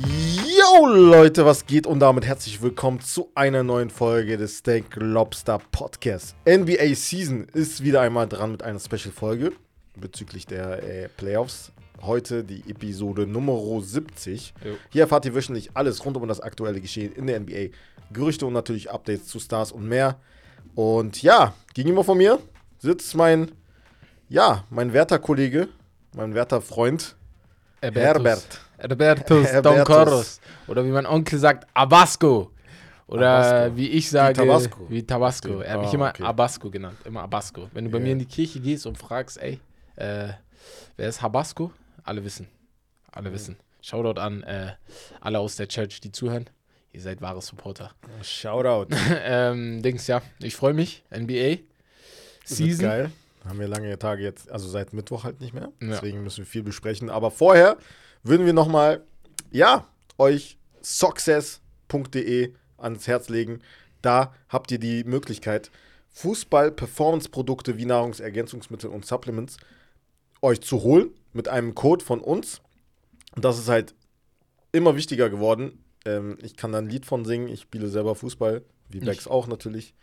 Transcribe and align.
Yo 0.00 0.86
Leute, 0.86 1.44
was 1.44 1.64
geht 1.64 1.86
und 1.86 2.00
damit 2.00 2.26
herzlich 2.26 2.60
willkommen 2.60 3.00
zu 3.00 3.30
einer 3.36 3.62
neuen 3.62 3.90
Folge 3.90 4.36
des 4.36 4.58
Steak 4.58 4.96
Lobster 4.96 5.60
Podcast. 5.70 6.34
NBA 6.44 6.94
Season 6.94 7.46
ist 7.52 7.84
wieder 7.84 8.00
einmal 8.00 8.26
dran 8.26 8.50
mit 8.50 8.64
einer 8.64 8.80
Special 8.80 9.12
Folge 9.14 9.52
bezüglich 9.94 10.46
der 10.46 10.82
äh, 10.82 11.08
Playoffs. 11.08 11.70
Heute 12.02 12.42
die 12.42 12.68
Episode 12.68 13.28
Nummer 13.28 13.80
70. 13.80 14.54
Jo. 14.64 14.72
Hier 14.90 15.02
erfahrt 15.02 15.26
ihr 15.26 15.34
wöchentlich 15.36 15.70
alles 15.74 16.04
rund 16.04 16.16
um 16.16 16.26
das 16.26 16.40
aktuelle 16.40 16.80
Geschehen 16.80 17.12
in 17.12 17.28
der 17.28 17.38
NBA. 17.38 17.68
Gerüchte 18.12 18.46
und 18.46 18.54
natürlich 18.54 18.90
Updates 18.90 19.28
zu 19.28 19.38
Stars 19.38 19.70
und 19.70 19.86
mehr. 19.86 20.18
Und 20.74 21.22
ja, 21.22 21.54
gegenüber 21.74 22.02
von 22.02 22.18
mir 22.18 22.40
sitzt 22.78 23.14
mein, 23.14 23.52
ja, 24.28 24.64
mein 24.70 24.92
werter 24.92 25.20
Kollege, 25.20 25.68
mein 26.14 26.34
werter 26.34 26.60
Freund, 26.60 27.14
Herbert. 27.80 28.60
Herbertus 28.78 29.26
Don 29.28 29.44
Herbertus. 29.44 29.86
Coros. 29.86 30.40
Oder 30.66 30.84
wie 30.84 30.90
mein 30.90 31.06
Onkel 31.06 31.38
sagt, 31.38 31.66
Abasco. 31.74 32.50
Oder 33.06 33.38
Abasco. 33.38 33.76
wie 33.76 33.88
ich 33.88 34.10
sage, 34.10 34.34
Tabasco. 34.34 34.86
wie 34.88 35.02
Tabasco. 35.02 35.60
Er 35.60 35.74
hat 35.74 35.80
mich 35.80 35.90
Ah, 35.90 35.94
immer 35.94 36.08
okay. 36.10 36.22
Abasco 36.24 36.70
genannt, 36.70 36.98
immer 37.04 37.22
Abasco. 37.22 37.68
Wenn 37.72 37.84
du 37.86 37.90
bei 37.90 37.98
Ja. 37.98 38.04
mir 38.04 38.12
in 38.12 38.18
die 38.18 38.26
Kirche 38.26 38.60
gehst 38.60 38.86
und 38.86 38.98
fragst, 38.98 39.38
ey, 39.40 39.58
äh, 39.96 40.28
wer 40.96 41.08
ist 41.08 41.22
Habasco? 41.22 41.72
Alle 42.04 42.22
wissen. 42.24 42.48
Alle 43.12 43.32
wissen. 43.32 43.56
Shoutout 43.80 44.20
an 44.20 44.42
äh, 44.42 44.72
alle 45.20 45.38
aus 45.38 45.56
der 45.56 45.68
Church, 45.68 46.00
die 46.00 46.12
zuhören. 46.12 46.50
Ihr 46.92 47.00
seid 47.00 47.20
wahre 47.22 47.40
Supporter. 47.40 47.92
Shoutout. 48.22 48.94
ähm, 49.24 49.82
Dings, 49.82 50.06
ja, 50.06 50.20
ich 50.40 50.54
freue 50.54 50.74
mich. 50.74 51.02
NBA. 51.10 51.58
Season. 52.44 52.84
geil. 52.86 53.10
Haben 53.48 53.60
wir 53.60 53.68
lange 53.68 53.98
Tage 53.98 54.22
jetzt, 54.22 54.50
also 54.50 54.68
seit 54.68 54.92
Mittwoch 54.92 55.24
halt 55.24 55.40
nicht 55.40 55.54
mehr. 55.54 55.72
Ja. 55.80 55.88
Deswegen 55.88 56.22
müssen 56.22 56.38
wir 56.38 56.46
viel 56.46 56.62
besprechen. 56.62 57.10
Aber 57.10 57.30
vorher 57.30 57.78
würden 58.22 58.46
wir 58.46 58.52
nochmal, 58.52 59.02
ja, 59.50 59.86
euch 60.18 60.58
success.de 60.82 62.52
ans 62.76 63.06
Herz 63.06 63.28
legen. 63.28 63.60
Da 64.02 64.34
habt 64.48 64.70
ihr 64.70 64.78
die 64.78 65.04
Möglichkeit, 65.04 65.70
Fußball-Performance-Produkte 66.10 67.76
wie 67.76 67.84
Nahrungsergänzungsmittel 67.84 68.90
und 68.90 69.06
Supplements 69.06 69.56
euch 70.42 70.60
zu 70.60 70.82
holen 70.82 71.10
mit 71.32 71.48
einem 71.48 71.74
Code 71.74 72.04
von 72.04 72.20
uns. 72.20 72.60
Und 73.34 73.44
das 73.44 73.58
ist 73.58 73.68
halt 73.68 73.94
immer 74.72 74.96
wichtiger 74.96 75.30
geworden. 75.30 75.84
Ähm, 76.04 76.38
ich 76.42 76.56
kann 76.56 76.72
da 76.72 76.78
ein 76.78 76.88
Lied 76.88 77.06
von 77.06 77.24
singen. 77.24 77.48
Ich 77.48 77.60
spiele 77.60 77.88
selber 77.88 78.14
Fußball, 78.14 78.62
wie 78.88 79.00
Bex 79.00 79.26
auch 79.26 79.46
natürlich. 79.46 79.94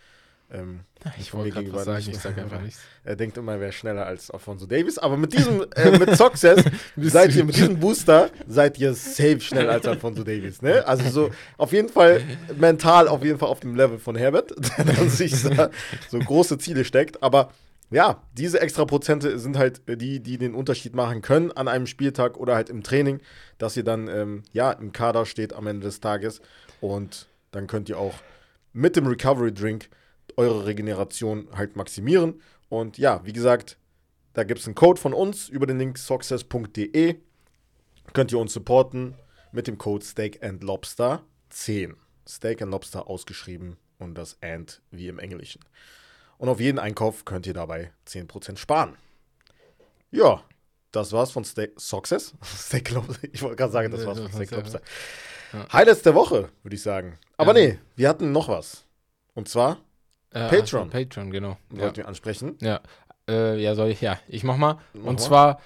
Ähm, 0.51 0.81
Ich 1.19 1.33
wollte 1.33 1.49
gerade 1.49 1.65
gegenüber 1.65 1.79
was 1.79 1.85
sagen, 1.85 2.05
ich 2.09 2.19
sage 2.19 2.41
einfach 2.41 2.61
nichts. 2.61 2.79
er 3.03 3.15
denkt 3.15 3.38
immer, 3.38 3.53
er 3.53 3.59
wäre 3.59 3.71
schneller 3.71 4.05
als 4.05 4.29
Alfonso 4.29 4.65
Davis. 4.65 4.97
Aber 4.97 5.17
mit 5.17 5.33
diesem, 5.33 5.65
äh, 5.75 5.91
mit 5.99 6.15
Success 6.15 6.63
seid 6.97 7.33
ihr, 7.35 7.43
mit 7.45 7.55
diesem 7.55 7.79
Booster, 7.79 8.29
seid 8.47 8.77
ihr 8.77 8.93
safe 8.93 9.39
schneller 9.41 9.71
als 9.73 9.87
Alfonso 9.87 10.23
Davis. 10.23 10.61
Ne? 10.61 10.85
Also 10.85 11.09
so 11.09 11.31
auf 11.57 11.71
jeden 11.71 11.89
Fall 11.89 12.21
mental 12.57 13.07
auf 13.07 13.23
jeden 13.23 13.39
Fall 13.39 13.49
auf 13.49 13.59
dem 13.59 13.75
Level 13.75 13.97
von 13.97 14.15
Herbert, 14.15 14.53
der 14.77 15.09
sich 15.09 15.35
so 15.35 15.49
große 16.19 16.57
Ziele 16.57 16.85
steckt. 16.85 17.23
Aber 17.23 17.52
ja, 17.91 18.21
diese 18.33 18.59
extra 18.61 18.85
Prozente 18.85 19.37
sind 19.39 19.57
halt 19.57 19.81
die, 19.87 20.19
die 20.19 20.37
den 20.37 20.55
Unterschied 20.55 20.95
machen 20.95 21.21
können 21.21 21.52
an 21.52 21.67
einem 21.67 21.87
Spieltag 21.87 22.37
oder 22.37 22.55
halt 22.55 22.69
im 22.69 22.83
Training, 22.83 23.19
dass 23.57 23.77
ihr 23.77 23.83
dann 23.83 24.07
ähm, 24.07 24.43
ja 24.53 24.71
im 24.71 24.91
Kader 24.91 25.25
steht 25.25 25.53
am 25.53 25.67
Ende 25.67 25.85
des 25.85 25.99
Tages. 25.99 26.41
Und 26.81 27.27
dann 27.52 27.67
könnt 27.67 27.89
ihr 27.89 27.97
auch 27.97 28.15
mit 28.73 28.95
dem 28.95 29.07
Recovery 29.07 29.53
Drink 29.53 29.89
eure 30.38 30.66
Regeneration 30.66 31.47
halt 31.53 31.75
maximieren. 31.75 32.41
Und 32.69 32.97
ja, 32.97 33.22
wie 33.25 33.33
gesagt, 33.33 33.78
da 34.33 34.44
gibt 34.44 34.59
es 34.59 34.66
einen 34.67 34.75
Code 34.75 35.00
von 35.00 35.14
uns 35.14 35.50
über 35.50 35.66
den 35.67 35.80
Link 35.80 35.97
success.de. 35.97 37.16
Könnt 38.14 38.31
ihr 38.31 38.39
uns 38.39 38.53
supporten 38.53 39.16
mit 39.52 39.67
dem 39.67 39.77
Code 39.77 40.03
Steak 40.05 40.44
and 40.44 40.64
Lobster 40.64 41.23
10. 41.50 41.95
Steak 42.27 42.61
and 42.61 42.72
Lobster 42.72 43.08
ausgeschrieben 43.08 43.77
und 43.99 44.15
das 44.15 44.37
and 44.42 44.82
wie 44.92 45.08
im 45.08 45.20
Englischen. 45.20 45.61
Und 46.38 46.49
auf 46.49 46.59
jeden 46.59 46.80
Einkauf 46.80 47.23
könnt 47.23 47.48
ihr 47.48 47.54
dabei 47.54 47.92
10% 48.08 48.58
sparen. 48.58 48.95
Ja, 50.11 50.43
das 50.92 51.11
war's 51.14 51.32
von 51.32 51.43
Steak 51.45 51.80
Success. 51.80 52.33
Steak 52.43 52.92
Lobster. 52.92 53.27
Ich 53.32 53.42
wollte 53.42 53.55
gerade 53.55 53.71
sagen, 53.71 53.92
das 53.92 54.05
war's 54.05 54.20
von 54.20 54.32
Steak 54.32 54.52
Lobster. 54.52 54.82
Highlights 55.71 56.02
der 56.02 56.15
Woche, 56.15 56.49
würde 56.64 56.76
ich 56.76 56.82
sagen. 56.82 57.17
Aber 57.38 57.58
Ja. 57.58 57.67
nee, 57.67 57.80
wir 57.95 58.09
hatten 58.09 58.32
noch 58.33 58.49
was. 58.49 58.86
Und 59.36 59.48
zwar 59.48 59.80
Äh, 60.35 60.49
Patreon. 60.49 60.87
ach 60.87 60.91
so, 60.91 60.99
Patreon, 60.99 61.31
genau. 61.31 61.57
Ja. 61.71 61.79
wollten 61.79 61.97
wir 61.97 62.07
ansprechen. 62.07 62.57
Ja, 62.59 62.81
äh, 63.29 63.57
ja, 63.61 63.73
soll 63.73 63.89
ich, 63.89 64.01
ja, 64.01 64.19
ich 64.27 64.43
mach 64.43 64.57
mal. 64.57 64.79
Mach 64.93 65.05
und 65.05 65.05
mal. 65.05 65.17
zwar 65.17 65.61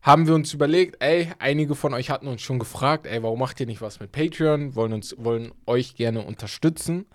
haben 0.00 0.26
wir 0.26 0.34
uns 0.34 0.54
überlegt, 0.54 0.96
ey, 1.00 1.32
einige 1.38 1.74
von 1.74 1.92
euch 1.92 2.08
hatten 2.08 2.26
uns 2.26 2.40
schon 2.40 2.58
gefragt, 2.58 3.06
ey, 3.06 3.22
warum 3.22 3.38
macht 3.38 3.60
ihr 3.60 3.66
nicht 3.66 3.82
was 3.82 4.00
mit 4.00 4.12
Patreon? 4.12 4.74
Wollen 4.74 4.94
uns, 4.94 5.14
wollen 5.18 5.52
euch 5.66 5.96
gerne 5.96 6.24
unterstützen. 6.24 7.06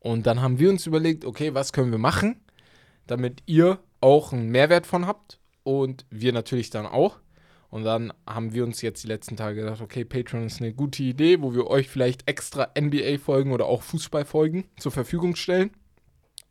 Und 0.00 0.26
dann 0.26 0.42
haben 0.42 0.58
wir 0.58 0.68
uns 0.68 0.86
überlegt, 0.86 1.24
okay, 1.24 1.54
was 1.54 1.72
können 1.72 1.92
wir 1.92 1.98
machen, 1.98 2.40
damit 3.06 3.42
ihr 3.46 3.78
auch 4.00 4.32
einen 4.32 4.48
Mehrwert 4.48 4.86
von 4.86 5.06
habt 5.06 5.38
und 5.62 6.06
wir 6.10 6.32
natürlich 6.32 6.70
dann 6.70 6.86
auch. 6.86 7.20
Und 7.70 7.84
dann 7.84 8.12
haben 8.26 8.52
wir 8.52 8.64
uns 8.64 8.82
jetzt 8.82 9.04
die 9.04 9.08
letzten 9.08 9.36
Tage 9.36 9.60
gedacht, 9.60 9.82
okay, 9.82 10.04
Patreon 10.04 10.46
ist 10.46 10.60
eine 10.60 10.72
gute 10.72 11.02
Idee, 11.02 11.40
wo 11.42 11.54
wir 11.54 11.68
euch 11.68 11.88
vielleicht 11.88 12.28
extra 12.28 12.68
NBA-Folgen 12.76 13.52
oder 13.52 13.66
auch 13.66 13.82
Fußball-Folgen 13.82 14.64
zur 14.78 14.90
Verfügung 14.90 15.36
stellen 15.36 15.70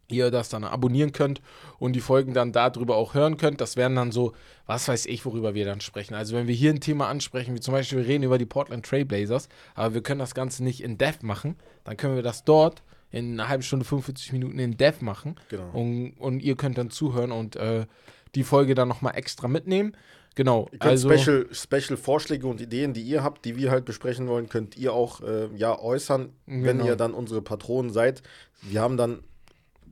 ihr 0.09 0.31
das 0.31 0.49
dann 0.49 0.63
abonnieren 0.63 1.11
könnt 1.11 1.41
und 1.79 1.93
die 1.93 1.99
Folgen 2.01 2.33
dann 2.33 2.51
darüber 2.51 2.95
auch 2.95 3.13
hören 3.13 3.37
könnt. 3.37 3.59
Das 3.61 3.75
wären 3.75 3.95
dann 3.95 4.11
so, 4.11 4.33
was 4.65 4.87
weiß 4.87 5.05
ich, 5.07 5.25
worüber 5.25 5.53
wir 5.53 5.65
dann 5.65 5.81
sprechen. 5.81 6.13
Also 6.13 6.35
wenn 6.35 6.47
wir 6.47 6.55
hier 6.55 6.71
ein 6.71 6.79
Thema 6.79 7.07
ansprechen, 7.09 7.55
wie 7.55 7.59
zum 7.59 7.73
Beispiel 7.73 7.99
wir 7.99 8.07
reden 8.07 8.23
über 8.23 8.37
die 8.37 8.45
Portland 8.45 8.85
Trailblazers, 8.85 9.49
aber 9.75 9.93
wir 9.93 10.01
können 10.01 10.19
das 10.19 10.33
Ganze 10.35 10.63
nicht 10.63 10.81
in 10.81 10.97
Dev 10.97 11.19
machen, 11.23 11.55
dann 11.83 11.97
können 11.97 12.15
wir 12.15 12.23
das 12.23 12.43
dort 12.43 12.83
in 13.11 13.33
einer 13.39 13.47
halben 13.49 13.63
Stunde, 13.63 13.85
45 13.85 14.33
Minuten 14.33 14.59
in 14.59 14.75
Dev 14.77 15.01
machen 15.03 15.35
Genau. 15.49 15.69
und, 15.73 16.13
und 16.19 16.39
ihr 16.41 16.55
könnt 16.55 16.77
dann 16.77 16.89
zuhören 16.89 17.31
und 17.31 17.55
äh, 17.55 17.85
die 18.35 18.43
Folge 18.43 18.75
dann 18.75 18.87
nochmal 18.89 19.15
extra 19.15 19.47
mitnehmen. 19.47 19.95
Genau, 20.35 20.67
Ihr 20.71 20.77
könnt 20.79 20.91
also 20.91 21.09
Special, 21.17 21.47
Special 21.51 21.97
Vorschläge 21.97 22.45
und 22.45 22.61
Ideen, 22.61 22.93
die 22.93 23.01
ihr 23.01 23.23
habt, 23.23 23.43
die 23.45 23.55
wir 23.55 23.71
halt 23.71 23.85
besprechen 23.85 24.27
wollen, 24.27 24.49
könnt 24.49 24.77
ihr 24.77 24.93
auch 24.93 25.21
äh, 25.21 25.47
ja, 25.55 25.79
äußern, 25.79 26.29
wenn 26.45 26.63
Genau. 26.63 26.85
ihr 26.85 26.95
dann 26.95 27.13
unsere 27.15 27.41
Patronen 27.41 27.91
seid. 27.91 28.21
Wir 28.61 28.81
haben 28.81 28.97
dann 28.97 29.23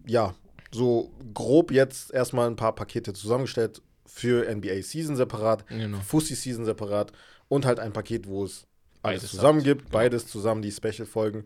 ja 0.07 0.33
so 0.71 1.11
grob 1.33 1.71
jetzt 1.71 2.11
erstmal 2.13 2.47
ein 2.47 2.55
paar 2.55 2.75
Pakete 2.75 3.13
zusammengestellt 3.13 3.81
für 4.05 4.45
NBA 4.53 4.81
Season 4.81 5.16
separat, 5.16 5.67
Genau. 5.67 5.99
Fussi 5.99 6.35
Season 6.35 6.66
separat 6.66 7.11
und 7.47 7.66
halt 7.66 7.79
ein 7.79 7.93
Paket, 7.93 8.27
wo 8.27 8.44
es 8.45 8.65
alles 9.01 9.21
Beides 9.21 9.31
zusammen 9.31 9.63
gibt, 9.63 9.81
genau. 9.85 9.94
beides 9.94 10.27
zusammen, 10.27 10.61
die 10.61 10.71
Special-Folgen. 10.71 11.45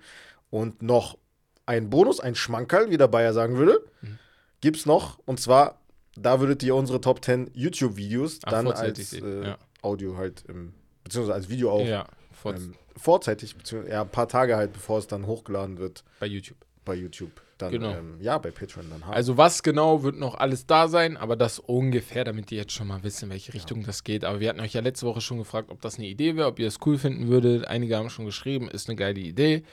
Und 0.50 0.82
noch 0.82 1.18
ein 1.66 1.90
Bonus, 1.90 2.20
ein 2.20 2.34
Schmankerl, 2.36 2.90
wie 2.90 2.98
der 2.98 3.08
Bayer 3.08 3.34
sagen 3.34 3.58
würde, 3.58 3.84
Mhm. 4.02 4.18
gibt's 4.62 4.86
noch. 4.86 5.20
Und 5.26 5.40
zwar, 5.40 5.80
da 6.16 6.40
würdet 6.40 6.64
ihr 6.64 6.74
unsere 6.76 7.02
Top 7.02 7.24
10 7.24 7.52
YouTube-Videos 7.54 8.40
dann 8.40 8.68
als 8.68 9.14
äh, 9.14 9.44
ja. 9.46 9.58
Audio 9.82 10.18
halt, 10.18 10.44
im, 10.48 10.74
beziehungsweise 11.04 11.36
als 11.36 11.50
Video 11.50 11.72
auch 11.72 11.86
ja, 11.86 12.08
vor, 12.32 12.56
ähm, 12.56 12.74
vorzeitig, 12.98 13.56
beziehungsweise 13.56 13.94
ja, 13.94 14.02
ein 14.02 14.10
paar 14.10 14.28
Tage 14.28 14.56
halt, 14.56 14.74
bevor 14.74 14.98
es 15.00 15.08
dann 15.08 15.26
hochgeladen 15.28 15.78
wird 15.78 16.04
bei 16.20 16.26
YouTube. 16.28 16.58
bei 16.86 16.96
YouTube. 16.96 17.32
Dann, 17.60 17.72
Genau. 17.72 17.92
ähm, 17.92 18.18
ja, 18.22 18.38
bei 18.38 18.52
Patreon 18.52 18.90
dann 18.90 19.06
haben. 19.06 19.14
Also 19.14 19.38
was 19.38 19.62
genau 19.64 20.02
wird 20.02 20.18
noch 20.18 20.36
alles 20.36 20.66
da 20.66 20.88
sein, 20.88 21.18
aber 21.18 21.36
das 21.36 21.60
ungefähr, 21.60 22.24
damit 22.24 22.52
ihr 22.52 22.58
jetzt 22.60 22.72
schon 22.72 22.88
mal 22.88 23.04
wisst, 23.04 23.22
in 23.22 23.30
welche 23.30 23.54
Richtung 23.54 23.84
das 23.84 24.04
geht. 24.04 24.24
Aber 24.26 24.40
wir 24.40 24.50
hatten 24.50 24.62
euch 24.62 24.74
ja 24.74 24.82
letzte 24.82 25.06
Woche 25.06 25.22
schon 25.22 25.38
gefragt, 25.38 25.70
ob 25.70 25.82
das 25.82 25.98
eine 25.98 26.08
Idee 26.08 26.36
wäre, 26.36 26.48
ob 26.48 26.58
ihr 26.58 26.68
es 26.68 26.80
cool 26.86 26.98
finden 26.98 27.28
würdet. 27.28 27.68
Einige 27.68 27.98
haben 27.98 28.10
schon 28.10 28.26
geschrieben, 28.26 28.70
ist 28.70 28.88
eine 28.90 28.96
geile 28.96 29.20
Idee, 29.20 29.64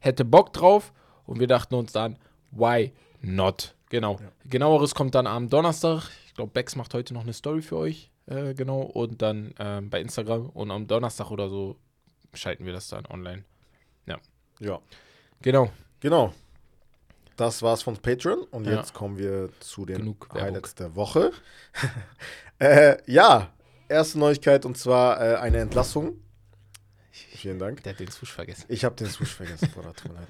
hätte 0.00 0.24
Bock 0.24 0.52
drauf 0.52 0.92
und 1.24 1.40
wir 1.40 1.46
dachten 1.46 1.74
uns 1.76 1.92
dann, 1.92 2.18
why 2.50 2.92
not? 3.22 3.74
Genau. 3.88 4.18
Genaueres 4.44 4.94
kommt 4.96 5.14
dann 5.14 5.26
am 5.28 5.48
Donnerstag. 5.48 6.10
Ich 6.26 6.34
glaube, 6.34 6.50
Bex 6.52 6.74
macht 6.76 6.92
heute 6.94 7.14
noch 7.14 7.22
eine 7.22 7.32
Story 7.32 7.62
für 7.62 7.76
euch, 7.76 8.10
äh, 8.26 8.54
genau, 8.54 8.80
und 8.82 9.22
dann 9.22 9.54
ähm, 9.60 9.88
bei 9.88 10.00
Instagram 10.00 10.50
und 10.50 10.70
am 10.72 10.86
Donnerstag 10.88 11.30
oder 11.30 11.48
so 11.48 11.76
schalten 12.34 12.66
wir 12.66 12.72
das 12.72 12.88
dann 12.88 13.06
online. 13.06 13.44
ja, 14.58 14.80
Genau. 15.42 15.70
genau. 16.00 16.32
Das 17.36 17.62
war's 17.62 17.82
von 17.82 17.96
Patreon 17.98 18.42
und 18.50 18.66
Ja. 18.66 18.76
jetzt 18.76 18.94
kommen 18.94 19.18
wir 19.18 19.50
zu 19.60 19.84
den 19.84 19.98
Genug 19.98 20.28
Werbung. 20.28 20.42
Highlights 20.42 20.74
der 20.74 20.94
Woche. 20.96 21.32
äh, 22.58 22.96
ja, 23.10 23.52
erste 23.88 24.18
Neuigkeit 24.18 24.64
und 24.64 24.78
zwar 24.78 25.20
äh, 25.20 25.36
eine 25.36 25.58
Entlassung. 25.58 26.18
Vielen 27.12 27.58
Dank. 27.58 27.82
Der 27.82 27.92
hat 27.92 28.00
den 28.00 28.10
Swoosh 28.10 28.32
vergessen. 28.32 28.64
Ich 28.68 28.84
habe 28.84 28.94
den 28.96 29.06
Swoosh 29.08 29.34
vergessen, 29.34 29.70
Bruder, 29.74 29.92
tut 29.94 30.12
mir 30.12 30.18
leid. 30.18 30.28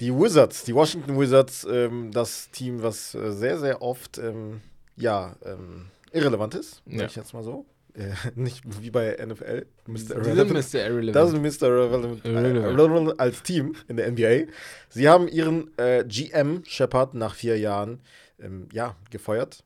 Die 0.00 0.12
Wizards, 0.14 0.64
die 0.64 0.74
Washington 0.74 1.18
Wizards, 1.18 1.66
ähm, 1.68 2.10
das 2.12 2.50
Team, 2.50 2.82
was 2.82 3.14
äh, 3.14 3.32
sehr, 3.32 3.58
sehr 3.58 3.82
oft 3.82 4.18
ähm, 4.18 4.60
ja, 4.96 5.34
ähm, 5.44 5.86
irrelevant 6.12 6.54
ist, 6.54 6.82
sag 6.86 6.94
Ja. 7.00 7.06
ich 7.06 7.16
jetzt 7.16 7.34
mal 7.34 7.42
so. 7.42 7.66
Äh, 7.96 8.12
nicht 8.34 8.62
wie 8.82 8.90
bei 8.90 9.16
NFL. 9.24 9.66
Mr. 9.86 10.16
Irrelevant. 10.16 10.52
Mr. 10.52 10.86
Irrelevant. 10.86 11.16
Das 11.16 11.32
ist 11.32 11.62
Mr. 11.62 11.68
Irrelevant, 11.68 12.24
äh, 12.24 12.28
Irrelevant. 12.28 12.78
Irrelevant 12.78 13.20
als 13.20 13.42
Team 13.42 13.74
in 13.88 13.96
der 13.96 14.10
NBA. 14.12 14.52
Sie 14.90 15.08
haben 15.08 15.28
ihren 15.28 15.76
äh, 15.78 16.04
GM 16.06 16.62
Shepard 16.66 17.14
nach 17.14 17.34
vier 17.34 17.58
Jahren 17.58 18.00
ähm, 18.38 18.68
ja, 18.72 18.96
gefeuert. 19.10 19.64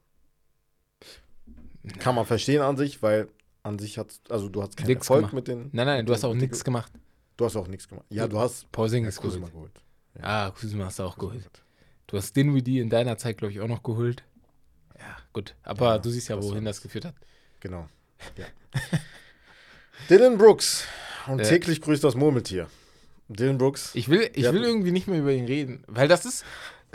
Kann 1.99 2.15
man 2.15 2.27
verstehen 2.27 2.61
an 2.62 2.77
sich, 2.77 3.03
weil 3.03 3.29
an 3.62 3.79
sich 3.79 3.99
hat, 3.99 4.21
also 4.29 4.49
du 4.49 4.62
hast 4.62 4.77
keinen 4.77 4.88
Nix 4.88 5.00
Erfolg 5.00 5.21
gemacht. 5.21 5.32
mit 5.35 5.49
den. 5.49 5.71
Nein, 5.73 5.87
nein, 5.87 6.06
du 6.06 6.12
hast 6.12 6.25
auch 6.25 6.35
nichts 6.35 6.62
gemacht. 6.62 6.93
Du 7.37 7.44
hast 7.47 7.56
auch 7.56 7.69
nichts 7.69 7.88
gemacht. 7.88 8.06
Ja, 8.11 8.29
du 8.29 8.38
hast 8.38 8.71
Porzingis 8.71 9.17
ja, 9.17 9.23
geholt. 9.23 9.41
Kuzma 9.41 9.49
geholt. 9.49 9.81
Ah, 10.21 10.50
Kuzma 10.50 10.85
hast 10.85 10.99
du 10.99 11.05
auch 11.05 11.17
geholt. 11.17 11.62
Du 12.06 12.17
hast 12.17 12.37
Dinwiddie 12.37 12.81
in 12.81 12.91
deiner 12.91 13.17
Zeit, 13.17 13.38
glaube 13.38 13.53
ich, 13.53 13.61
auch 13.61 13.69
noch 13.69 13.82
geholt. 13.82 14.23
Ja, 14.99 15.17
gut. 15.32 15.55
Aber 15.62 15.87
Ja, 15.87 15.99
du 15.99 16.11
siehst 16.11 16.29
ja, 16.29 16.41
wohin 16.43 16.65
das 16.65 16.82
geführt 16.82 17.06
hat. 17.06 17.15
Genau. 17.61 17.88
Ja. 18.37 18.44
Dylan 20.08 20.38
Brooks. 20.38 20.84
Und 21.26 21.38
Ja. 21.40 21.44
täglich 21.44 21.81
grüßt 21.81 22.02
das 22.02 22.14
Murmeltier. 22.14 22.69
Dylan 23.28 23.58
Brooks. 23.58 23.90
Ich 23.94 24.08
will, 24.08 24.28
ich 24.34 24.50
will 24.52 24.64
irgendwie 24.64 24.90
nicht 24.90 25.06
mehr 25.06 25.20
über 25.20 25.32
ihn 25.32 25.44
reden, 25.44 25.84
weil 25.87 26.08
das 26.08 26.25
ist, 26.25 26.44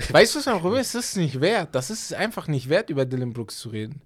weißt 0.09 0.35
du 0.35 0.39
was, 0.39 0.47
warum 0.47 0.75
ist 0.75 0.95
das 0.95 1.15
nicht 1.15 1.39
wert? 1.39 1.69
Das 1.73 1.89
ist 1.89 2.13
einfach 2.13 2.47
nicht 2.47 2.67
wert, 2.67 2.89
über 2.89 3.05
Dylan 3.05 3.31
Brooks 3.33 3.57
zu 3.59 3.69
reden. 3.69 4.01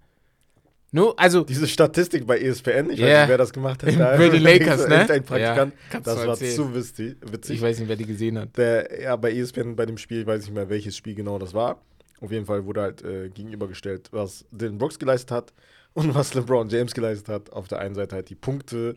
Nur, 0.92 1.20
also, 1.20 1.44
Diese 1.44 1.68
Statistik 1.68 2.26
bei 2.26 2.40
ESPN, 2.40 2.90
ich 2.90 3.00
weiß 3.00 3.08
Ja. 3.08 3.20
nicht, 3.22 3.30
wer 3.30 3.38
das 3.38 3.54
gemacht 3.54 3.84
hat. 3.84 3.96
Bei 3.98 4.28
den 4.30 4.42
Lakers, 4.42 4.88
ne? 4.88 5.08
Ein 5.08 5.24
Praktikant. 5.24 5.74
Ja, 5.94 6.00
das 6.00 6.18
war 6.18 6.28
erzählen. 6.30 6.56
zu 6.56 6.74
witzig. 6.74 7.16
ich 7.50 7.62
weiß 7.62 7.78
nicht, 7.80 7.88
wer 7.90 7.96
die 7.96 8.08
gesehen 8.08 8.40
hat. 8.40 8.58
Der, 8.58 9.00
ja, 9.00 9.16
bei 9.16 9.32
ESPN 9.32 9.76
bei 9.76 9.86
dem 9.86 10.00
Spiel, 10.00 10.22
ich 10.22 10.26
weiß 10.28 10.42
nicht 10.46 10.54
mehr, 10.54 10.68
welches 10.68 10.98
Spiel 10.98 11.14
genau 11.14 11.38
das 11.38 11.54
war. 11.54 11.80
Auf 12.22 12.32
jeden 12.32 12.48
Fall 12.48 12.66
wurde 12.66 12.82
halt 12.82 13.04
äh, 13.04 13.30
gegenübergestellt, 13.30 14.10
was 14.12 14.46
Dylan 14.52 14.80
Brooks 14.80 14.98
geleistet 14.98 15.30
hat 15.30 15.54
und 15.94 16.14
was 16.16 16.34
LeBron 16.34 16.70
James 16.70 16.94
geleistet 16.94 17.30
hat. 17.30 17.52
Auf 17.54 17.68
der 17.68 17.80
einen 17.80 17.96
Seite 17.96 18.16
halt 18.16 18.30
die 18.30 18.36
Punkte 18.36 18.96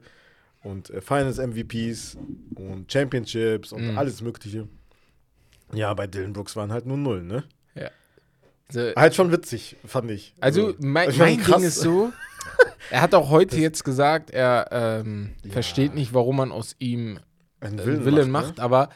und 0.62 0.90
äh, 0.90 1.00
Finals 1.00 1.38
MVPs 1.38 2.16
und 2.54 2.90
Championships 2.92 3.72
und 3.72 3.90
Mhm. 3.92 3.98
alles 3.98 4.20
Mögliche. 4.22 4.68
Ja, 5.72 5.92
bei 5.94 6.06
Dylan 6.06 6.32
Brooks 6.32 6.54
waren 6.56 6.70
halt 6.72 6.86
nur 6.86 6.96
Null, 6.98 7.22
ne? 7.22 7.44
Also, 8.74 8.92
Halt 8.96 9.14
schon 9.14 9.30
witzig, 9.32 9.76
fand 9.84 10.10
ich. 10.10 10.34
also 10.40 10.72
mein, 10.78 11.10
ich 11.10 11.18
mein. 11.18 11.42
Ding 11.44 11.62
ist 11.62 11.80
so, 11.80 12.10
er 12.90 13.02
hat 13.02 13.14
auch 13.14 13.28
heute 13.28 13.56
jetzt 13.60 13.84
gesagt, 13.84 14.30
er 14.30 14.68
ähm, 14.70 15.32
Ja. 15.44 15.52
versteht 15.52 15.94
nicht, 15.94 16.14
warum 16.14 16.36
man 16.36 16.50
aus 16.50 16.74
ihm 16.78 17.18
einen 17.60 17.78
einen 17.78 17.86
Willen, 17.86 18.04
Willen 18.06 18.30
macht, 18.30 18.56
ne? 18.56 18.62
aber. 18.62 18.88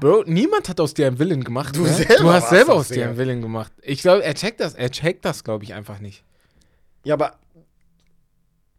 Bro, 0.00 0.24
niemand 0.26 0.68
hat 0.68 0.78
aus 0.78 0.92
dir 0.92 1.06
einen 1.06 1.18
Willen 1.18 1.42
gemacht. 1.42 1.74
Du 1.74 1.84
ne? 1.84 1.88
selber 1.88 2.14
du 2.18 2.30
hast 2.30 2.50
selber 2.50 2.72
das, 2.74 2.80
aus 2.80 2.88
dir 2.88 3.06
einen 3.08 3.16
Willen 3.16 3.40
gemacht. 3.40 3.72
Ich 3.82 4.02
glaube, 4.02 4.22
er 4.22 4.34
checkt 4.34 4.60
das, 4.60 4.74
er 4.74 4.90
checkt 4.90 5.24
das, 5.24 5.42
glaube 5.42 5.64
ich, 5.64 5.72
einfach 5.72 6.00
nicht. 6.00 6.22
Ja, 7.04 7.14
aber 7.14 7.34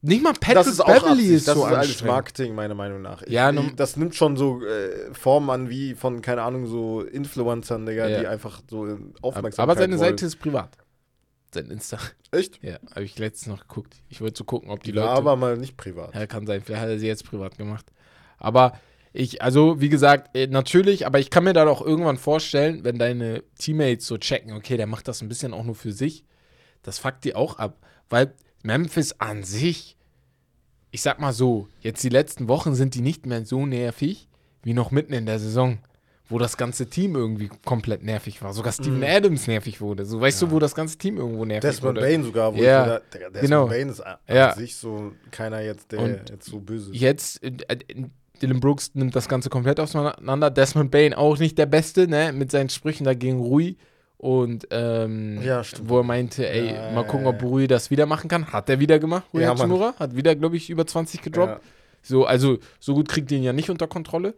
Nicht 0.02 0.24
mal 0.24 0.32
das 0.34 0.40
Patrick 0.40 0.68
ist 0.68 0.80
auch 0.80 0.88
Beverly 0.88 1.36
ist 1.36 1.48
das 1.48 1.56
so 1.56 1.66
ist 1.68 1.74
alles. 1.74 2.04
Marketing, 2.04 2.56
meiner 2.56 2.76
Meinung 2.76 3.02
nach. 3.02 3.22
Ich, 3.24 3.30
Ja, 3.34 3.52
ich, 3.52 3.76
das 3.76 3.98
nimmt 3.98 4.16
schon 4.16 4.38
so 4.38 4.64
äh, 4.64 5.14
Formen 5.14 5.50
an 5.50 5.70
wie 5.70 5.94
von, 5.94 6.22
keine 6.22 6.44
Ahnung, 6.44 6.68
so 6.68 7.02
Influencern, 7.02 7.86
Digga, 7.86 8.08
Ja. 8.08 8.20
die 8.22 8.28
einfach 8.28 8.62
so 8.70 8.84
Aber, 8.84 8.98
Aufmerksamkeit 9.22 9.60
aber 9.60 9.76
seine 9.76 9.98
wollen. 10.00 10.10
Seite 10.12 10.26
ist 10.26 10.38
privat. 10.38 10.78
Sein 11.54 11.70
Insta. 11.72 11.98
Echt? 12.32 12.64
Ja, 12.64 12.78
habe 12.92 13.04
ich 13.04 13.18
letztens 13.18 13.48
noch 13.48 13.68
geguckt. 13.68 13.96
Ich 14.08 14.22
wollte 14.22 14.38
so 14.38 14.44
gucken, 14.44 14.70
ob 14.70 14.84
die 14.84 14.92
Leute. 14.92 15.10
aber 15.10 15.36
mal 15.36 15.58
nicht 15.58 15.76
privat. 15.78 16.14
Ja, 16.16 16.28
kann 16.28 16.46
sein. 16.46 16.62
Vielleicht 16.62 16.82
hat 16.84 16.90
er 16.90 17.00
sie 17.00 17.08
jetzt 17.08 17.26
privat 17.26 17.58
gemacht. 17.58 17.92
Aber 18.38 18.74
ich, 19.12 19.42
also 19.42 19.82
wie 19.82 19.90
gesagt, 19.90 20.38
äh, 20.38 20.46
natürlich, 20.48 21.08
aber 21.08 21.20
ich 21.20 21.32
kann 21.32 21.44
mir 21.44 21.54
da 21.54 21.66
doch 21.66 21.84
irgendwann 21.86 22.18
vorstellen, 22.18 22.84
wenn 22.84 23.00
deine 23.00 23.44
Teammates 23.58 24.06
so 24.06 24.18
checken, 24.20 24.54
okay, 24.54 24.78
der 24.78 24.86
macht 24.86 25.08
das 25.08 25.22
ein 25.22 25.28
bisschen 25.28 25.54
auch 25.54 25.64
nur 25.64 25.74
für 25.76 25.92
sich, 25.92 26.24
das 26.84 27.00
fuckt 27.00 27.24
die 27.26 27.34
auch 27.36 27.58
ab. 27.58 27.80
Weil 28.10 28.34
Memphis 28.64 29.14
an 29.20 29.44
sich, 29.44 29.96
ich 30.92 31.02
sag 31.02 31.20
mal 31.20 31.34
so, 31.34 31.68
jetzt 31.82 32.04
die 32.04 32.10
letzten 32.10 32.48
Wochen 32.48 32.76
sind 32.76 32.96
die 32.96 33.02
nicht 33.02 33.26
mehr 33.26 33.46
so 33.46 33.66
nervig 33.66 34.28
wie 34.64 34.74
noch 34.74 34.92
mitten 34.92 35.14
in 35.14 35.26
der 35.26 35.40
Saison, 35.40 35.78
wo 36.28 36.38
das 36.38 36.58
ganze 36.58 36.88
Team 36.88 37.16
irgendwie 37.16 37.50
komplett 37.66 38.04
nervig 38.04 38.42
war. 38.42 38.54
Sogar 38.54 38.72
Steven 38.74 38.98
Mhm. 38.98 39.04
Adams 39.04 39.48
nervig 39.48 39.80
wurde. 39.82 40.06
So 40.06 40.20
weißt 40.20 40.42
du, 40.42 40.52
wo 40.52 40.60
das 40.60 40.76
ganze 40.76 40.98
Team 40.98 41.18
irgendwo 41.18 41.46
nervig 41.46 41.62
Desmond 41.70 41.98
wurde. 41.98 42.06
Bain 42.08 42.24
sogar, 42.24 42.54
wo 42.54 42.58
Ja, 42.62 42.98
ich 42.98 43.04
Digga, 43.14 43.30
Desmond 43.30 43.42
genau. 43.42 43.68
Bain 43.68 43.90
ist 43.90 44.02
an 44.02 44.18
Ja. 44.28 44.54
sich 44.56 44.76
so 44.76 45.14
keiner 45.32 45.62
jetzt, 45.62 45.92
der 45.92 46.00
Und 46.00 46.30
jetzt 46.30 46.46
so 46.46 46.60
böse 46.60 46.92
ist. 46.92 47.00
Jetzt, 47.00 47.44
äh, 47.44 47.52
äh, 47.68 47.78
Dylan 48.42 48.60
Brooks 48.60 48.92
nimmt 48.94 49.16
das 49.16 49.28
Ganze 49.28 49.50
komplett 49.50 49.80
auseinander. 49.80 50.50
Desmond 50.52 50.92
Bain 50.92 51.14
auch 51.14 51.38
nicht 51.40 51.58
der 51.58 51.66
Beste, 51.66 52.08
ne? 52.08 52.32
Mit 52.32 52.52
seinen 52.52 52.70
Sprüchen 52.70 53.04
dagegen 53.06 53.40
Rui. 53.40 53.76
Und 54.20 54.68
ähm, 54.72 55.42
Ja, 55.42 55.62
wo 55.84 55.98
er 56.00 56.04
meinte, 56.04 56.48
ey, 56.48 56.74
Ja, 56.74 56.92
mal 56.92 57.06
gucken, 57.06 57.26
ob. 57.26 57.42
Rui 57.42 57.68
das 57.68 57.90
wieder 57.90 58.06
machen 58.06 58.28
kann. 58.28 58.52
Hat 58.52 58.70
er 58.70 58.80
wieder 58.80 59.00
gemacht, 59.00 59.24
Rui 59.34 59.42
Ja. 59.42 59.50
Hachimura. 59.58 59.94
Hat 59.98 60.14
wieder, 60.16 60.36
glaube 60.36 60.58
ich, 60.58 60.70
über 60.70 60.86
20 60.86 61.22
gedroppt. 61.22 61.62
So, 62.04 62.26
also, 62.26 62.60
so 62.82 62.94
gut 62.96 63.08
kriegt 63.08 63.32
ihn 63.32 63.44
ja 63.44 63.54
nicht 63.54 63.70
unter 63.70 63.88
Kontrolle. 63.88 64.34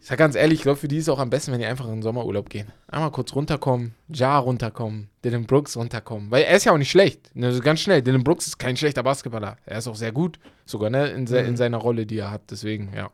Ich 0.00 0.08
sag 0.08 0.18
ganz 0.18 0.34
ehrlich, 0.34 0.58
ich 0.58 0.62
glaube, 0.62 0.78
für 0.80 0.88
die 0.88 0.96
ist 0.96 1.04
es 1.04 1.08
auch 1.08 1.20
am 1.20 1.30
besten, 1.30 1.52
wenn 1.52 1.60
die 1.60 1.66
einfach 1.66 1.84
in 1.86 1.92
den 1.92 2.02
Sommerurlaub 2.02 2.50
gehen. 2.50 2.66
Einmal 2.88 3.12
kurz 3.12 3.32
runterkommen, 3.36 3.94
Ja 4.08 4.36
runterkommen, 4.38 5.08
Dylan 5.24 5.44
Brooks 5.46 5.76
runterkommen. 5.76 6.28
Weil 6.32 6.42
er 6.42 6.56
ist 6.56 6.64
ja 6.64 6.72
auch 6.72 6.78
nicht 6.78 6.90
schlecht. 6.90 7.30
Also 7.40 7.60
ganz 7.60 7.78
schnell, 7.78 8.02
Dylan 8.02 8.24
Brooks 8.24 8.48
ist 8.48 8.58
kein 8.58 8.76
schlechter 8.76 9.04
Basketballer. 9.04 9.56
Er 9.64 9.78
ist 9.78 9.86
auch 9.86 9.94
sehr 9.94 10.10
gut, 10.10 10.40
sogar 10.66 10.90
ne, 10.90 11.06
in, 11.10 11.28
se 11.28 11.40
Mhm. 11.42 11.48
in 11.50 11.56
seiner 11.56 11.76
Rolle, 11.78 12.06
die 12.06 12.18
er 12.18 12.32
hat. 12.32 12.42
Deswegen, 12.50 12.92
ja. 12.96 13.10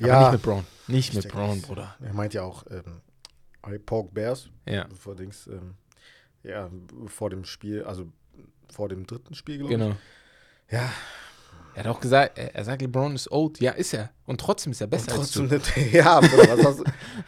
Aber 0.00 0.08
Ja. 0.08 0.20
nicht 0.20 0.32
mit 0.34 0.42
Brown. 0.42 0.64
Nicht 0.86 1.08
Ich 1.08 1.14
mit 1.16 1.28
Brown. 1.32 1.60
Bruder. 1.62 1.96
Er 2.04 2.14
meint 2.14 2.34
ja 2.34 2.42
auch, 2.42 2.62
ähm, 2.70 3.00
I 3.66 3.78
Pork 3.78 4.12
Bears, 4.14 4.50
Ja, 4.66 4.86
vor 4.98 5.14
Dings, 5.16 5.46
ähm, 5.46 5.74
ja, 6.42 6.70
vor 7.06 7.30
dem 7.30 7.44
Spiel, 7.44 7.82
also 7.84 8.06
vor 8.72 8.88
dem 8.88 9.06
dritten 9.06 9.34
Spiel, 9.34 9.58
glaube 9.58 9.72
genau. 9.72 9.90
ich. 9.90 10.72
Ja, 10.72 10.90
Er 11.74 11.84
hat 11.84 11.86
auch 11.96 12.00
gesagt, 12.00 12.38
er, 12.38 12.64
sagt, 12.64 12.82
LeBron 12.82 13.14
ist 13.14 13.30
old. 13.30 13.60
Ja, 13.60 13.72
ist 13.72 13.94
er. 13.94 14.10
Und 14.26 14.40
trotzdem 14.40 14.72
ist 14.72 14.80
er 14.80 14.86
besser 14.86 15.12
und 15.14 15.20
als 15.20 15.30
du. 15.32 15.46
trotzdem 15.46 15.58
nicht. 15.84 15.92
Ja, 15.94 16.20
Bruder, 16.20 16.58
was 16.58 16.66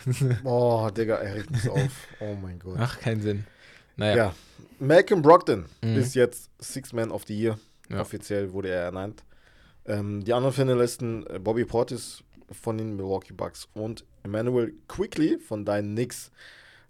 hast 0.06 0.20
du? 0.22 0.34
Boah, 0.42 0.90
Digga, 0.94 1.16
er 1.16 1.34
regt 1.36 1.50
mich 1.50 1.68
auf. 1.68 2.06
Oh 2.20 2.34
mein 2.40 2.58
Gott. 2.58 2.76
Ach, 2.78 2.98
keinen 3.00 3.20
Sinn. 3.22 3.44
Naja. 3.96 4.16
Ja. 4.16 4.34
Malcolm 4.78 5.22
Brogdon 5.22 5.66
Mhm. 5.82 5.96
ist 5.96 6.14
jetzt 6.14 6.50
Six 6.58 6.92
Man 6.92 7.10
of 7.10 7.24
the 7.26 7.38
Year. 7.38 7.58
Ja. 7.88 8.00
Offiziell 8.00 8.52
wurde 8.52 8.70
er 8.70 8.82
ernannt. 8.82 9.24
Ähm, 9.86 10.22
die 10.24 10.32
anderen 10.32 10.54
Finalisten, 10.54 11.26
äh, 11.26 11.38
Bobby 11.38 11.64
Portis 11.64 12.22
von 12.50 12.76
den 12.78 12.96
Milwaukee 12.96 13.32
Bucks 13.32 13.68
und 13.74 14.04
Emmanuel 14.22 14.74
Quickly 14.88 15.38
von 15.38 15.64
deinen 15.64 15.94
Knicks, 15.94 16.30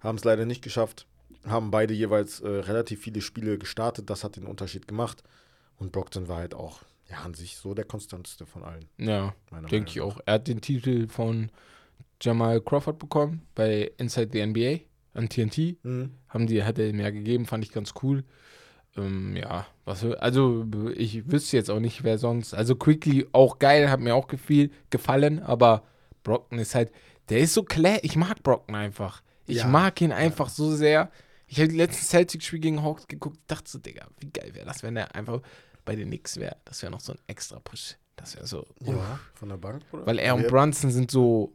haben 0.01 0.17
es 0.17 0.25
leider 0.25 0.47
nicht 0.47 0.63
geschafft. 0.63 1.07
Haben 1.47 1.71
beide 1.71 1.95
jeweils 1.95 2.41
äh, 2.41 2.49
relativ 2.49 3.01
viele 3.01 3.21
Spiele 3.23 3.59
gestartet. 3.59 4.11
Das 4.11 4.25
hat 4.25 4.37
den 4.37 4.47
Unterschied 4.47 4.87
gemacht. 4.87 5.23
Und 5.79 5.93
Brogdon 5.93 6.29
war 6.29 6.39
halt 6.39 6.55
auch, 6.55 6.83
ja, 7.09 7.19
an 7.19 7.35
sich 7.35 7.57
so 7.57 7.73
der 7.75 7.85
konstanteste 7.87 8.47
von 8.47 8.63
allen. 8.63 8.85
Ja, 8.99 9.35
denke 9.71 9.91
ich 9.91 10.01
auch. 10.01 10.21
Er 10.27 10.35
hat 10.35 10.49
den 10.49 10.61
Titel 10.61 11.09
von 11.09 11.51
Jamal 12.21 12.61
Crawford 12.61 12.99
bekommen 12.99 13.43
bei 13.55 13.91
Inside 13.97 14.31
the 14.33 14.47
NBA 14.47 14.81
an 15.15 15.29
TNT. 15.29 15.83
Mhm. 15.83 16.11
Haben 16.29 16.47
die, 16.47 16.63
hat 16.63 16.79
er 16.79 16.89
ihm 16.89 17.01
ja 17.01 17.11
gegeben, 17.11 17.47
fand 17.47 17.65
ich 17.65 17.73
ganz 17.73 17.95
cool. 18.03 18.25
Ähm, 18.97 19.37
ja, 19.37 19.67
was, 19.85 20.05
also 20.05 20.67
ich 20.95 21.31
wüsste 21.31 21.57
jetzt 21.57 21.71
auch 21.71 21.81
nicht, 21.81 22.05
wer 22.05 22.19
sonst. 22.19 22.55
Also 22.55 22.77
Quickly 22.77 23.27
auch 23.33 23.59
geil, 23.59 23.91
hat 23.91 24.01
mir 24.01 24.15
auch 24.15 24.29
gefiel, 24.29 24.71
gefallen, 24.91 25.41
aber 25.41 25.85
Brockton 26.23 26.59
ist 26.59 26.75
halt, 26.75 26.93
der 27.31 27.39
ist 27.41 27.55
so 27.55 27.63
klar, 27.63 27.99
ich 28.03 28.17
mag 28.17 28.43
Brockton 28.43 28.75
einfach. 28.75 29.23
Ich 29.47 29.59
Ja. 29.59 29.67
mag 29.67 30.01
ihn 30.01 30.13
einfach 30.13 30.49
so 30.49 30.75
sehr. 30.75 31.11
Ich 31.47 31.59
habe 31.59 31.69
die 31.69 31.77
letzten 31.77 32.05
Celtics-Spiel 32.05 32.61
gegen 32.61 32.83
Hawks 32.83 33.09
geguckt, 33.09 33.39
dachte 33.49 33.69
so, 33.71 33.79
Digga, 33.79 34.07
wie 34.19 34.31
geil 34.31 34.51
wäre 34.55 34.67
das, 34.67 34.83
wenn 34.83 34.97
er 34.97 35.15
einfach 35.15 35.41
bei 35.85 35.97
den 35.97 36.09
Knicks 36.09 36.37
wäre. 36.37 36.57
Das 36.65 36.83
wäre 36.83 36.93
noch 36.93 37.01
so 37.01 37.13
ein 37.13 37.19
extra 37.27 37.59
Push. 37.59 37.97
Das 38.17 38.37
wäre 38.37 38.47
so, 38.47 38.61
uff. 38.81 38.89
Ja, 38.89 39.19
von 39.35 39.49
der 39.49 39.57
Bank, 39.57 39.83
oder? 39.93 40.07
Weil 40.07 40.19
er 40.19 40.35
und 40.37 40.43
Ja. 40.43 40.49
Brunson 40.49 40.91
sind 40.91 41.11
so 41.11 41.53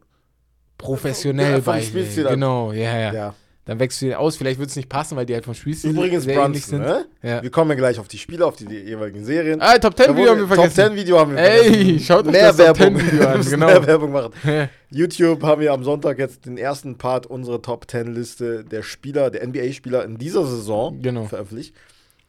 professionell 0.78 1.60
Ja, 1.60 1.66
halt. 1.72 1.92
Genau, 2.14 2.72
ja, 2.72 2.98
ja, 2.98 3.12
Ja. 3.14 3.34
Dann 3.66 3.78
wächst 3.80 4.00
du 4.00 4.06
ihn 4.06 4.14
aus. 4.14 4.36
Vielleicht 4.36 4.58
wird 4.60 4.70
es 4.70 4.76
nicht 4.76 4.88
passen, 4.88 5.16
weil 5.16 5.26
die 5.26 5.34
halt 5.34 5.44
vom 5.44 5.52
Spielstil 5.54 5.90
Übrigens 5.90 6.22
sehr 6.24 6.36
ähnlich 6.42 6.62
Brunson, 6.62 6.78
sind. 6.86 6.88
ne? 6.88 7.06
Ja. 7.22 7.42
Wir 7.42 7.50
kommen 7.50 7.70
ja 7.72 7.76
gleich 7.76 7.98
auf 7.98 8.06
die 8.08 8.16
Spiele, 8.16 8.46
auf 8.46 8.56
die, 8.56 8.64
die 8.64 8.76
jeweiligen 8.76 9.24
Serien. 9.24 9.60
Ah, 9.60 9.76
Top 9.78 9.96
10 9.96 10.06
Da 10.06 10.16
Video 10.16 10.30
haben 10.30 10.38
wir 10.40 10.46
vergessen. 10.46 10.76
Top 10.76 10.86
10 10.86 10.96
Video 10.96 11.18
haben 11.18 11.32
wir 11.32 11.38
Ey, 11.38 11.64
vergessen. 11.74 12.00
schaut 12.00 12.26
euch 12.26 12.32
mehr 12.32 12.52
das 12.52 12.56
Top 12.56 12.76
10 12.76 12.84
Werbung. 12.94 13.12
Video 13.12 13.26
an, 13.28 13.44
genau. 13.50 13.66
Mehr 13.66 13.86
Werbung 13.86 14.12
machen. 14.12 14.32
Ja. 14.44 14.68
YouTube 14.90 15.42
haben 15.42 15.60
wir 15.60 15.72
am 15.72 15.82
Sonntag 15.82 16.18
jetzt 16.20 16.46
den 16.46 16.56
ersten 16.56 16.96
Part 16.96 17.26
unserer 17.26 17.60
Top 17.60 17.90
10 17.90 18.14
Liste 18.14 18.64
der 18.64 18.82
Spieler, 18.82 19.30
der 19.30 19.44
NBA-Spieler 19.46 20.04
in 20.04 20.16
dieser 20.16 20.46
Saison 20.46 21.02
Genau. 21.02 21.24
veröffentlicht. 21.24 21.74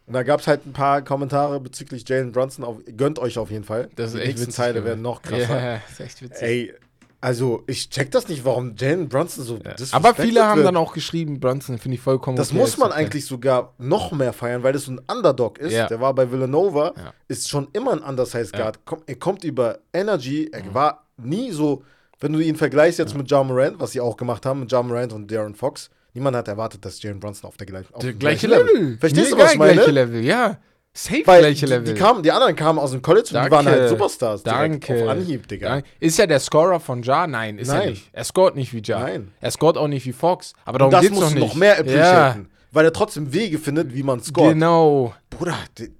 Und 0.08 0.13
da 0.13 0.24
gab 0.24 0.39
es 0.39 0.48
halt 0.48 0.65
ein 0.65 0.74
paar 0.74 1.03
Kommentare 1.03 1.60
bezüglich 1.60 2.08
Jalen 2.10 2.32
Brunson. 2.32 2.65
Auf, 2.65 2.77
gönnt 2.98 3.20
euch 3.20 3.38
auf 3.38 3.51
jeden 3.51 3.63
Fall. 3.65 3.89
Das 3.96 4.08
ist 4.08 4.15
Die 4.15 4.20
echt 4.22 4.27
nächsten 4.29 4.48
witzig 4.48 4.56
Teile 4.56 4.86
werden 4.86 5.01
noch 5.03 5.22
krasser. 5.22 5.62
Ja, 5.63 5.82
ist 5.91 6.00
echt 6.00 6.22
witzig. 6.24 6.41
Ey, 6.41 6.74
also 7.19 7.63
ich 7.67 7.89
check 7.89 8.12
das 8.12 8.27
nicht, 8.27 8.45
warum 8.45 8.75
Jalen 8.77 9.09
Brunson 9.09 9.43
so 9.43 9.57
Ja. 9.63 9.74
Aber 9.91 10.13
viele 10.15 10.43
haben 10.45 10.57
wird. 10.57 10.67
dann 10.67 10.77
auch 10.77 10.93
geschrieben, 10.93 11.39
Brunson 11.39 11.77
finde 11.79 11.95
ich 11.95 12.01
vollkommen 12.01 12.38
Das 12.38 12.50
okay, 12.51 12.59
muss 12.59 12.77
man 12.77 12.91
10. 12.91 12.97
eigentlich 13.00 13.25
sogar 13.25 13.74
noch 13.77 14.12
mehr 14.12 14.33
feiern, 14.33 14.63
weil 14.63 14.74
das 14.74 14.83
so 14.86 14.91
ein 14.91 15.01
Underdog 15.12 15.57
ist. 15.57 15.74
Ja. 15.74 15.88
Der 15.88 16.00
war 16.00 16.13
bei 16.13 16.31
Villanova, 16.31 16.93
Ja. 16.95 17.13
ist 17.27 17.50
schon 17.50 17.67
immer 17.74 17.91
ein 17.93 18.00
Undersized. 18.00 18.53
Guard. 18.53 18.79
Komm, 18.86 19.01
er 19.05 19.15
kommt 19.15 19.43
über 19.43 19.79
Energy. 19.93 20.50
Er 20.51 20.74
war 20.74 21.05
nie 21.17 21.51
so, 21.51 21.83
wenn 22.19 22.33
du 22.33 22.39
ihn 22.39 22.55
vergleichst 22.55 23.00
jetzt 23.00 23.15
mit 23.15 23.29
Ja 23.31 23.43
Morant, 23.43 23.79
was 23.79 23.91
sie 23.91 24.01
auch 24.01 24.15
gemacht 24.17 24.45
haben, 24.45 24.62
mit 24.62 24.71
Ja 24.71 24.81
Morant 24.83 25.13
und 25.13 25.31
Darren 25.31 25.55
Fox. 25.55 25.89
Niemand 26.13 26.36
hat 26.36 26.47
erwartet, 26.47 26.83
dass 26.86 27.01
Jalen 27.01 27.19
Brunson 27.19 27.47
auf 27.47 27.57
der 27.57 27.67
gleichen 27.67 27.93
auf 27.93 28.01
Der 28.01 28.13
gleiche 28.13 28.47
gleichen 28.47 28.67
Level. 28.67 28.97
Verstehst 28.97 29.29
Mir 29.31 29.38
du, 29.38 29.43
was 29.43 29.53
ich 29.53 29.59
meine? 29.59 29.74
Gleiche 29.74 29.91
Level, 29.91 30.24
ja. 30.24 30.57
Safe 30.99 31.21
Weil 31.25 31.41
gleiche 31.41 31.67
die, 31.67 31.71
Level. 31.71 31.93
die, 31.93 31.99
kamen, 31.99 32.23
die 32.23 32.31
anderen 32.31 32.55
kamen 32.55 32.79
aus 32.79 32.89
dem 32.89 33.03
College 33.03 33.21
und 33.21 33.29
die 33.29 33.33
Danke. 33.35 33.51
waren 33.51 33.65
halt 33.67 33.89
Superstars. 33.89 34.41
Danke. 34.41 35.03
Auf 35.03 35.09
Anhieb, 35.09 35.47
Digga. 35.47 35.69
Danke. 35.69 35.87
Ist 35.99 36.17
er 36.19 36.25
der 36.25 36.39
Scorer 36.39 36.79
von 36.79 37.03
Ja? 37.03 37.27
Nein, 37.27 37.59
ist 37.59 37.67
er 37.69 37.75
Nein. 37.75 37.89
nicht. 37.89 38.09
Er 38.13 38.23
scoret 38.23 38.55
nicht 38.55 38.73
wie 38.73 38.81
Ja. 38.83 38.99
Nein. 39.01 39.31
Er 39.39 39.51
scoret 39.51 39.77
auch 39.77 39.87
nicht 39.87 40.05
wie 40.07 40.11
Fox. 40.13 40.53
Aber 40.65 40.83
Und 40.83 40.91
darum 40.91 40.91
das 40.91 41.01
geht's 41.01 41.13
musst 41.13 41.23
doch 41.27 41.33
du 41.33 41.39
nicht. 41.39 41.47
noch 41.49 41.55
mehr 41.55 41.73
ja, 41.75 41.79
appreciaten. 41.81 42.49
Weil 42.71 42.85
er 42.85 42.93
trotzdem 42.93 43.31
Wege 43.31 43.59
findet, 43.59 43.93
wie 43.93 44.01
man 44.01 44.21
scoret. 44.21 44.53
Genau. 44.53 45.13
Bruder, 45.29 45.55
die, 45.77 45.91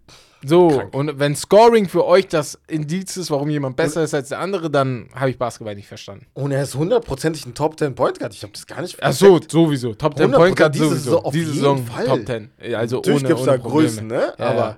So, 0.46 0.67
Krank. 0.70 0.94
und 0.94 1.20
wenn 1.20 1.36
Scoring 1.36 1.89
für 1.89 2.06
euch 2.06 2.27
das 2.27 2.60
Indiz 2.67 3.17
ist, 3.17 3.32
warum 3.32 3.50
jemand 3.50 3.75
besser 3.75 4.03
ist 4.03 4.13
als 4.13 4.29
der 4.29 4.39
andere, 4.39 4.70
dann 4.70 5.10
habe 5.15 5.32
ich 5.32 5.38
Basketball 5.39 5.75
nicht 5.75 5.88
verstanden. 5.88 6.27
Und 6.36 6.51
er 6.51 6.62
ist 6.62 6.75
hundertprozentig 6.75 7.46
ein 7.48 7.56
Top 7.56 7.77
10 7.79 7.96
Point 7.96 8.20
Guard. 8.20 8.34
Ich 8.34 8.44
habe 8.44 8.53
das 8.53 8.67
gar 8.67 8.82
nicht 8.82 8.98
Ach 9.01 9.13
so, 9.13 9.39
sowieso. 9.48 9.94
Top 9.96 10.15
10 10.15 10.32
Point 10.32 10.56
Guard 10.56 10.74
100% 10.75 10.77
diese 10.77 10.86
sowieso. 10.89 11.03
Saison 11.03 11.25
auf 11.25 11.34
Diese 11.34 11.46
jeden 11.46 11.56
Saison 11.56 11.86
Fall. 11.86 12.06
Top 12.06 12.25
10. 12.27 12.50
Ja, 12.70 12.77
Also 12.79 12.96
Natürlich 12.98 13.20
ohne, 13.22 13.27
gibt 13.29 13.39
es 13.39 13.46
da 13.46 13.58
Probleme. 13.58 13.72
Größen, 13.89 14.08
ne? 14.08 14.34
Ja, 14.38 14.46
Aber 14.46 14.60
ja. 14.60 14.77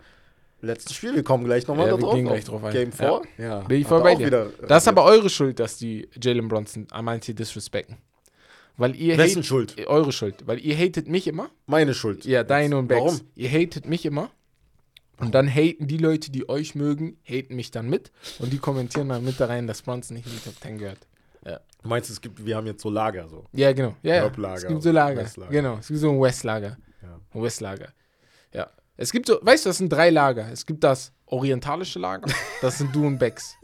letztes 0.62 0.96
Spiel, 0.96 1.16
wir 1.16 1.24
kommen 1.24 1.44
gleich 1.44 1.68
nochmal 1.68 1.88
Ja, 1.88 1.92
da 1.94 1.98
wir 1.98 2.04
drauf. 2.04 2.16
gehen 2.16 2.26
gleich 2.26 2.40
auf 2.44 2.50
drauf 2.50 2.64
ein. 2.64 2.74
Game 2.74 2.92
4. 2.94 3.22
Ja. 3.38 3.60
Bin 3.60 3.82
ich 3.82 3.88
voll 3.88 4.02
bei 4.02 4.16
dir. 4.16 4.28
wieder, 4.28 4.48
das 4.68 4.84
ist 4.84 4.88
äh, 4.88 4.92
aber 4.92 5.04
eure 5.04 5.30
Schuld, 5.30 5.60
dass 5.60 5.78
die 5.78 6.08
Jalen 6.22 6.48
Bronson 6.48 6.88
Amanti 6.92 7.34
disrespekten. 7.34 7.98
Weil 8.78 8.96
ihr 8.96 9.18
Wessen 9.18 9.44
Schuld? 9.44 9.76
Eure 9.88 10.14
Schuld. 10.14 10.36
Weil 10.48 10.60
ihr 10.60 10.78
hatet 10.78 11.10
mich 11.10 11.28
immer. 11.28 11.50
Meine 11.66 11.94
Schuld. 11.94 12.24
Ja, 12.24 12.46
deine 12.46 12.78
und 12.78 12.88
Becks. 12.88 13.02
Warum? 13.02 13.20
Ihr 13.36 13.50
hatet 13.50 13.86
mich 13.86 14.06
immer. 14.06 14.30
Und 15.20 15.36
dann 15.36 15.48
haten 15.48 15.88
die 15.88 15.98
Leute, 15.98 16.32
die 16.32 16.48
euch 16.50 16.76
mögen, 16.76 17.18
haten 17.24 17.56
mich 17.56 17.72
dann 17.72 17.90
mit. 17.90 18.12
Und 18.40 18.54
die 18.54 18.58
kommentieren 18.58 19.10
dann 19.10 19.24
mit 19.24 19.40
da 19.40 19.46
rein, 19.48 19.68
dass 19.68 19.82
Bronson 19.82 20.16
nicht 20.18 20.26
in 20.28 20.34
die 20.34 20.40
Top 20.40 20.56
10 20.62 20.78
gehört. 20.78 21.00
Du 21.82 21.88
meinst, 21.88 22.10
es 22.10 22.20
gibt, 22.20 22.46
wir 22.46 22.58
haben 22.58 22.68
jetzt 22.68 22.82
so 22.82 22.90
Lager 22.90 23.28
so. 23.30 23.46
Ja, 23.54 23.72
genau. 23.72 23.96
Ja, 24.04 24.16
ja. 24.16 24.54
Es 24.56 24.68
gibt 24.68 24.84
so 24.84 24.92
Lager. 24.92 25.22
Westlager. 25.22 25.50
Genau. 25.52 25.78
Es 25.78 25.88
gibt 25.88 26.00
so 26.02 26.10
ein 26.10 26.20
Westlager. 26.22 26.78
Ja. 27.02 27.20
Ein 27.34 27.42
Westlager. 27.42 27.88
Ja. 28.54 28.70
Es 28.98 29.12
gibt 29.14 29.28
so, 29.28 29.40
weißt 29.42 29.64
du, 29.66 29.70
das 29.70 29.78
sind 29.78 29.88
drei 29.88 30.10
Lager. 30.10 30.52
Es 30.52 30.66
gibt 30.66 30.84
das 30.84 31.14
orientalische 31.26 32.00
Lager, 32.00 32.30
das 32.62 32.80
sind 32.80 32.94
du 32.94 33.06
und 33.08 33.18
Becks. 33.18 33.56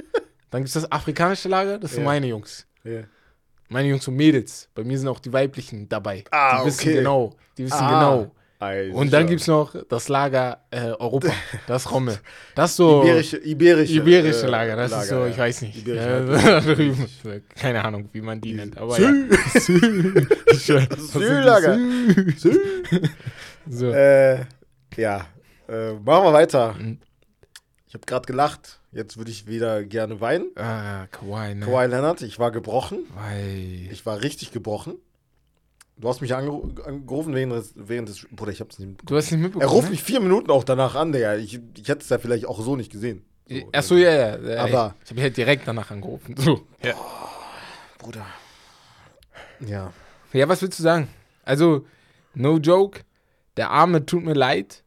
Dann 0.49 0.61
gibt 0.61 0.67
es 0.69 0.73
das 0.75 0.89
afrikanische 0.89 1.49
Lager, 1.49 1.77
das 1.77 1.91
sind 1.91 2.03
Ja. 2.03 2.05
meine 2.05 2.27
Jungs. 2.27 2.65
Ja. 2.85 3.01
Meine 3.67 3.89
Jungs 3.89 4.07
und 4.07 4.15
Mädels. 4.15 4.69
Bei 4.73 4.85
mir 4.85 4.97
sind 4.97 5.09
auch 5.09 5.19
die 5.19 5.33
weiblichen 5.33 5.89
dabei. 5.89 6.23
Ah, 6.31 6.61
die 6.61 6.67
wissen 6.67 6.79
okay. 6.81 6.93
genau. 6.93 7.35
Die 7.57 7.65
wissen 7.65 7.75
Ah. 7.81 7.89
genau. 8.21 8.35
Also, 8.65 8.97
Und 8.97 9.13
dann 9.13 9.27
gibt 9.27 9.41
es 9.41 9.47
noch 9.47 9.75
das 9.87 10.07
Lager 10.09 10.65
äh, 10.71 10.91
Europa. 10.91 11.29
Das 11.67 11.91
Rommel. 11.91 12.17
Das 12.55 12.71
ist 12.71 12.77
so. 12.77 13.03
Iberische, 13.03 13.37
iberische, 13.37 13.93
Iberische 13.93 14.45
äh, 14.45 14.49
Lager, 14.49 14.75
das 14.75 14.91
ist 14.91 15.09
so, 15.09 15.19
ja. 15.19 15.27
ich 15.27 15.37
weiß 15.37 15.61
nicht. 15.63 15.77
Iberische 15.77 16.61
drüben. 16.75 17.07
Keine 17.59 17.83
Ahnung, 17.83 18.09
wie 18.11 18.21
man 18.21 18.41
die 18.41 18.53
nennt. 18.53 18.77
Aber 18.77 18.99
ja. 18.99 19.09
Sü- 19.55 20.87
Sü-Lager. 21.11 21.77
So. 23.69 23.91
Äh, 23.91 24.45
ja, 24.97 25.25
äh, 25.67 25.93
machen 25.93 26.23
wir 26.25 26.33
weiter. 26.33 26.73
Mhm. 26.73 26.99
Ich 27.87 27.93
habe 27.93 28.05
gerade 28.05 28.25
gelacht. 28.25 28.79
Jetzt 28.91 29.17
würde 29.17 29.31
ich 29.31 29.47
wieder 29.47 29.83
gerne 29.83 30.21
weinen. 30.21 30.47
Ah, 30.55 31.07
Kawhi, 31.11 31.55
ne? 31.55 31.65
Kawhi 31.65 31.87
Leonard, 31.87 32.21
ich 32.21 32.39
war 32.39 32.51
gebrochen. 32.51 32.99
Weil. 33.15 33.89
Ich 33.91 34.05
war 34.05 34.21
richtig 34.21 34.51
gebrochen. 34.51 34.95
Du 35.97 36.09
hast 36.09 36.19
mich 36.21 36.35
angeru 36.35 36.69
angerufen 36.83 37.33
während 37.33 37.53
des, 37.53 37.73
während 37.75 38.09
des. 38.09 38.27
Bruder, 38.31 38.51
ich 38.51 38.59
hab's 38.59 38.79
nicht 38.79 38.89
mitbekommen. 38.89 39.07
Du 39.07 39.15
hast 39.17 39.31
nicht 39.31 39.41
mitbekommen. 39.41 39.69
Er 39.69 39.73
ruft 39.73 39.85
ne? 39.85 39.91
mich 39.91 40.03
vier 40.03 40.19
Minuten 40.19 40.51
auch 40.51 40.63
danach 40.63 40.95
an, 40.95 41.11
Digga. 41.13 41.35
Ich, 41.35 41.59
ich 41.77 41.87
hätte 41.87 42.01
es 42.01 42.09
ja 42.09 42.17
vielleicht 42.17 42.45
auch 42.45 42.59
so 42.61 42.75
nicht 42.75 42.91
gesehen. 42.91 43.25
So, 43.47 43.55
Achso, 43.71 43.95
ja, 43.95 44.11
ja. 44.11 44.37
ja 44.37 44.63
Aber- 44.63 44.95
ich 44.99 45.05
ich 45.05 45.11
habe 45.11 45.21
halt 45.21 45.37
direkt 45.37 45.67
danach 45.67 45.91
angerufen. 45.91 46.35
So. 46.37 46.65
Ja. 46.83 46.95
Bruder. 47.97 48.25
Ja. 49.65 49.93
ja, 50.33 50.49
was 50.49 50.61
willst 50.61 50.79
du 50.79 50.83
sagen? 50.83 51.07
Also, 51.43 51.85
no 52.33 52.57
joke. 52.57 53.01
Der 53.55 53.69
Arme 53.69 54.05
tut 54.05 54.23
mir 54.23 54.33
leid. 54.33 54.83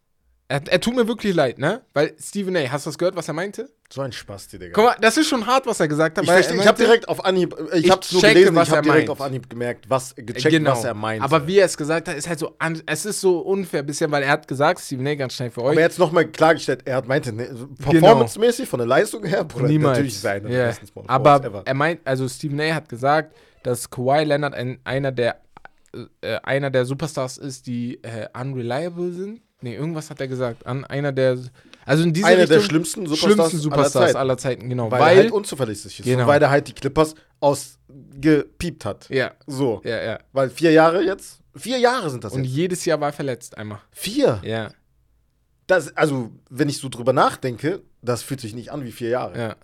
Er, 0.50 0.62
er 0.66 0.80
tut 0.80 0.96
mir 0.96 1.06
wirklich 1.06 1.34
leid, 1.34 1.58
ne? 1.58 1.82
Weil 1.92 2.14
Stephen 2.18 2.56
A., 2.56 2.60
hast 2.72 2.86
du 2.86 2.88
das 2.88 2.96
gehört, 2.96 3.14
was 3.16 3.28
er 3.28 3.34
meinte? 3.34 3.68
So 3.92 4.00
ein 4.00 4.12
Spasti, 4.12 4.58
Digga. 4.58 4.72
Guck 4.72 4.84
mal, 4.84 4.96
das 4.98 5.18
ist 5.18 5.28
schon 5.28 5.46
hart, 5.46 5.66
was 5.66 5.78
er 5.78 5.88
gesagt 5.88 6.16
hat. 6.16 6.24
ich 6.24 6.30
verstehe, 6.30 6.56
er 6.56 6.60
ich 6.62 6.66
habe 6.66 6.78
meinte- 6.78 6.84
direkt 6.84 7.08
auf 7.08 7.22
Anhieb, 7.22 7.54
ich, 7.74 7.84
Ich 7.84 7.90
hab's 7.90 8.10
nur 8.12 8.22
checke, 8.22 8.34
gelesen, 8.34 8.54
was 8.54 8.68
ich 8.68 8.74
habe 8.74 8.78
er 8.88 8.92
direkt 8.92 9.08
meint. 9.08 9.20
auf 9.20 9.26
Anhieb 9.26 9.50
gemerkt, 9.50 9.90
was, 9.90 10.14
gecheckt, 10.16 10.48
genau. 10.50 10.70
was 10.70 10.84
er 10.84 10.94
meint. 10.94 11.22
Aber 11.22 11.46
wie 11.46 11.58
er 11.58 11.66
es 11.66 11.76
gesagt 11.76 12.08
hat, 12.08 12.16
ist 12.16 12.26
halt 12.28 12.38
so, 12.38 12.56
es 12.86 13.04
ist 13.04 13.20
so 13.20 13.40
unfair 13.40 13.82
bisschen, 13.82 14.10
weil 14.10 14.22
er 14.22 14.30
hat 14.30 14.48
gesagt, 14.48 14.80
Stephen 14.80 15.06
A. 15.06 15.14
ganz 15.16 15.34
schnell 15.34 15.50
für 15.50 15.62
euch. 15.62 15.72
Aber 15.72 15.80
jetzt 15.82 15.98
nochmal 15.98 16.26
klargestellt, 16.28 16.80
er 16.86 16.96
hat 16.96 17.06
meinte, 17.08 17.30
ne, 17.30 17.54
performancemäßig, 17.82 18.66
von 18.68 18.78
der 18.78 18.86
Leistung 18.86 19.24
her, 19.24 19.44
Bruder, 19.44 19.68
Niemals. 19.68 19.98
natürlich 19.98 20.18
Small 20.18 20.40
Forwards 20.40 21.08
Aber 21.08 21.44
ever. 21.46 21.62
er 21.66 21.74
meint, 21.74 22.00
also 22.06 22.26
Stephen 22.26 22.58
A. 22.60 22.74
hat 22.74 22.88
gesagt, 22.88 23.34
dass 23.64 23.90
Kawhi 23.90 24.24
Leonard 24.24 24.54
ein, 24.54 24.78
einer 24.84 25.12
der 25.12 25.40
äh, 26.22 26.36
einer 26.42 26.70
der 26.70 26.84
Superstars 26.84 27.38
ist, 27.38 27.66
die 27.66 28.02
äh, 28.02 28.28
unreliable 28.38 29.12
sind. 29.12 29.40
Nee, 29.60 29.74
irgendwas 29.74 30.08
hat 30.10 30.20
er 30.20 30.28
gesagt. 30.28 30.66
An 30.66 30.84
einer 30.84 31.10
der 31.12 31.38
also 31.84 32.02
in 32.04 32.12
dieser 32.12 32.26
Einer 32.28 32.42
Richtung 32.42 32.58
der 32.58 32.64
schlimmsten 32.64 33.06
Superstars, 33.06 33.32
schlimmsten 33.34 33.58
Superstars 33.58 33.94
aller 33.96 34.06
Zeiten. 34.06 34.16
aller 34.18 34.38
Zeiten, 34.38 34.68
genau, 34.68 34.90
weil, 34.90 35.00
weil, 35.00 35.16
er 35.16 35.22
halt 35.24 35.32
unzuverlässig 35.32 36.00
ist. 36.00 36.04
Genau. 36.04 36.26
Weil 36.26 36.40
er 36.42 36.50
halt 36.50 36.68
die 36.68 36.74
Clippers 36.74 37.14
ausgepiept 37.40 38.84
hat. 38.84 39.08
ja, 39.08 39.32
So. 39.46 39.80
ja, 39.84 40.02
ja. 40.02 40.18
Weil 40.32 40.50
vier 40.50 40.72
Jahre 40.72 41.02
jetzt? 41.02 41.38
Vier 41.56 41.78
Jahre 41.78 42.10
sind 42.10 42.22
das 42.24 42.32
Und 42.34 42.44
jetzt. 42.44 42.54
jedes 42.54 42.84
Jahr 42.84 43.00
war 43.00 43.08
er 43.08 43.12
verletzt 43.12 43.56
einmal. 43.56 43.80
Vier? 43.90 44.40
Ja, 44.44 44.70
Das, 45.66 45.96
also, 45.96 46.30
wenn 46.50 46.68
ich 46.68 46.78
so 46.78 46.88
drüber 46.88 47.12
nachdenke, 47.12 47.82
das 48.02 48.22
fühlt 48.22 48.40
sich 48.40 48.54
nicht 48.54 48.70
an 48.70 48.84
wie 48.84 48.92
vier 48.92 49.08
Jahre. 49.10 49.38
ja. 49.38 49.56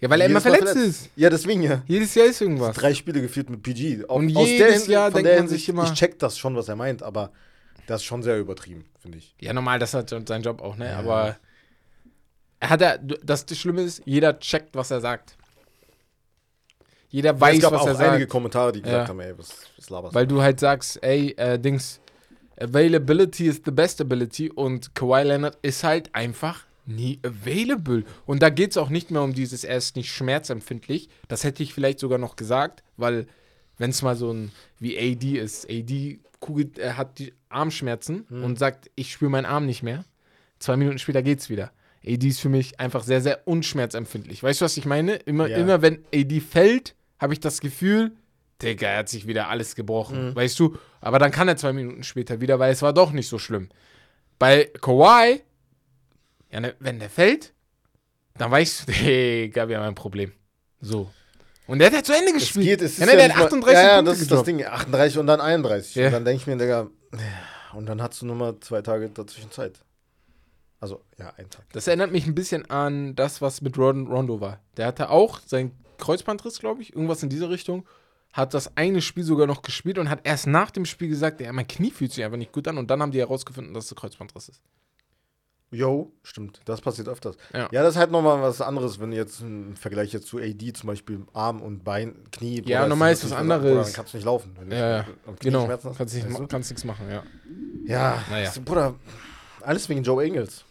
Ja, 0.00 0.10
weil 0.10 0.20
er 0.20 0.26
immer 0.26 0.40
Mal 0.40 0.40
verletzt 0.40 0.74
ist. 0.74 1.10
Ja, 1.14 1.30
deswegen 1.30 1.62
ja. 1.62 1.80
Jedes 1.86 2.12
Jahr 2.16 2.26
ist 2.26 2.40
irgendwas. 2.40 2.74
Drei 2.74 2.92
Spiele 2.92 3.20
geführt 3.22 3.48
mit 3.48 3.62
PG. 3.62 4.04
Au- 4.08 4.16
Und 4.16 4.36
aus 4.36 4.48
jedes 4.48 4.88
Jahr 4.88 5.12
denkt 5.12 5.30
man 5.38 5.46
sich 5.46 5.68
immer- 5.68 5.84
Ich 5.84 5.92
check 5.92 6.18
das 6.18 6.36
schon, 6.36 6.56
was 6.56 6.66
er 6.68 6.74
meint, 6.74 7.04
aber 7.04 7.30
das 7.86 8.00
ist 8.00 8.04
schon 8.06 8.22
sehr 8.22 8.38
übertrieben, 8.38 8.84
finde 8.98 9.18
ich. 9.18 9.34
Ja, 9.40 9.52
normal, 9.52 9.78
das 9.78 9.94
hat 9.94 10.10
sein 10.10 10.42
Job 10.42 10.60
auch, 10.62 10.76
ne? 10.76 10.86
Ja. 10.86 10.98
Aber 10.98 11.36
er 12.60 12.70
hat 12.70 12.80
er, 12.80 12.98
das, 12.98 13.44
Schlimme 13.58 13.82
ist, 13.82 14.02
jeder 14.04 14.38
checkt, 14.38 14.74
was 14.76 14.90
er 14.90 15.00
sagt. 15.00 15.36
Jeder 17.08 17.38
weiß, 17.38 17.56
es 17.56 17.62
gab 17.62 17.72
was 17.72 17.82
auch 17.82 18.00
er 18.00 18.12
einige. 18.12 18.26
Kommentare, 18.26 18.72
die 18.72 18.80
gesagt 18.80 19.04
Ja. 19.04 19.08
haben, 19.08 19.20
ey, 19.20 19.36
was, 19.36 19.50
was 19.76 19.90
laberst 19.90 20.14
Weil 20.14 20.26
du 20.26 20.40
halt 20.40 20.60
sagst, 20.60 21.02
ey, 21.02 21.32
äh, 21.36 21.58
Dings, 21.58 22.00
Availability 22.58 23.46
is 23.48 23.60
the 23.64 23.70
best 23.70 24.00
ability 24.00 24.50
und 24.50 24.94
Kawhi 24.94 25.22
Leonard 25.24 25.58
ist 25.62 25.84
halt 25.84 26.14
einfach 26.14 26.64
nie 26.86 27.20
available. 27.24 28.04
Und 28.26 28.42
da 28.42 28.50
geht 28.50 28.70
es 28.72 28.76
auch 28.76 28.88
nicht 28.88 29.10
mehr 29.10 29.22
um 29.22 29.34
dieses, 29.34 29.64
er 29.64 29.76
ist 29.76 29.96
nicht 29.96 30.10
schmerzempfindlich. 30.10 31.08
Das 31.28 31.44
hätte 31.44 31.62
ich 31.62 31.74
vielleicht 31.74 31.98
sogar 31.98 32.18
noch 32.18 32.36
gesagt, 32.36 32.82
weil 32.96 33.26
wenn 33.82 33.90
es 33.90 34.00
mal 34.02 34.16
so 34.16 34.32
ein 34.32 34.50
wie 34.78 34.96
AD 34.98 35.38
ist, 35.38 35.68
AD 35.68 36.20
kugelt, 36.40 36.78
er 36.78 36.96
hat 36.96 37.18
die 37.18 37.34
Armschmerzen 37.50 38.24
Hm. 38.28 38.44
und 38.44 38.58
sagt, 38.58 38.90
ich 38.94 39.12
spüre 39.12 39.30
meinen 39.30 39.44
Arm 39.46 39.66
nicht 39.66 39.82
mehr. 39.82 40.04
Zwei 40.58 40.76
Minuten 40.76 40.98
später 40.98 41.22
geht's 41.22 41.50
wieder. 41.50 41.72
AD 42.06 42.26
ist 42.26 42.40
für 42.40 42.48
mich 42.48 42.80
einfach 42.80 43.02
sehr, 43.04 43.20
sehr 43.20 43.46
unschmerzempfindlich. 43.46 44.42
Weißt 44.42 44.60
du, 44.60 44.64
was 44.64 44.76
ich 44.76 44.86
meine? 44.86 45.14
Immer, 45.16 45.48
Ja. 45.48 45.58
immer 45.58 45.82
wenn 45.82 46.04
AD 46.14 46.40
fällt, 46.40 46.94
habe 47.18 47.32
ich 47.32 47.40
das 47.40 47.60
Gefühl, 47.60 48.12
Digga, 48.60 48.86
er 48.88 48.98
hat 48.98 49.08
sich 49.08 49.26
wieder 49.26 49.48
alles 49.48 49.74
gebrochen, 49.74 50.30
Mhm. 50.30 50.34
weißt 50.36 50.58
du? 50.60 50.76
Aber 51.00 51.18
dann 51.18 51.30
kann 51.32 51.48
er 51.48 51.56
zwei 51.56 51.72
Minuten 51.72 52.02
später 52.04 52.40
wieder, 52.40 52.58
weil 52.60 52.72
es 52.72 52.82
war 52.82 52.92
doch 52.92 53.10
nicht 53.12 53.28
so 53.28 53.38
schlimm. 53.38 53.68
Bei 54.38 54.64
Kawhi, 54.80 55.42
ja, 56.50 56.60
ne, 56.60 56.74
wenn 56.80 56.98
der 57.00 57.10
fällt, 57.10 57.52
dann 58.38 58.50
weißt 58.50 58.88
du, 58.88 58.92
Digga, 58.92 59.68
wir 59.68 59.78
haben 59.78 59.88
ein 59.88 59.94
Problem. 59.94 60.32
So. 60.80 61.10
Und 61.72 61.78
der 61.78 61.86
hat 61.86 61.94
ja 61.94 62.02
zu 62.02 62.12
Ende 62.12 62.32
Es 62.32 62.34
gespielt. 62.34 62.66
geht, 62.66 62.82
es 62.82 62.92
ist 62.92 62.98
ja, 62.98 63.06
ja, 63.06 63.12
ne, 63.12 63.16
der 63.18 63.28
nicht 63.28 63.36
hat 63.38 63.50
mal- 63.50 63.58
38 63.58 63.74
ja, 63.74 63.82
ja, 63.88 63.94
Punkte 63.96 64.10
das 64.12 64.20
ist 64.20 64.30
das. 64.30 64.42
Ding, 64.42 64.62
38 64.64 65.18
und 65.18 65.26
dann 65.26 65.40
31. 65.40 65.94
Ja. 65.94 66.06
Und 66.08 66.12
dann 66.12 66.24
denke 66.26 66.40
ich 66.42 66.46
mir, 66.46 66.56
Digga, 66.58 66.90
und 67.72 67.86
dann 67.86 68.02
hast 68.02 68.20
du 68.20 68.26
nur 68.26 68.36
mal 68.36 68.60
zwei 68.60 68.82
Tage 68.82 69.08
dazwischen 69.08 69.50
Zeit. 69.50 69.78
Also, 70.80 71.00
ja, 71.18 71.32
ein 71.38 71.48
Tag. 71.48 71.64
Das 71.72 71.86
erinnert 71.86 72.12
mich 72.12 72.26
ein 72.26 72.34
bisschen 72.34 72.68
an 72.68 73.14
das, 73.16 73.40
was 73.40 73.62
mit 73.62 73.78
Ron 73.78 74.06
Rondo 74.06 74.40
war. 74.42 74.60
Der 74.76 74.86
hatte 74.86 75.08
auch 75.08 75.40
seinen 75.46 75.72
Kreuzbandriss, 75.96 76.58
glaube 76.58 76.82
ich, 76.82 76.92
irgendwas 76.94 77.22
in 77.22 77.30
diese 77.30 77.48
Richtung. 77.48 77.86
Hat 78.34 78.52
das 78.52 78.76
eine 78.76 79.00
Spiel 79.00 79.24
sogar 79.24 79.46
noch 79.46 79.62
gespielt 79.62 79.96
und 79.96 80.10
hat 80.10 80.20
erst 80.24 80.46
nach 80.46 80.70
dem 80.70 80.84
Spiel 80.84 81.08
gesagt, 81.08 81.40
ja, 81.40 81.52
mein 81.54 81.66
Knie 81.68 81.90
fühlt 81.90 82.12
sich 82.12 82.22
einfach 82.22 82.36
nicht 82.38 82.52
gut 82.52 82.68
an. 82.68 82.76
Und 82.76 82.90
dann 82.90 83.00
haben 83.00 83.12
die 83.12 83.20
herausgefunden, 83.20 83.72
dass 83.72 83.86
es 83.86 83.92
ein 83.92 83.96
Kreuzbandriss 83.96 84.50
ist. 84.50 84.60
Jo, 85.74 86.12
stimmt. 86.22 86.60
Das 86.66 86.82
passiert 86.82 87.08
öfters. 87.08 87.36
Ja. 87.54 87.68
Ja, 87.72 87.82
das 87.82 87.94
ist 87.94 87.96
halt 87.98 88.10
nochmal 88.10 88.42
was 88.42 88.60
anderes, 88.60 89.00
wenn 89.00 89.10
jetzt 89.10 89.40
einen 89.42 89.74
Vergleich 89.76 90.12
jetzt 90.12 90.26
zu 90.26 90.38
AD 90.38 90.72
zum 90.74 90.86
Beispiel 90.86 91.24
Arm 91.32 91.62
und 91.62 91.82
Bein, 91.82 92.14
Knie. 92.30 92.62
Ja, 92.66 92.86
normal 92.86 93.12
ist 93.12 93.24
was 93.24 93.30
natürlich 93.30 93.40
anderes. 93.52 93.62
Bruder, 93.72 93.82
Dann 93.84 93.92
kannst 93.94 94.12
du 94.12 94.16
nicht 94.18 94.24
laufen. 94.26 94.56
Wenn 94.60 94.70
Ja, 94.70 94.96
ja. 94.98 95.06
Genau. 95.40 95.64
Schmerzen 95.64 95.88
hast, 95.88 95.96
Kannst, 95.96 96.14
nicht, 96.14 96.28
weißt 96.28 96.38
du? 96.40 96.46
kannst 96.46 96.70
nichts 96.70 96.84
machen, 96.84 97.06
ja. 97.10 97.22
Ja, 97.86 98.22
Naja. 98.30 98.44
das- 98.44 98.58
Bruder, 98.60 98.94
alles 99.62 99.88
wegen 99.88 100.02
Joe 100.02 100.22
Ingles. 100.26 100.64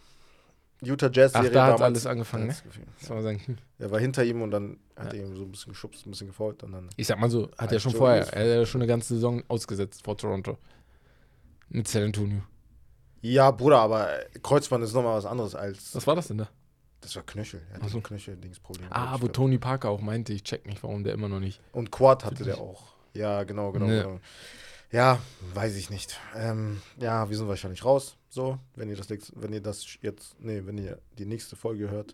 Utah 0.84 1.10
Jazz 1.12 1.32
Ach, 1.36 1.46
da 1.50 1.68
hat 1.68 1.82
alles 1.82 2.06
angefangen, 2.08 2.48
ne? 2.48 2.56
War 3.08 3.22
sein 3.24 3.40
Knie. 3.40 3.56
Er 3.80 3.90
war 3.92 4.00
hinter 4.00 4.24
ihm 4.24 4.42
und 4.44 4.52
dann 4.52 4.78
hat 4.96 5.14
er 5.14 5.20
ihm 5.26 5.36
so 5.36 5.44
ein 5.44 5.52
bisschen 5.52 5.74
geschubst, 5.74 6.06
ein 6.06 6.12
bisschen 6.12 6.28
gefault 6.28 6.62
und 6.64 6.72
dann. 6.74 6.90
Ich 6.96 7.06
sag 7.08 7.20
mal 7.20 7.30
so, 7.30 7.44
hat 7.52 7.60
Halt 7.60 7.72
er 7.74 7.80
schon 7.80 7.92
so 7.92 7.98
vorher, 8.00 8.22
ist. 8.22 8.34
er 8.34 8.42
hat 8.42 8.48
ja 8.48 8.66
schon 8.68 8.82
eine 8.82 8.88
ganze 8.88 9.14
Saison 9.16 9.44
ausgesetzt 9.48 10.04
vor 10.04 10.16
Toronto. 10.18 10.58
Mit 11.70 11.88
San 11.88 12.04
Antonio. 12.04 12.42
Ja, 13.22 13.52
Bruder, 13.52 13.80
aber 13.80 14.10
Kreuzband 14.42 14.84
ist 14.84 14.94
nochmal 14.94 15.16
was 15.18 15.26
anderes 15.26 15.56
als. 15.56 15.94
Was 15.96 16.08
war 16.08 16.16
das 16.16 16.28
denn 16.28 16.40
da? 16.40 16.50
Das 17.02 17.16
war 17.16 17.24
Knöchel. 17.24 17.62
Er 17.70 17.76
hatte 17.78 17.90
so. 17.90 17.98
ein 17.98 18.04
Knöchel-Dingsproblem. 18.04 18.88
Ah, 18.92 19.18
wo. 19.20 19.28
Tony 19.28 19.58
Parker 19.58 19.90
auch 19.90 20.02
meinte, 20.02 20.34
ich 20.34 20.44
check 20.44 20.66
nicht, 20.68 20.84
warum 20.84 21.04
der 21.04 21.14
immer 21.14 21.30
noch 21.30 21.40
nicht. 21.40 21.60
Und 21.72 21.92
Quad 21.92 22.26
hatte 22.26 22.44
der 22.44 22.60
auch. 22.60 22.94
Ja, 23.14 23.44
genau, 23.44 23.72
genau, 23.72 23.88
Ne. 23.88 24.04
genau. 24.04 24.20
Ja, 24.92 25.20
weiß 25.54 25.76
ich 25.78 25.90
nicht. 25.90 26.20
Ähm, 26.36 26.82
ja, 26.98 27.30
wir 27.30 27.38
sind 27.38 27.48
wahrscheinlich 27.48 27.84
raus. 27.86 28.18
So, 28.30 28.60
wenn 28.76 28.90
ihr 28.90 28.98
das 28.98 29.08
wenn 29.36 29.54
ihr 29.54 29.62
das 29.62 29.86
jetzt, 30.02 30.40
nee, 30.40 30.62
wenn 30.66 30.78
ihr 30.78 31.00
die 31.18 31.26
nächste 31.26 31.56
Folge 31.56 31.90
hört, 31.90 32.14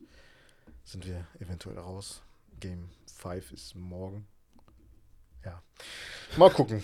sind 0.84 1.06
wir 1.06 1.26
eventuell 1.40 1.78
raus. 1.78 2.22
Game 2.60 2.90
5 3.18 3.52
ist 3.52 3.76
morgen. 3.76 4.26
Ja. 5.44 5.62
Mal 6.38 6.50
gucken. 6.52 6.84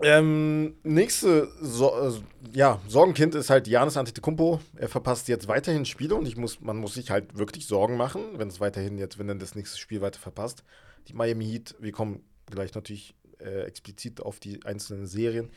Ähm, 0.00 0.74
nächste 0.84 1.48
so 1.60 1.92
äh, 1.92 2.12
ja, 2.56 2.80
Sorgenkind 2.86 3.34
ist 3.34 3.50
halt 3.50 3.66
Janis 3.66 3.96
Antetokounmpo. 3.96 4.60
Er 4.76 4.88
verpasst 4.88 5.26
jetzt 5.28 5.48
weiterhin 5.48 5.84
Spiele 5.84 6.14
und 6.14 6.26
ich 6.26 6.36
muss, 6.36 6.60
man 6.60 6.76
muss 6.76 6.94
sich 6.94 7.10
halt 7.10 7.36
wirklich 7.36 7.66
Sorgen 7.66 7.96
machen, 7.96 8.22
wenn 8.36 8.48
es 8.48 8.60
weiterhin 8.60 8.96
jetzt, 8.98 9.18
wenn 9.18 9.28
er 9.28 9.34
das 9.34 9.54
nächste 9.56 9.76
Spiel 9.78 10.00
weiter 10.00 10.20
verpasst. 10.20 10.62
Die 11.08 11.14
Miami 11.14 11.46
Heat, 11.46 11.74
wir 11.80 11.90
kommen 11.92 12.22
gleich 12.46 12.74
natürlich 12.74 13.14
äh, 13.40 13.62
explizit 13.62 14.20
auf 14.20 14.38
die 14.38 14.64
einzelnen 14.64 15.06
Serien. 15.06 15.50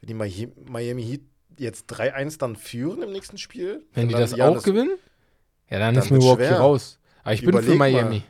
Wenn 0.00 0.08
die 0.08 0.14
Mi- 0.14 0.52
Miami 0.68 1.04
Heat 1.04 1.20
jetzt 1.58 1.90
3-1 1.92 2.38
dann 2.38 2.56
führen 2.56 3.02
im 3.02 3.12
nächsten 3.12 3.38
Spiel, 3.38 3.84
Wenn 3.94 4.08
die 4.08 4.14
das 4.14 4.34
Giannis- 4.34 4.58
auch 4.60 4.62
gewinnen, 4.64 4.96
ja, 5.70 5.78
dann, 5.78 5.94
Dann 5.94 6.02
ist 6.04 6.10
Milwaukee 6.10 6.46
schwer. 6.46 6.58
raus. 6.60 6.98
Aber 7.22 7.34
ich 7.34 7.40
bin 7.40 7.52
für 7.54 7.58
Überleg 7.72 7.78
mal. 7.78 8.22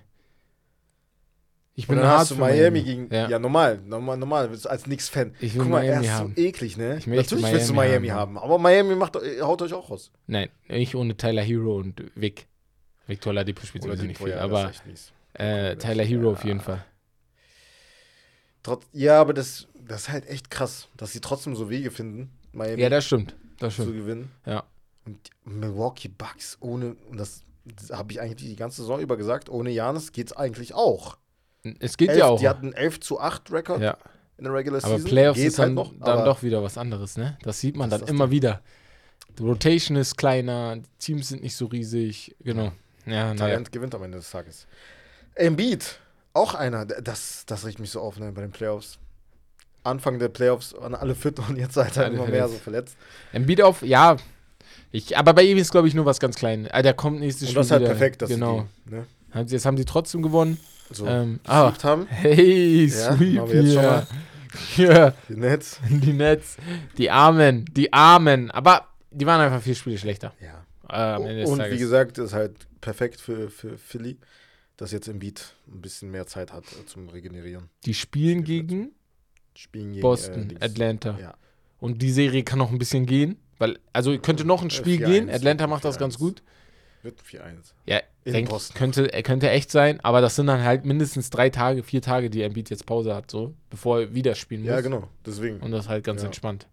Miami. 1.76 1.82
Ich 1.82 1.86
bin 1.88 1.98
hart 1.98 2.18
hast 2.20 2.30
du 2.30 2.34
für 2.36 2.40
Miami 2.40 2.82
gegen. 2.82 3.12
Ja. 3.12 3.28
Ja, 3.28 3.38
normal, 3.38 3.78
normal, 3.84 4.16
normal, 4.16 4.50
als 4.64 4.82
Knicks-Fan. 4.84 5.34
Ich 5.40 5.56
Guck 5.56 5.68
mal, 5.68 5.82
er 5.84 5.90
Miami 6.00 6.06
ist 6.06 6.12
haben. 6.12 6.34
so 6.34 6.42
eklig, 6.42 6.76
ne? 6.76 6.96
Ich 6.98 7.06
Natürlich 7.06 7.52
willst 7.52 7.68
du 7.68 7.74
Miami 7.74 7.90
Miami 7.92 8.08
haben. 8.08 8.36
haben, 8.36 8.38
aber 8.38 8.58
Miami 8.58 8.94
macht, 8.94 9.16
haut 9.42 9.62
euch 9.62 9.72
auch 9.74 9.90
raus. 9.90 10.10
Nein, 10.26 10.48
nicht 10.68 10.94
ohne 10.94 11.16
Tyler 11.16 11.42
Hero 11.42 11.76
und 11.76 12.02
Vic. 12.14 12.46
Victor 13.06 13.32
Ladipo 13.34 13.64
spielt 13.66 13.84
sowieso 13.84 14.04
nicht 14.04 14.18
viel, 14.18 14.30
ja, 14.30 14.40
aber 14.40 14.72
äh, 15.34 15.76
Tyler 15.76 16.04
Hero 16.04 16.32
auf 16.32 16.44
jeden 16.44 16.60
Fall. 16.60 16.84
Trotz, 18.62 18.84
ja, 18.92 19.20
aber 19.20 19.32
das, 19.32 19.68
das 19.86 20.02
ist 20.02 20.08
halt 20.08 20.26
echt 20.28 20.50
krass, 20.50 20.88
dass 20.96 21.12
sie 21.12 21.20
trotzdem 21.20 21.54
so 21.54 21.70
Wege 21.70 21.90
finden, 21.90 22.30
Miami 22.52 22.82
Ja, 22.82 22.88
das 22.88 23.04
stimmt. 23.06 23.36
Das 23.58 23.76
zu 23.76 23.82
stimmt. 23.82 23.96
gewinnen. 23.96 24.30
Ja. 24.44 24.64
Und 25.04 25.30
Milwaukee 25.44 26.08
Bucks 26.08 26.56
ohne, 26.60 26.96
und 27.08 27.18
das, 27.18 27.42
das 27.64 27.96
habe 27.96 28.10
ich 28.12 28.20
eigentlich 28.20 28.36
die 28.50 28.56
ganze 28.56 28.78
Saison 28.82 28.98
über 28.98 29.16
gesagt, 29.16 29.48
ohne 29.48 29.70
Janis 29.70 30.10
geht's 30.12 30.32
eigentlich 30.32 30.74
auch. 30.74 31.16
Es 31.80 31.96
geht 31.96 32.10
Elf, 32.10 32.18
ja 32.18 32.26
auch. 32.26 32.38
Die 32.38 32.48
hatten 32.48 32.72
11 32.72 33.00
zu 33.00 33.18
8 33.20 33.50
Rekord 33.50 33.80
Ja, 33.82 33.96
in 34.38 34.44
der 34.44 34.54
Regular 34.54 34.84
aber 34.84 34.94
Season. 34.96 35.10
Playoffs 35.10 35.38
Geht 35.38 35.48
ist 35.48 35.58
dann, 35.58 35.64
halt 35.66 35.74
noch, 35.74 35.92
dann 35.98 36.18
aber 36.18 36.24
doch 36.24 36.42
wieder 36.42 36.62
was 36.62 36.78
anderes, 36.78 37.16
ne? 37.16 37.36
Das 37.42 37.60
sieht 37.60 37.76
man 37.76 37.90
Das 37.90 38.00
dann 38.00 38.06
das 38.06 38.14
immer 38.14 38.30
wieder. 38.30 38.60
Die 39.38 39.42
Rotation 39.42 39.96
ist 39.96 40.16
kleiner, 40.16 40.76
die 40.76 40.84
Teams 40.98 41.28
sind 41.28 41.42
nicht 41.42 41.56
so 41.56 41.66
riesig. 41.66 42.34
Genau. 42.40 42.72
Ja. 43.06 43.34
Talent 43.34 43.70
gewinnt 43.72 43.94
am 43.94 44.02
Ende 44.02 44.18
des 44.18 44.30
Tages. 44.30 44.66
Embiid, 45.34 45.98
auch 46.32 46.54
einer, 46.54 46.84
das, 46.86 47.44
das 47.46 47.64
riecht 47.66 47.78
mich 47.78 47.90
so 47.90 48.00
auf 48.00 48.18
ne, 48.18 48.32
bei 48.32 48.40
den 48.42 48.50
Playoffs. 48.50 48.98
Anfang 49.84 50.18
der 50.18 50.28
Playoffs 50.28 50.74
waren 50.74 50.94
alle 50.94 51.14
fit 51.14 51.38
und 51.38 51.56
jetzt 51.56 51.74
seid 51.74 51.96
ihr 51.96 52.06
immer 52.06 52.26
mehr 52.26 52.48
so 52.48 52.56
verletzt. 52.56 52.96
Embiid 53.32 53.62
auf, 53.62 53.82
ja. 53.82 54.16
Ich, 54.90 55.16
aber 55.16 55.32
bei 55.34 55.42
ihm 55.44 55.58
ist, 55.58 55.70
glaube 55.70 55.86
ich, 55.88 55.94
nur 55.94 56.06
was 56.06 56.18
ganz 56.18 56.36
Kleines. 56.36 56.70
Ah, 56.72 56.82
der 56.82 56.94
kommt 56.94 57.20
nächstes 57.20 57.42
Und 57.42 57.48
Spiel 57.50 57.56
das 57.60 57.66
ist 57.66 57.70
halt 57.72 57.82
wieder. 57.82 57.90
perfekt, 57.90 58.22
dass 58.22 58.30
Genau. 58.30 58.66
die 58.86 58.94
ne, 58.94 59.06
Jetzt 59.46 59.66
haben 59.66 59.76
sie 59.76 59.84
trotzdem 59.84 60.22
gewonnen. 60.22 60.58
So 60.90 61.06
Ähm, 61.06 61.40
ah. 61.46 61.72
haben. 61.82 62.06
Hey, 62.06 62.86
Ja, 62.86 63.14
sweep 63.16 63.34
machen 63.34 63.48
wir 63.52 63.62
jetzt 63.62 63.72
schon 63.74 63.80
hier. 63.82 63.90
mal. 63.90 64.06
Ja, 64.76 65.12
Die 65.28 65.34
Nets. 65.36 65.80
die 65.90 66.12
Nets. 66.14 66.56
Die 66.96 67.10
Armen, 67.10 67.66
die 67.72 67.92
Armen. 67.92 68.50
Aber 68.50 68.88
die 69.10 69.26
waren 69.26 69.40
einfach 69.40 69.60
vier 69.60 69.74
Spiele 69.74 69.98
schlechter. 69.98 70.32
Ja. 70.40 71.16
Äh, 71.18 71.44
Und 71.44 71.58
Tages. 71.58 71.74
wie 71.74 71.78
gesagt, 71.78 72.16
ist 72.18 72.32
halt 72.32 72.66
perfekt 72.80 73.20
für, 73.20 73.50
für 73.50 73.76
Philly, 73.76 74.18
dass 74.78 74.92
jetzt 74.92 75.08
Embiid 75.08 75.54
ein 75.68 75.82
bisschen 75.82 76.10
mehr 76.10 76.26
Zeit 76.26 76.52
hat 76.52 76.64
äh, 76.72 76.86
zum 76.86 77.08
Regenerieren. 77.08 77.68
die 77.84 77.92
spielen 77.94 78.44
gegen 78.44 78.92
Spielen 79.54 79.90
gegen 79.92 80.02
Boston, 80.02 80.48
Dings. 80.48 80.62
Atlanta. 80.62 81.18
Ja. 81.20 81.34
Und 81.78 82.00
die 82.00 82.12
Serie 82.12 82.42
kann 82.44 82.58
noch 82.58 82.70
ein 82.70 82.78
bisschen 82.78 83.04
gehen. 83.06 83.36
Weil, 83.58 83.78
also 83.92 84.16
könnte 84.18 84.44
noch 84.46 84.62
ein 84.62 84.68
Äh, 84.68 84.70
Spiel 84.70 84.98
4-1, 85.02 85.06
gehen. 85.06 85.30
Atlanta 85.30 85.66
macht 85.66 85.84
das 85.84 85.96
4-1. 85.96 85.98
ganz 85.98 86.18
gut. 86.18 86.42
Wird 87.02 87.20
4-1. 87.22 87.72
Ja, 87.86 88.00
denk, 88.32 88.50
könnte, 88.74 89.12
er 89.12 89.22
könnte 89.22 89.50
echt 89.50 89.70
sein, 89.70 90.00
aber 90.00 90.20
das 90.20 90.36
sind 90.36 90.46
dann 90.48 90.62
halt 90.62 90.84
mindestens 90.84 91.30
drei 91.30 91.50
Tage, 91.50 91.82
vier 91.82 92.02
Tage, 92.02 92.30
die 92.30 92.42
Embiid 92.42 92.70
jetzt 92.70 92.86
Pause 92.86 93.14
hat, 93.14 93.30
so, 93.30 93.54
bevor 93.70 94.00
er 94.00 94.14
wieder 94.14 94.34
spielen 94.34 94.62
muss. 94.62 94.70
Ja, 94.70 94.80
genau. 94.80 95.08
Deswegen. 95.24 95.60
Und 95.60 95.70
das 95.72 95.84
ist 95.84 95.88
halt 95.88 96.04
ganz 96.04 96.22
Ja. 96.22 96.26
entspannt. 96.26 96.66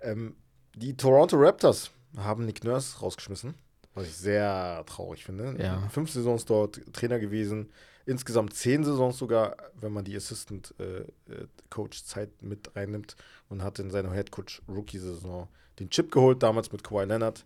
Ähm, 0.00 0.36
die 0.76 0.96
Toronto 0.96 1.36
Raptors 1.36 1.90
haben 2.16 2.44
Nick 2.46 2.62
Nurse 2.64 2.98
rausgeschmissen, 3.00 3.54
was 3.94 4.06
ich 4.06 4.14
sehr 4.14 4.82
traurig 4.86 5.24
finde. 5.24 5.56
Ja. 5.58 5.88
Fünf 5.88 6.10
Saisons 6.10 6.44
dort 6.44 6.80
Trainer 6.92 7.18
gewesen, 7.18 7.70
insgesamt 8.06 8.52
zehn 8.54 8.84
Saisons 8.84 9.16
sogar, 9.16 9.56
wenn 9.80 9.92
man 9.92 10.04
die 10.04 10.14
Assistant 10.16 10.74
äh, 10.78 11.00
äh, 11.32 11.46
Coach 11.70 12.04
Zeit 12.04 12.30
mit 12.42 12.74
reinnimmt 12.76 13.16
und 13.48 13.62
hat 13.62 13.78
in 13.78 13.90
seiner 13.90 14.12
Head 14.12 14.30
Coach 14.30 14.60
Rookie 14.68 14.98
Saison 14.98 15.48
den 15.78 15.88
Chip 15.90 16.12
geholt, 16.12 16.42
damals 16.42 16.70
mit 16.70 16.84
Kawhi 16.84 17.04
Leonard 17.04 17.44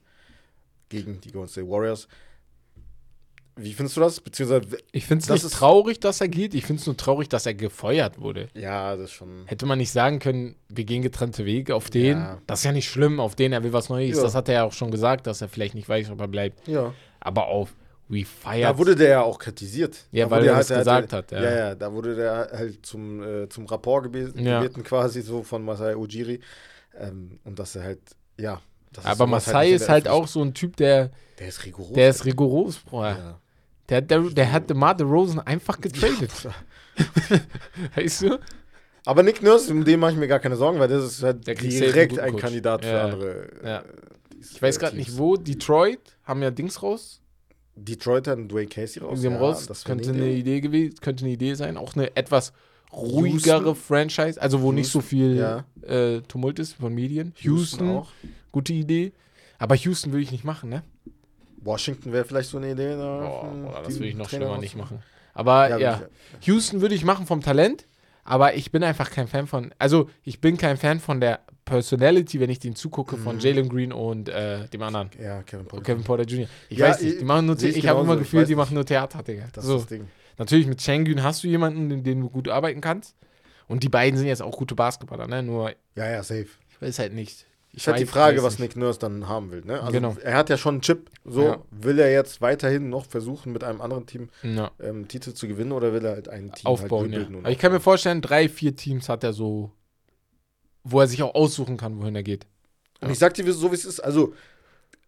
gegen 0.89 1.21
die 1.21 1.31
Golden 1.31 1.49
State 1.49 1.69
Warriors. 1.69 2.09
Wie 3.61 3.73
findest 3.73 3.97
du 3.97 4.01
das? 4.01 4.21
Beziehungsweise, 4.21 4.79
Ich 4.93 5.05
finde 5.07 5.23
es 5.23 5.27
Das 5.29 5.43
nicht 5.43 5.53
ist- 5.53 5.59
traurig, 5.59 6.01
dass 6.01 6.21
er 6.21 6.29
geht. 6.29 6.55
Ich 6.55 6.65
finde 6.65 6.81
es 6.81 6.87
nur 6.87 6.97
traurig, 6.97 7.29
dass 7.29 7.45
er 7.47 7.55
gefeuert 7.55 8.21
wurde. 8.21 8.49
ja, 8.55 8.95
das 8.97 9.07
ist 9.07 9.13
schon. 9.13 9.45
Hätte 9.47 9.67
man 9.67 9.79
nicht 9.79 9.91
sagen 9.91 10.19
können, 10.21 10.55
wir 10.69 10.85
gehen 10.85 11.03
getrennte 11.03 11.45
Wege 11.45 11.75
auf 11.75 11.91
den. 11.91 12.19
Ja. 12.19 12.39
Das 12.47 12.61
ist 12.61 12.65
ja 12.65 12.73
nicht 12.73 12.89
schlimm, 12.89 13.21
auf 13.21 13.35
den 13.35 13.53
er 13.53 13.63
will 13.63 13.73
was 13.73 13.89
Neues. 13.89 14.17
Ja. 14.17 14.23
Das 14.23 14.35
hat 14.35 14.49
er 14.49 14.55
ja 14.55 14.65
auch 14.65 14.73
schon 14.73 14.91
gesagt, 14.91 15.27
dass 15.27 15.41
er 15.43 15.49
vielleicht 15.49 15.75
nicht 15.75 15.89
weiß, 15.89 16.11
ob 16.11 16.21
er 16.21 16.29
bleibt. 16.29 16.67
Ja. 16.69 16.95
Aber 17.21 17.49
auf 17.49 17.75
We 18.11 18.25
Fire. 18.25 18.63
Da 18.63 18.79
wurde 18.79 18.97
der 18.97 19.09
ja 19.11 19.23
auch 19.23 19.39
kritisiert. 19.39 20.07
Ja, 20.13 20.25
Da 20.27 20.31
weil 20.31 20.47
er 20.47 20.57
das 20.57 20.71
halt- 20.71 20.79
gesagt 20.81 21.13
hat, 21.13 21.31
ja. 21.33 21.43
Ja. 21.43 21.57
ja, 21.57 21.75
da 21.75 21.93
wurde 21.93 22.15
der 22.17 22.49
halt 22.53 22.87
zum, 22.87 23.23
äh, 23.23 23.49
zum 23.51 23.67
Rapport 23.67 24.05
gebeten, 24.05 24.47
Ja. 24.47 24.61
gebeten, 24.63 24.83
quasi 24.83 25.21
so 25.21 25.43
von 25.43 25.63
Masai 25.65 25.95
Ujiri. 25.95 26.41
Ähm, 26.99 27.39
und 27.45 27.59
dass 27.59 27.77
er 27.77 27.83
halt, 27.83 28.01
ja. 28.39 28.61
das 28.93 29.05
aber 29.05 29.27
sowas 29.27 29.47
Masai 29.47 29.73
ist 29.73 29.89
halt 29.91 30.09
auch 30.09 30.27
so 30.27 30.41
ein 30.43 30.55
Typ, 30.55 30.77
der, 30.77 31.11
Der 31.39 31.49
ist 31.49 31.65
rigoros. 31.67 31.93
der 31.93 32.09
ist 32.09 32.25
rigoros, 32.25 32.79
Bruder. 32.79 33.09
Ja. 33.11 33.41
Der, 33.89 34.03
der, 34.03 34.21
der 34.21 34.53
hat 34.53 34.69
DeMar 34.69 34.95
DeRozan 34.95 35.41
einfach 35.41 35.81
getradet. 35.81 36.31
weißt 37.95 38.23
du? 38.23 38.39
Aber 39.05 39.23
Nick 39.23 39.43
Nurse, 39.43 39.73
um 39.73 39.85
den 39.85 40.01
mache 40.01 40.13
ich 40.13 40.19
mir 40.19 40.29
gar 40.29 40.41
keine 40.41 40.57
Sorgen, 40.57 40.79
weil 40.79 40.89
das 40.89 41.05
ist 41.05 41.23
halt 41.23 41.47
direkt 41.47 42.19
ein 42.19 42.33
Coach. 42.33 42.41
Kandidat 42.43 42.85
für 42.85 42.91
Ja. 42.91 43.05
andere. 43.05 43.51
Ja. 43.65 43.79
äh, 43.79 43.83
Ich 44.41 44.61
weiß 44.61 44.79
gerade 44.79 44.97
nicht 44.97 45.17
wo. 45.17 45.37
Detroit 45.37 46.01
haben 46.25 46.43
ja 46.43 46.51
Dings 46.51 46.83
raus. 46.83 47.23
Detroit 47.77 48.27
hat 48.27 48.37
einen 48.39 48.49
Dwayne 48.49 48.69
Casey 48.69 49.01
raus. 49.03 49.23
Ja, 49.23 49.35
raus. 49.37 49.67
das 49.67 49.85
Könnte 49.85 50.11
eine 50.11 50.25
Idee. 50.27 50.39
Idee 50.39 50.61
gewesen, 50.61 50.97
könnte 51.01 51.25
eine 51.25 51.33
Idee 51.33 51.55
sein. 51.55 51.77
Auch 51.77 51.95
eine 51.95 52.15
etwas 52.17 52.53
ruhigere 52.93 53.75
Franchise, 53.75 54.41
also 54.41 54.63
wo 54.63 54.73
nicht 54.73 54.91
so 54.91 55.01
viel 55.01 55.37
ja. 55.37 55.65
äh, 55.87 56.21
Tumult 56.23 56.59
ist 56.59 56.75
von 56.75 56.93
Medien. 56.95 57.33
Houston, 57.39 57.87
Houston, 57.87 57.89
auch. 57.91 58.09
gute 58.51 58.73
Idee. 58.73 59.13
Aber 59.59 59.75
Houston 59.77 60.13
würde 60.13 60.23
ich 60.23 60.33
nicht 60.33 60.45
machen, 60.45 60.71
ne? 60.71 60.83
Washington 61.69 62.13
wäre 62.13 62.25
vielleicht 62.25 62.51
so 62.51 62.57
eine 62.59 62.73
Idee. 62.73 62.91
Da 62.97 63.19
Boah, 63.21 63.55
Bruder, 63.55 63.83
das 63.85 63.95
würde 63.95 64.09
ich 64.09 64.17
noch 64.17 64.29
Trainer 64.29 64.47
schlimmer 64.47 64.59
nicht 64.59 64.77
machen. 64.77 65.03
Aber 65.35 65.69
ja, 65.69 65.79
Ja, 65.79 66.03
Houston 66.43 66.81
würde 66.81 66.95
ich 66.95 67.05
machen 67.05 67.27
vom 67.27 67.43
Talent, 67.43 67.87
aber 68.25 68.55
ich 68.55 68.73
bin 68.73 68.83
einfach 68.83 69.11
kein 69.11 69.29
Fan 69.29 69.47
von, 69.47 69.73
also 69.79 70.11
ich 70.25 70.41
bin 70.41 70.57
kein 70.57 70.77
Fan 70.77 70.99
von 71.01 71.21
der 71.21 71.41
Personality, 71.65 72.41
wenn 72.41 72.51
ich 72.51 72.59
den 72.59 72.75
zugucke, 72.75 73.17
von 73.19 73.37
Mhm. 73.37 73.41
Jalen 73.41 73.69
Green 73.69 73.93
und 73.93 74.29
äh, 74.31 74.67
dem 74.69 74.83
anderen, 74.83 75.11
Ja, 75.23 75.43
Kevin 75.43 75.67
Paul. 75.67 75.83
Kevin 75.83 76.03
Porter 76.03 76.25
Jr. 76.25 76.49
Ich 76.71 76.79
Ja, 76.79 76.89
weiß 76.89 77.03
nicht, 77.03 77.13
ich- 77.13 77.19
die 77.21 77.25
machen 77.25 77.47
nur, 77.47 77.57
ich, 77.57 77.77
ich 77.77 77.87
habe 77.87 78.01
immer 78.01 78.15
genauso, 78.15 78.21
ich 78.23 78.27
Gefühl, 78.27 78.41
weiß 78.41 78.49
die 78.49 78.55
machen 78.57 78.75
nur 78.75 78.85
Theater, 78.87 79.23
Digga. 79.23 79.45
Das 79.53 79.65
so. 79.65 79.77
ist 79.77 79.83
das 79.83 79.89
Ding. 79.91 80.09
Natürlich 80.39 80.67
mit 80.67 80.81
Schengen 80.81 81.23
hast 81.23 81.45
du 81.45 81.49
jemanden, 81.49 81.89
den, 81.91 82.03
den 82.05 82.21
du 82.21 82.31
gut 82.31 82.49
arbeiten 82.49 82.81
kannst. 82.81 83.15
Und 83.67 83.83
die 83.83 83.89
beiden 83.91 84.17
sind 84.19 84.29
jetzt 84.29 84.41
auch 84.41 84.57
gute 84.57 84.75
Basketballer, 84.75 85.27
ne? 85.27 85.43
Nur, 85.43 85.73
Ja, 85.95 86.09
ja, 86.11 86.23
safe. 86.23 86.47
ich 86.71 86.81
weiß 86.81 86.99
halt 87.01 87.13
nicht. 87.13 87.45
Ich 87.79 87.87
halt 87.87 88.01
die 88.01 88.07
Frage, 88.07 88.43
was. 88.43 88.59
Nick 88.59 88.75
Nurse 88.75 88.99
dann 88.99 89.29
haben 89.29 89.53
will. 89.53 89.65
Ne? 89.65 89.81
Also 89.81 89.93
Genau. 89.93 90.17
Er 90.21 90.37
hat 90.37 90.51
ja 90.51 90.57
schon 90.57 90.75
einen 90.77 90.81
Chip. 90.83 91.11
So 91.25 91.43
Ja. 91.45 91.63
will 91.71 92.01
er 92.01 92.11
jetzt 92.11 92.41
weiterhin 92.41 92.91
noch 92.91 93.07
versuchen, 93.07 93.53
mit 93.53 93.63
einem 93.63 93.81
anderen 93.81 94.05
Team 94.05 94.31
Ja, 94.43 94.73
ähm, 94.81 95.07
Titel 95.07 95.33
zu 95.33 95.47
gewinnen 95.47 95.71
oder 95.71 95.93
will 95.93 96.05
er 96.05 96.13
halt 96.13 96.29
ein 96.29 96.51
Team 96.53 96.67
aufbauen, 96.67 97.13
halt 97.15 97.31
ja. 97.31 97.39
Aber 97.39 97.51
ich 97.51 97.59
kann 97.59 97.71
mir 97.71 97.79
vorstellen, 97.79 98.21
drei, 98.21 98.49
vier 98.49 98.75
Teams 98.75 99.09
hat 99.09 99.23
er 99.23 99.33
so, 99.33 99.71
wo 100.83 101.01
er 101.01 101.07
sich 101.07 101.23
auch 101.23 101.37
aussuchen 101.37 101.77
kann, 101.77 102.01
wohin 102.01 102.17
er 102.17 102.25
geht. 102.25 102.47
Und 103.01 103.11
ich 103.11 103.19
sag 103.21 103.35
dir 103.35 103.51
so, 103.53 103.71
wie 103.71 103.77
es 103.77 103.85
ist. 103.85 104.01
Also 104.01 104.35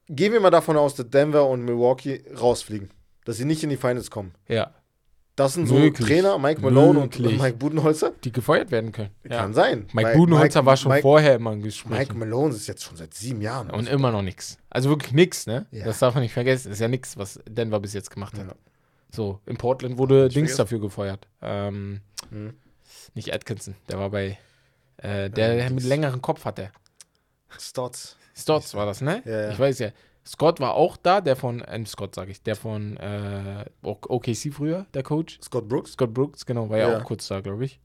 gehen 0.08 0.32
wir 0.32 0.38
mal 0.40 0.50
davon 0.50 0.76
aus, 0.76 0.94
dass 0.94 1.10
Denver 1.10 1.48
und 1.48 1.64
Milwaukee 1.64 2.22
rausfliegen. 2.40 2.90
Dass 3.24 3.36
sie 3.36 3.44
nicht 3.44 3.64
in 3.64 3.70
die 3.70 3.76
Finals 3.76 4.12
kommen. 4.12 4.32
Ja, 4.48 4.72
Das 5.40 5.54
sind 5.54 5.66
so 5.66 5.74
Möglich. 5.76 6.06
Trainer, 6.06 6.38
Mike 6.38 6.60
Malone 6.60 7.00
und 7.00 7.18
Möglich. 7.18 7.40
Mike 7.40 7.56
Budenholzer. 7.56 8.12
die 8.24 8.30
gefeuert 8.30 8.70
werden 8.70 8.92
können. 8.92 9.10
Ja. 9.24 9.38
Kann 9.38 9.54
sein. 9.54 9.86
Mike 9.94 10.12
Budenholzer 10.14 10.66
war 10.66 10.76
schon 10.76 10.90
Mike, 10.90 11.02
vorher 11.02 11.36
immer 11.36 11.52
im 11.54 11.62
Gespräch. 11.62 11.98
Mike 11.98 12.14
Malone 12.14 12.54
ist 12.54 12.66
jetzt 12.66 12.84
schon 12.84 12.96
seit 12.96 13.14
sieben 13.14 13.40
Jahren. 13.40 13.70
und 13.70 13.88
immer 13.88 14.12
noch 14.12 14.22
nichts. 14.22 14.58
Also 14.68 14.90
wirklich 14.90 15.12
nichts, 15.12 15.46
ne? 15.46 15.66
Ja. 15.70 15.84
Das 15.86 15.98
darf 15.98 16.14
man 16.14 16.22
nicht 16.22 16.34
vergessen. 16.34 16.68
Das 16.68 16.76
ist 16.76 16.80
ja 16.80 16.88
nichts, 16.88 17.16
was 17.16 17.40
Denver 17.48 17.80
bis 17.80 17.94
jetzt 17.94 18.10
gemacht 18.10 18.38
hat. 18.38 18.48
Ja. 18.48 18.54
So, 19.10 19.40
in 19.46 19.56
Portland 19.56 19.96
wurde 19.98 20.24
Dings 20.28 20.34
vergessen. 20.34 20.56
dafür 20.58 20.80
gefeuert. 20.80 21.26
Ähm, 21.42 22.00
Hm. 22.30 22.52
nicht 23.14 23.32
Atkinson, 23.32 23.74
der 23.88 23.98
war 23.98 24.10
bei, 24.10 24.38
äh, 24.98 25.30
der 25.30 25.52
Ähm, 25.52 25.58
mit 25.60 25.70
Dings. 25.70 25.84
längerem 25.86 26.20
Kopf 26.22 26.44
hatte. 26.44 26.70
Stotts. 27.58 28.16
Stotts 28.36 28.74
war 28.74 28.86
das, 28.86 29.00
ne? 29.00 29.22
Ja, 29.24 29.40
ja. 29.42 29.50
Ich 29.50 29.58
weiß 29.58 29.78
ja. 29.80 29.88
Scott 30.30 30.60
war 30.60 30.74
auch 30.74 30.96
da, 30.96 31.20
der 31.20 31.34
von, 31.34 31.60
ähm, 31.66 31.86
Scott 31.86 32.14
sag 32.14 32.28
ich, 32.28 32.40
der 32.40 32.54
von 32.54 32.96
äh, 32.98 33.64
OKC 33.82 34.52
früher, 34.52 34.86
der 34.94 35.02
Coach. 35.02 35.40
Scott 35.42 35.68
Brooks? 35.68 35.92
Scott 35.92 36.14
Brooks, 36.14 36.46
genau, 36.46 36.70
war 36.70 36.78
ja, 36.78 36.88
Ja. 36.88 36.98
auch 37.00 37.04
kurz 37.04 37.26
da, 37.26 37.40
glaube 37.40 37.64
ich. 37.64 37.80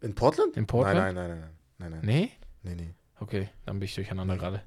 In 0.00 0.14
Portland? 0.16 0.56
In 0.56 0.66
Portland? 0.66 0.98
Nein, 0.98 1.14
nein, 1.14 1.28
nein, 1.30 1.40
nein. 1.40 1.50
Nein, 1.78 1.90
nein. 1.92 2.00
Nee? 2.02 2.30
Nee, 2.64 2.74
nee. 2.74 2.94
Okay, 3.20 3.48
dann 3.66 3.78
bin 3.78 3.84
ich 3.84 3.94
durcheinander 3.94 4.36
gerade. 4.36 4.62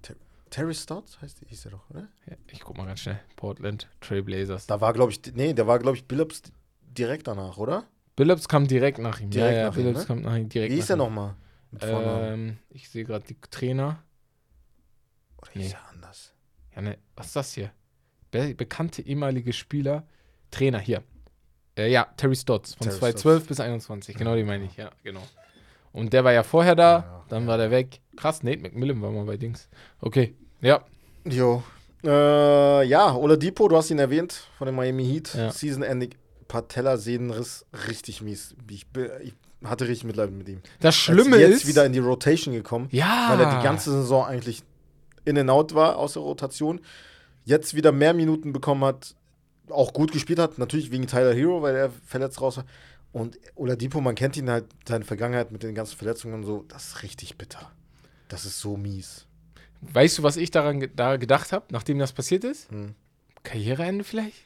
Terry 0.49 0.73
Stotts 0.73 1.19
heißt 1.19 1.41
die, 1.41 1.47
hieß 1.47 1.65
er 1.65 1.71
doch, 1.71 1.89
oder? 1.89 2.07
Ja, 2.25 2.37
ich 2.51 2.61
guck 2.61 2.77
mal 2.77 2.85
ganz 2.85 3.01
schnell. 3.01 3.19
Portland, 3.35 3.89
Trailblazers. 3.99 4.67
Da 4.67 4.79
war, 4.79 4.93
glaube 4.93 5.11
ich, 5.11 5.19
nee, 5.33 5.53
der 5.53 5.67
war, 5.67 5.79
glaube 5.79 5.97
ich, 5.97 6.07
Billups 6.07 6.43
direkt 6.83 7.27
danach, 7.27 7.57
oder? 7.57 7.85
Billups 8.15 8.47
kam 8.47 8.67
direkt 8.67 8.99
nach 8.99 9.19
ihm. 9.19 9.29
Direkt 9.31 9.55
ja, 9.55 9.59
ja, 9.61 9.67
nach 9.69 9.75
ihm, 9.75 9.83
Billups 9.83 9.99
ne? 10.01 10.05
kam 10.05 10.21
nach 10.21 10.37
ihm 10.37 10.47
direkt 10.47 10.71
Wie 10.71 10.75
hieß 10.75 10.91
er 10.91 10.95
ihm. 10.95 10.99
nochmal? 10.99 11.35
Ähm, 11.81 12.59
ich 12.69 12.87
sehe 12.87 13.03
gerade 13.03 13.25
die 13.25 13.35
Trainer. 13.49 14.03
Oder 15.41 15.51
nee. 15.55 15.65
ist 15.65 15.73
ja 15.73 15.79
anders. 15.79 15.92
Ja, 16.75 16.81
ne, 16.81 16.97
was 17.15 17.27
ist 17.27 17.35
das 17.35 17.53
hier? 17.53 17.71
Be 18.31 18.53
bekannte 18.55 19.01
ehemalige 19.01 19.53
Spieler. 19.53 20.03
Trainer 20.51 20.79
hier. 20.79 21.03
Äh, 21.77 21.91
ja, 21.91 22.07
Terry 22.17 22.35
Stotts 22.35 22.75
von 22.75 22.85
Terry 22.87 22.99
2012 22.99 23.47
bis 23.47 23.59
21. 23.59 24.15
Genau, 24.15 24.35
die 24.35 24.43
meine 24.43 24.65
ich. 24.65 24.75
Ja, 24.77 24.91
genau. 25.03 25.23
Und 25.91 26.13
der 26.13 26.23
war 26.23 26.31
ja 26.33 26.43
vorher 26.43 26.75
da, 26.75 26.99
Ja, 26.99 27.25
dann 27.29 27.47
war 27.47 27.57
der 27.57 27.71
weg. 27.71 27.99
Krass, 28.17 28.43
Nate 28.43 28.59
McMillan 28.59 29.01
war 29.01 29.11
mal 29.11 29.25
bei 29.25 29.37
Dings. 29.37 29.69
Okay, 30.01 30.35
ja. 30.61 30.83
Jo. 31.25 31.63
Äh, 32.03 32.83
ja, 32.85 33.15
Oladipo, 33.15 33.67
du 33.67 33.77
hast 33.77 33.89
ihn 33.91 33.99
erwähnt, 33.99 34.47
von 34.57 34.65
dem 34.65 34.75
Miami 34.75 35.05
Heat. 35.05 35.33
Ja. 35.35 35.51
Season-Ending 35.51 36.15
Patellasehnenriss, 36.47 37.65
richtig 37.87 38.21
mies. 38.21 38.55
Ich, 38.69 38.85
ich 39.23 39.33
hatte 39.63 39.87
richtig 39.87 40.05
Mitleid 40.05 40.31
mit 40.31 40.49
ihm. 40.49 40.61
Das 40.79 40.93
Er 40.95 41.13
Schlimme 41.13 41.37
ist 41.37 41.41
jetzt 41.41 41.61
ist. 41.63 41.67
wieder 41.67 41.85
in 41.85 41.93
die 41.93 41.99
Rotation 41.99 42.53
gekommen, 42.53 42.87
ja. 42.91 43.27
weil 43.29 43.39
er 43.39 43.57
die 43.57 43.63
ganze 43.63 43.91
Saison 43.91 44.25
eigentlich 44.25 44.63
in 45.25 45.37
and 45.37 45.49
out 45.49 45.73
war 45.73 45.97
aus 45.97 46.13
der 46.13 46.21
Rotation. 46.21 46.81
Jetzt 47.45 47.73
wieder 47.75 47.91
mehr 47.91 48.13
Minuten 48.13 48.53
bekommen 48.53 48.83
hat, 48.85 49.15
auch 49.69 49.93
gut 49.93 50.11
gespielt 50.11 50.39
hat, 50.39 50.57
natürlich 50.57 50.91
wegen 50.91 51.07
Tyler 51.07 51.33
Hero, 51.33 51.61
weil 51.61 51.75
er 51.75 51.89
verletzt 52.05 52.39
raus 52.41 52.57
war. 52.57 52.65
Und 53.11 53.37
Oladipo, 53.55 54.01
man 54.01 54.15
kennt 54.15 54.37
ihn 54.37 54.49
halt, 54.49 54.65
seine 54.87 55.05
Vergangenheit 55.05 55.51
mit 55.51 55.61
den 55.63 55.75
ganzen 55.75 55.97
Verletzungen 55.97 56.33
und 56.35 56.43
so, 56.43 56.65
das 56.67 56.87
ist 56.87 57.03
richtig 57.03 57.37
bitter. 57.37 57.71
Das 58.27 58.45
ist 58.45 58.59
so 58.59 58.75
mies. 58.77 59.27
Weißt 59.81 60.17
du, 60.17 60.23
was 60.23 60.37
ich 60.37 60.49
daran 60.51 60.79
ge- 60.79 60.89
da 60.95 61.17
gedacht 61.17 61.51
habe, 61.51 61.65
nachdem 61.71 61.99
das 61.99 62.13
passiert 62.13 62.43
ist? 62.43 62.71
Hm. 62.71 62.95
Karriereende 63.43 64.03
vielleicht? 64.03 64.37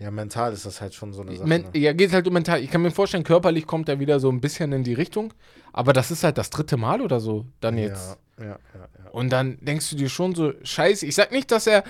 Ja, 0.00 0.10
mental 0.10 0.52
ist 0.54 0.64
das 0.66 0.80
halt 0.80 0.94
schon 0.94 1.12
so 1.12 1.20
eine 1.22 1.36
Sache. 1.36 1.46
Men 1.46 1.66
ne? 1.72 1.78
Ja, 1.78 1.92
geht 1.92 2.12
halt 2.12 2.26
um 2.26 2.32
mental. 2.32 2.60
Ich 2.62 2.70
kann 2.70 2.80
mir 2.82 2.90
vorstellen, 2.90 3.22
körperlich 3.22 3.66
kommt 3.66 3.88
er 3.88 4.00
wieder 4.00 4.18
so 4.18 4.30
ein 4.30 4.40
bisschen 4.40 4.72
in 4.72 4.82
die 4.82 4.94
Richtung. 4.94 5.32
Aber 5.72 5.92
das 5.92 6.10
ist 6.10 6.24
halt 6.24 6.38
das 6.38 6.48
dritte 6.50 6.76
Mal 6.78 7.00
oder 7.02 7.20
so 7.20 7.44
dann 7.60 7.76
jetzt. 7.78 8.16
Ja, 8.38 8.44
ja, 8.44 8.50
ja, 8.50 8.58
ja. 9.04 9.10
Und 9.12 9.30
dann 9.30 9.58
denkst 9.60 9.90
du 9.90 9.96
dir 9.96 10.08
schon 10.08 10.34
so, 10.34 10.52
scheiße, 10.62 11.04
ich 11.04 11.14
sag 11.14 11.30
nicht, 11.32 11.50
dass 11.52 11.66
er 11.66 11.84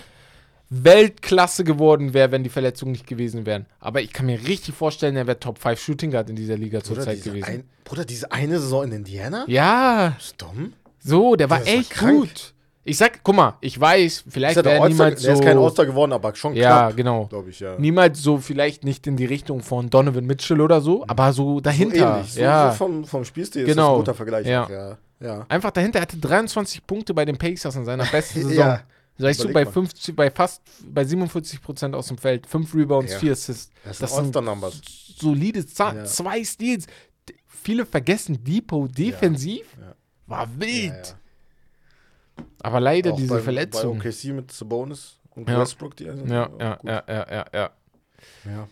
Weltklasse 0.71 1.65
geworden 1.65 2.15
wäre, 2.15 2.31
wenn 2.31 2.45
die 2.45 2.49
Verletzungen 2.51 2.93
nicht 2.93 3.07
gewesen 3.07 3.45
wären. 3.45 3.67
Aber 3.81 4.01
ich 4.03 4.13
kann 4.13 4.27
mir 4.27 4.47
richtig 4.47 4.75
vorstellen, 4.75 5.17
er 5.17 5.27
wäre 5.27 5.39
Top 5.41 5.59
5 5.59 5.81
Shooting 5.81 6.11
Guard 6.13 6.31
in 6.31 6.37
dieser 6.37 6.57
Liga 6.57 6.83
zurzeit 6.83 7.23
gewesen. 7.23 7.45
ein, 7.45 7.65
Bruder, 7.85 8.05
diese 8.05 8.31
eine 8.31 8.61
Saison 8.61 8.85
in 8.85 8.93
Indiana? 8.93 9.45
ja, 9.49 10.17
Ist 10.19 10.41
dumm. 10.41 10.73
so, 11.01 11.35
der 11.35 11.51
war 11.51 11.59
Der 11.61 11.73
doch 11.75 11.81
echt 11.81 11.91
krank. 11.91 12.19
gut. 12.21 12.55
Ich 12.83 12.97
sag, 12.97 13.23
guck 13.23 13.35
mal, 13.37 13.57
ich 13.61 13.79
weiß, 13.79 14.25
vielleicht 14.29 14.57
Ist 14.57 14.65
ja 14.65 14.71
All-Star- 14.73 14.89
niemals 14.89 15.23
so. 15.23 15.31
ist 15.33 15.43
kein 15.43 15.59
All-Star 15.59 15.85
geworden, 15.87 16.13
aber 16.15 16.35
schon 16.35 16.55
ja, 16.55 16.69
knapp, 16.87 16.97
genau. 16.97 17.27
glaube 17.27 17.51
ich, 17.51 17.61
ja. 17.61 17.79
Niemals 17.79 18.23
so, 18.23 18.39
vielleicht 18.39 18.85
nicht 18.85 19.07
in 19.07 19.17
die 19.17 19.27
Richtung 19.27 19.61
von 19.61 19.91
Donovan 19.91 20.25
Mitchell 20.25 20.61
oder 20.63 20.81
so, 20.81 21.05
aber 21.07 21.33
so 21.35 21.61
dahinter. 21.61 21.97
So 21.99 22.05
ähnlich. 22.17 22.33
So, 22.33 22.41
ja. 22.41 22.71
so 22.71 22.77
vom, 22.79 23.05
vom 23.05 23.25
Spielstil 23.25 23.63
ist 23.63 23.69
Genau. 23.69 23.89
das 23.89 23.93
ein 23.93 23.99
guter 24.01 24.15
Vergleich. 24.15 24.47
Ja. 24.47 24.69
ja. 24.71 24.99
ja. 25.21 25.47
Einfach 25.49 25.71
dahinter, 25.73 25.99
er 25.99 26.03
hatte 26.03 26.17
23 26.17 26.87
Punkte 26.87 27.13
bei 27.13 27.27
den 27.27 27.37
Pacers 27.37 27.77
in 27.77 27.85
seiner 27.85 28.07
besten 28.07 28.41
Saison. 28.49 28.55
Ja. 28.57 28.81
Weißt 29.19 29.45
du, 29.45 29.53
bei, 29.53 29.67
mal. 29.67 29.71
50, 29.73 30.17
bei 30.17 30.31
fast 30.31 30.63
bei 30.83 31.05
47 31.05 31.61
Prozent 31.61 31.95
aus 31.95 32.07
dem 32.09 32.17
Feld, 32.17 32.47
5 32.47 32.75
Rebounds, 32.75 33.13
Ja. 33.13 33.19
4 33.19 33.33
Assists. 33.33 33.71
Das, 33.85 33.99
Das 33.99 34.11
sind 34.15 34.25
All-Star-Numbers. 34.25 34.81
solide 35.19 35.67
Zahlen, 35.67 35.99
Ja. 35.99 36.05
zwei 36.07 36.43
Steals. 36.43 36.87
D- 37.29 37.35
Viele 37.47 37.85
vergessen 37.85 38.43
Depot 38.43 38.89
defensiv. 38.97 39.67
Ja. 39.79 39.95
War 40.27 40.49
wild. 40.59 41.17
Aber 42.63 42.81
leider 42.81 43.13
Auch 43.13 43.17
diese 43.17 43.35
beim- 43.35 43.43
Verletzung. 43.43 43.99
Bei 43.99 44.09
OKC 44.09 44.33
mit 44.33 44.53
Sabonis 44.53 45.19
und 45.31 45.49
Ja. 45.49 45.61
Westbrook, 45.61 45.97
die 45.97 46.09
also 46.09 46.25
Ja, 46.27 46.51
ja, 46.59 46.79
ja, 46.85 47.05
ja, 47.09 47.27
ja, 47.31 47.45
ja. 47.53 47.71
ja. 48.45 48.69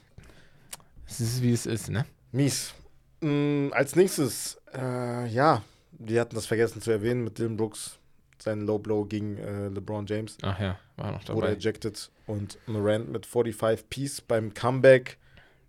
Es 1.07 1.21
ist, 1.21 1.43
wie 1.43 1.53
es 1.53 1.67
ist, 1.67 1.89
ne? 1.91 2.05
Mies. 2.33 2.75
Mm, 3.21 3.69
als 3.73 3.97
nächstes, 3.97 4.61
äh, 4.75 5.27
ja, 5.29 5.63
wir 5.93 6.21
hatten 6.21 6.35
das 6.35 6.47
vergessen 6.47 6.83
zu 6.83 6.91
erwähnen 6.91 7.25
mit 7.25 7.39
Dylan 7.39 7.57
Brooks, 7.57 7.99
sein 8.39 8.61
Low 8.61 8.79
Blow 8.79 9.05
gegen 9.07 9.39
äh, 9.39 9.69
LeBron 9.69 10.07
James. 10.07 10.37
Ach 10.43 10.61
ja, 10.61 10.79
war 10.97 11.13
noch 11.13 11.29
Wurde 11.29 11.49
dabei. 11.49 11.53
ejected 11.55 12.11
und 12.27 12.59
Morant 12.67 13.11
mit 13.11 13.27
45 13.27 13.89
Piece 13.89 14.21
beim 14.21 14.53
Comeback. 14.55 15.19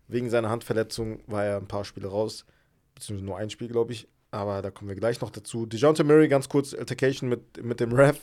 Wegen 0.08 0.30
seiner 0.30 0.50
Handverletzung 0.50 1.22
war 1.28 1.46
er 1.46 1.58
ein 1.58 1.68
paar 1.68 1.86
Spiele 1.86 2.08
raus, 2.10 2.46
beziehungsweise 2.96 3.26
nur 3.26 3.38
ein 3.38 3.50
Spiel, 3.50 3.68
glaube 3.70 3.94
ich. 3.94 4.08
Aber 4.32 4.62
da 4.62 4.70
kommen 4.70 4.90
wir 4.90 4.96
gleich 4.96 5.20
noch 5.22 5.32
dazu. 5.32 5.66
DeJounte 5.66 6.04
Murray, 6.04 6.28
ganz 6.28 6.50
kurz, 6.50 6.74
Altercation 6.74 7.30
mit, 7.30 7.64
mit 7.64 7.80
dem 7.80 7.92
Ref. 7.92 8.20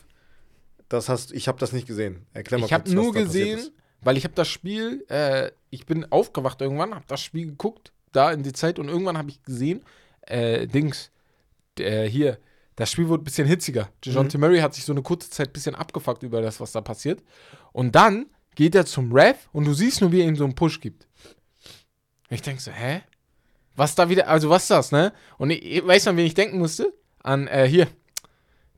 Das 0.88 1.09
hast, 1.09 1.33
ich 1.33 1.49
habe 1.49 1.59
das 1.59 1.73
nicht 1.73 1.87
gesehen. 1.87 2.27
Erklär 2.33 2.61
mal 2.61 2.66
Ich 2.66 2.73
habe 2.73 2.90
nur 2.92 3.12
gesehen, 3.12 3.71
weil 4.03 4.16
ich 4.16 4.25
habe 4.25 4.35
das 4.35 4.47
Spiel, 4.47 5.05
äh, 5.09 5.51
ich 5.71 5.85
bin 5.87 6.11
aufgewacht 6.12 6.61
irgendwann, 6.61 6.95
habe 6.95 7.05
das 7.09 7.21
Spiel 7.21 7.47
geguckt, 7.47 7.92
da 8.12 8.31
in 8.31 8.45
die 8.45 8.53
Zeit 8.53 8.79
und 8.79 8.88
irgendwann 8.88 9.19
habe 9.19 9.31
ich 9.31 9.42
gesehen, 9.42 9.83
äh, 10.23 10.69
Dings, 10.69 11.11
äh, 11.79 12.09
hier, 12.09 12.38
das 12.77 12.92
Spiel 12.92 13.09
wurde 13.09 13.23
ein 13.23 13.25
bisschen 13.25 13.49
hitziger. 13.49 13.88
DeJounte 14.05 14.38
Murray 14.38 14.61
hat 14.61 14.75
sich 14.75 14.85
so 14.85 14.92
eine 14.92 15.03
kurze 15.03 15.29
Zeit 15.31 15.49
ein 15.49 15.53
bisschen 15.53 15.75
abgefuckt 15.75 16.23
über 16.23 16.40
das, 16.40 16.61
was 16.61 16.73
da 16.73 16.81
passiert. 16.83 17.23
Und 17.73 17.97
dann 17.97 18.27
geht 18.55 18.75
er 18.75 18.87
zum 18.87 19.12
Ref 19.12 19.49
und 19.53 19.64
du 19.64 19.75
siehst 19.75 20.01
nur, 20.01 20.12
wie 20.12 20.21
er 20.21 20.29
ihm 20.29 20.37
so 20.37 20.45
einen 20.45 20.55
Push 20.55 20.81
gibt. 20.81 21.09
Ich 22.29 22.42
denke 22.42 22.62
so, 22.62 22.71
hä? 22.71 23.03
Was 23.77 23.95
da 23.95 24.09
wieder, 24.09 24.29
also 24.29 24.51
was 24.51 24.62
ist 24.62 24.71
das, 24.71 24.93
ne? 24.93 25.12
Und 25.39 25.51
ich, 25.51 25.87
weißt 25.87 26.07
du, 26.07 26.11
an 26.11 26.17
wen 26.17 26.27
ich 26.27 26.35
denken 26.35 26.59
musste? 26.59 26.93
An, 27.23 27.47
äh, 27.47 27.69
hier, 27.69 27.89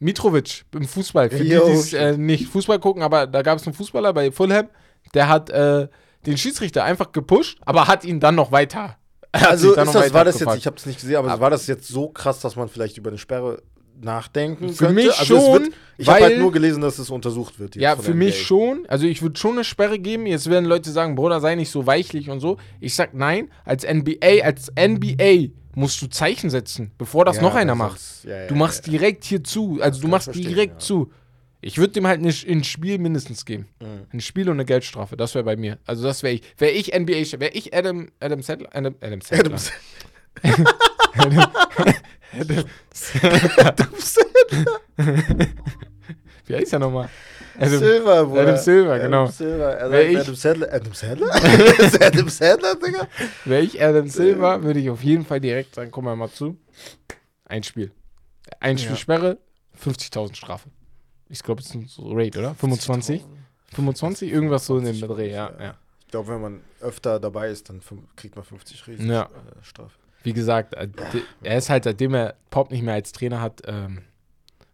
Mitrovic 0.00 0.64
im 0.74 0.86
Fußball. 0.86 1.30
Für 1.30 1.42
Jo, 1.42 1.66
die, 1.66 1.72
die 1.72 1.78
es, 1.78 1.92
äh, 1.92 2.16
nicht 2.16 2.48
Fußball 2.48 2.78
gucken, 2.78 3.02
aber 3.02 3.26
da 3.26 3.42
gab 3.42 3.58
es 3.58 3.66
einen 3.66 3.74
Fußballer 3.74 4.12
bei 4.12 4.30
Fulham, 4.30 4.68
der 5.14 5.28
hat 5.28 5.50
äh, 5.50 5.88
den 6.26 6.36
Schiedsrichter 6.36 6.84
einfach 6.84 7.12
gepusht, 7.12 7.58
aber 7.64 7.86
hat 7.86 8.04
ihn 8.04 8.20
dann 8.20 8.34
noch 8.34 8.52
weiter. 8.52 8.96
er 9.32 9.48
Also 9.48 9.74
dann 9.74 9.88
ist 9.88 9.94
noch 9.94 10.00
das, 10.00 10.02
weiter 10.04 10.14
war 10.14 10.24
das 10.24 10.40
jetzt, 10.40 10.56
ich 10.56 10.66
habe 10.66 10.76
es 10.76 10.86
nicht 10.86 11.00
gesehen, 11.00 11.16
aber 11.16 11.40
war 11.40 11.50
das 11.50 11.66
jetzt 11.66 11.88
so 11.88 12.08
krass, 12.08 12.40
dass 12.40 12.56
man 12.56 12.68
vielleicht 12.68 12.96
über 12.98 13.10
eine 13.10 13.18
Sperre 13.18 13.62
nachdenken 14.02 14.70
Für 14.70 14.86
könnte? 14.86 14.94
mich 14.94 15.18
also 15.18 15.24
schon, 15.40 15.52
wird, 15.64 15.72
ich 15.98 16.08
habe 16.08 16.20
halt 16.24 16.38
nur 16.38 16.52
gelesen, 16.52 16.80
dass 16.80 16.98
es 16.98 17.10
untersucht 17.10 17.58
wird. 17.58 17.76
Ja, 17.76 17.96
für 17.96 18.14
mich 18.14 18.34
NBA. 18.36 18.44
schon. 18.44 18.84
Also 18.88 19.06
ich 19.06 19.22
würde 19.22 19.38
schon 19.38 19.52
eine 19.52 19.64
Sperre 19.64 19.98
geben. 19.98 20.26
Jetzt 20.26 20.48
werden 20.48 20.64
Leute 20.64 20.90
sagen, 20.90 21.14
Bruder, 21.14 21.40
sei 21.40 21.54
nicht 21.54 21.70
so 21.70 21.86
weichlich 21.86 22.30
und 22.30 22.40
so. 22.40 22.56
Ich 22.80 22.94
sag 22.94 23.14
nein. 23.14 23.50
Als 23.64 23.84
NBA, 23.84 24.42
als 24.44 24.70
NBA 24.78 25.48
musst 25.74 26.00
du 26.02 26.06
Zeichen 26.08 26.50
setzen, 26.50 26.90
bevor 26.98 27.24
das 27.24 27.36
Ja, 27.36 27.42
noch 27.42 27.54
einer 27.54 27.72
weil 27.72 27.78
macht. 27.78 27.98
sonst- 28.00 28.24
ja, 28.24 28.42
ja, 28.42 28.46
Du 28.48 28.54
machst 28.54 28.86
direkt 28.86 29.24
hier 29.24 29.42
zu. 29.44 29.78
Also 29.80 29.98
du 30.00 30.02
kann 30.06 30.10
machst 30.12 30.34
direkt 30.34 30.82
zu. 30.82 31.12
Ich 31.60 31.76
würde 31.78 31.92
dem 31.94 32.06
halt 32.06 32.20
nicht 32.20 32.48
ein 32.48 32.62
Spiel 32.62 32.98
mindestens 32.98 33.44
geben. 33.44 33.66
Mhm. 33.80 34.06
Ein 34.12 34.20
Spiel 34.20 34.48
und 34.48 34.54
eine 34.56 34.64
Geldstrafe. 34.64 35.16
Das 35.16 35.34
wäre 35.34 35.42
bei 35.44 35.56
mir. 35.56 35.78
Also 35.86 36.04
das 36.04 36.22
wäre 36.22 36.34
ich. 36.34 36.42
Wäre 36.56 36.70
ich 36.72 36.92
NBA, 36.96 37.40
wäre 37.40 37.52
ich 37.52 37.74
Adam, 37.74 38.08
Adam 38.20 38.42
Sadler, 38.42 38.68
Adam, 38.72 38.94
Adam 39.00 39.20
Sadler. 39.20 39.44
Adams. 39.46 39.72
Wie 46.46 46.54
heißt 46.56 46.72
er 46.72 46.78
nochmal? 46.78 47.08
Adam, 47.58 47.78
Silver, 47.78 48.24
Bruder. 48.26 48.40
Adam 48.42 48.56
Silver, 48.56 48.98
genau. 49.00 49.22
Adam 49.24 49.32
Silver. 49.32 49.78
Also 49.78 49.92
Wer 49.92 50.10
ich- 50.10 50.18
Adam 50.18 50.34
Sandler. 50.34 50.72
Adam 50.72 50.92
Sandler? 50.94 51.34
Adam 52.00 52.28
Sandler, 52.28 52.74
Digga? 52.76 53.08
Wäre 53.44 53.62
ich 53.62 53.82
Adam 53.82 54.08
Silver, 54.08 54.62
würde 54.62 54.80
ich 54.80 54.90
auf 54.90 55.02
jeden 55.02 55.24
Fall 55.24 55.40
direkt 55.40 55.74
sagen, 55.74 55.90
komm 55.90 56.04
mal 56.04 56.16
mal 56.16 56.30
zu. 56.30 56.56
Ein 57.44 57.62
Spiel. 57.64 57.90
Ein 58.60 58.78
Spiel 58.78 58.92
Ja. 58.92 58.96
Sperre, 58.96 59.38
50.000 59.82 60.36
Strafe. 60.36 60.68
Ich 61.28 61.42
glaube, 61.42 61.60
es 61.60 61.74
ist 61.74 61.94
so 61.94 62.10
Rate, 62.12 62.38
oder? 62.38 62.54
25? 62.54 63.24
25? 63.74 64.32
Irgendwas 64.32 64.64
so 64.64 64.78
in 64.78 64.84
dem 64.84 65.00
Dreh, 65.00 65.30
ja, 65.30 65.52
ja. 65.60 65.74
Ich 66.00 66.08
glaube, 66.12 66.28
wenn 66.28 66.40
man 66.40 66.60
öfter 66.80 67.20
dabei 67.20 67.50
ist, 67.50 67.68
dann 67.68 67.82
kriegt 68.16 68.34
man 68.36 68.44
50 68.44 68.86
Riesen 68.86 69.10
Ja. 69.10 69.24
äh, 69.24 69.28
Strafe. 69.62 69.98
Wie 70.28 70.34
gesagt, 70.34 70.74
äh, 70.74 70.88
er 71.42 71.56
ist 71.56 71.70
halt, 71.70 71.84
seitdem 71.84 72.12
er 72.12 72.34
Pop 72.50 72.70
nicht 72.70 72.82
mehr 72.82 72.92
als 72.92 73.12
Trainer 73.12 73.40
hat, 73.40 73.62
ähm, 73.66 74.02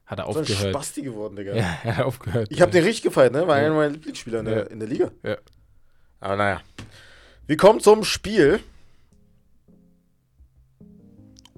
hat 0.04 0.18
er 0.18 0.24
So 0.24 0.32
ein 0.32 0.36
aufgehört. 0.40 0.74
Spasti 0.74 1.02
geworden, 1.02 1.36
Digga. 1.36 1.54
Ja, 1.54 1.78
er 1.84 1.96
hat 1.98 2.06
aufgehört. 2.06 2.48
Ich 2.50 2.60
habe 2.60 2.72
den 2.72 2.82
richtig 2.82 3.02
gefeiert, 3.04 3.32
ne? 3.32 3.46
War 3.46 3.58
Ja. 3.60 3.66
einer 3.66 3.74
meiner 3.76 3.90
Lieblingsspieler 3.92 4.40
in 4.40 4.44
der, 4.46 4.56
Ja. 4.56 4.62
in 4.64 4.80
der 4.80 4.88
Liga. 4.88 5.10
Ja. 5.22 5.36
Aber 6.18 6.34
naja. 6.36 6.60
Wir 7.46 7.56
kommen 7.56 7.78
zum 7.78 8.02
Spiel. 8.02 8.58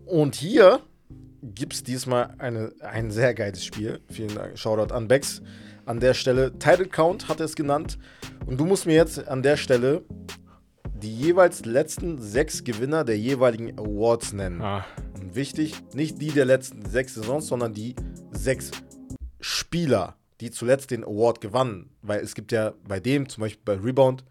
Und 0.04 0.34
hier 0.34 0.80
gibt 1.42 1.72
es 1.72 1.82
diesmal 1.82 2.34
eine, 2.38 2.72
ein 2.80 3.10
sehr 3.10 3.32
geiles 3.34 3.64
Spiel. 3.64 4.00
Vielen 4.10 4.34
Dank. 4.34 4.58
Shoutout 4.58 4.92
an 4.92 5.08
Bex. 5.08 5.40
An 5.86 6.00
der 6.00 6.14
Stelle, 6.14 6.52
Title 6.58 6.86
Count 6.88 7.28
hat 7.28 7.40
er 7.40 7.46
es 7.46 7.54
genannt. 7.56 7.98
Und 8.44 8.58
du 8.58 8.66
musst 8.66 8.86
mir 8.86 8.94
jetzt 8.94 9.26
an 9.26 9.42
der 9.42 9.56
Stelle 9.56 10.02
die 11.06 11.14
jeweils 11.14 11.64
letzten 11.64 12.20
sechs 12.20 12.64
Gewinner 12.64 13.04
der 13.04 13.16
jeweiligen 13.16 13.78
Awards 13.78 14.32
nennen. 14.32 14.60
Ah, 14.60 14.84
Und 15.14 15.36
wichtig, 15.36 15.74
nicht 15.94 16.20
die 16.20 16.32
der 16.32 16.44
letzten 16.44 16.84
sechs 16.84 17.14
Saisons, 17.14 17.46
sondern 17.46 17.72
die 17.74 17.94
sechs 18.32 18.72
Spieler, 19.40 20.16
die 20.40 20.50
zuletzt 20.50 20.90
den 20.90 21.04
Award 21.04 21.40
gewannen. 21.40 21.90
Weil 22.02 22.20
es 22.20 22.34
gibt 22.34 22.50
ja 22.50 22.72
bei 22.88 22.98
dem, 22.98 23.28
zum 23.28 23.42
Beispiel 23.42 23.62
bei 23.64 23.80
Rebound, 23.80 24.24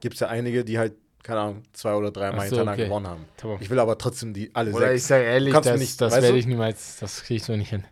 gibt 0.00 0.14
es 0.14 0.20
ja 0.20 0.28
einige, 0.28 0.64
die 0.64 0.78
halt, 0.78 0.94
keine 1.22 1.40
Ahnung, 1.40 1.62
zwei 1.74 1.94
oder 1.94 2.10
drei 2.10 2.30
Mal 2.32 2.48
so, 2.48 2.56
hintereinander 2.56 2.72
okay. 2.72 2.84
gewonnen 2.84 3.06
haben. 3.06 3.26
Ich 3.60 3.68
will 3.68 3.78
aber 3.78 3.98
trotzdem 3.98 4.32
die 4.32 4.50
alle 4.54 4.72
Oder 4.72 4.86
ich 4.94 5.02
sechs. 5.02 5.08
sage 5.08 5.24
ehrlich, 5.24 5.52
Kannst 5.52 5.68
du 5.68 5.72
das, 5.72 5.80
nicht, 5.80 6.00
das 6.00 6.14
werde 6.14 6.38
ich 6.38 6.46
niemals, 6.46 6.96
das 6.98 7.24
kriege 7.24 7.36
ich 7.36 7.44
so 7.44 7.54
nicht 7.54 7.68
hin. 7.68 7.84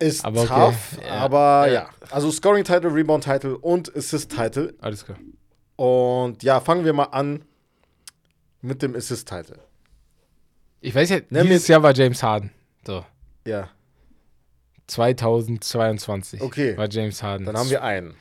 Ist 0.00 0.24
aber 0.24 0.40
okay. 0.40 0.48
tough, 0.48 0.98
Ja. 1.06 1.12
aber 1.12 1.66
Ja. 1.68 1.72
ja. 1.72 1.88
Also 2.10 2.32
Scoring-Title, 2.32 2.92
Rebound-Title 2.92 3.56
und 3.56 3.94
Assist-Title. 3.96 4.74
Alles 4.80 5.04
klar. 5.04 5.18
Und 5.76 6.42
ja, 6.42 6.58
fangen 6.60 6.84
wir 6.84 6.92
mal 6.92 7.04
an 7.04 7.44
mit 8.60 8.82
dem 8.82 8.94
Assist-Title. 8.94 9.58
Ich 10.80 10.94
weiß 10.94 11.10
ja, 11.10 11.18
Nenn 11.30 11.46
dieses 11.46 11.68
Jahr 11.68 11.82
war 11.82 11.94
James 11.94 12.22
Harden. 12.22 12.50
So. 12.86 13.04
Ja. 13.46 13.68
2022 14.86 16.40
Okay. 16.40 16.76
war 16.76 16.88
James 16.90 17.22
Harden. 17.22 17.46
Dann 17.46 17.56
haben 17.56 17.70
wir 17.70 17.82
einen. 17.82 18.14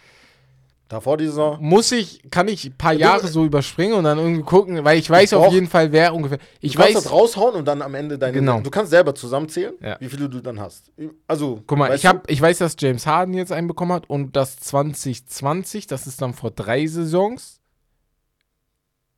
Davor 0.90 1.18
die 1.18 1.26
Saison. 1.26 1.58
Muss 1.60 1.92
ich, 1.92 2.22
kann 2.32 2.48
ich 2.48 2.64
ein 2.66 2.78
paar 2.78 2.94
Jahre 2.94 3.28
so 3.28 3.44
überspringen 3.44 3.94
und 3.94 4.06
dann 4.06 4.18
irgendwie 4.18 4.44
gucken, 4.44 4.86
weil 4.86 4.98
ich 4.98 5.10
weiß 5.10 5.34
Ich 5.34 5.38
auf 5.38 5.52
jeden 5.52 5.68
Fall, 5.68 5.92
wer 5.92 6.14
ungefähr. 6.14 6.38
Ich 6.62 6.74
du 6.74 6.80
kannst 6.80 6.96
weiß, 6.96 7.04
das 7.04 7.12
raushauen 7.12 7.56
und 7.56 7.66
dann 7.66 7.82
am 7.82 7.94
Ende 7.94 8.18
deine. 8.18 8.32
Genau. 8.34 8.62
Du 8.62 8.70
kannst 8.70 8.92
selber 8.92 9.14
zusammenzählen, 9.14 9.74
Ja. 9.82 9.98
wie 10.00 10.08
viele 10.08 10.30
du 10.30 10.40
dann 10.40 10.62
hast. 10.62 10.92
Also, 11.28 11.62
guck 11.68 11.78
mal, 11.78 11.94
ich, 11.94 12.06
hab, 12.06 12.30
ich 12.32 12.42
weiß, 12.42 12.60
dass 12.60 12.78
James 12.80 13.06
Harden 13.06 13.34
jetzt 13.34 13.52
einen 13.52 13.68
bekommen 13.68 13.92
hat 13.92 14.10
und 14.10 14.38
das 14.38 14.58
2020, 14.60 15.88
das 15.88 16.08
ist 16.08 16.22
dann 16.22 16.34
vor 16.34 16.52
drei 16.52 16.88
Saisons. 16.88 17.57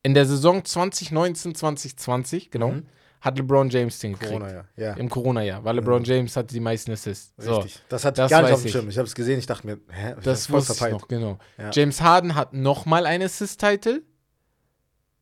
In 0.04 0.14
der 0.14 0.26
Saison 0.26 0.64
2019, 0.64 1.56
2020, 1.56 2.52
genau, 2.52 2.70
Mhm. 2.72 2.86
hat 3.22 3.38
LeBron 3.38 3.70
James 3.70 4.00
den 4.00 4.14
gekriegt. 4.14 4.32
Corona, 4.32 4.52
ja. 4.54 4.64
ja. 4.78 4.94
Im 4.94 5.10
Corona-Jahr, 5.10 5.64
weil 5.66 5.76
LeBron 5.76 6.04
James 6.06 6.36
hatte 6.38 6.54
die 6.54 6.62
meisten 6.62 6.92
Assists. 6.92 7.34
So, 7.38 7.58
Richtig. 7.58 7.82
Das 7.90 8.06
hat 8.06 8.18
das 8.18 8.32
gar 8.32 8.44
nicht 8.44 8.54
auf 8.54 8.62
dem 8.62 8.66
ich. 8.68 8.72
Schirm. 8.72 8.90
Ich 8.90 8.98
habe 8.98 9.08
es 9.08 9.14
gesehen, 9.16 9.40
ich 9.40 9.46
dachte 9.46 9.68
mir, 9.68 9.78
hä? 9.92 10.16
Ich 10.18 10.24
das 10.24 10.50
wusste 10.50 10.72
ich 10.74 10.78
verpeilt. 10.80 11.02
noch, 11.02 11.08
genau. 11.10 11.38
Ja. 11.58 11.70
James 11.74 12.02
Harden 12.02 12.36
hat 12.36 12.54
nochmal 12.54 13.06
einen 13.06 13.24
Assist-Title, 13.26 14.02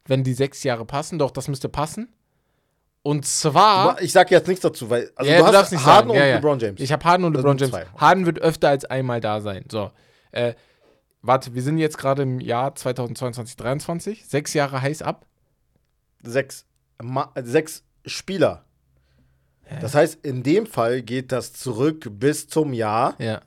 wenn 0.05 0.23
die 0.23 0.33
sechs 0.33 0.63
Jahre 0.63 0.85
passen. 0.85 1.17
Doch, 1.19 1.31
das 1.31 1.47
müsste 1.47 1.69
passen. 1.69 2.13
Und 3.01 3.25
zwar. 3.25 4.01
Ich 4.01 4.11
sag 4.11 4.29
jetzt 4.31 4.47
nichts 4.47 4.61
dazu, 4.61 4.89
weil 4.89 5.11
also 5.15 5.31
Ja, 5.31 5.39
du 5.39 5.45
du 5.45 5.51
darfst 5.53 5.71
nicht 5.71 5.83
Harden 5.85 6.09
sagen. 6.09 6.11
und 6.11 6.17
Ja, 6.17 6.25
ja. 6.25 6.35
LeBron 6.35 6.59
James. 6.59 6.79
Ich 6.81 6.91
habe 6.91 7.03
Harden 7.03 7.23
und 7.25 7.33
LeBron 7.35 7.57
James. 7.57 7.75
Harden 7.97 8.25
wird 8.25 8.39
öfter 8.39 8.69
als 8.69 8.85
einmal 8.85 9.21
da 9.21 9.41
sein. 9.41 9.65
So. 9.71 9.91
Äh, 10.31 10.53
warte, 11.21 11.53
wir 11.53 11.61
sind 11.61 11.77
jetzt 11.77 11.97
gerade 11.97 12.23
im 12.23 12.39
Jahr 12.39 12.75
2022, 12.75 13.57
2023. 13.57 14.25
Sechs 14.25 14.53
Jahre 14.53 14.81
heiß 14.81 15.01
ab. 15.01 15.25
sechs, 16.23 16.65
Ma 17.01 17.31
sechs 17.41 17.83
Spieler. 18.05 18.63
Das 19.81 19.95
heißt, 19.95 20.25
in 20.25 20.43
dem 20.43 20.65
Fall 20.65 21.01
geht 21.01 21.31
das 21.31 21.51
zurück 21.53 22.07
bis 22.11 22.47
zum 22.47 22.73
Jahr. 22.73 23.15
Ja. 23.19 23.41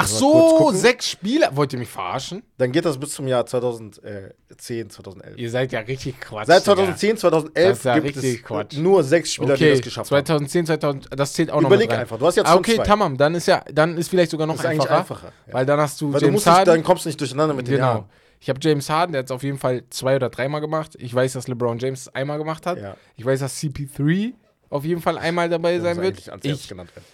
Ach 0.00 0.06
so, 0.06 0.70
sechs 0.72 1.08
Spieler. 1.10 1.50
Wollt 1.56 1.72
ihr 1.72 1.78
mich 1.78 1.88
verarschen? 1.88 2.42
Dann 2.56 2.70
geht 2.72 2.84
das 2.84 2.98
bis 2.98 3.12
zum 3.12 3.26
Jahr 3.26 3.44
2010, 3.44 4.90
2011. 4.90 5.36
Ihr 5.36 5.50
seid 5.50 5.72
ja 5.72 5.80
richtig 5.80 6.20
Quatsch. 6.20 6.46
Seit 6.46 6.62
Digga. 6.64 6.74
2010, 6.76 7.16
2011 7.16 7.68
Das 7.68 7.78
ist 7.78 7.84
ja 7.84 7.98
gibt 7.98 8.16
es 8.16 8.42
Quatsch. 8.42 8.76
nur 8.76 9.02
sechs 9.02 9.32
Spieler, 9.34 9.56
die 9.56 9.64
Okay, 9.64 9.70
das 9.72 9.80
geschafft 9.82 10.10
haben. 10.10 10.24
2010, 10.26 10.66
2000, 10.66 11.08
das 11.18 11.32
zählt 11.32 11.50
auch 11.50 11.60
noch 11.60 11.68
Überleg 11.68 11.88
mit 11.88 11.94
rein. 11.94 12.00
einfach, 12.02 12.18
du 12.18 12.26
hast 12.26 12.36
jetzt 12.36 12.46
Ah, 12.46 12.54
okay, 12.56 12.76
zwei. 12.76 12.84
tamam, 12.84 13.16
dann 13.16 13.34
ist 13.34 13.46
ja, 13.46 13.62
dann 13.72 13.96
ist 13.98 14.08
vielleicht 14.08 14.30
sogar 14.30 14.46
noch 14.46 14.54
Das 14.56 14.64
ist 14.64 14.70
einfacher, 14.70 14.98
einfacher. 14.98 15.32
Ja. 15.46 15.52
weil 15.54 15.66
dann 15.66 15.80
hast 15.80 16.00
du 16.00 16.12
Weil 16.12 16.20
du 16.20 16.26
James 16.26 16.34
musst 16.34 16.46
nicht, 16.46 16.54
Harden. 16.56 16.74
dann 16.74 16.82
kommst 16.84 17.04
du 17.04 17.08
nicht 17.08 17.20
durcheinander 17.20 17.54
mit 17.54 17.66
den 17.66 17.74
genau. 17.74 17.86
Jahren. 17.86 18.04
Ich 18.40 18.48
habe 18.48 18.60
James 18.62 18.88
Harden, 18.88 19.12
der 19.12 19.18
hat 19.20 19.26
es 19.26 19.32
auf 19.32 19.42
jeden 19.42 19.58
Fall 19.58 19.82
zwei 19.90 20.14
oder 20.14 20.28
dreimal 20.30 20.60
gemacht. 20.60 20.94
Ich 21.00 21.12
weiß, 21.12 21.32
dass 21.32 21.48
LeBron 21.48 21.78
James 21.80 22.02
es 22.02 22.14
einmal 22.14 22.38
gemacht 22.38 22.66
hat. 22.66 22.78
Ja. 22.80 22.96
Ich 23.16 23.24
weiß, 23.26 23.40
dass 23.40 23.60
CP3 23.60 24.32
auf 24.70 24.84
jeden 24.84 25.02
Fall 25.02 25.18
einmal 25.18 25.48
dabei 25.48 25.80
sein 25.80 26.00
wird. 26.00 26.18
Ich 26.44 26.68
genannt 26.68 26.94
werden. 26.94 27.04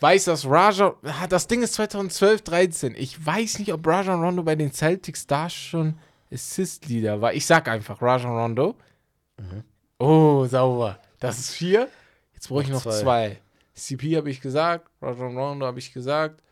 Weiß, 0.00 0.26
dass 0.26 0.46
Raja, 0.46 0.94
ah, 1.02 1.26
das 1.26 1.46
Ding 1.46 1.62
ist 1.62 1.74
2012, 1.74 2.42
13. 2.42 2.94
Ich 2.96 3.24
weiß 3.24 3.58
nicht, 3.58 3.72
ob 3.72 3.86
Rajon 3.86 4.22
Rondo 4.22 4.42
bei 4.42 4.56
den 4.56 4.72
Celtics 4.72 5.26
da 5.26 5.48
schon 5.48 5.98
Assist-Leader 6.32 7.20
war. 7.20 7.32
Ich 7.34 7.46
sag 7.46 7.68
einfach 7.68 8.00
Rajon 8.02 8.36
Rondo. 8.36 8.76
Mhm. 9.38 9.64
Oh, 9.98 10.44
sauber. 10.46 10.98
Das 11.20 11.38
ist 11.38 11.50
vier. 11.54 11.88
Jetzt 12.34 12.48
brauche 12.48 12.62
ich 12.62 12.68
noch 12.68 12.82
zwei. 12.82 13.00
zwei. 13.00 13.40
CP 13.74 14.16
habe 14.16 14.30
ich 14.30 14.40
gesagt, 14.40 14.88
Rajon 15.00 15.36
Rondo 15.36 15.66
habe 15.66 15.78
ich 15.78 15.92
gesagt. 15.92 16.42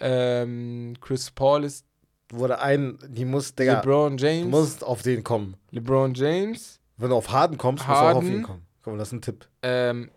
Ähm, 0.00 0.94
Chris 1.00 1.30
Paul 1.30 1.64
ist 1.64 1.84
Wurde 2.30 2.60
ein, 2.60 2.98
die 3.08 3.24
muss, 3.24 3.54
Digga, 3.54 3.74
LeBron 3.74 4.16
du 4.16 4.26
James. 4.26 4.50
musst 4.50 4.82
auf 4.82 5.02
den 5.02 5.22
kommen. 5.22 5.56
LeBron 5.70 6.14
James. 6.14 6.80
Wenn 6.96 7.10
du 7.10 7.16
auf 7.16 7.30
Harden 7.30 7.58
kommst, 7.58 7.86
musst 7.86 8.00
du 8.00 8.02
auch 8.02 8.08
auf 8.08 8.14
Harden. 8.14 8.32
ihn 8.32 8.42
kommen. 8.42 8.66
Komm, 8.82 8.98
das 8.98 9.08
ist 9.08 9.12
ein 9.12 9.22
Tipp. 9.22 9.46
Ähm, 9.62 10.10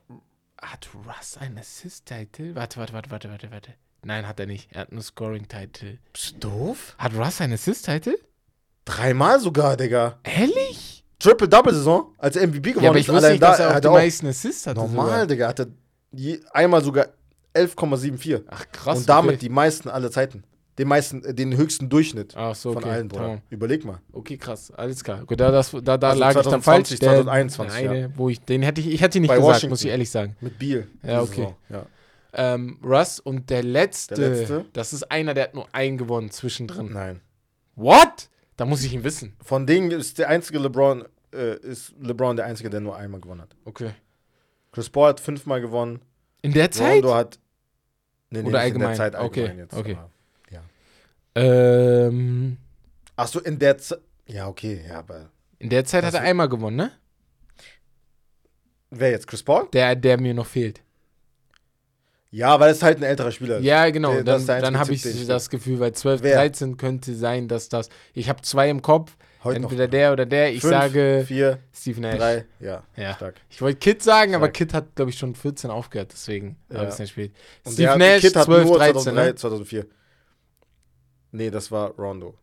hat 0.61 0.89
Russ 0.93 1.37
einen 1.37 1.57
Assist-Title? 1.57 2.55
Warte, 2.55 2.79
warte, 2.79 2.93
warte, 2.93 3.11
warte, 3.11 3.29
warte, 3.29 3.51
warte. 3.51 3.73
Nein, 4.03 4.27
hat 4.27 4.39
er 4.39 4.45
nicht. 4.45 4.69
Er 4.71 4.81
hat 4.81 4.91
nur 4.91 5.03
Scoring-Title. 5.03 5.97
Bist 6.13 6.35
du 6.35 6.49
doof? 6.49 6.95
Hat 6.97 7.13
Russ 7.13 7.41
einen 7.41 7.53
Assist-Title? 7.53 8.17
Dreimal 8.85 9.39
sogar, 9.39 9.75
Digga. 9.75 10.19
Ehrlich? 10.23 11.03
Triple-Double-Saison, 11.19 12.13
als 12.17 12.35
er 12.35 12.47
MVP 12.47 12.71
gewonnen 12.71 12.83
Ja, 12.83 12.89
aber 12.91 12.99
ich 12.99 13.07
ist. 13.07 13.13
wusste 13.13 13.31
nicht, 13.31 13.41
dass 13.41 13.59
er 13.59 13.69
auch 13.69 13.73
hat 13.73 13.83
die 13.83 13.89
meisten 13.89 14.27
Assists 14.27 14.67
hatte. 14.67 14.79
Normal, 14.79 15.05
sogar. 15.05 15.27
Digga. 15.27 15.47
Hatte 15.47 15.73
je, 16.11 16.39
einmal 16.51 16.83
sogar 16.83 17.07
11,74. 17.53 18.43
Ach, 18.47 18.65
krass. 18.71 18.99
Und 18.99 19.09
damit 19.09 19.31
okay. 19.31 19.39
die 19.39 19.49
meisten 19.49 19.89
aller 19.89 20.11
Zeiten. 20.11 20.43
Den 20.77 20.87
meisten, 20.87 21.23
äh, 21.23 21.33
den 21.33 21.57
höchsten 21.57 21.89
Durchschnitt 21.89 22.35
Ach 22.37 22.53
so, 22.55 22.73
von 22.73 22.83
okay. 22.83 22.91
allen, 22.93 23.07
Bruder. 23.07 23.21
tamam. 23.23 23.41
Überleg 23.49 23.83
mal. 23.83 23.99
Okay, 24.11 24.37
krass. 24.37 24.71
Alles 24.71 25.03
klar. 25.03 25.25
Gut, 25.25 25.39
da, 25.39 25.49
das, 25.51 25.71
da, 25.71 25.97
da 25.97 26.09
Also 26.09 26.19
lag 26.19 26.29
ich 26.29 26.35
dann 26.35 26.61
2020, 26.61 26.63
falsch. 26.63 26.99
Der 26.99 27.09
2021, 27.23 27.75
eine, 27.89 28.17
wo 28.17 28.29
ich, 28.29 28.39
den 28.41 28.61
hätte 28.61 28.81
ich, 28.81 28.87
ich 28.87 29.01
hätte 29.01 29.17
ihn 29.17 29.21
nicht 29.23 29.29
Bei 29.29 29.37
gesagt, 29.37 29.55
Washington. 29.55 29.69
muss 29.71 29.83
ich 29.83 29.89
ehrlich 29.89 30.09
sagen. 30.11 30.35
Mit 30.39 30.59
Beal. 30.59 30.87
Ja, 31.03 31.21
okay. 31.23 31.47
Ja. 31.69 31.85
Ähm, 32.33 32.77
Russ 32.83 33.19
und 33.19 33.49
der 33.49 33.63
letzte, 33.63 34.13
Der 34.15 34.29
letzte? 34.29 34.65
das 34.73 34.93
ist 34.93 35.09
einer, 35.11 35.33
der 35.33 35.45
hat 35.45 35.55
nur 35.55 35.67
einen 35.73 35.97
gewonnen 35.97 36.29
zwischendrin. 36.29 36.91
Nein. 36.93 37.21
What? 37.75 38.29
Da 38.57 38.65
muss 38.65 38.83
ich 38.83 38.93
ihn 38.93 39.03
wissen. 39.03 39.33
Von 39.43 39.65
denen 39.65 39.89
ist 39.91 40.19
der 40.19 40.29
einzige 40.29 40.59
LeBron, 40.59 41.05
äh, 41.33 41.55
ist 41.59 41.93
LeBron 41.99 42.35
der 42.35 42.45
einzige, 42.45 42.69
der 42.69 42.81
nur 42.81 42.95
einmal 42.95 43.19
gewonnen 43.21 43.41
hat. 43.41 43.55
Okay. 43.65 43.91
Chris 44.71 44.89
Paul 44.89 45.07
hat 45.09 45.19
fünfmal 45.19 45.61
gewonnen. 45.61 46.01
In 46.43 46.53
der 46.53 46.69
Zeit? 46.69 46.97
Rondo 47.03 47.15
hat. 47.15 47.39
Nee, 48.29 48.39
Oder 48.39 48.43
nicht 48.43 48.45
in 48.47 48.51
der 48.51 48.61
allgemein? 48.61 48.95
Zeit 48.95 49.15
Okay, 49.15 49.41
allgemein 49.41 49.57
jetzt. 49.59 49.73
okay. 49.75 49.93
aber- 49.95 50.11
Ähm, 51.37 52.57
Ach 53.15 53.27
so, 53.27 53.39
in 53.39 53.57
der 53.59 53.77
Zeit. 53.77 53.99
Ja, 54.27 54.47
okay, 54.47 54.81
ja, 54.87 54.99
aber. 54.99 55.29
in 55.59 55.69
der 55.69 55.85
Zeit 55.85 56.03
hat 56.03 56.13
er 56.13 56.21
einmal 56.21 56.49
gewonnen, 56.49 56.75
ne? 56.77 56.91
Wer 58.89 59.11
jetzt? 59.11 59.27
Chris 59.27 59.43
Paul? 59.43 59.67
Der, 59.73 59.95
der 59.95 60.19
mir 60.19 60.33
noch 60.33 60.45
fehlt. 60.45 60.81
Ja, 62.29 62.59
weil 62.59 62.71
es 62.71 62.83
halt 62.83 62.97
ein 62.97 63.03
älterer 63.03 63.31
Spieler 63.31 63.57
ist. 63.57 63.63
Ja, 63.63 63.89
genau. 63.89 64.13
Der- 64.13 64.23
dann 64.23 64.45
dann 64.45 64.77
habe 64.79 64.93
ich 64.93 65.01
das 65.27 65.49
Gefühl, 65.49 65.79
weil 65.79 65.93
12, 65.93 66.21
Wer? 66.23 66.35
13 66.35 66.75
könnte 66.77 67.15
sein, 67.15 67.47
dass 67.47 67.69
das. 67.69 67.89
Ich 68.13 68.27
habe 68.29 68.41
zwei 68.41 68.69
im 68.69 68.81
Kopf. 68.81 69.15
Heute 69.43 69.57
entweder 69.57 69.85
noch. 69.85 69.91
der 69.91 70.11
oder 70.13 70.25
der. 70.25 70.51
Ich 70.51 70.61
Fünf, 70.61 70.71
sage 70.71 71.23
Vier, 71.25 71.59
Steve 71.73 72.01
Nash. 72.01 72.17
drei, 72.17 72.45
ja, 72.59 72.83
Ja. 72.97 73.13
stark. 73.15 73.35
Ich 73.49 73.61
wollte 73.61 73.79
Kid 73.79 74.03
sagen, 74.03 74.35
aber 74.35 74.47
Stark. 74.47 74.53
Kid 74.55 74.73
hat, 74.73 74.95
glaube 74.95 75.11
ich, 75.11 75.17
schon 75.17 75.35
14 75.35 75.69
aufgehört, 75.69 76.11
deswegen 76.11 76.57
Ja. 76.69 76.77
habe 76.79 76.87
ich 76.87 76.93
es 76.93 76.99
nicht 76.99 77.11
spät. 77.11 77.31
Und 77.63 77.73
Steve 77.73 77.97
Nash, 77.97 78.21
Kid 78.21 78.35
hat 78.35 78.45
12, 78.45 78.65
nur 78.65 78.77
13, 78.77 78.93
2003, 79.03 79.25
ne? 79.25 79.35
2004. 79.35 79.85
Nee, 81.31 81.49
das 81.51 81.71
war 81.71 81.91
Rondo. 81.91 82.35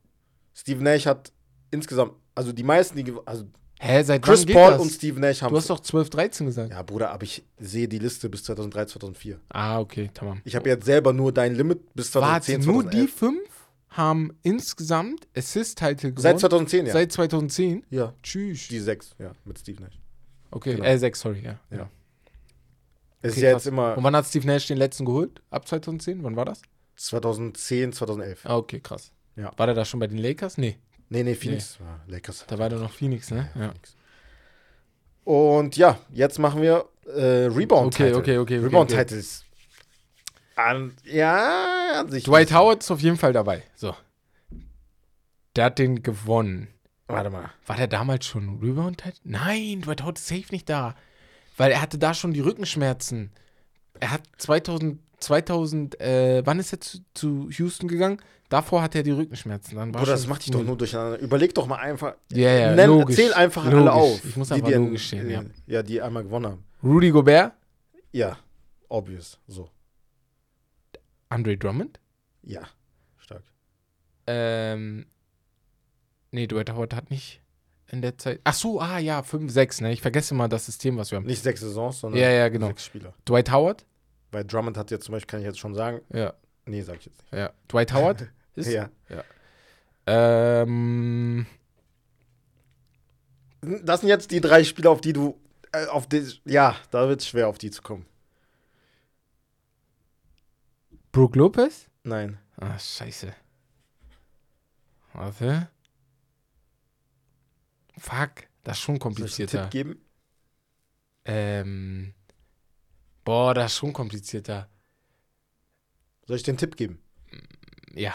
Steve 0.54 0.82
Nash 0.82 1.06
hat 1.06 1.32
insgesamt, 1.70 2.12
also 2.34 2.52
die 2.52 2.62
meisten, 2.62 3.02
die, 3.02 3.12
also 3.24 3.44
Hä, 3.80 4.02
seit 4.02 4.22
Chris 4.22 4.46
Paul 4.46 4.70
das? 4.72 4.80
und 4.80 4.90
Steve 4.90 5.18
Nash 5.20 5.42
haben. 5.42 5.50
Du 5.50 5.56
hast 5.58 5.68
doch 5.68 5.80
12, 5.80 6.10
13 6.10 6.46
gesagt. 6.46 6.70
ja, 6.70 6.82
Bruder, 6.82 7.10
aber 7.10 7.24
ich 7.24 7.44
sehe 7.58 7.88
die 7.88 7.98
Liste 7.98 8.28
bis 8.30 8.44
2003, 8.44 8.86
2004. 8.86 9.40
Ah, 9.48 9.80
okay, 9.80 10.10
tamam. 10.14 10.40
Ich 10.44 10.54
habe 10.54 10.68
jetzt 10.68 10.84
selber 10.84 11.12
nur 11.12 11.32
dein 11.32 11.54
Limit 11.54 11.92
bis 11.94 12.10
2010, 12.12 12.58
Warte, 12.58 12.70
nur 12.70 12.82
die 12.84 13.08
2011. 13.08 13.14
fünf 13.14 13.48
haben 13.90 14.36
insgesamt 14.42 15.26
Assist-Title 15.36 16.10
gewonnen. 16.12 16.22
Seit 16.22 16.40
2010, 16.40 16.86
ja. 16.86 16.92
Seit 16.92 17.12
2010? 17.12 17.84
ja, 17.90 18.12
Tschüss. 18.22 18.68
die 18.68 18.78
sechs, 18.80 19.14
ja, 19.18 19.32
mit 19.44 19.58
Steve 19.58 19.82
Nash. 19.82 19.98
Okay, 20.50 20.74
genau. 20.76 20.84
äh, 20.86 20.98
sechs, 20.98 21.20
sorry, 21.20 21.42
ja. 21.44 21.58
Ja. 21.70 21.88
Es 23.22 23.32
ist 23.32 23.38
Okay, 23.38 23.46
ja 23.46 23.52
krass. 23.52 23.64
jetzt 23.64 23.66
immer 23.72 23.96
Und 23.96 24.04
wann 24.04 24.14
hat 24.16 24.26
Steve 24.26 24.46
Nash 24.46 24.66
den 24.66 24.78
letzten 24.78 25.04
geholt? 25.04 25.42
Ab 25.50 25.66
2010? 25.66 26.22
Wann 26.22 26.36
war 26.36 26.44
das? 26.44 26.62
2010, 26.96 27.92
2011. 27.92 28.46
Ah, 28.46 28.56
okay, 28.56 28.80
krass. 28.80 29.12
Ja. 29.36 29.52
War 29.56 29.66
der 29.66 29.74
da 29.74 29.84
schon 29.84 30.00
bei 30.00 30.06
den 30.06 30.18
Lakers? 30.18 30.58
Nee, 30.58 30.78
Nee, 31.08 31.22
nee, 31.22 31.34
Phoenix. 31.34 31.78
war 31.80 32.00
Lakers. 32.06 32.44
da 32.46 32.58
war 32.58 32.68
der 32.68 32.78
noch 32.78 32.90
Phoenix, 32.92 33.30
ne? 33.30 33.50
Ja. 33.54 33.68
Phoenix. 33.68 33.96
Und 35.24 35.76
ja, 35.76 35.98
jetzt 36.10 36.38
machen 36.38 36.60
wir 36.62 36.86
äh, 37.06 37.46
Rebound. 37.46 37.94
Okay, 37.94 38.12
okay, 38.14 38.38
okay, 38.38 38.38
okay, 38.38 38.58
Rebound 38.58 38.92
okay. 38.92 39.22
Ja, 41.04 42.00
an 42.00 42.10
sich. 42.10 42.24
Dwight 42.24 42.52
Howard 42.52 42.82
ist 42.82 42.90
auf 42.90 43.00
jeden 43.00 43.16
Fall 43.16 43.32
dabei. 43.32 43.62
So. 43.74 43.94
Der 45.56 45.66
hat 45.66 45.78
den 45.78 46.02
gewonnen. 46.02 46.68
Warte 47.06 47.30
mal. 47.30 47.50
War 47.66 47.76
der 47.76 47.86
damals 47.86 48.26
schon 48.26 48.60
Rebound? 48.60 49.02
-Title? 49.02 49.20
Nein, 49.24 49.82
Dwight 49.82 50.02
Howard 50.02 50.18
ist 50.18 50.28
safe 50.28 50.46
nicht 50.50 50.68
da. 50.68 50.94
Weil 51.56 51.72
er 51.72 51.80
hatte 51.80 51.98
da 51.98 52.14
schon 52.14 52.32
die 52.32 52.40
Rückenschmerzen. 52.40 53.30
Er 54.00 54.10
hat 54.10 54.22
2000, 54.38 55.00
2000 55.24 56.00
äh, 56.00 56.42
wann 56.46 56.58
ist 56.58 56.72
er 56.72 56.80
zu, 56.80 56.98
zu 57.14 57.48
Houston 57.50 57.88
gegangen? 57.88 58.18
Davor 58.48 58.82
hatte 58.82 58.98
er 58.98 59.04
die 59.04 59.10
Rückenschmerzen. 59.10 59.76
Dann 59.76 59.90
Bruder, 59.92 60.12
das 60.12 60.26
macht 60.26 60.42
dich 60.44 60.50
doch 60.52 60.62
nur 60.62 60.76
durcheinander. 60.76 61.18
Überleg 61.18 61.54
doch 61.54 61.66
mal 61.66 61.76
einfach. 61.76 62.14
Ja, 62.30 62.50
ja, 62.50 62.74
Nenn, 62.74 62.88
logisch. 62.90 63.16
Zähl 63.16 63.32
einfach 63.34 63.64
Logisch. 63.64 63.80
alle 63.80 63.92
auf. 63.92 64.24
Ich 64.24 64.36
muss 64.36 64.48
die, 64.48 64.54
einfach 64.54 64.68
die, 64.68 64.74
logisch 64.74 65.06
stehen, 65.06 65.28
äh, 65.28 65.32
ja. 65.32 65.44
Ja, 65.66 65.82
die 65.82 66.00
einmal 66.00 66.22
gewonnen 66.24 66.46
haben. 66.46 66.64
Rudy 66.82 67.10
Gobert, 67.10 67.52
Ja, 68.12 68.36
obvious. 68.88 69.38
So. 69.48 69.70
Andre 71.30 71.56
Drummond. 71.56 71.98
Ja, 72.42 72.62
stark. 73.16 73.42
Ähm, 74.26 75.06
nee, 76.30 76.46
Dwight 76.46 76.70
Howard 76.70 76.94
hat 76.94 77.10
nicht 77.10 77.40
in 77.90 78.02
der 78.02 78.18
Zeit. 78.18 78.40
Ach 78.44 78.54
so, 78.54 78.80
ah 78.80 78.98
ja, 78.98 79.22
5, 79.22 79.50
6, 79.50 79.80
ne? 79.80 79.92
Ich 79.92 80.02
vergesse 80.02 80.34
mal 80.34 80.48
das 80.48 80.66
System, 80.66 80.96
was 80.96 81.10
wir 81.10 81.16
haben. 81.16 81.26
Nicht 81.26 81.42
sechs 81.42 81.60
Saisons, 81.60 82.00
sondern 82.00 82.20
Ja, 82.20 82.30
ja, 82.30 82.48
genau. 82.48 82.68
sechs 82.68 82.84
Spieler. 82.84 83.14
Dwight 83.28 83.50
Howard? 83.50 83.84
Weil 84.34 84.44
Drummond 84.44 84.76
hat 84.76 84.90
jetzt 84.90 85.04
zum 85.04 85.12
Beispiel, 85.12 85.28
kann 85.30 85.40
ich 85.40 85.46
jetzt 85.46 85.60
schon 85.60 85.74
sagen. 85.74 86.00
Ja, 86.12 86.34
Nee, 86.66 86.82
sag 86.82 86.96
ich 86.98 87.06
jetzt 87.06 87.22
nicht. 87.22 87.32
ja. 87.34 87.52
Dwight 87.68 87.92
Howard 87.92 88.26
ist. 88.56 88.68
Ja. 88.68 88.90
Ähm, 90.06 91.46
Das 93.62 94.00
sind 94.00 94.08
jetzt 94.08 94.30
die 94.32 94.40
drei 94.40 94.64
Spieler, 94.64 94.90
auf 94.90 95.00
die 95.00 95.12
du 95.12 95.38
Äh, 95.72 95.86
auf 95.86 96.08
die, 96.08 96.26
ja, 96.44 96.76
da 96.90 97.08
wird 97.08 97.20
es 97.20 97.28
schwer, 97.28 97.48
auf 97.48 97.58
die 97.58 97.70
zu 97.70 97.80
kommen. 97.82 98.06
Brook 101.12 101.36
Lopez? 101.36 101.86
Nein. 102.02 102.38
Ah, 102.56 102.78
scheiße. 102.78 103.32
Warte. 105.12 105.68
Fuck, 107.98 108.48
das 108.64 108.78
ist 108.78 108.82
schon 108.82 108.94
Soll 108.96 108.98
ich 108.98 109.04
einen 109.04 109.14
komplizierter. 109.14 109.62
Tipp 109.62 109.70
geben? 109.70 110.00
Ähm. 111.24 112.14
Boah, 113.24 113.54
das 113.54 113.72
ist 113.72 113.78
schon 113.78 113.92
komplizierter. 113.92 114.68
Soll 116.26 116.36
ich 116.36 116.42
den 116.42 116.56
Tipp 116.56 116.76
geben? 116.76 116.98
Ja. 117.94 118.14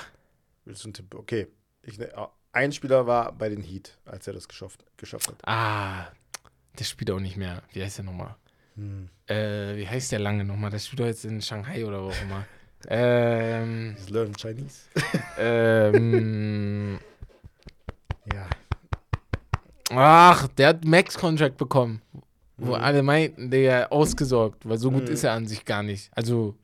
Willst 0.65 0.83
du 0.83 0.87
einen 0.87 0.93
Tipp? 0.93 1.15
Okay. 1.15 1.47
Ich, 1.81 1.97
ne- 1.97 2.11
ein 2.51 2.71
Spieler 2.71 3.07
war 3.07 3.31
bei 3.31 3.49
den 3.49 3.63
Heat, 3.63 3.97
als 4.05 4.27
er 4.27 4.33
das 4.33 4.47
geschafft, 4.47 4.85
geschafft 4.97 5.27
hat. 5.29 5.47
Ah, 5.47 6.07
der 6.77 6.83
spielt 6.83 7.11
auch 7.11 7.19
nicht 7.19 7.37
mehr. 7.37 7.63
Wie 7.73 7.83
heißt 7.83 7.99
der 7.99 8.05
nochmal? 8.05 8.35
Hm. 8.75 9.09
Äh, 9.27 9.75
wie 9.77 9.87
heißt 9.87 10.11
der 10.11 10.19
lange 10.19 10.43
nochmal? 10.45 10.71
Der 10.71 10.79
spielt 10.79 10.99
doch 10.99 11.05
jetzt 11.05 11.25
in 11.25 11.41
Shanghai 11.41 11.85
oder 11.85 12.03
wo 12.03 12.09
auch 12.09 12.21
immer. 12.21 12.45
ähm. 12.87 13.95
He's 13.97 14.09
learning 14.09 14.35
Chinese. 14.35 14.81
ähm. 15.37 16.99
Ja. 18.33 18.47
Ach, 19.91 20.47
der 20.49 20.67
hat 20.69 20.85
Max-Contract 20.85 21.57
bekommen. 21.57 22.01
Wo 22.59 22.75
Mhm. 22.75 22.83
alle 22.83 23.03
meinten, 23.03 23.51
der 23.51 23.91
ausgesorgt, 23.91 24.67
weil 24.67 24.77
so 24.77 24.91
gut 24.91 25.03
Mhm. 25.03 25.13
ist 25.13 25.23
er 25.23 25.31
an 25.33 25.47
sich 25.47 25.63
gar 25.65 25.81
nicht. 25.83 26.09
Also, 26.15 26.55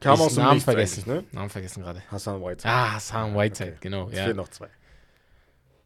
Kam 0.00 0.20
aus 0.20 0.34
dem 0.34 0.44
Namen 0.44 0.60
vergessen. 0.60 1.02
ne? 1.06 1.24
Namen 1.32 1.50
vergessen 1.50 1.82
gerade. 1.82 2.00
Hassan 2.10 2.40
White. 2.42 2.68
Ah, 2.68 2.94
Hassan 2.94 3.34
Whiteside, 3.34 3.70
okay. 3.70 3.78
genau. 3.80 4.08
Es 4.08 4.16
Ja. 4.18 4.24
fehlen 4.24 4.36
noch 4.36 4.48
zwei. 4.48 4.68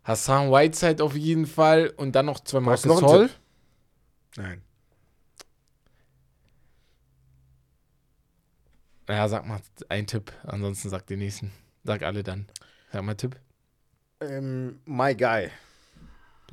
Hassan 0.05 0.51
Whiteside 0.51 1.03
auf 1.03 1.17
jeden 1.17 1.47
Fall 1.47 1.89
und 1.97 2.13
dann 2.13 2.27
noch 2.27 2.41
zwei 2.41 2.61
Marcus 2.61 2.85
noch 2.85 3.03
Hall. 3.03 3.29
Tipp? 3.29 3.39
Nein. 4.37 4.63
Ja, 9.09 9.29
sag 9.29 9.47
mal 9.47 9.61
einen 9.89 10.07
Tipp, 10.07 10.33
ansonsten 10.45 10.89
sag 10.89 11.07
den 11.07 11.19
nächsten. 11.19 11.53
Sag 11.85 12.03
alle 12.03 12.23
dann. 12.23 12.47
Sag 12.93 13.03
mal 13.05 13.15
Tipp. 13.15 13.37
Ähm, 14.21 14.81
my 14.85 15.15
Guy. 15.15 15.51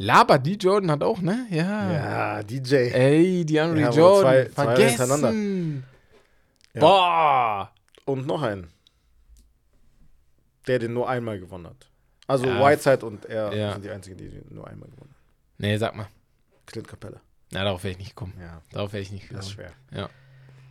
Laber, 0.02 0.40
die 0.40 0.54
Jordan 0.56 0.92
hat 0.92 1.04
auch, 1.04 1.20
ne? 1.20 1.46
Ja. 1.50 1.92
Ja, 1.92 2.44
DJ. 2.44 2.76
Ey, 2.94 3.46
die 3.46 3.60
Henry 3.60 3.82
Ja, 3.82 3.90
Jordan. 3.92 4.22
zwei- 4.46 4.46
zwei 4.54 4.64
Vergessen. 4.64 4.98
hintereinander. 4.98 5.86
Ja. 6.74 6.80
Boah. 6.80 7.72
Und 8.06 8.26
noch 8.26 8.42
einen. 8.42 8.70
Der 10.68 10.80
den 10.80 10.94
nur 10.94 11.10
einmal 11.10 11.40
gewonnen 11.40 11.68
hat. 11.68 11.88
Also 12.28 12.46
Ja. 12.46 12.60
Whiteside 12.66 13.06
und 13.06 13.26
er 13.26 13.54
Ja. 13.56 13.74
sind 13.74 13.86
die 13.86 13.90
einzigen, 13.90 14.18
die 14.18 14.30
den 14.30 14.46
nur 14.50 14.68
einmal 14.68 14.88
gewonnen 14.90 15.10
haben. 15.12 15.26
Nee, 15.58 15.78
sag 15.78 15.96
mal. 15.96 16.08
Clint 16.66 16.88
Capella. 16.88 17.20
Na, 17.52 17.64
darauf 17.64 17.84
wäre 17.84 17.92
ich 17.94 17.98
nicht 17.98 18.10
gekommen. 18.16 18.34
Ja, 18.40 18.62
Darauf 18.72 18.94
wäre 18.94 19.02
ich 19.02 19.12
nicht 19.12 19.34
das 19.34 19.48
ist 19.48 19.52
schwer. 19.54 19.72
Ja. 19.92 20.06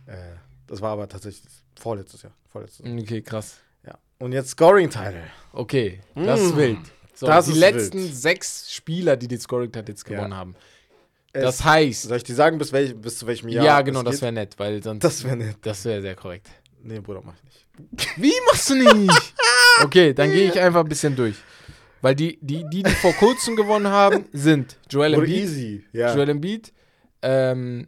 Äh, 0.05 0.37
das 0.67 0.81
war 0.81 0.91
aber 0.93 1.07
tatsächlich 1.09 1.43
vorletztes 1.77 2.21
Jahr. 2.21 2.31
Vorletztes 2.47 2.85
Jahr. 2.85 2.97
Okay, 2.97 3.21
krass. 3.21 3.59
Ja. 3.85 3.95
Und 4.19 4.31
jetzt 4.31 4.51
Scoring-Title. 4.51 5.23
Okay, 5.51 5.99
das 6.15 6.39
Mm. 6.39 6.43
ist 6.45 6.55
wild. 6.55 6.79
So, 7.19 7.27
Das 7.27 7.47
die 7.47 7.51
letzten 7.53 7.99
wild. 7.99 8.15
sechs 8.15 8.71
Spieler, 8.73 9.17
die 9.17 9.27
den 9.27 9.39
Scoring 9.41 9.71
jetzt 9.87 10.05
gewonnen 10.05 10.31
Ja. 10.31 10.37
haben. 10.37 10.55
Es- 11.33 11.43
Das 11.43 11.63
heißt, 11.65 12.03
Soll 12.03 12.17
ich 12.17 12.23
dir 12.23 12.33
sagen, 12.35 12.57
bis, 12.57 12.71
welch, 12.71 12.95
bis 12.95 13.17
zu 13.17 13.27
welchem 13.27 13.49
ja, 13.49 13.61
Jahr? 13.63 13.83
genau, 13.83 13.99
es 13.99 14.05
das 14.05 14.15
geht? 14.15 14.21
wäre 14.21 14.31
nett, 14.31 14.53
weil 14.57 14.81
sonst. 14.81 15.03
Das 15.03 15.23
wäre 15.25 15.35
nett. 15.35 15.57
Das 15.61 15.83
wäre 15.83 16.01
sehr 16.01 16.15
korrekt. 16.15 16.47
Nee, 16.81 16.99
Bruder, 17.01 17.21
mach 17.25 17.33
ich 17.35 17.43
nicht. 17.43 18.17
Wie 18.17 18.33
machst 18.47 18.69
du 18.69 18.75
nicht? 18.75 19.33
Okay, 19.83 20.13
dann 20.13 20.31
gehe 20.31 20.49
ich 20.49 20.59
einfach 20.59 20.81
ein 20.81 20.89
bisschen 20.89 21.15
durch. 21.15 21.35
Weil 22.01 22.13
die, 22.15 22.37
die, 22.41 22.65
die, 22.69 22.83
die 22.83 22.91
vor 22.91 23.13
kurzem 23.13 23.55
gewonnen 23.55 23.87
haben, 23.87 24.25
sind 24.33 24.77
Joel 24.89 25.13
Embiid, 25.13 25.29
easy. 25.43 25.85
Ja. 25.93 26.13
Joel 26.13 26.29
Embiid, 26.29 26.73
ähm, 27.21 27.87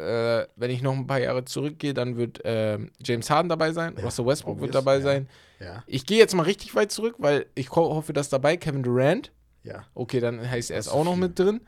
äh, 0.00 0.46
wenn 0.56 0.70
ich 0.70 0.82
noch 0.82 0.94
ein 0.94 1.06
paar 1.06 1.20
Jahre 1.20 1.44
zurückgehe, 1.44 1.94
dann 1.94 2.16
wird 2.16 2.40
ähm, 2.44 2.90
James 3.04 3.30
Harden 3.30 3.48
dabei 3.48 3.72
sein, 3.72 3.94
Ja, 3.96 4.04
Russell 4.04 4.26
Westbrook 4.26 4.54
obvious, 4.56 4.62
wird 4.62 4.74
dabei 4.74 4.96
ja. 4.96 5.00
sein. 5.02 5.28
ja. 5.60 5.84
Ich 5.86 6.06
gehe 6.06 6.18
jetzt 6.18 6.34
mal 6.34 6.42
richtig 6.44 6.74
weit 6.74 6.90
zurück, 6.90 7.16
weil 7.18 7.46
ich 7.54 7.70
ho 7.70 7.94
hoffe, 7.94 8.12
dass 8.12 8.28
dabei 8.28 8.56
Kevin 8.56 8.82
Durant. 8.82 9.32
Ja. 9.62 9.84
Okay, 9.94 10.20
dann 10.20 10.48
heißt 10.50 10.70
er 10.70 10.78
ist 10.78 10.88
auch 10.88 11.04
noch 11.04 11.12
viel. 11.12 11.20
mit 11.20 11.38
drin. 11.38 11.60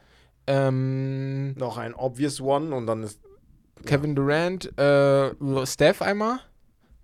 Ähm, 0.46 1.52
Noch 1.54 1.76
ein 1.78 1.94
obvious 1.94 2.40
one 2.40 2.74
und 2.74 2.86
dann 2.86 3.02
ist. 3.02 3.20
Kevin 3.86 4.14
Durant, 4.14 4.76
äh, 4.78 5.32
Steph 5.66 6.02
einmal. 6.02 6.40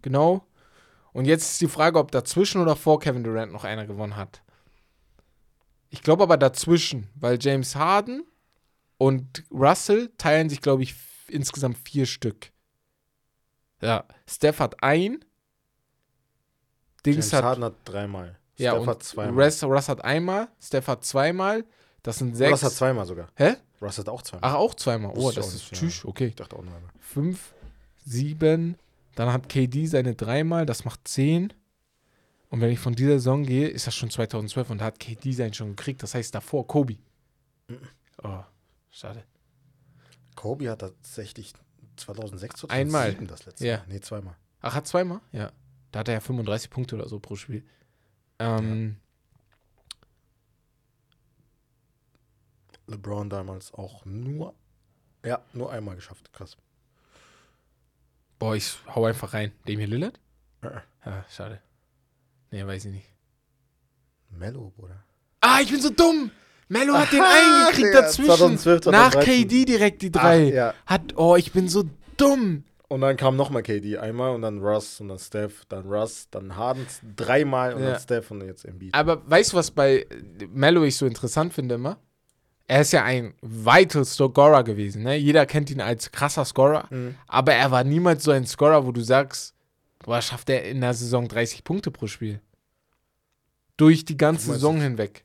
Genau. 0.02 0.44
Und 1.12 1.24
jetzt 1.24 1.52
ist 1.52 1.60
die 1.60 1.68
Frage, 1.68 1.98
ob 1.98 2.10
dazwischen 2.12 2.60
oder 2.60 2.76
vor 2.76 3.00
Kevin 3.00 3.24
Durant 3.24 3.52
noch 3.52 3.64
einer 3.64 3.86
gewonnen 3.86 4.16
hat. 4.16 4.42
Ich 5.90 6.02
glaube 6.02 6.22
aber 6.22 6.36
dazwischen, 6.36 7.08
weil 7.14 7.38
James 7.40 7.74
Harden 7.74 8.24
und 8.98 9.44
Russell 9.50 10.10
teilen 10.18 10.48
sich, 10.50 10.60
glaube 10.60 10.82
ich, 10.82 10.94
insgesamt 11.30 11.78
vier 11.78 12.06
Stück. 12.06 12.52
Ja, 13.80 14.04
Steph 14.26 14.58
hat 14.60 14.82
ein. 14.82 15.24
Dings 17.06 17.16
James 17.16 17.32
hat. 17.32 17.44
Harden 17.44 17.64
hat 17.64 17.74
dreimal. 17.84 18.38
ja, 18.56 18.72
Steph 18.72 18.86
hat 18.86 19.02
zweimal. 19.02 19.44
Russ, 19.44 19.62
Russ 19.62 19.88
hat 19.88 20.04
einmal. 20.04 20.48
Steph 20.60 20.88
hat 20.88 21.04
zweimal. 21.04 21.64
Das 22.02 22.18
sind 22.18 22.36
sechs. 22.36 22.52
Russ 22.52 22.62
hat 22.62 22.72
zweimal 22.72 23.06
sogar. 23.06 23.28
Hä? 23.36 23.56
Russ 23.80 23.98
hat 23.98 24.08
auch 24.08 24.22
zweimal. 24.22 24.50
Ach, 24.50 24.54
auch 24.56 24.74
zweimal. 24.74 25.12
Oh, 25.16 25.30
das 25.30 25.54
ist 25.54 25.72
tschüss. 25.72 26.04
Okay. 26.04 26.26
Ich 26.26 26.34
dachte 26.34 26.56
auch 26.56 26.62
nur 26.62 26.74
einmal. 26.74 26.90
5, 27.00 27.54
7, 28.04 28.76
dann 29.14 29.32
hat 29.32 29.48
KD 29.48 29.86
seine 29.86 30.14
dreimal, 30.14 30.66
das 30.66 30.84
macht 30.84 31.06
10. 31.06 31.52
Und 32.50 32.60
wenn 32.60 32.70
ich 32.70 32.78
von 32.78 32.94
dieser 32.94 33.14
Saison 33.14 33.44
gehe, 33.44 33.68
ist 33.68 33.86
das 33.86 33.94
schon 33.94 34.10
2012 34.10 34.70
und 34.70 34.80
da 34.80 34.86
hat 34.86 34.98
KD 34.98 35.32
seinen 35.32 35.52
schon 35.54 35.76
gekriegt. 35.76 36.02
Das 36.02 36.14
heißt 36.14 36.34
davor 36.34 36.66
Kobe. 36.66 36.96
Oh, 38.22 38.40
schade. 38.90 39.24
Kobe 40.38 40.70
hat 40.70 40.79
tatsächlich 40.79 41.53
2006 41.96 42.64
oder 42.64 42.72
Einmal. 42.74 43.11
2007 43.12 43.27
das 43.27 43.44
letzte 43.46 43.66
Ja. 43.66 43.79
Mal. 43.79 43.87
Nee, 43.88 44.01
zweimal. 44.01 44.37
Ach, 44.61 44.74
hat 44.74 44.87
zweimal? 44.87 45.20
Ja. 45.33 45.51
Da 45.90 45.98
hat 46.01 46.09
er 46.09 46.14
ja 46.14 46.20
35 46.20 46.70
Punkte 46.70 46.94
oder 46.94 47.09
so 47.09 47.18
pro 47.18 47.35
Spiel. 47.35 47.64
Ähm, 48.38 48.96
LeBron 52.87 53.29
damals 53.29 53.74
auch 53.74 54.05
nur. 54.05 54.55
Ja, 55.24 55.42
nur 55.53 55.72
einmal 55.72 55.96
geschafft. 55.96 56.33
Krass. 56.33 56.57
Boah, 58.38 58.55
ich 58.55 58.77
hau 58.87 59.05
einfach 59.07 59.33
rein. 59.35 59.51
Damian 59.66 59.90
Lillard? 59.90 60.20
Äh, 60.62 60.81
Ja, 61.05 61.24
schade. 61.29 61.61
Nee, 62.53 62.64
weiß 62.64 62.85
ich 62.85 62.92
nicht. 62.92 63.09
Mello, 64.31 64.70
Bruder. 64.77 65.03
Ah, 65.40 65.61
ich 65.61 65.70
bin 65.70 65.81
so 65.81 65.90
dumm! 65.90 66.31
Mello 66.68 66.94
hat 66.94 67.12
den 67.12 67.20
Aha, 67.20 67.66
eingekriegt 67.66 67.94
dazwischen. 67.94 68.26
2012, 68.59 68.87
Nach 68.87 69.11
2013. 69.12 69.48
KD 69.48 69.64
direkt 69.64 70.02
die 70.02 70.12
drei. 70.12 70.48
Ach, 70.48 70.54
ja. 70.54 70.74
Hat, 70.87 71.16
oh, 71.16 71.37
ich 71.37 71.52
bin 71.52 71.68
so 71.68 71.85
dumm. 72.16 72.64
Und 72.88 73.02
dann 73.02 73.16
kam 73.18 73.37
nochmal 73.37 73.62
KD 73.62 73.98
einmal 73.98 74.35
und 74.35 74.42
dann 74.42 74.61
Russ 74.61 75.00
und 75.00 75.09
dann 75.09 75.18
Steph, 75.18 75.64
dann 75.68 75.87
Russ, 75.87 76.28
dann 76.31 76.57
Harden 76.57 76.87
dreimal 77.16 77.74
und 77.74 77.83
Ja. 77.83 77.90
dann 77.92 78.00
Steph 78.00 78.31
und 78.31 78.40
jetzt 78.42 78.64
Embiid. 78.64 78.94
Aber 78.94 79.28
weißt 79.28 79.52
du, 79.52 79.57
was 79.59 79.70
bei 79.70 80.07
Mello 80.52 80.85
ich 80.85 80.96
so 80.96 81.04
interessant 81.07 81.52
finde 81.52 81.74
immer? 81.74 81.98
Er 82.66 82.83
ist 82.83 82.92
ja 82.92 83.02
ein 83.04 83.35
vital 83.42 84.04
Scorer 84.04 84.62
gewesen. 84.62 85.02
Ne? 85.02 85.16
Jeder 85.16 85.46
kennt 85.46 85.70
ihn 85.70 85.81
als 85.81 86.12
krasser 86.12 86.44
Scorer. 86.44 86.87
Mhm. 86.90 87.14
Aber 87.26 87.52
er 87.54 87.70
war 87.70 87.85
niemals 87.85 88.24
so 88.24 88.31
ein 88.31 88.46
Scorer, 88.46 88.87
wo 88.87 88.92
du 88.92 89.00
sagst, 89.02 89.54
boah, 90.00 90.20
schafft 90.22 90.48
er 90.50 90.64
in 90.64 90.81
der 90.81 90.92
Saison 90.94 91.28
30 91.28 91.64
Punkte 91.64 91.90
pro 91.90 92.07
Spiel. 92.07 92.40
Durch 93.76 94.04
die 94.04 94.16
ganze 94.16 94.52
Saison 94.52 94.81
hinweg. 94.81 95.24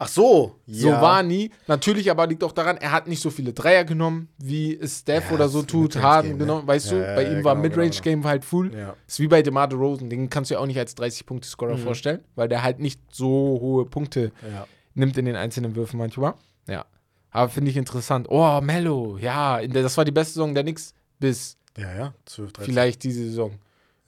Ach 0.00 0.06
so. 0.06 0.54
So 0.68 0.90
war 0.90 1.24
nie. 1.24 1.50
Natürlich 1.66 2.08
aber 2.10 2.26
liegt 2.28 2.44
auch 2.44 2.52
daran, 2.52 2.76
er 2.76 2.92
hat 2.92 3.08
nicht 3.08 3.20
so 3.20 3.30
viele 3.30 3.52
Dreier 3.52 3.84
genommen, 3.84 4.28
wie 4.38 4.72
es 4.78 5.00
Steph 5.00 5.28
Ja, 5.30 5.34
oder 5.34 5.48
so 5.48 5.62
tut. 5.62 5.96
Harden, 5.96 6.32
ne? 6.32 6.38
genau, 6.38 6.64
weißt 6.64 6.92
du? 6.92 6.96
Ja, 7.04 7.16
Bei 7.16 7.24
ja, 7.24 7.32
ihm 7.36 7.42
war 7.42 7.56
genau, 7.56 7.68
Midrange-Game 7.68 8.24
halt 8.24 8.44
full. 8.44 8.72
Ja. 8.72 8.94
Ist 9.08 9.18
wie 9.18 9.26
bei 9.26 9.42
DeMar 9.42 9.66
DeRozan, 9.66 10.08
den 10.08 10.30
kannst 10.30 10.50
du 10.50 10.54
ja 10.54 10.60
auch 10.60 10.66
nicht 10.66 10.78
als 10.78 10.96
30-Punkte-Scorer 10.96 11.76
Mhm. 11.76 11.82
vorstellen, 11.82 12.20
weil 12.36 12.48
der 12.48 12.62
halt 12.62 12.78
nicht 12.78 13.00
so 13.10 13.26
hohe 13.26 13.86
Punkte 13.86 14.30
ja. 14.52 14.68
nimmt 14.94 15.18
in 15.18 15.24
den 15.24 15.34
einzelnen 15.34 15.74
Würfen 15.74 15.98
manchmal. 15.98 16.34
Ja. 16.68 16.84
Aber 17.32 17.48
finde 17.50 17.70
ich 17.72 17.76
interessant. 17.76 18.28
Oh, 18.30 18.60
Mello, 18.60 19.18
ja, 19.18 19.66
das 19.66 19.96
war 19.96 20.04
die 20.04 20.12
beste 20.12 20.34
Saison 20.34 20.54
der 20.54 20.62
Knicks 20.62 20.94
bis 21.18 21.56
Ja, 21.76 21.92
ja. 21.92 22.14
12, 22.24 22.52
13. 22.52 22.72
vielleicht 22.72 23.02
diese 23.02 23.24
Saison, 23.24 23.58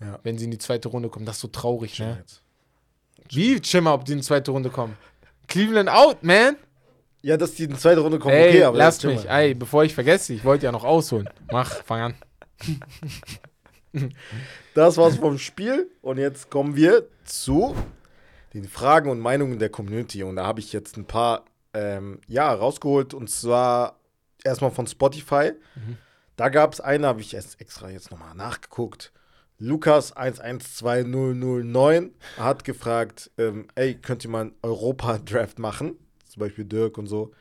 Ja. 0.01 0.21
wenn 0.23 0.39
sie 0.39 0.45
in 0.45 0.53
die 0.53 0.59
zweite 0.59 0.87
Runde 0.89 1.09
kommen. 1.09 1.27
Das 1.27 1.37
ist 1.37 1.43
so 1.43 1.49
traurig, 1.49 1.95
Schimmer 1.95 2.11
ne? 2.13 2.19
jetzt. 2.21 2.43
Wie 3.31 3.59
Schimmer, 3.63 3.93
ob 3.95 4.05
die 4.05 4.13
in 4.13 4.19
die 4.19 4.25
zweite 4.25 4.53
Runde 4.53 4.71
kommen? 4.71 4.97
Cleveland 5.51 5.91
out, 5.91 6.23
man. 6.23 6.57
Ja, 7.23 7.37
dass 7.37 7.55
die 7.55 7.65
in 7.65 7.71
die 7.71 7.77
zweite 7.77 8.01
Runde 8.01 8.19
kommen, 8.19 8.35
Ey, 8.35 8.49
okay, 8.49 8.65
aber 8.65 8.79
lass 8.79 9.03
mich. 9.03 9.29
Ey, 9.29 9.55
bevor 9.55 9.85
ich 9.85 9.95
vergesse, 9.95 10.33
ich 10.33 10.43
wollte 10.43 10.65
ja 10.65 10.73
noch 10.73 10.85
ausholen. 10.85 11.29
Mach, 11.51 11.71
fang 11.85 12.01
an. 12.01 12.15
Das 14.73 14.97
war's 14.97 15.17
vom 15.17 15.37
Spiel. 15.37 15.91
Und 16.01 16.19
jetzt 16.19 16.49
kommen 16.49 16.77
wir 16.77 17.09
zu 17.25 17.75
den 18.55 18.69
Fragen 18.69 19.11
und 19.11 19.19
Meinungen 19.19 19.59
der 19.59 19.69
Community. 19.69 20.23
Und 20.23 20.37
da 20.37 20.47
habe 20.47 20.61
ich 20.61 20.73
jetzt 20.73 20.97
ein 20.97 21.07
paar 21.07 21.45
ähm, 21.75 22.21
ja, 22.29 22.53
rausgeholt. 22.53 23.13
Und 23.13 23.29
zwar 23.31 23.99
erstmal 24.45 24.71
von 24.71 24.87
Spotify. 24.87 25.53
Mhm. 25.75 25.99
Da 26.37 26.51
gab 26.51 26.73
es 26.73 26.81
eine, 26.81 27.09
habe 27.09 27.21
ich 27.21 27.35
erst 27.35 27.61
extra 27.61 27.91
jetzt 27.91 28.13
nochmal 28.13 28.37
nachgeguckt. 28.37 29.13
Lukas 29.63 30.13
112009 30.13 32.15
hat 32.39 32.65
gefragt, 32.65 33.31
ähm, 33.37 33.69
ey, 33.75 33.95
könnt 33.95 34.25
ihr 34.25 34.31
mal 34.31 34.41
einen 34.41 34.55
Europa-Draft 34.63 35.59
machen? 35.59 35.97
Zum 36.25 36.41
Beispiel 36.41 36.65
Dirk 36.65 36.97
und 36.97 37.07
so. 37.07 37.33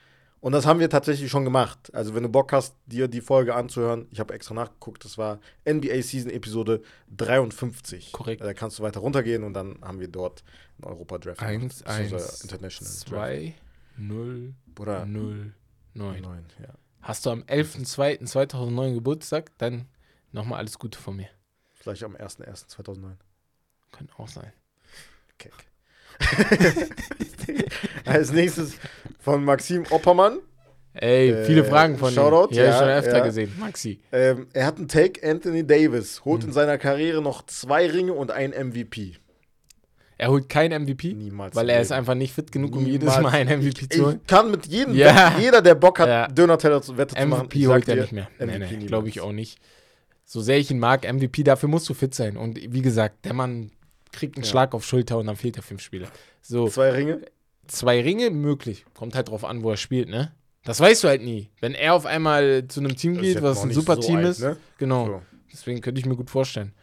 Und 0.41 0.51
das 0.51 0.65
haben 0.65 0.81
wir 0.81 0.89
tatsächlich 0.89 1.31
schon 1.31 1.45
gemacht. 1.45 1.93
Also, 1.93 2.15
wenn 2.15 2.23
du 2.23 2.29
Bock 2.29 2.51
hast, 2.51 2.75
dir 2.85 3.07
die 3.07 3.21
Folge 3.21 3.55
anzuhören, 3.55 4.07
ich 4.11 4.19
habe 4.19 4.33
extra 4.33 4.53
nachgeguckt, 4.53 5.05
das 5.05 5.17
war 5.17 5.39
NBA 5.67 6.01
Season 6.01 6.29
Episode 6.29 6.81
53. 7.15 8.11
Korrekt. 8.11 8.41
Da 8.41 8.53
kannst 8.53 8.79
du 8.79 8.83
weiter 8.83 8.99
runtergehen 8.99 9.43
und 9.43 9.53
dann 9.53 9.77
haben 9.81 10.01
wir 10.01 10.09
dort 10.09 10.43
einen 10.77 10.91
Europa-Draft. 10.91 11.41
1, 11.41 11.83
gemacht, 11.83 11.85
beziehungsweise 11.85 12.31
1, 12.31 12.43
International 12.43 12.93
2, 12.93 13.53
0, 13.97 14.53
Oder 14.77 15.05
0, 15.05 15.53
9. 15.93 16.21
9, 16.21 16.45
ja. 16.61 16.73
Hast 17.01 17.25
du 17.25 17.29
am 17.29 17.43
11.02.2009 17.43 18.95
Geburtstag, 18.95 19.51
dann 19.57 19.85
nochmal 20.33 20.59
alles 20.59 20.79
Gute 20.79 20.99
von 20.99 21.15
mir. 21.15 21.29
Vielleicht 21.79 22.03
am 22.03 22.15
1.1.2009. 22.15 23.13
Könnte 23.91 24.13
auch 24.17 24.27
sein. 24.27 24.51
Keck. 25.37 25.53
Als 28.05 28.31
nächstes 28.31 28.73
von 29.19 29.43
Maxim 29.43 29.83
Oppermann. 29.89 30.39
Ey, 30.93 31.29
Äh, 31.31 31.45
viele 31.45 31.63
Fragen 31.63 31.97
von 31.97 32.11
Shoutout, 32.13 32.53
dir. 32.53 32.63
Ja, 32.63 32.69
ja, 32.71 32.79
schon 32.79 32.87
öfter 32.89 33.17
ja. 33.19 33.23
gesehen. 33.25 33.53
Maxi. 33.59 34.01
Ähm, 34.11 34.47
er 34.53 34.65
hat 34.65 34.77
einen 34.77 34.87
Take, 34.87 35.27
Anthony 35.27 35.65
Davis 35.65 36.25
holt 36.25 36.41
Hm. 36.41 36.49
in 36.49 36.53
seiner 36.53 36.77
Karriere 36.77 37.21
noch 37.21 37.45
zwei 37.45 37.87
Ringe 37.89 38.13
und 38.13 38.31
ein 38.31 38.51
MVP. 38.51 39.15
Er 40.17 40.31
holt 40.31 40.49
kein 40.49 40.71
MVP, 40.73 41.13
Niemals. 41.13 41.55
weil 41.55 41.69
er 41.69 41.79
ist 41.79 41.93
einfach 41.93 42.15
nicht 42.15 42.33
fit 42.33 42.51
genug, 42.51 42.75
um 42.75 42.83
Niemals. 42.83 43.01
jedes 43.15 43.21
Mal 43.21 43.29
ein 43.33 43.47
MVP 43.47 43.87
zu 43.87 44.05
holen. 44.05 44.19
Ich 44.21 44.27
kann 44.27 44.51
mit 44.51 44.65
jedem, 44.65 44.93
Ja. 44.95 45.37
jeder, 45.39 45.61
der 45.61 45.75
Bock 45.75 45.99
hat, 45.99 46.09
Ja. 46.09 46.27
Döner-Teller 46.27 46.81
zu 46.81 46.97
Wette 46.97 47.15
zu 47.15 47.25
machen, 47.27 47.45
MVP 47.47 47.67
holt 47.67 47.87
er 47.87 47.95
nicht 47.95 48.11
mehr. 48.11 48.27
Nee, 48.37 48.45
MVP 48.47 48.57
nee, 48.59 48.67
niemals. 48.71 48.87
glaube 48.87 49.07
ich 49.07 49.21
auch 49.21 49.31
nicht. 49.31 49.59
So 50.31 50.41
sehr 50.41 50.59
ich 50.59 50.69
ihn 50.69 50.77
mag, 50.77 51.11
MVP, 51.11 51.41
dafür 51.43 51.69
musst 51.69 51.89
du 51.89 51.95
fit 51.95 52.13
sein. 52.13 52.37
Und 52.37 52.55
wie 52.71 52.83
gesagt, 52.83 53.25
der 53.25 53.33
Mann 53.33 53.71
kriegt 54.11 54.35
einen 54.37 54.43
Ja. 54.43 54.49
Schlag 54.51 54.75
auf 54.75 54.85
Schulter 54.85 55.17
und 55.17 55.25
dann 55.25 55.35
fehlt 55.35 55.57
er 55.57 55.63
fünf 55.63 55.81
Spiele. 55.81 56.07
So, 56.43 56.67
Zwei 56.67 56.91
Ringe. 56.91 57.21
zwei 57.65 57.99
Ringe 57.99 58.29
möglich. 58.29 58.85
Kommt 58.93 59.15
halt 59.15 59.29
drauf 59.29 59.43
an, 59.43 59.63
wo 59.63 59.71
er 59.71 59.77
spielt, 59.77 60.07
ne? 60.07 60.31
Das 60.65 60.79
weißt 60.79 61.03
du 61.03 61.07
halt 61.07 61.23
nie. 61.23 61.49
Wenn 61.61 61.73
er 61.73 61.95
auf 61.95 62.05
einmal 62.05 62.67
zu 62.67 62.79
einem 62.79 62.95
Team 62.95 63.19
geht, 63.19 63.41
was 63.41 63.63
ein 63.63 63.71
super 63.71 63.95
so 63.95 64.01
Team 64.03 64.17
alt, 64.17 64.27
ist, 64.27 64.41
Ne? 64.41 64.57
genau. 64.77 65.05
So. 65.07 65.21
Deswegen 65.51 65.81
könnte 65.81 65.97
ich 65.99 66.05
mir 66.05 66.15
gut 66.15 66.29
vorstellen. 66.29 66.73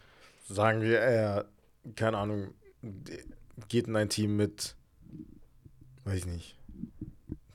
Sagen 0.49 0.81
wir, 0.81 0.99
er, 0.99 1.45
keine 1.95 2.17
Ahnung, 2.17 2.49
geht 3.69 3.87
in 3.87 3.95
ein 3.95 4.09
Team 4.09 4.35
mit, 4.35 4.75
weiß 6.03 6.17
ich 6.17 6.25
nicht, 6.25 6.57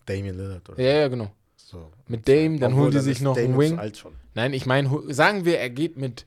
Damian 0.07 0.39
Lillard 0.39 0.71
oder 0.71 0.81
Ja, 0.83 1.01
ja, 1.01 1.09
genau. 1.09 1.31
So. 1.73 1.91
Mit 2.07 2.29
Dame, 2.29 2.59
dann 2.59 2.73
Obwohl, 2.73 2.85
holen 2.85 2.93
die 2.93 3.01
sich 3.01 3.21
noch 3.21 3.35
Dame 3.35 3.49
einen 3.49 3.59
Wing. 3.59 3.79
alt 3.79 3.97
schon. 3.97 4.13
Nein, 4.35 4.53
ich 4.53 4.67
meine, 4.67 4.91
sagen 5.13 5.45
wir, 5.45 5.59
er 5.59 5.71
geht 5.71 5.97
mit. 5.97 6.27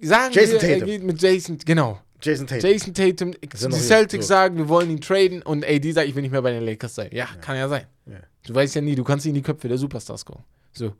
Sagen 0.00 0.32
Jason 0.32 0.60
wir, 0.60 0.68
er 0.68 0.74
Tatum. 0.74 0.86
geht 0.86 1.02
mit 1.02 1.20
Jason, 1.20 1.58
genau. 1.58 2.00
Jason 2.20 2.46
Tatum. 2.46 2.70
Jason 2.70 2.94
Tatum, 2.94 3.32
die 3.40 3.48
Celtics 3.56 4.26
so. 4.26 4.28
sagen, 4.28 4.56
wir 4.56 4.68
wollen 4.68 4.90
ihn 4.90 5.00
traden 5.00 5.42
und 5.42 5.64
AD 5.64 5.92
sagt, 5.92 6.08
ich 6.08 6.14
will 6.14 6.22
nicht 6.22 6.30
mehr 6.30 6.42
bei 6.42 6.52
den 6.52 6.64
Lakers 6.64 6.94
sein. 6.94 7.10
Ja, 7.12 7.26
kann 7.40 7.56
ja 7.56 7.68
sein. 7.68 7.86
Ja. 8.06 8.20
Du 8.46 8.54
weißt 8.54 8.74
ja 8.76 8.80
nie, 8.80 8.94
du 8.94 9.04
kannst 9.04 9.26
in 9.26 9.34
die 9.34 9.42
Köpfe 9.42 9.68
der 9.68 9.78
Superstars 9.78 10.24
kommen. 10.24 10.44
So. 10.72 10.86
Ja, 10.86 10.92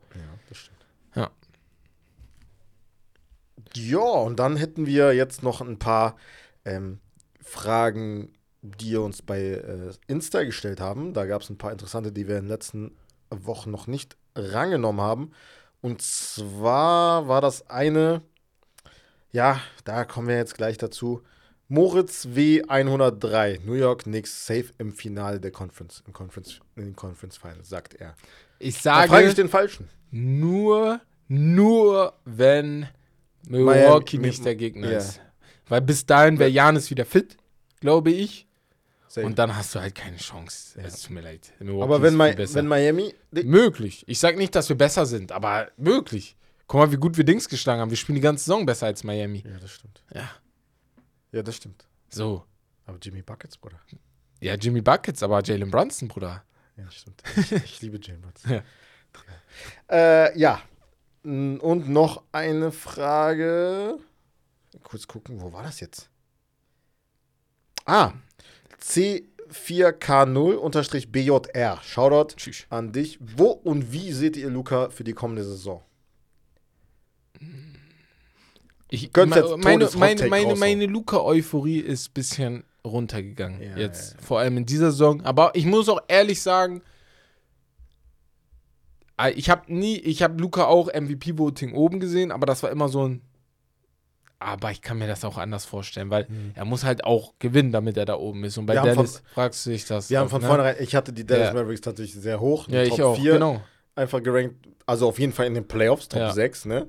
das 0.49 0.57
stimmt. 0.57 0.85
Ja. 1.15 1.31
Ja, 3.75 3.99
und 3.99 4.37
dann 4.37 4.57
hätten 4.57 4.85
wir 4.85 5.13
jetzt 5.13 5.43
noch 5.43 5.61
ein 5.61 5.79
paar 5.79 6.17
ähm, 6.65 6.99
Fragen, 7.41 8.33
die 8.61 8.91
ihr 8.91 9.01
uns 9.01 9.21
bei 9.21 9.39
äh, 9.41 9.91
Insta 10.07 10.43
gestellt 10.43 10.79
haben. 10.79 11.13
Da 11.13 11.25
gab 11.25 11.41
es 11.41 11.49
ein 11.49 11.57
paar 11.57 11.71
interessante, 11.71 12.11
die 12.11 12.27
wir 12.27 12.37
in 12.37 12.43
den 12.43 12.49
letzten 12.49 12.91
Wochen 13.45 13.71
noch 13.71 13.87
nicht 13.87 14.17
rangenommen 14.35 15.01
haben. 15.01 15.31
Und 15.81 16.01
zwar 16.01 17.27
war 17.27 17.41
das 17.41 17.69
eine, 17.69 18.21
ja, 19.31 19.59
da 19.83 20.05
kommen 20.05 20.27
wir 20.27 20.37
jetzt 20.37 20.55
gleich 20.55 20.77
dazu. 20.77 21.21
Moritz 21.67 22.25
W103, 22.27 23.61
New 23.65 23.73
York 23.73 24.03
Knicks 24.03 24.45
safe 24.45 24.67
im 24.77 24.91
Finale 24.93 25.39
der 25.39 25.51
Conference, 25.51 26.03
im 26.05 26.13
Conference, 26.13 26.59
in 26.75 26.85
den 26.85 26.95
Conference 26.95 27.37
Finals, 27.37 27.69
sagt 27.69 27.95
er. 27.95 28.15
Ich 28.59 28.81
Da 28.81 29.07
frage 29.07 29.23
ich 29.23 29.29
sage 29.29 29.35
den 29.35 29.49
Falschen. 29.49 29.89
nur, 30.11 31.01
nur 31.27 32.13
wenn 32.25 32.87
Milwaukee 33.47 34.17
Miami- 34.17 34.27
nicht 34.27 34.45
der 34.45 34.55
Gegner 34.55 34.91
ja. 34.91 34.97
ist. 34.99 35.19
Weil 35.67 35.81
bis 35.81 36.05
dahin 36.05 36.39
wäre 36.39 36.49
Janis 36.49 36.89
wieder 36.89 37.05
fit, 37.05 37.37
glaube 37.79 38.11
ich. 38.11 38.47
Safe. 39.13 39.27
Und 39.27 39.37
dann 39.37 39.55
hast 39.55 39.75
du 39.75 39.79
halt 39.79 39.93
keine 39.93 40.17
Chance. 40.17 40.79
Ja. 40.79 40.87
Es 40.87 41.03
tut 41.03 41.11
mir 41.11 41.21
leid. 41.21 41.53
Milwaukee 41.59 41.83
Aber 41.83 42.01
wenn, 42.01 42.17
Mi 42.17 42.35
wenn 42.35 42.65
Miami. 42.65 43.13
Möglich. 43.29 44.03
Ich 44.07 44.17
sag 44.17 44.37
nicht, 44.37 44.55
dass 44.55 44.69
wir 44.69 44.75
besser 44.75 45.05
sind, 45.05 45.31
aber 45.31 45.69
möglich. 45.77 46.35
Guck 46.65 46.79
mal, 46.79 46.91
wie 46.91 46.97
gut 46.97 47.15
wir 47.15 47.23
Dings 47.23 47.47
geschlagen 47.47 47.79
haben. 47.79 47.91
Wir 47.91 47.97
spielen 47.97 48.15
die 48.15 48.21
ganze 48.21 48.45
Saison 48.45 48.65
besser 48.65 48.87
als 48.87 49.03
Miami. 49.03 49.43
Ja, 49.45 49.59
das 49.59 49.69
stimmt. 49.69 50.01
Ja. 50.15 50.31
Ja, 51.31 51.43
das 51.43 51.57
stimmt. 51.57 51.85
So. 52.09 52.43
Aber 52.87 52.97
Jimmy 52.99 53.21
Buckets, 53.21 53.55
Bruder. 53.55 53.79
Ja, 54.39 54.55
Jimmy 54.55 54.81
Buckets, 54.81 55.21
aber 55.21 55.43
Jalen 55.43 55.69
Brunson, 55.69 56.07
Bruder. 56.07 56.43
Ja, 56.75 56.89
stimmt. 56.89 57.21
Ich, 57.65 57.81
liebe 57.81 57.99
Jane 58.01 58.17
Buckets. 58.17 58.45
Ja. 58.49 58.63
Äh, 59.91 60.39
ja. 60.39 60.59
Und 61.21 61.87
noch 61.87 62.23
eine 62.31 62.71
Frage. 62.71 63.99
Kurz 64.81 65.05
gucken, 65.05 65.39
wo 65.39 65.53
war 65.53 65.61
das 65.61 65.81
jetzt? 65.81 66.09
Ah, 67.85 68.13
C4K0-BJR. 68.83 71.79
Shoutout 71.83 72.35
Tschüss. 72.35 72.65
an 72.69 72.91
dich. 72.91 73.17
Wo 73.21 73.47
und 73.51 73.91
wie 73.91 74.11
seht 74.11 74.37
ihr 74.37 74.49
Luca 74.49 74.89
für 74.89 75.03
die 75.03 75.13
kommende 75.13 75.43
Saison? 75.43 75.81
Ich, 78.89 79.11
Könnt 79.11 79.31
me- 79.31 79.37
jetzt 79.37 79.49
meine 79.57 79.89
meine, 79.95 80.27
meine, 80.29 80.43
raushauen. 80.45 80.59
meine 80.59 80.85
Luca-Euphorie 80.85 81.79
ist 81.79 82.09
ein 82.09 82.13
bisschen 82.13 82.63
runtergegangen. 82.85 83.61
Ja, 83.61 83.77
jetzt. 83.77 84.13
ja, 84.13 84.17
ja. 84.19 84.25
Vor 84.25 84.39
allem 84.39 84.57
in 84.57 84.65
dieser 84.65 84.91
Saison. 84.91 85.21
Aber 85.21 85.51
ich 85.55 85.65
muss 85.65 85.89
auch 85.89 86.01
ehrlich 86.07 86.41
sagen, 86.41 86.81
äh, 89.19 89.31
ich 89.31 89.49
habe 89.49 89.73
nie, 89.73 89.97
ich 89.97 90.21
habe 90.21 90.39
Luca 90.39 90.65
auch 90.65 90.89
MVP-Voting 90.93 91.73
oben 91.73 91.99
gesehen, 91.99 92.31
aber 92.31 92.45
das 92.45 92.61
war 92.61 92.69
immer 92.71 92.89
so 92.89 93.07
ein. 93.07 93.21
Aber 94.43 94.71
ich 94.71 94.81
kann 94.81 94.97
mir 94.97 95.07
das 95.07 95.23
auch 95.25 95.37
anders 95.37 95.65
vorstellen, 95.65 96.09
weil 96.09 96.27
er 96.53 96.65
muss 96.65 96.83
halt 96.83 97.03
auch 97.05 97.33
gewinnen, 97.39 97.71
damit 97.71 97.97
er 97.97 98.05
da 98.05 98.15
oben 98.15 98.43
ist. 98.43 98.57
Und 98.57 98.65
bei 98.65 98.73
Wir 98.73 98.81
Dallas 98.81 99.23
fragst 99.33 99.65
du 99.65 99.69
dich 99.71 99.85
das. 99.85 100.09
Wir 100.09 100.19
haben 100.19 100.27
auch, 100.27 100.31
von 100.31 100.41
ne? 100.41 100.47
vornherein, 100.47 100.75
ich 100.79 100.95
hatte 100.95 101.13
die 101.13 101.25
Dallas 101.25 101.47
Ja. 101.49 101.53
Mavericks 101.53 101.81
tatsächlich 101.81 102.21
sehr 102.21 102.39
hoch. 102.39 102.67
Ja, 102.67 102.83
die 102.83 102.89
ich 102.89 102.95
Top 102.95 103.05
auch. 103.05 103.15
4 103.15 103.33
Genau. 103.33 103.61
einfach 103.95 104.21
gerankt, 104.21 104.67
also 104.85 105.07
auf 105.07 105.19
jeden 105.19 105.33
Fall 105.33 105.45
in 105.47 105.53
den 105.53 105.67
Playoffs, 105.67 106.07
Top 106.09 106.19
Ja. 106.19 106.33
6, 106.33 106.65
ne? 106.65 106.87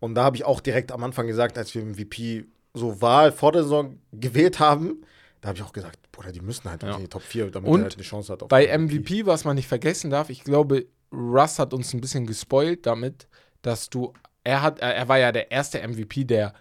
Und 0.00 0.14
da 0.14 0.24
habe 0.24 0.36
ich 0.36 0.44
auch 0.44 0.60
direkt 0.60 0.92
am 0.92 1.02
Anfang 1.04 1.26
gesagt, 1.26 1.56
als 1.58 1.74
wir 1.74 1.82
MVP 1.84 2.44
so 2.74 3.00
Wahl 3.00 3.32
vor 3.32 3.52
der 3.52 3.62
Saison 3.62 3.98
gewählt 4.12 4.58
haben, 4.60 5.02
da 5.40 5.48
habe 5.48 5.58
ich 5.58 5.64
auch 5.64 5.72
gesagt, 5.72 5.98
Bruder, 6.12 6.32
die 6.32 6.40
müssen 6.40 6.70
halt 6.70 6.82
Ja. 6.82 6.94
in 6.94 7.00
die 7.00 7.08
Top 7.08 7.22
4, 7.22 7.50
damit 7.50 7.68
Und 7.68 7.80
er 7.80 7.84
halt 7.84 7.94
eine 7.94 8.02
Chance 8.02 8.32
hat. 8.32 8.42
Auf 8.42 8.48
Bei 8.48 8.66
den 8.66 8.86
MVP, 8.86 9.26
was 9.26 9.44
man 9.44 9.56
nicht 9.56 9.68
vergessen 9.68 10.10
darf, 10.10 10.28
ich 10.30 10.44
glaube, 10.44 10.86
Russ 11.12 11.58
hat 11.58 11.72
uns 11.72 11.92
ein 11.94 12.00
bisschen 12.00 12.26
gespoilt 12.26 12.84
damit, 12.86 13.28
dass 13.62 13.88
du, 13.90 14.12
er 14.44 14.62
hat, 14.62 14.80
er 14.80 15.08
war 15.08 15.18
ja 15.18 15.32
der 15.32 15.50
erste 15.50 15.78
MVP, 15.86 16.24
der 16.24 16.52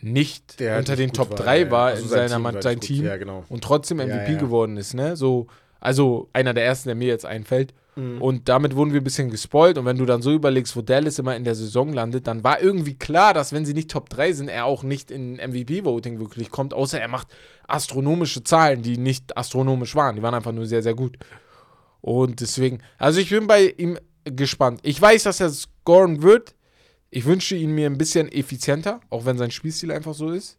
nicht 0.00 0.60
Der 0.60 0.72
halt 0.72 0.80
unter 0.80 0.96
den 0.96 1.12
Top 1.12 1.30
war, 1.30 1.36
3 1.36 1.58
ja, 1.58 1.64
ja. 1.64 1.70
war 1.70 1.86
Also 1.86 2.02
in 2.02 2.08
sein 2.08 2.28
seiner 2.28 2.52
Team 2.52 2.62
sein. 2.62 2.80
Team 2.80 3.04
Ja, 3.06 3.16
genau. 3.16 3.44
und 3.48 3.64
trotzdem 3.64 4.00
Ja, 4.00 4.06
MVP 4.06 4.32
ja. 4.32 4.38
geworden 4.38 4.76
ist, 4.76 4.94
ne? 4.94 5.16
So, 5.16 5.46
also 5.80 6.28
einer 6.32 6.54
der 6.54 6.64
ersten, 6.64 6.88
der 6.88 6.96
mir 6.96 7.08
jetzt 7.08 7.26
einfällt. 7.26 7.74
Mhm. 7.96 8.20
Und 8.20 8.48
damit 8.48 8.74
wurden 8.74 8.92
wir 8.92 9.00
ein 9.00 9.04
bisschen 9.04 9.30
gespoilt. 9.30 9.78
Und 9.78 9.84
wenn 9.84 9.98
du 9.98 10.06
dann 10.06 10.22
so 10.22 10.32
überlegst, 10.32 10.76
wo 10.76 10.82
Dallas 10.82 11.18
immer 11.18 11.36
in 11.36 11.44
der 11.44 11.54
Saison 11.54 11.92
landet, 11.92 12.26
dann 12.26 12.42
war 12.42 12.60
irgendwie 12.60 12.94
klar, 12.94 13.34
dass 13.34 13.52
wenn 13.52 13.64
sie 13.64 13.74
nicht 13.74 13.90
Top 13.90 14.08
3 14.10 14.32
sind, 14.32 14.48
er 14.48 14.64
auch 14.64 14.82
nicht 14.82 15.10
in 15.10 15.34
MVP-Voting 15.34 16.18
wirklich 16.18 16.50
kommt, 16.50 16.74
außer 16.74 17.00
er 17.00 17.08
macht 17.08 17.28
astronomische 17.68 18.42
Zahlen, 18.42 18.82
die 18.82 18.96
nicht 18.96 19.36
astronomisch 19.36 19.94
waren. 19.94 20.16
Die 20.16 20.22
waren 20.22 20.34
einfach 20.34 20.52
nur 20.52 20.66
sehr, 20.66 20.82
sehr 20.82 20.94
gut. 20.94 21.18
Und 22.00 22.40
deswegen, 22.40 22.80
also 22.98 23.20
ich 23.20 23.30
bin 23.30 23.46
bei 23.46 23.72
ihm 23.76 23.98
gespannt. 24.24 24.80
Ich 24.82 25.00
weiß, 25.00 25.22
dass 25.24 25.40
er 25.40 25.50
scoren 25.50 26.22
wird. 26.22 26.54
Ich 27.14 27.24
wünsche 27.26 27.54
ihn 27.54 27.70
mir 27.70 27.86
ein 27.86 27.96
bisschen 27.96 28.30
effizienter, 28.32 29.00
auch 29.08 29.24
wenn 29.24 29.38
sein 29.38 29.52
Spielstil 29.52 29.92
einfach 29.92 30.14
so 30.14 30.30
ist. 30.30 30.58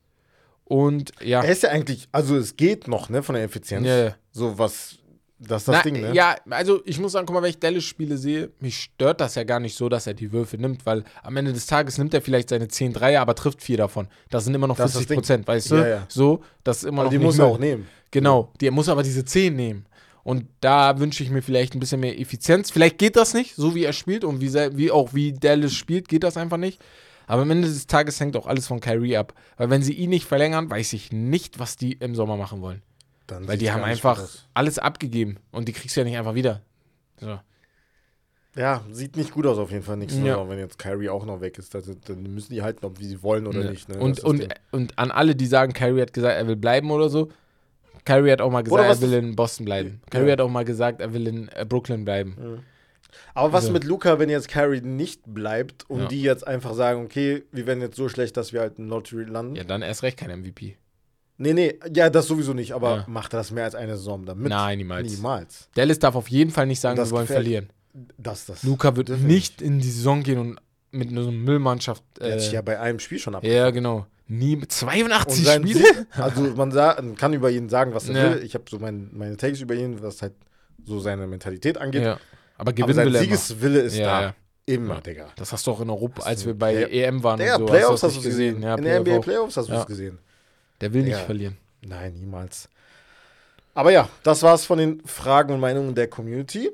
Und 0.64 1.12
ja. 1.22 1.43
Er 1.43 1.51
ist 1.51 1.64
ja 1.64 1.70
eigentlich, 1.70 2.08
also 2.14 2.38
es 2.38 2.56
geht 2.56 2.88
noch, 2.88 3.10
ne, 3.10 3.22
von 3.22 3.36
der 3.36 3.43
Effizienz. 3.43 3.86
Ja, 3.86 3.97
ja. 4.06 4.16
So 4.32 4.58
was, 4.58 4.97
das 5.38 5.64
ist 5.64 5.68
das 5.68 5.76
Na, 5.76 5.82
Ding, 5.82 5.99
ne? 5.99 6.14
Ja, 6.14 6.38
also 6.49 6.82
ich 6.86 6.97
muss 6.97 7.12
sagen, 7.12 7.26
guck 7.26 7.34
mal, 7.34 7.43
wenn 7.43 7.49
ich 7.49 7.60
Dallas-Spiele 7.60 8.18
sehe, 8.18 8.51
mich 8.62 8.78
stört 8.78 9.20
das 9.20 9.36
ja 9.36 9.43
gar 9.43 9.60
nicht 9.60 9.76
so, 9.76 9.89
dass 9.89 10.08
er 10.08 10.14
die 10.14 10.32
Würfe 10.32 10.58
nimmt, 10.58 10.86
weil 10.86 11.03
am 11.24 11.36
Ende 11.36 11.51
des 11.51 11.66
Tages 11.66 11.97
nimmt 11.97 12.14
er 12.14 12.22
vielleicht 12.22 12.47
seine 12.47 12.70
10 12.70 12.93
Dreier, 12.93 13.22
aber 13.22 13.36
trifft 13.36 13.62
vier 13.62 13.76
davon. 13.78 14.08
Das 14.30 14.45
sind 14.45 14.56
immer 14.56 14.68
noch 14.68 14.78
Das 14.78 14.91
ist 14.91 14.95
das 14.95 15.08
40 15.08 15.16
Prozent, 15.18 15.47
weißt 15.47 15.72
du? 15.72 15.76
Ja, 15.76 15.88
ja. 15.88 16.06
So, 16.08 16.41
das 16.64 16.78
ist 16.78 16.84
immer 16.86 17.01
Aber 17.01 17.03
noch 17.06 17.12
die 17.12 17.20
muss 17.20 17.38
er 17.38 17.47
auch 17.47 17.60
nehmen. 17.60 17.86
Genau, 18.12 18.53
die 18.62 18.72
muss 18.72 18.88
aber 18.88 19.03
diese 19.03 19.26
10 19.26 19.53
nehmen. 19.53 19.86
Und 20.26 20.47
da 20.59 20.97
wünsche 20.99 21.23
ich 21.23 21.30
mir 21.30 21.43
vielleicht 21.43 21.76
ein 21.76 21.80
bisschen 21.80 21.99
mehr 21.99 22.19
Effizienz. 22.19 22.71
Vielleicht 22.71 22.97
geht 22.97 23.15
das 23.15 23.36
nicht, 23.36 23.55
so 23.55 23.76
wie 23.76 23.84
er 23.84 23.93
spielt 23.93 24.23
und 24.23 24.41
wie, 24.41 24.51
wie 24.76 24.89
auch 24.89 25.13
wie 25.13 25.34
Dallas 25.34 25.76
spielt, 25.76 26.07
geht 26.07 26.23
das 26.23 26.36
einfach 26.36 26.57
nicht. 26.57 26.84
Aber 27.28 27.43
am 27.43 27.51
Ende 27.51 27.67
des 27.67 27.86
Tages 27.86 28.19
hängt 28.19 28.36
auch 28.36 28.47
alles 28.47 28.65
von 28.65 28.80
Kyrie 28.80 29.17
ab. 29.17 29.36
Weil 29.57 29.69
wenn 29.69 29.84
sie 29.84 29.93
ihn 29.93 30.09
nicht 30.09 30.26
verlängern, 30.26 30.67
weiß 30.67 30.93
ich 30.93 31.11
nicht, 31.11 31.59
was 31.59 31.76
die 31.76 31.93
im 31.93 32.15
Sommer 32.15 32.38
machen 32.38 32.61
wollen. 32.61 32.82
Dann 33.28 33.47
Weil 33.47 33.59
die 33.59 33.71
haben 33.71 33.84
einfach 33.84 34.28
alles 34.55 34.80
abgegeben 34.80 35.38
und 35.51 35.67
die 35.67 35.73
kriegst 35.73 35.95
du 35.95 36.01
ja 36.01 36.05
nicht 36.05 36.17
einfach 36.17 36.34
wieder. 36.34 36.61
So. 37.19 37.39
Ja, 38.55 38.84
sieht 38.91 39.17
nicht 39.17 39.32
gut 39.32 39.45
aus 39.45 39.59
auf 39.59 39.69
jeden 39.71 39.84
Fall. 39.84 39.97
Nächste 39.97 40.19
Ja. 40.21 40.26
Saison, 40.26 40.49
wenn 40.49 40.57
jetzt 40.59 40.80
Kyrie 40.80 41.09
auch 41.09 41.26
noch 41.26 41.39
weg 41.41 41.57
ist. 41.59 41.76
Also, 41.76 41.93
dann 42.07 42.23
müssen 42.34 42.51
die 42.53 42.61
halten, 42.63 42.84
ob 42.86 42.99
wie 42.99 43.05
sie 43.05 43.21
wollen 43.21 43.45
oder 43.45 43.63
Ja. 43.63 43.69
nicht. 43.69 43.89
Ne? 43.89 43.99
und, 43.99 44.21
und, 44.21 44.47
und 44.71 44.97
an 44.97 45.11
alle, 45.11 45.36
die 45.36 45.45
sagen, 45.45 45.73
Kyrie 45.73 46.01
hat 46.01 46.13
gesagt, 46.13 46.36
er 46.36 46.47
will 46.47 46.55
bleiben 46.55 46.89
oder 46.89 47.09
so, 47.09 47.30
Kyrie 48.06 48.32
hat 48.32 48.41
auch 48.41 48.51
mal 48.51 48.62
gesagt, 48.64 48.88
er 48.89 49.01
will 49.01 49.14
in 49.14 49.36
Boston 49.36 49.66
bleiben. 49.66 50.01
Kyrie 50.10 50.28
Ja. 50.28 50.32
hat 50.34 50.41
auch 50.41 50.49
mal 50.49 50.64
gesagt, 50.66 51.01
er 51.01 51.14
will 51.14 51.28
in 51.28 51.49
äh, 51.49 51.66
Brooklyn 51.68 52.06
bleiben. 52.06 52.64
Aber 53.34 53.51
was 53.53 53.64
Also- 53.66 53.74
mit 53.74 53.84
Luca, 53.84 54.20
wenn 54.20 54.30
jetzt 54.30 54.47
Carrie 54.47 54.82
nicht 54.82 55.22
bleibt 55.26 55.89
und 55.89 56.01
Ja. 56.01 56.08
die 56.08 56.22
jetzt 56.22 56.45
einfach 56.47 56.74
sagen, 56.74 57.03
okay, 57.03 57.43
wir 57.51 57.66
werden 57.68 57.82
jetzt 57.82 57.95
so 57.97 58.08
schlecht, 58.10 58.38
dass 58.38 58.53
wir 58.53 58.62
halt 58.62 58.78
in 58.80 58.88
Lottery 58.88 59.24
landen? 59.24 59.56
Ja, 59.56 59.64
dann 59.64 59.82
erst 59.82 60.03
recht 60.03 60.18
kein 60.18 60.30
MVP. 60.30 60.78
Nee, 61.38 61.53
nee, 61.53 61.80
ja, 61.93 62.10
das 62.10 62.28
sowieso 62.28 62.53
nicht, 62.53 62.72
aber 62.74 62.95
Ja. 62.97 63.06
macht 63.08 63.34
er 63.34 63.38
das 63.38 63.51
mehr 63.51 63.66
als 63.66 63.76
eine 63.76 63.97
Saison 63.97 64.26
damit? 64.26 64.47
Nein, 64.47 64.78
niemals. 64.78 65.12
Niemals. 65.14 65.70
Dallas 65.76 65.99
darf 65.99 66.16
auf 66.16 66.30
jeden 66.30 66.51
Fall 66.51 66.66
nicht 66.66 66.80
sagen, 66.80 66.97
wir 66.97 67.12
wollen 67.12 67.28
verlieren. 67.28 67.70
Das, 68.18 68.45
das. 68.45 68.64
Luca 68.64 68.95
wird 68.95 69.10
wir 69.10 69.18
nicht 69.18 69.62
in 69.62 69.80
die 69.80 69.89
Saison 69.89 70.24
gehen 70.24 70.38
und 70.38 70.60
mit 70.91 71.10
einer 71.10 71.30
Müllmannschaft. 71.32 72.03
Er 72.20 72.34
hat 72.34 72.41
sich 72.41 72.51
Äh, 72.51 72.56
ja 72.56 72.62
bei 72.62 72.80
einem 72.80 72.99
Spiel 72.99 73.20
schon 73.20 73.36
ab. 73.36 73.43
ja, 73.43 73.70
genau. 73.72 74.06
Nie 74.28 74.55
mit 74.55 74.65
Und 74.65 74.71
82 74.71 75.45
sein 75.45 75.61
Spiele? 75.67 76.07
Also 76.11 76.41
man 76.55 76.71
sa- 76.71 76.99
kann 77.15 77.34
über 77.34 77.51
ihn 77.51 77.69
sagen, 77.69 77.93
was 77.93 78.09
er 78.09 78.15
Ja. 78.15 78.34
will. 78.36 78.43
Ich 78.43 78.55
habe 78.55 78.65
so 78.69 78.80
mein, 78.80 79.09
meine 79.13 79.38
Takes 79.38 79.61
über 79.61 79.76
ihn, 79.76 80.01
was 80.01 80.21
halt 80.21 80.34
so 80.84 80.99
seine 80.99 81.28
Mentalität 81.28 81.78
angeht. 81.78 82.03
Ja. 82.03 82.19
Aber 82.57 82.71
Aber 82.82 82.93
sein. 82.93 83.13
Siegeswille 83.13 83.82
ist 83.82 83.97
Ja, 83.97 84.21
da. 84.21 84.36
Immer. 84.67 84.99
Digga. 85.01 85.28
Das 85.36 85.51
hast 85.51 85.67
du 85.67 85.71
auch 85.71 85.82
in 85.82 85.89
Europa, 85.91 86.23
als 86.23 86.43
wir 86.45 86.57
bei 86.57 86.73
Ja, 86.73 86.88
EM 86.88 87.21
waren 87.23 87.39
Ja, 87.39 87.57
so. 87.59 87.65
Playoffs 87.67 88.01
hast 88.01 88.15
du 88.15 88.19
es 88.19 88.26
gesehen. 88.26 88.63
Ja, 88.63 88.76
In 88.76 88.84
der 88.84 88.99
NBA. 89.01 89.19
Playoffs 89.19 89.57
hast 89.57 89.69
du 89.69 89.73
es 89.73 89.86
gesehen. 89.86 90.17
Der 90.82 90.91
will 90.91 91.03
nicht 91.03 91.17
verlieren. 91.19 91.57
Nein, 91.86 92.13
niemals. 92.15 92.67
Aber 93.76 93.91
ja, 93.91 94.09
das 94.23 94.41
war's 94.41 94.65
von 94.65 94.80
den 94.80 95.01
Fragen 95.05 95.53
und 95.53 95.59
Meinungen 95.59 95.93
der 95.93 96.07
Community. 96.07 96.71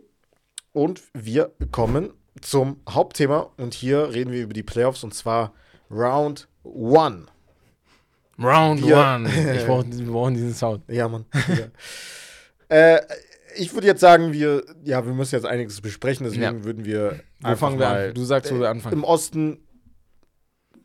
Und 0.72 1.02
wir 1.14 1.52
kommen 1.72 2.12
zum 2.40 2.80
Hauptthema. 2.88 3.50
Und 3.58 3.74
hier 3.74 4.14
reden 4.14 4.32
wir 4.32 4.44
über 4.44 4.54
die 4.54 4.64
Playoffs 4.64 5.04
und 5.04 5.14
zwar 5.14 5.54
Round 5.90 6.48
One. 6.64 7.26
Round 8.44 8.86
Wir- 8.86 8.98
one. 8.98 9.30
Ich 9.56 9.66
brauch, 9.66 9.84
wir 9.88 10.06
brauchen 10.12 10.34
diesen 10.34 10.54
Sound. 10.54 10.84
Ja, 10.88 11.08
Mann. 11.08 11.26
ja. 12.70 12.76
äh, 12.96 13.02
ich 13.58 13.74
würde 13.74 13.88
jetzt 13.88 14.00
sagen, 14.02 14.32
wir, 14.32 14.64
ja, 14.84 15.06
wir 15.06 15.14
müssen 15.14 15.36
jetzt 15.36 15.46
einiges 15.46 15.82
besprechen, 15.82 16.24
deswegen 16.26 16.44
Ja. 16.44 16.64
würden 16.64 16.86
wir 16.86 17.20
Wo 17.42 17.56
fangen 17.56 17.80
wir 17.80 17.88
an? 17.90 18.14
Du 18.14 18.24
sagst, 18.24 18.54
wo 18.54 18.60
wir 18.60 18.70
anfangen. 18.70 18.94
im 18.98 19.04
Osten 19.04 19.60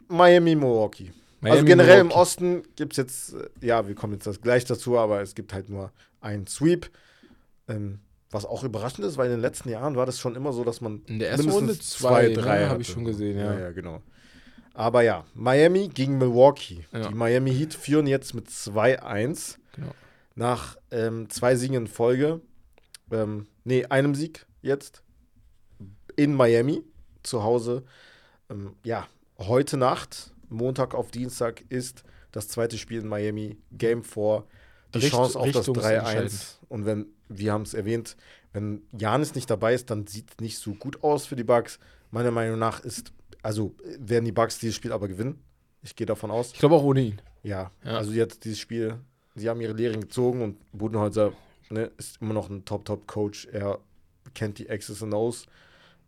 Miami, 0.08 0.54
Milwaukee. 0.54 1.12
also 1.42 1.54
Miami, 1.62 1.68
generell 1.68 2.00
im 2.00 2.06
Milwaukee. 2.08 2.20
Osten 2.22 2.62
gibt 2.76 2.92
es 2.92 2.96
jetzt, 2.96 3.34
äh, 3.34 3.48
ja, 3.66 3.86
wir 3.86 3.94
kommen 3.94 4.14
jetzt 4.14 4.26
das 4.26 4.40
gleich 4.40 4.64
dazu, 4.64 4.98
aber 4.98 5.20
es 5.22 5.34
gibt 5.34 5.52
halt 5.52 5.68
nur 5.68 5.92
einen 6.20 6.46
Sweep. 6.46 6.90
Ähm, 7.68 8.00
was 8.30 8.44
auch 8.44 8.64
überraschend 8.64 9.06
ist, 9.06 9.16
weil 9.16 9.26
in 9.26 9.32
den 9.32 9.40
letzten 9.40 9.68
Jahren 9.68 9.94
war 9.96 10.04
das 10.04 10.18
schon 10.18 10.34
immer 10.34 10.52
so, 10.52 10.64
dass 10.64 10.80
man 10.80 11.02
In 11.06 11.20
der 11.20 11.30
ersten 11.30 11.48
Runde 11.48 11.78
zwei, 11.78 12.28
ne, 12.28 12.34
drei 12.34 12.66
habe 12.66 12.82
ich 12.82 12.88
schon 12.88 13.04
gesehen, 13.04 13.38
ja. 13.38 13.54
Ja, 13.54 13.58
ja, 13.60 13.70
genau. 13.70 14.02
Aber 14.76 15.00
ja, 15.02 15.24
Miami 15.34 15.88
gegen 15.88 16.18
Milwaukee. 16.18 16.84
Ja. 16.92 17.08
Die 17.08 17.14
Miami 17.14 17.50
Heat 17.54 17.72
führen 17.72 18.06
jetzt 18.06 18.34
mit 18.34 18.48
2-1 18.48 19.56
Genau. 19.74 19.90
nach 20.34 20.76
ähm, 20.90 21.28
zwei 21.30 21.56
Siegen 21.56 21.76
in 21.76 21.86
Folge. 21.86 22.40
Ähm, 23.10 23.46
nee, 23.64 23.86
einem 23.86 24.14
Sieg 24.14 24.46
jetzt 24.62 25.02
in 26.16 26.34
Miami 26.34 26.82
zu 27.22 27.42
Hause. 27.42 27.84
Ähm, 28.50 28.74
ja, 28.84 29.06
heute 29.38 29.76
Nacht, 29.78 30.32
Montag 30.50 30.94
auf 30.94 31.10
Dienstag, 31.10 31.64
ist 31.70 32.04
das 32.32 32.48
zweite 32.48 32.76
Spiel 32.78 33.00
in 33.00 33.08
Miami, 33.08 33.56
Game 33.72 34.02
4. 34.04 34.44
Die 34.94 34.98
Richt- 34.98 35.10
Chance 35.12 35.38
auf 35.38 35.50
das 35.52 35.66
3-1. 35.66 35.68
richtungsentscheidend. 35.68 36.58
Und 36.68 36.84
wenn, 36.86 37.06
wir 37.28 37.52
haben 37.52 37.62
es 37.62 37.74
erwähnt, 37.74 38.16
wenn 38.52 38.82
Janis 38.92 39.34
nicht 39.34 39.48
dabei 39.50 39.74
ist, 39.74 39.90
dann 39.90 40.06
sieht 40.06 40.30
es 40.32 40.36
nicht 40.40 40.58
so 40.58 40.74
gut 40.74 41.02
aus 41.02 41.24
für 41.26 41.36
die 41.36 41.44
Bucks. 41.44 41.78
Meiner 42.10 42.30
Meinung 42.30 42.58
nach 42.58 42.80
ist, 42.80 43.12
also 43.46 43.74
werden 43.98 44.24
die 44.24 44.32
Bucks 44.32 44.58
dieses 44.58 44.74
Spiel 44.74 44.92
aber 44.92 45.06
gewinnen. 45.06 45.38
Ich 45.82 45.94
gehe 45.94 46.06
davon 46.06 46.32
aus. 46.32 46.52
Ich 46.52 46.58
glaube 46.58 46.74
auch 46.74 46.82
ohne 46.82 47.00
ihn. 47.00 47.22
Ja, 47.44 47.70
Ja. 47.84 47.96
also 47.98 48.10
jetzt 48.10 48.44
dieses 48.44 48.58
Spiel, 48.58 48.98
sie 49.36 49.48
haben 49.48 49.60
ihre 49.60 49.72
Lehren 49.72 50.00
gezogen 50.00 50.42
und 50.42 50.56
Budenholzer 50.72 51.32
ne, 51.70 51.92
ist 51.96 52.20
immer 52.20 52.34
noch 52.34 52.50
ein 52.50 52.64
Top-Top-Coach. 52.64 53.46
Er 53.52 53.78
kennt 54.34 54.58
die 54.58 54.66
X's 54.66 55.00
und 55.00 55.14
O's, 55.14 55.46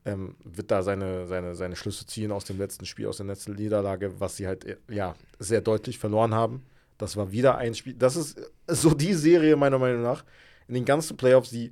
ähm, 0.05 0.35
wird 0.43 0.73
da 0.73 0.83
seine, 0.83 1.29
seine, 1.29 1.55
seine 1.55 1.77
Schlüsse 1.77 2.07
ziehen 2.07 2.33
aus 2.33 2.45
dem 2.45 2.59
letzten 2.59 2.87
Spiel, 2.87 3.07
aus 3.07 3.19
der 3.19 3.27
letzten 3.27 3.55
Niederlage, 3.55 4.19
was 4.21 4.37
sie 4.37 4.49
halt 4.49 4.67
ja, 4.91 5.15
sehr 5.39 5.61
deutlich 5.61 5.97
verloren 5.99 6.35
haben. 6.35 6.65
Das 6.99 7.17
war 7.17 7.31
wieder 7.31 7.57
ein 7.57 7.75
Spiel. 7.77 7.95
Das 7.95 8.17
ist 8.17 8.37
so 8.67 8.91
die 8.95 9.15
Serie, 9.15 9.55
meiner 9.55 9.79
Meinung 9.79 10.03
nach, 10.03 10.25
in 10.67 10.75
den 10.75 10.85
ganzen 10.85 11.17
Playoffs, 11.17 11.51
die 11.51 11.71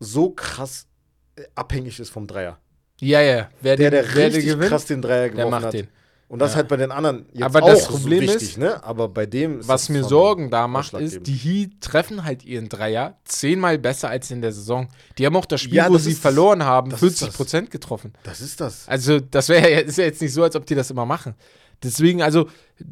so 0.00 0.30
krass 0.30 0.88
äh, 1.36 1.44
abhängig 1.54 2.00
ist 2.00 2.10
vom 2.10 2.26
Dreier. 2.26 2.58
Ja, 3.00 3.20
ja. 3.20 3.48
Wer 3.60 3.76
Der, 3.76 3.90
den, 3.90 4.04
der 4.04 4.14
wer 4.14 4.26
richtig 4.28 4.46
gewinnt, 4.46 4.68
krass 4.70 4.84
den 4.86 5.02
Dreier 5.02 5.20
der 5.22 5.30
geworfen 5.30 5.50
macht 5.50 5.64
hat. 5.66 5.72
den. 5.74 5.88
Und 6.26 6.38
das 6.38 6.52
Ja. 6.52 6.56
halt 6.56 6.68
bei 6.68 6.76
den 6.78 6.90
anderen 6.90 7.26
jetzt 7.32 7.42
Aber 7.44 7.62
auch 7.62 7.68
das 7.68 7.84
so 7.84 7.92
Problem 7.92 8.22
wichtig, 8.22 8.42
ist, 8.42 8.58
ne? 8.58 8.82
Aber 8.82 9.08
bei 9.08 9.26
dem 9.26 9.66
Was 9.68 9.88
mir 9.88 10.02
Sorgen 10.02 10.50
da 10.50 10.66
macht, 10.66 10.94
ist, 10.94 11.26
die 11.26 11.34
Heat 11.34 11.80
treffen 11.80 12.24
halt 12.24 12.44
ihren 12.44 12.68
Dreier 12.68 13.18
zehnmal 13.24 13.78
besser 13.78 14.08
als 14.08 14.30
in 14.30 14.40
der 14.40 14.52
Saison. 14.52 14.88
Die 15.18 15.26
haben 15.26 15.36
auch 15.36 15.44
das 15.44 15.60
Spiel, 15.60 15.74
Ja, 15.76 15.88
wo 15.88 15.92
das 15.94 16.04
sie 16.04 16.10
ist 16.12 16.16
das. 16.24 16.32
verloren 16.32 16.64
haben, 16.64 16.90
Das 16.90 17.02
ist 17.02 17.18
40 17.18 17.36
Prozent 17.36 17.70
getroffen. 17.70 18.14
Das 18.24 18.40
ist 18.40 18.60
das. 18.60 18.88
Also, 18.88 19.20
das 19.20 19.48
wäre 19.50 19.70
ja, 19.70 19.78
ist 19.80 19.98
ja 19.98 20.04
jetzt 20.04 20.22
nicht 20.22 20.32
so, 20.32 20.42
als 20.42 20.56
ob 20.56 20.64
die 20.66 20.74
das 20.74 20.90
immer 20.90 21.04
machen. 21.06 21.34
Deswegen, 21.82 22.22
also, 22.22 22.48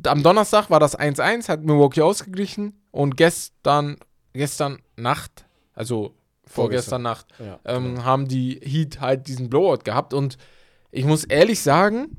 am 0.06 0.22
Donnerstag 0.22 0.68
war 0.68 0.78
das 0.78 0.96
1-1, 0.96 1.48
hat 1.48 1.64
Milwaukee 1.64 2.02
ausgeglichen 2.02 2.74
und 2.90 3.16
gestern, 3.16 3.96
gestern 4.34 4.78
Nacht, 4.96 5.46
also 5.74 6.14
vorgestern 6.52 7.02
Nacht, 7.02 7.26
Ja, 7.38 7.58
ähm, 7.64 7.84
genau. 7.94 8.04
haben 8.04 8.28
die 8.28 8.60
Heat 8.62 9.00
halt 9.00 9.26
diesen 9.28 9.48
Blowout 9.50 9.84
gehabt 9.84 10.12
und 10.14 10.36
ich 10.90 11.04
muss 11.04 11.24
ehrlich 11.24 11.60
sagen, 11.60 12.16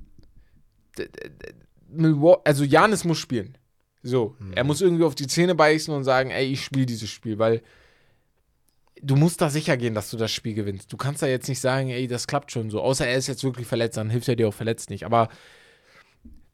also 2.44 2.64
Janis 2.64 3.04
muss 3.04 3.18
spielen. 3.20 3.58
So, 4.02 4.36
Mhm. 4.40 4.54
er 4.54 4.64
muss 4.64 4.82
irgendwie 4.82 5.04
auf 5.04 5.16
die 5.16 5.28
Zähne 5.28 5.56
beißen 5.56 5.94
und 5.94 6.04
sagen, 6.04 6.32
ey, 6.32 6.46
ich 6.52 6.64
spiele 6.64 6.86
dieses 6.86 7.10
Spiel, 7.10 7.40
weil 7.40 7.62
du 9.02 9.16
musst 9.16 9.42
da 9.42 9.50
sicher 9.50 9.78
gehen, 9.78 9.94
dass 9.94 10.10
du 10.10 10.18
das 10.18 10.32
Spiel 10.32 10.54
gewinnst. 10.54 10.92
Du 10.92 10.98
kannst 10.98 11.22
da 11.22 11.28
jetzt 11.28 11.48
nicht 11.48 11.60
sagen, 11.60 11.90
ey, 11.90 12.08
das 12.08 12.28
klappt 12.28 12.52
schon 12.52 12.70
so, 12.70 12.82
außer 12.82 13.06
er 13.08 13.18
ist 13.18 13.28
jetzt 13.28 13.44
wirklich 13.44 13.68
verletzt, 13.68 13.98
dann 13.98 14.10
hilft 14.10 14.28
er 14.28 14.36
dir 14.36 14.48
auch 14.48 14.54
verletzt 14.54 14.90
nicht, 14.90 15.06
aber 15.06 15.30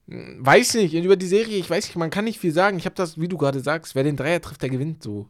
mh, 0.07 0.45
weiß 0.45 0.75
nicht, 0.75 0.93
über 0.93 1.15
die 1.15 1.27
Serie, 1.27 1.57
ich 1.57 1.69
weiß 1.69 1.87
nicht, 1.87 1.95
man 1.95 2.09
kann 2.11 2.25
nicht 2.25 2.39
viel 2.39 2.51
sagen. 2.51 2.77
Ich 2.77 2.85
habe 2.85 2.95
das, 2.95 3.19
wie 3.19 3.27
du 3.27 3.37
gerade 3.37 3.61
sagst, 3.61 3.95
wer 3.95 4.03
den 4.03 4.15
Dreier 4.17 4.41
trifft, 4.41 4.61
der 4.61 4.69
gewinnt 4.69 5.01
so. 5.03 5.27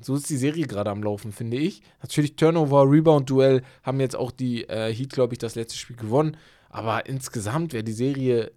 So 0.00 0.14
ist 0.14 0.30
die 0.30 0.36
Serie 0.36 0.66
gerade 0.66 0.90
am 0.90 1.02
Laufen, 1.02 1.32
finde 1.32 1.56
ich. 1.56 1.82
Natürlich 2.02 2.36
Turnover, 2.36 2.90
Rebound-Duell 2.90 3.62
haben 3.82 4.00
jetzt 4.00 4.16
auch 4.16 4.30
die 4.30 4.68
äh, 4.68 4.92
Heat, 4.92 5.12
glaube 5.12 5.34
ich, 5.34 5.38
das 5.38 5.54
letzte 5.54 5.78
Spiel 5.78 5.96
gewonnen. 5.96 6.36
Aber 6.68 7.06
insgesamt, 7.06 7.72
wer 7.72 7.82
die 7.82 7.92
Serie 7.92 8.52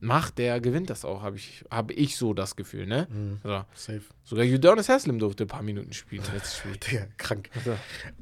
macht, 0.00 0.38
der 0.38 0.60
gewinnt 0.60 0.90
das 0.90 1.04
auch, 1.04 1.22
habe 1.22 1.36
ich, 1.36 1.64
hab 1.70 1.90
ich 1.92 2.16
so 2.16 2.34
das 2.34 2.56
Gefühl, 2.56 2.86
ne? 2.86 3.06
Mhm. 3.10 3.38
So. 3.42 3.64
Safe. 3.74 4.02
Sogar 4.24 4.44
Udonis 4.44 4.88
Haslem 4.88 5.18
durfte 5.18 5.44
ein 5.44 5.48
paar 5.48 5.62
Minuten 5.62 5.92
spielen, 5.92 6.24
letztes 6.34 6.58
Spiel. 6.58 6.76
Digga, 6.90 7.06
krank. 7.16 7.48
So. 7.64 7.76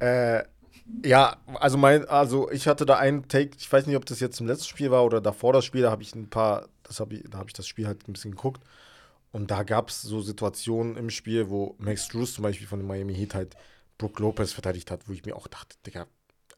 Äh, 0.05 0.43
ja, 1.03 1.37
also 1.55 1.77
mein, 1.77 2.05
also 2.05 2.51
ich 2.51 2.67
hatte 2.67 2.85
da 2.85 2.97
einen 2.97 3.27
Take, 3.27 3.51
ich 3.57 3.71
weiß 3.71 3.87
nicht, 3.87 3.95
ob 3.95 4.05
das 4.05 4.19
jetzt 4.19 4.39
im 4.39 4.47
letzten 4.47 4.67
Spiel 4.67 4.91
war 4.91 5.03
oder 5.05 5.21
davor 5.21 5.53
das 5.53 5.65
Spiel, 5.65 5.81
da 5.81 5.91
habe 5.91 6.03
ich 6.03 6.13
ein 6.15 6.29
paar, 6.29 6.67
das 6.83 6.99
habe 6.99 7.15
ich, 7.15 7.23
da 7.29 7.39
habe 7.39 7.49
ich 7.49 7.53
das 7.53 7.67
Spiel 7.67 7.87
halt 7.87 8.07
ein 8.07 8.13
bisschen 8.13 8.31
geguckt. 8.31 8.63
Und 9.31 9.49
da 9.51 9.63
gab 9.63 9.89
es 9.89 10.01
so 10.01 10.21
Situationen 10.21 10.97
im 10.97 11.09
Spiel, 11.09 11.49
wo 11.49 11.75
Max 11.77 12.07
Drews 12.09 12.33
zum 12.33 12.43
Beispiel 12.43 12.67
von 12.67 12.79
den 12.79 12.87
Miami 12.87 13.15
Heat 13.15 13.33
halt 13.33 13.55
Brook 13.97 14.19
Lopez 14.19 14.51
verteidigt 14.51 14.91
hat, 14.91 15.07
wo 15.07 15.13
ich 15.13 15.23
mir 15.25 15.35
auch 15.35 15.47
dachte, 15.47 15.77
Digga, 15.85 16.07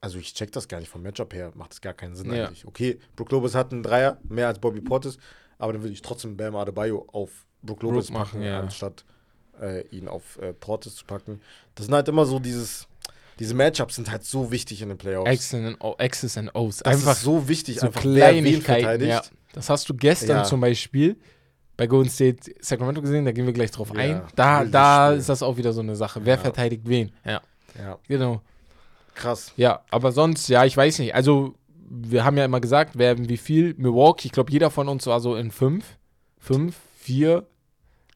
also 0.00 0.18
ich 0.18 0.34
check 0.34 0.50
das 0.52 0.66
gar 0.68 0.80
nicht 0.80 0.88
vom 0.88 1.02
Matchup 1.02 1.32
her, 1.34 1.52
macht 1.54 1.70
das 1.72 1.80
gar 1.80 1.94
keinen 1.94 2.14
Sinn 2.16 2.32
Ja. 2.34 2.46
eigentlich. 2.46 2.66
Okay, 2.66 2.98
Brook 3.16 3.30
Lopez 3.30 3.54
hat 3.54 3.72
einen 3.72 3.82
Dreier, 3.82 4.18
mehr 4.28 4.48
als 4.48 4.58
Bobby 4.58 4.80
Portis, 4.80 5.18
aber 5.58 5.72
dann 5.72 5.82
würde 5.82 5.92
ich 5.92 6.02
trotzdem 6.02 6.36
Bam 6.36 6.56
Adebayo 6.56 7.06
auf 7.12 7.30
Brook 7.62 7.82
Lopez 7.82 8.06
Brook 8.08 8.14
machen, 8.18 8.40
packen, 8.40 8.42
ja. 8.44 8.60
anstatt 8.60 9.04
äh, 9.60 9.86
ihn 9.88 10.08
auf 10.08 10.36
äh, 10.38 10.52
Portis 10.52 10.96
zu 10.96 11.04
packen. 11.04 11.40
Das 11.76 11.86
sind 11.86 11.94
halt 11.94 12.08
immer 12.08 12.26
so 12.26 12.38
dieses, 12.40 12.88
diese 13.38 13.54
Matchups 13.54 13.94
sind 13.96 14.10
halt 14.10 14.24
so 14.24 14.50
wichtig 14.50 14.82
in 14.82 14.88
den 14.88 14.98
Playoffs. 14.98 15.30
X's 15.30 15.54
and, 16.36 16.54
O's. 16.54 16.78
Das 16.78 16.92
Einfach 16.92 17.14
so 17.16 17.48
wichtig, 17.48 17.78
so 17.78 17.86
einfach 17.86 18.04
wer 18.04 18.34
wen 18.34 18.42
Kleinigkeiten. 18.44 18.64
verteidigt. 18.82 19.10
Ja. 19.10 19.22
Das 19.52 19.70
hast 19.70 19.88
du 19.88 19.94
gestern 19.94 20.38
Ja. 20.38 20.44
zum 20.44 20.60
Beispiel 20.60 21.16
bei 21.76 21.86
Golden 21.86 22.10
State 22.10 22.52
Sacramento 22.60 23.00
gesehen, 23.02 23.24
da 23.24 23.32
gehen 23.32 23.46
wir 23.46 23.52
gleich 23.52 23.70
drauf 23.70 23.90
Ja, 23.94 24.00
ein. 24.00 24.22
Da, 24.36 24.64
da 24.64 25.08
Spiel. 25.08 25.18
ist 25.20 25.28
das 25.28 25.42
auch 25.42 25.56
wieder 25.56 25.72
so 25.72 25.80
eine 25.80 25.96
Sache. 25.96 26.20
Wer 26.24 26.34
Ja. 26.36 26.40
verteidigt 26.40 26.82
wen? 26.86 27.12
Ja, 27.24 27.40
Ja, 27.78 27.98
genau. 28.08 28.40
krass. 29.14 29.52
Ja, 29.56 29.80
aber 29.90 30.12
sonst, 30.12 30.48
ja, 30.48 30.64
ich 30.64 30.76
weiß 30.76 30.98
nicht. 31.00 31.14
Also, 31.14 31.54
wir 31.88 32.24
haben 32.24 32.36
ja 32.36 32.44
immer 32.44 32.60
gesagt, 32.60 32.92
wer 32.96 33.18
wie 33.18 33.36
viel. 33.36 33.74
Milwaukee, 33.76 34.26
ich 34.26 34.32
glaube, 34.32 34.50
jeder 34.52 34.70
von 34.70 34.88
uns 34.88 35.06
war 35.06 35.20
so 35.20 35.36
in 35.36 35.50
fünf. 35.50 35.84
Fünf, 36.38 36.76
vier. 36.98 37.46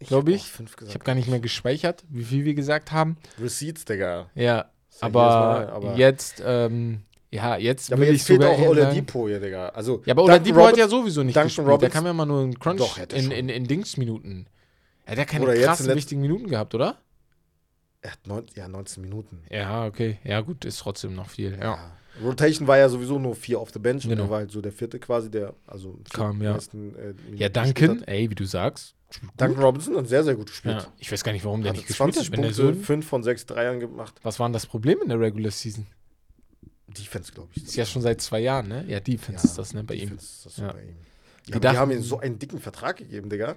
Glaub 0.00 0.22
hab 0.22 0.28
ich. 0.28 0.44
fünf 0.50 0.70
Ich 0.70 0.76
gesagt. 0.76 0.94
habe 0.94 1.04
gar 1.04 1.14
nicht 1.14 1.28
mehr 1.28 1.40
gespeichert, 1.40 2.04
wie 2.08 2.22
viel 2.24 2.44
wir 2.44 2.54
gesagt 2.54 2.92
haben. 2.92 3.16
Receipts, 3.40 3.84
Digga. 3.84 4.26
Ja, 4.34 4.66
aber, 5.00 5.22
Mal, 5.24 5.70
aber- 5.70 5.96
jetzt, 5.96 6.42
ähm, 6.46 7.02
ja, 7.30 7.56
jetzt 7.56 7.88
Ja, 7.90 7.96
aber 7.96 8.06
jetzt 8.06 8.16
ich 8.16 8.22
fehlt 8.24 8.44
auch 8.44 8.58
Oladipo 8.58 9.28
hier, 9.28 9.40
Digga. 9.40 9.68
Also, 9.70 10.02
Ja, 10.06 10.12
aber 10.14 10.24
Oladipo 10.24 10.66
hat 10.66 10.76
ja 10.76 10.88
sowieso 10.88 11.22
nicht 11.22 11.36
Duncan 11.36 11.48
gespielt. 11.48 11.66
Der 11.66 11.72
Roberts- 11.74 11.92
kam 11.94 12.06
ja 12.06 12.12
mal 12.12 12.26
nur 12.26 12.42
in 12.42 12.58
Crunch, 12.58 12.78
Doch, 12.78 12.98
in, 12.98 13.22
schon. 13.22 13.30
in, 13.32 13.48
in 13.48 13.64
Dingsminuten. 13.66 14.48
Er 15.04 15.12
hat 15.12 15.18
ja 15.18 15.24
keine 15.24 15.44
Oder 15.44 15.54
krassen, 15.54 15.94
wichtigen 15.94 16.20
Minuten 16.20 16.48
gehabt, 16.48 16.74
oder? 16.74 16.96
Er 18.00 18.12
hat 18.12 18.26
neun, 18.26 18.46
ja, 18.54 18.68
19 18.68 19.02
Minuten. 19.02 19.42
Ja, 19.50 19.86
okay. 19.86 20.18
Ja, 20.24 20.40
gut, 20.40 20.64
ist 20.64 20.78
trotzdem 20.78 21.14
noch 21.14 21.28
viel. 21.30 21.58
Ja. 21.60 21.92
Rotation 22.22 22.66
war 22.66 22.78
ja 22.78 22.88
sowieso 22.88 23.18
nur 23.18 23.34
vier 23.34 23.58
auf 23.60 23.70
the 23.72 23.78
bench. 23.78 24.04
Und 24.04 24.10
Genau. 24.10 24.24
er 24.24 24.30
war 24.30 24.38
halt 24.38 24.50
so 24.50 24.60
der 24.60 24.72
vierte 24.72 24.98
quasi, 24.98 25.30
der 25.30 25.54
also 25.66 25.98
Kam, 26.12 26.42
ja. 26.42 26.52
meisten, 26.52 26.94
äh, 26.96 27.14
Ja, 27.34 27.48
Duncan, 27.48 28.02
ey, 28.04 28.28
wie 28.30 28.34
du 28.34 28.44
sagst, 28.44 28.94
Duncan 29.36 29.62
Robinson 29.62 29.96
hat 29.96 30.06
sehr, 30.08 30.22
sehr 30.24 30.34
gut 30.34 30.46
gespielt. 30.48 30.82
Ja. 30.82 30.92
Ich 30.98 31.10
weiß 31.10 31.24
gar 31.24 31.32
nicht, 31.32 31.44
warum 31.44 31.62
der 31.62 31.70
Hatte 31.70 31.78
nicht 31.78 31.88
gespielt 31.88 32.14
20 32.14 32.26
hat. 32.26 32.32
Wenn 32.32 32.42
der 32.42 32.48
Punkte, 32.50 32.74
so, 32.78 32.84
5 32.84 33.06
von 33.08 33.22
6 33.22 33.46
Dreiern 33.46 33.80
gemacht. 33.80 34.14
was 34.22 34.38
war 34.38 34.48
denn 34.48 34.52
das 34.52 34.66
Problem 34.66 34.98
in 35.02 35.08
der 35.08 35.18
Regular 35.20 35.50
Season? 35.50 35.86
Defense, 36.98 37.32
glaube 37.32 37.48
ich. 37.54 37.64
Ist 37.64 37.76
ja 37.76 37.84
schon 37.86 38.02
seit 38.02 38.20
zwei 38.20 38.40
Jahren, 38.40 38.68
ne? 38.68 38.84
Ja, 38.88 39.00
Defense 39.00 39.44
Ja, 39.46 39.50
ist 39.50 39.58
das, 39.58 39.74
ne, 39.74 39.84
bei 39.84 39.94
ihm. 39.94 40.00
Defense 40.10 40.24
ist 40.26 40.46
das 40.46 40.56
Ja. 40.58 40.72
bei 40.72 40.82
ihm. 40.82 40.96
Die 41.46 41.50
Ja, 41.52 41.56
aber 41.56 41.70
die 41.70 41.76
haben 41.78 41.90
ihm 41.92 42.02
so 42.02 42.20
einen 42.20 42.38
dicken 42.38 42.58
Vertrag 42.60 42.96
gegeben, 42.96 43.30
Digga. 43.30 43.54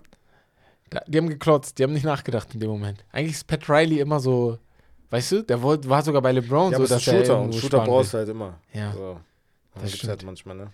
Da- 0.89 1.03
Die 1.07 1.17
haben 1.17 1.29
geklotzt, 1.29 1.77
die 1.79 1.83
haben 1.83 1.93
nicht 1.93 2.03
nachgedacht 2.05 2.53
in 2.53 2.59
dem 2.59 2.69
Moment. 2.69 3.03
Eigentlich 3.11 3.33
ist 3.35 3.47
Pat 3.47 3.69
Riley 3.69 3.99
immer 3.99 4.19
so, 4.19 4.59
weißt 5.09 5.31
du, 5.33 5.43
der 5.43 5.61
wollt, 5.61 5.87
war 5.87 6.01
sogar 6.03 6.21
bei 6.21 6.31
LeBron 6.31 6.71
Ja, 6.71 6.77
so, 6.77 6.83
dass 6.85 7.01
ist 7.01 7.07
er 7.07 7.19
Shooter 7.19 7.39
und 7.41 7.55
Shooter 7.55 7.79
brauchst 7.85 8.13
du 8.13 8.17
halt 8.19 8.29
immer. 8.29 8.59
Ja. 8.73 8.91
So. 8.93 9.19
Das 9.73 9.83
Das 9.83 9.91
gibt's 9.93 10.07
halt 10.07 10.23
manchmal, 10.23 10.55
ne? 10.57 10.71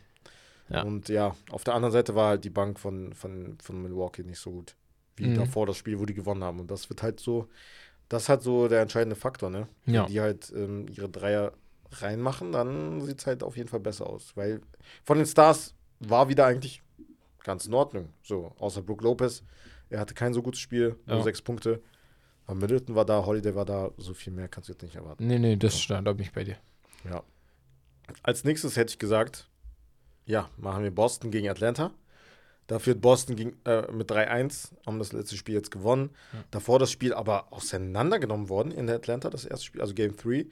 Ja. 0.69 0.81
Und 0.83 1.07
ja, 1.09 1.35
auf 1.51 1.63
der 1.63 1.75
anderen 1.75 1.93
Seite 1.93 2.13
war 2.15 2.29
halt 2.29 2.43
die 2.43 2.49
Bank 2.49 2.79
von, 2.79 3.13
von, 3.13 3.57
von 3.61 3.81
Milwaukee 3.81 4.23
nicht 4.23 4.39
so 4.39 4.51
gut. 4.51 4.75
Wie 5.15 5.27
Mhm. 5.27 5.35
davor 5.35 5.65
das 5.65 5.77
Spiel, 5.77 5.97
wo 5.99 6.05
die 6.05 6.13
gewonnen 6.13 6.43
haben. 6.43 6.59
Und 6.59 6.69
das 6.69 6.89
wird 6.89 7.01
halt 7.03 7.19
so, 7.19 7.47
das 8.09 8.23
ist 8.23 8.29
halt 8.29 8.41
so 8.41 8.67
der 8.67 8.81
entscheidende 8.81 9.15
Faktor, 9.15 9.49
ne? 9.49 9.67
Ja. 9.85 10.05
Die 10.07 10.19
halt 10.19 10.51
ähm, 10.55 10.87
ihre 10.89 11.09
Dreier 11.09 11.53
reinmachen, 11.91 12.51
dann 12.51 13.01
sieht 13.01 13.19
es 13.19 13.27
halt 13.27 13.43
auf 13.43 13.57
jeden 13.57 13.69
Fall 13.69 13.79
besser 13.79 14.07
aus. 14.07 14.35
Weil 14.35 14.61
von 15.03 15.17
den 15.17 15.27
Stars 15.27 15.73
war 15.99 16.29
wieder 16.29 16.45
eigentlich 16.45 16.81
ganz 17.43 17.65
in 17.65 17.73
Ordnung. 17.73 18.09
So, 18.23 18.53
außer 18.59 18.81
Brook 18.81 19.01
Lopez. 19.01 19.43
Er 19.89 19.99
hatte 19.99 20.13
kein 20.13 20.33
so 20.33 20.41
gutes 20.41 20.59
Spiel, 20.59 20.97
nur 21.05 21.17
Ja. 21.17 21.23
sechs 21.23 21.41
Punkte. 21.41 21.81
Aber 22.45 22.55
Middleton 22.59 22.95
war 22.95 23.05
da, 23.05 23.25
Holiday 23.25 23.55
war 23.55 23.65
da, 23.65 23.91
so 23.97 24.13
viel 24.13 24.33
mehr 24.33 24.47
kannst 24.47 24.69
du 24.69 24.73
jetzt 24.73 24.81
nicht 24.81 24.95
erwarten. 24.95 25.25
Nee, 25.27 25.39
nee, 25.39 25.55
das 25.55 25.79
stand, 25.79 26.07
da 26.07 26.13
bin 26.13 26.23
ich 26.25 26.31
bei 26.33 26.43
dir. 26.43 26.57
Ja. 27.09 27.23
Als 28.23 28.43
nächstes 28.43 28.75
hätte 28.77 28.91
ich 28.91 28.99
gesagt, 28.99 29.49
ja, 30.25 30.49
machen 30.57 30.83
wir 30.83 30.91
Boston 30.91 31.31
gegen 31.31 31.49
Atlanta. 31.49 31.91
Da 32.67 32.79
führt 32.79 32.99
Boston 33.01 33.35
gegen, 33.37 33.57
äh, 33.65 33.89
mit 33.93 34.11
3-1, 34.11 34.73
haben 34.85 34.99
das 34.99 35.13
letzte 35.13 35.37
Spiel 35.37 35.55
jetzt 35.55 35.71
gewonnen. 35.71 36.09
Ja. 36.33 36.43
Davor 36.51 36.79
das 36.79 36.91
Spiel 36.91 37.13
aber 37.13 37.51
auseinandergenommen 37.53 38.49
worden 38.49 38.71
in 38.71 38.89
Atlanta, 38.89 39.29
das 39.29 39.45
erste 39.45 39.65
Spiel, 39.65 39.81
also 39.81 39.93
Game 39.93 40.15
3. 40.17 40.47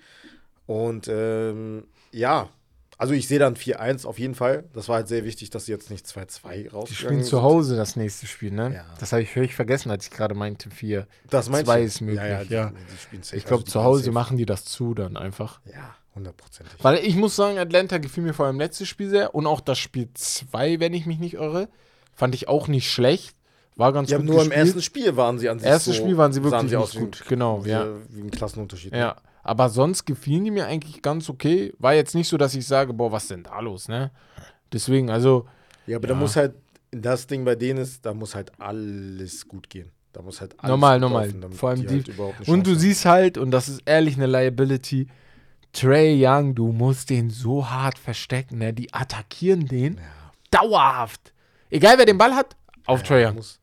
Und 0.65 1.07
ähm, 1.07 1.85
ja, 2.11 2.49
also 2.97 3.13
ich 3.13 3.27
sehe 3.27 3.39
dann 3.39 3.55
4-1 3.55 4.05
auf 4.05 4.17
jeden 4.19 4.35
Fall. 4.35 4.63
Das 4.73 4.87
war 4.87 4.95
halt 4.95 5.07
sehr 5.09 5.25
wichtig, 5.25 5.49
dass 5.49 5.65
sie 5.65 5.73
jetzt 5.73 5.89
nicht 5.91 6.05
2-2 6.05 6.53
Die 6.53 6.67
rausgegangen 6.67 6.85
spielen 6.95 7.23
zu 7.23 7.29
sind. 7.31 7.41
Hause 7.43 7.75
das 7.75 7.95
nächste 7.97 8.25
Spiel, 8.25 8.51
ne? 8.51 8.73
Ja. 8.75 8.85
Das 8.99 9.11
habe 9.11 9.21
ich 9.21 9.31
völlig 9.31 9.53
vergessen, 9.53 9.91
als 9.91 10.05
ich 10.05 10.11
gerade 10.11 10.33
meinte, 10.33 10.69
vier. 10.69 11.05
Das 11.29 11.49
meinst 11.49 11.65
Zwei 11.65 11.81
du? 11.81 11.85
ist 11.85 12.01
möglich, 12.01 12.21
ja. 12.23 12.27
ja, 12.27 12.43
die, 12.45 12.53
ja. 12.53 12.69
Die 12.71 12.97
spielen. 12.97 13.21
Ich 13.23 13.33
Also 13.33 13.47
glaube, 13.47 13.63
die 13.65 13.71
zu 13.71 13.83
Hause 13.83 14.11
machen 14.11 14.37
die 14.37 14.45
das 14.45 14.63
zu 14.65 14.93
dann 14.93 15.17
einfach. 15.17 15.59
Ja, 15.65 15.93
hundertprozentig. 16.15 16.75
Weil 16.81 16.97
ich 16.99 17.15
muss 17.17 17.35
sagen, 17.35 17.59
Atlanta 17.59 17.97
gefiel 17.97 18.23
mir 18.23 18.33
vor 18.33 18.45
allem 18.45 18.59
letztes 18.59 18.87
Spiel 18.87 19.09
sehr 19.09 19.35
und 19.35 19.45
auch 19.45 19.59
das 19.59 19.77
Spiel 19.77 20.07
2, 20.13 20.79
wenn 20.79 20.93
ich 20.93 21.05
mich 21.05 21.19
nicht 21.19 21.33
irre, 21.33 21.67
fand 22.13 22.33
ich 22.33 22.47
auch 22.47 22.69
nicht 22.69 22.89
schlecht. 22.89 23.35
War 23.75 23.91
ganz 23.91 24.09
Ja, 24.09 24.17
gut 24.19 24.25
nur 24.27 24.35
im 24.41 24.47
gespielt. 24.47 24.67
ersten 24.67 24.81
Spiel 24.81 25.17
waren 25.17 25.37
sie 25.37 25.49
an 25.49 25.59
sich 25.59 25.67
Erstes 25.67 25.97
so, 25.97 26.01
Spiel 26.01 26.15
waren 26.15 26.31
sie 26.31 26.41
wirklich 26.43 26.77
aus 26.77 26.93
nicht 26.93 27.01
wie, 27.01 27.05
gut, 27.05 27.23
genau, 27.27 27.65
wie, 27.65 27.71
ja. 27.71 27.85
Wie 28.07 28.21
ein 28.21 28.31
Klassenunterschied. 28.31 28.93
ne? 28.93 29.15
Aber 29.45 29.69
sonst 29.69 30.05
gefielen 30.05 30.43
die 30.43 30.51
mir 30.51 30.65
eigentlich 30.65 31.01
ganz 31.01 31.29
okay. 31.29 31.71
War 31.79 31.93
jetzt 31.93 32.15
nicht 32.15 32.27
so, 32.27 32.35
dass 32.37 32.55
ich 32.55 32.65
sage, 32.67 32.93
boah, 32.93 33.11
was 33.11 33.23
ist 33.23 33.31
denn 33.31 33.43
da 33.43 33.59
los, 33.59 33.87
ne? 33.87 34.11
Deswegen, 34.73 35.09
also, 35.09 35.45
Ja, 35.87 35.97
aber 35.97 36.07
Ja. 36.07 36.13
da 36.15 36.19
muss 36.19 36.35
halt, 36.35 36.55
das 36.91 37.27
Ding 37.27 37.45
bei 37.45 37.53
denen 37.55 37.77
ist, 37.79 38.03
da 38.05 38.13
muss 38.15 38.33
halt 38.33 38.51
alles 38.59 39.47
gut 39.47 39.69
gehen. 39.69 39.91
Da 40.13 40.21
muss 40.23 40.41
halt 40.41 40.55
alles 40.57 40.69
Normal, 40.71 40.99
gut 40.99 41.01
normal. 41.09 41.31
laufen, 41.31 41.53
Vor 41.53 41.69
allem 41.69 41.81
die 41.81 41.85
die- 41.87 41.93
halt 41.93 42.07
überhaupt 42.07 42.35
eine 42.39 42.47
und 42.47 42.65
du 42.65 42.71
Chance 42.71 42.79
siehst 42.81 43.05
halt, 43.05 43.37
und 43.37 43.51
das 43.51 43.69
ist 43.69 43.81
ehrlich 43.85 44.15
eine 44.15 44.25
Liability, 44.25 45.07
Trey 45.73 46.15
Young, 46.25 46.55
du 46.55 46.71
musst 46.71 47.09
den 47.11 47.29
so 47.29 47.69
hart 47.69 47.99
verstecken, 47.99 48.57
ne? 48.59 48.73
Die 48.73 48.91
attackieren 48.93 49.67
den 49.67 49.97
haben. 49.97 50.03
Ja. 50.03 50.59
dauerhaft. 50.61 51.33
Egal 51.69 51.97
wer 51.97 52.05
den 52.05 52.17
Ball 52.17 52.33
hat, 52.33 52.55
auf 52.85 53.01
ja, 53.01 53.05
Trey 53.05 53.25
Young. 53.27 53.35
muss- 53.35 53.59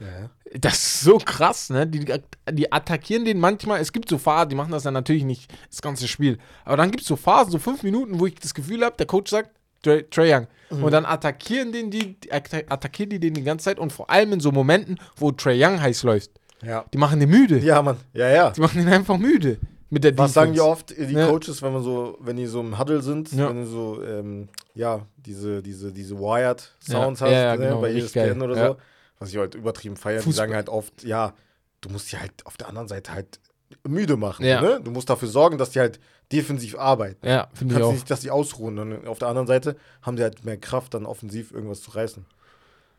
Ja. 0.00 0.30
Das 0.58 0.74
ist 0.74 1.00
so 1.02 1.18
krass, 1.18 1.70
ne? 1.70 1.86
Die, 1.86 2.04
die 2.52 2.72
attackieren 2.72 3.24
den 3.24 3.38
manchmal. 3.40 3.80
Es 3.80 3.92
gibt 3.92 4.08
so 4.08 4.18
Phasen, 4.18 4.50
die 4.50 4.54
machen 4.56 4.70
das 4.72 4.82
dann 4.84 4.94
natürlich 4.94 5.24
nicht 5.24 5.52
das 5.70 5.82
ganze 5.82 6.06
Spiel. 6.08 6.38
Aber 6.64 6.76
dann 6.76 6.90
gibt 6.90 7.02
es 7.02 7.08
so 7.08 7.16
Phasen, 7.16 7.50
so 7.50 7.58
fünf 7.58 7.82
Minuten, 7.82 8.20
wo 8.20 8.26
ich 8.26 8.34
das 8.36 8.54
Gefühl 8.54 8.84
habe, 8.84 8.96
der 8.96 9.06
Coach 9.06 9.30
sagt, 9.30 9.50
Trey, 9.82 10.04
Young. 10.34 10.46
Mhm. 10.70 10.82
Und 10.84 10.90
dann 10.92 11.04
attackieren, 11.06 11.70
den 11.72 11.90
die, 11.90 12.18
die 12.20 12.32
atta- 12.32 12.64
attackieren 12.68 13.10
die 13.10 13.20
den 13.20 13.34
die 13.34 13.42
ganze 13.44 13.64
Zeit. 13.66 13.78
Und 13.78 13.92
vor 13.92 14.10
allem 14.10 14.32
in 14.32 14.40
so 14.40 14.50
Momenten, 14.52 14.98
wo 15.16 15.30
Trey 15.32 15.62
Young 15.64 15.80
heiß 15.80 16.02
läuft. 16.02 16.30
ja. 16.62 16.84
Die 16.92 16.98
machen 16.98 17.20
den 17.20 17.30
müde. 17.30 17.58
Ja, 17.58 17.82
Mann. 17.82 17.96
Ja, 18.12 18.28
ja. 18.28 18.50
Die 18.50 18.60
machen 18.60 18.78
den 18.78 18.88
einfach 18.92 19.16
müde. 19.18 19.58
Mit 19.88 20.02
der 20.02 20.18
Was 20.18 20.32
sagen 20.32 20.52
die 20.52 20.60
oft, 20.60 20.90
die 20.90 21.12
Ja. 21.14 21.28
Coaches, 21.28 21.62
wenn 21.62 21.72
man 21.72 21.82
so, 21.84 22.18
wenn 22.20 22.36
die 22.36 22.46
so 22.46 22.60
im 22.60 22.76
Huddle 22.76 23.00
sind, 23.02 23.30
Ja. 23.32 23.48
wenn 23.48 23.60
du 23.62 23.66
so, 23.66 24.02
ähm, 24.02 24.48
ja, 24.74 25.02
diese, 25.16 25.62
diese, 25.62 25.92
diese 25.92 26.18
Wired 26.18 26.72
Sounds 26.80 27.20
Ja, 27.20 27.26
hast, 27.26 27.32
ja, 27.32 27.56
ne, 27.56 27.66
genau, 27.68 27.80
bei 27.80 27.92
ESPN 27.92 28.14
geil. 28.40 28.42
oder 28.42 28.56
Ja. 28.56 28.66
so, 28.70 28.76
was 29.18 29.30
ich 29.30 29.36
halt 29.36 29.54
übertrieben 29.54 29.96
feiere, 29.96 30.22
die 30.22 30.32
sagen 30.32 30.54
halt 30.54 30.68
oft, 30.68 31.02
ja, 31.04 31.34
du 31.80 31.88
musst 31.88 32.10
die 32.12 32.18
halt 32.18 32.32
auf 32.44 32.56
der 32.56 32.68
anderen 32.68 32.88
Seite 32.88 33.12
halt 33.12 33.40
müde 33.86 34.16
machen, 34.16 34.44
Ja. 34.44 34.60
ne? 34.60 34.80
Du 34.82 34.90
musst 34.90 35.08
dafür 35.10 35.28
sorgen, 35.28 35.58
dass 35.58 35.70
die 35.70 35.80
halt 35.80 35.98
defensiv 36.32 36.76
arbeiten. 36.76 37.26
Ja, 37.26 37.48
finde 37.54 37.76
ich 37.76 37.82
auch. 37.82 37.92
nicht, 37.92 38.10
dass 38.10 38.20
die 38.20 38.30
ausruhen. 38.30 38.78
Und 38.78 39.06
auf 39.06 39.18
der 39.18 39.28
anderen 39.28 39.46
Seite 39.46 39.76
haben 40.02 40.16
die 40.16 40.22
halt 40.22 40.44
mehr 40.44 40.56
Kraft, 40.56 40.94
dann 40.94 41.06
offensiv 41.06 41.52
irgendwas 41.52 41.80
zu 41.82 41.90
reißen. 41.92 42.24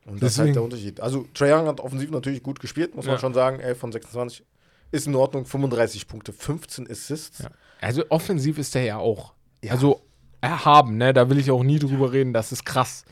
Und 0.05 0.23
das 0.23 0.33
ist 0.33 0.37
halt 0.37 0.45
Deswegen. 0.47 0.53
der 0.53 0.63
Unterschied. 0.63 0.99
Also, 1.01 1.25
Trae 1.33 1.53
Young 1.53 1.67
hat 1.67 1.81
offensiv 1.81 2.09
natürlich 2.11 2.41
gut 2.41 2.59
gespielt, 2.61 2.95
muss 2.95 3.05
man 3.05 3.15
Ja. 3.15 3.19
schon 3.19 3.33
sagen. 3.33 3.59
11 3.59 3.77
von 3.77 3.91
26 3.91 4.45
ist 4.91 5.07
in 5.07 5.15
Ordnung. 5.15 5.45
35 5.45 6.07
Punkte, 6.07 6.31
15 6.31 6.89
Assists. 6.89 7.39
Ja. 7.39 7.49
Also 7.81 8.03
offensiv 8.09 8.57
ist 8.57 8.73
der 8.75 8.83
ja 8.83 8.97
auch. 8.97 9.33
Ja. 9.61 9.73
Also 9.73 10.01
erhaben, 10.39 10.95
ne? 10.97 11.13
Da 11.13 11.29
will 11.29 11.37
ich 11.39 11.51
auch 11.51 11.63
nie 11.63 11.79
drüber 11.79 12.13
reden. 12.13 12.31
Das 12.31 12.51
ist 12.53 12.65
krass. 12.65 13.03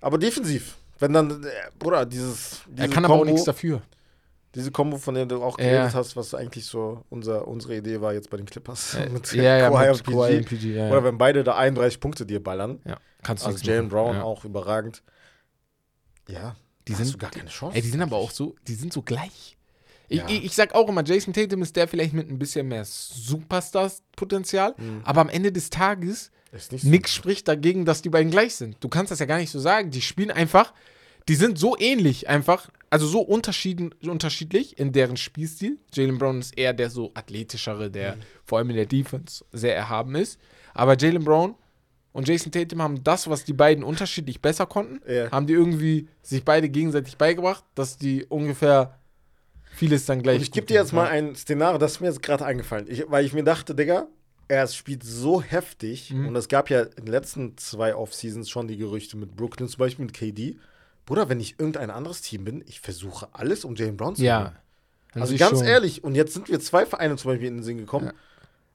Aber 0.00 0.18
defensiv, 0.18 0.76
wenn 0.98 1.12
dann, 1.12 1.44
äh, 1.44 1.48
Bruder, 1.78 2.06
dieses. 2.06 2.60
Er 2.76 2.88
kann 2.88 3.04
aber 3.04 3.14
auch 3.14 3.18
Kombo- 3.20 3.24
nichts 3.26 3.44
dafür. 3.44 3.82
Diese 4.54 4.70
Kombo, 4.70 4.98
von 4.98 5.14
der 5.16 5.26
du 5.26 5.42
auch 5.42 5.58
Ja. 5.58 5.64
geredet 5.64 5.94
hast, 5.94 6.14
was 6.16 6.32
eigentlich 6.34 6.64
so 6.66 7.02
unser, 7.10 7.48
unsere 7.48 7.76
Idee 7.76 8.00
war 8.00 8.12
jetzt 8.14 8.30
bei 8.30 8.36
den 8.36 8.46
Clippers. 8.46 8.96
mit 9.12 9.32
Äh, 9.32 9.36
ja, 9.42 9.56
ja, 9.58 9.68
Kawhi 9.70 9.88
mit 9.88 9.96
und 9.96 10.02
PG. 10.04 10.12
Kawhi 10.16 10.36
und 10.36 10.44
PG, 10.46 10.74
ja, 10.76 10.86
Oder 10.88 10.98
ja. 10.98 11.04
wenn 11.04 11.18
beide 11.18 11.42
da 11.44 11.56
31 11.56 11.98
Punkte 12.00 12.24
dir 12.24 12.42
ballern. 12.42 12.80
ja. 12.84 12.96
Kannst 13.22 13.44
du 13.44 13.48
Also 13.48 13.64
Jalen. 13.64 13.88
Brown 13.88 14.16
ja. 14.16 14.22
auch 14.22 14.44
überragend. 14.44 15.02
Ja, 16.28 16.56
Die 16.86 16.92
hast 16.92 16.98
sind- 17.02 17.14
du 17.14 17.18
gar 17.18 17.30
keine 17.30 17.48
Chance. 17.48 17.74
Ey, 17.76 17.82
die 17.82 17.88
sind 17.88 18.02
aber 18.02 18.16
auch 18.16 18.30
so, 18.30 18.54
die 18.68 18.74
sind 18.74 18.92
so 18.92 19.02
gleich. 19.02 19.56
Ich, 20.08 20.18
Ja. 20.18 20.28
ich, 20.28 20.44
ich 20.44 20.52
sag 20.54 20.74
auch 20.74 20.88
immer, 20.88 21.02
Jason 21.04 21.32
Tatum 21.32 21.62
ist 21.62 21.74
der 21.76 21.88
vielleicht 21.88 22.12
mit 22.12 22.28
ein 22.30 22.38
bisschen 22.38 22.68
mehr 22.68 22.84
Superstars-Potenzial, 22.84 24.74
aber 25.04 25.20
am 25.22 25.28
Ende 25.28 25.52
des 25.52 25.70
Tages, 25.70 26.30
so. 26.68 26.88
nichts 26.88 27.12
spricht 27.12 27.48
dagegen, 27.48 27.84
dass 27.84 28.02
die 28.02 28.10
beiden 28.10 28.30
gleich 28.30 28.54
sind. 28.54 28.76
Du 28.80 28.88
kannst 28.88 29.10
das 29.10 29.18
ja 29.18 29.26
gar 29.26 29.38
nicht 29.38 29.50
so 29.50 29.58
sagen. 29.58 29.90
Die 29.90 30.02
spielen 30.02 30.30
einfach, 30.30 30.72
die 31.28 31.34
sind 31.34 31.58
so 31.58 31.76
ähnlich 31.78 32.28
einfach, 32.28 32.70
also 32.90 33.06
so 33.06 33.20
unterschiedlich 33.20 34.78
in 34.78 34.92
deren 34.92 35.16
Spielstil. 35.16 35.78
Jalen 35.92 36.18
Brown 36.18 36.40
ist 36.40 36.56
eher 36.56 36.72
der 36.72 36.90
so 36.90 37.10
athletischere, 37.14 37.90
der 37.90 38.16
vor 38.44 38.58
allem 38.58 38.70
in 38.70 38.76
der 38.76 38.86
Defense 38.86 39.44
sehr 39.52 39.74
erhaben 39.76 40.14
ist. 40.14 40.38
Aber 40.74 40.96
Jalen 40.96 41.24
Brown 41.24 41.54
und 42.12 42.28
Jason 42.28 42.52
Tatum 42.52 42.82
haben 42.82 43.02
das, 43.02 43.28
was 43.28 43.44
die 43.44 43.52
beiden 43.52 43.82
unterschiedlich 43.82 44.40
besser 44.40 44.66
konnten, 44.66 45.00
Ja. 45.10 45.30
haben 45.32 45.46
die 45.46 45.54
irgendwie 45.54 46.08
sich 46.22 46.44
beide 46.44 46.68
gegenseitig 46.68 47.16
beigebracht, 47.16 47.64
dass 47.74 47.96
die 47.96 48.24
ungefähr 48.26 48.98
vieles 49.74 50.06
dann 50.06 50.22
gleich. 50.22 50.36
Und 50.36 50.42
ich 50.42 50.52
gebe 50.52 50.66
dir 50.66 50.74
jetzt 50.74 50.92
mal 50.92 51.08
ein 51.08 51.34
Szenario, 51.36 51.78
das 51.78 51.92
ist 51.92 52.00
mir 52.00 52.08
jetzt 52.08 52.22
gerade 52.22 52.44
eingefallen. 52.44 52.86
Ich, 52.88 53.04
weil 53.08 53.24
ich 53.24 53.32
mir 53.32 53.44
dachte, 53.44 53.74
Digga, 53.74 54.06
er 54.48 54.66
spielt 54.68 55.02
so 55.02 55.40
heftig. 55.42 56.10
Mhm. 56.10 56.28
Und 56.28 56.36
es 56.36 56.48
gab 56.48 56.70
ja 56.70 56.82
in 56.82 57.04
den 57.06 57.12
letzten 57.12 57.56
zwei 57.56 57.94
Off-Seasons 57.94 58.50
schon 58.50 58.68
die 58.68 58.76
Gerüchte 58.76 59.16
mit 59.16 59.36
Brooklyn, 59.36 59.68
zum 59.68 59.78
Beispiel 59.78 60.04
mit 60.04 60.14
KD. 60.14 60.56
Bruder, 61.06 61.28
wenn 61.28 61.40
ich 61.40 61.58
irgendein 61.58 61.90
anderes 61.90 62.20
Team 62.22 62.44
bin, 62.44 62.64
ich 62.66 62.80
versuche 62.80 63.28
alles, 63.32 63.64
um 63.64 63.74
Jalen 63.74 63.96
Brown 63.96 64.16
zu 64.16 64.22
Ja. 64.22 64.54
Also 65.14 65.36
ganz 65.36 65.58
schon. 65.58 65.66
ehrlich, 65.68 66.02
und 66.02 66.14
jetzt 66.16 66.32
sind 66.34 66.48
wir 66.48 66.58
zwei 66.60 66.86
Vereine 66.86 67.16
zum 67.16 67.30
Beispiel 67.30 67.46
in 67.48 67.58
den 67.58 67.62
Sinn 67.62 67.78
gekommen. 67.78 68.10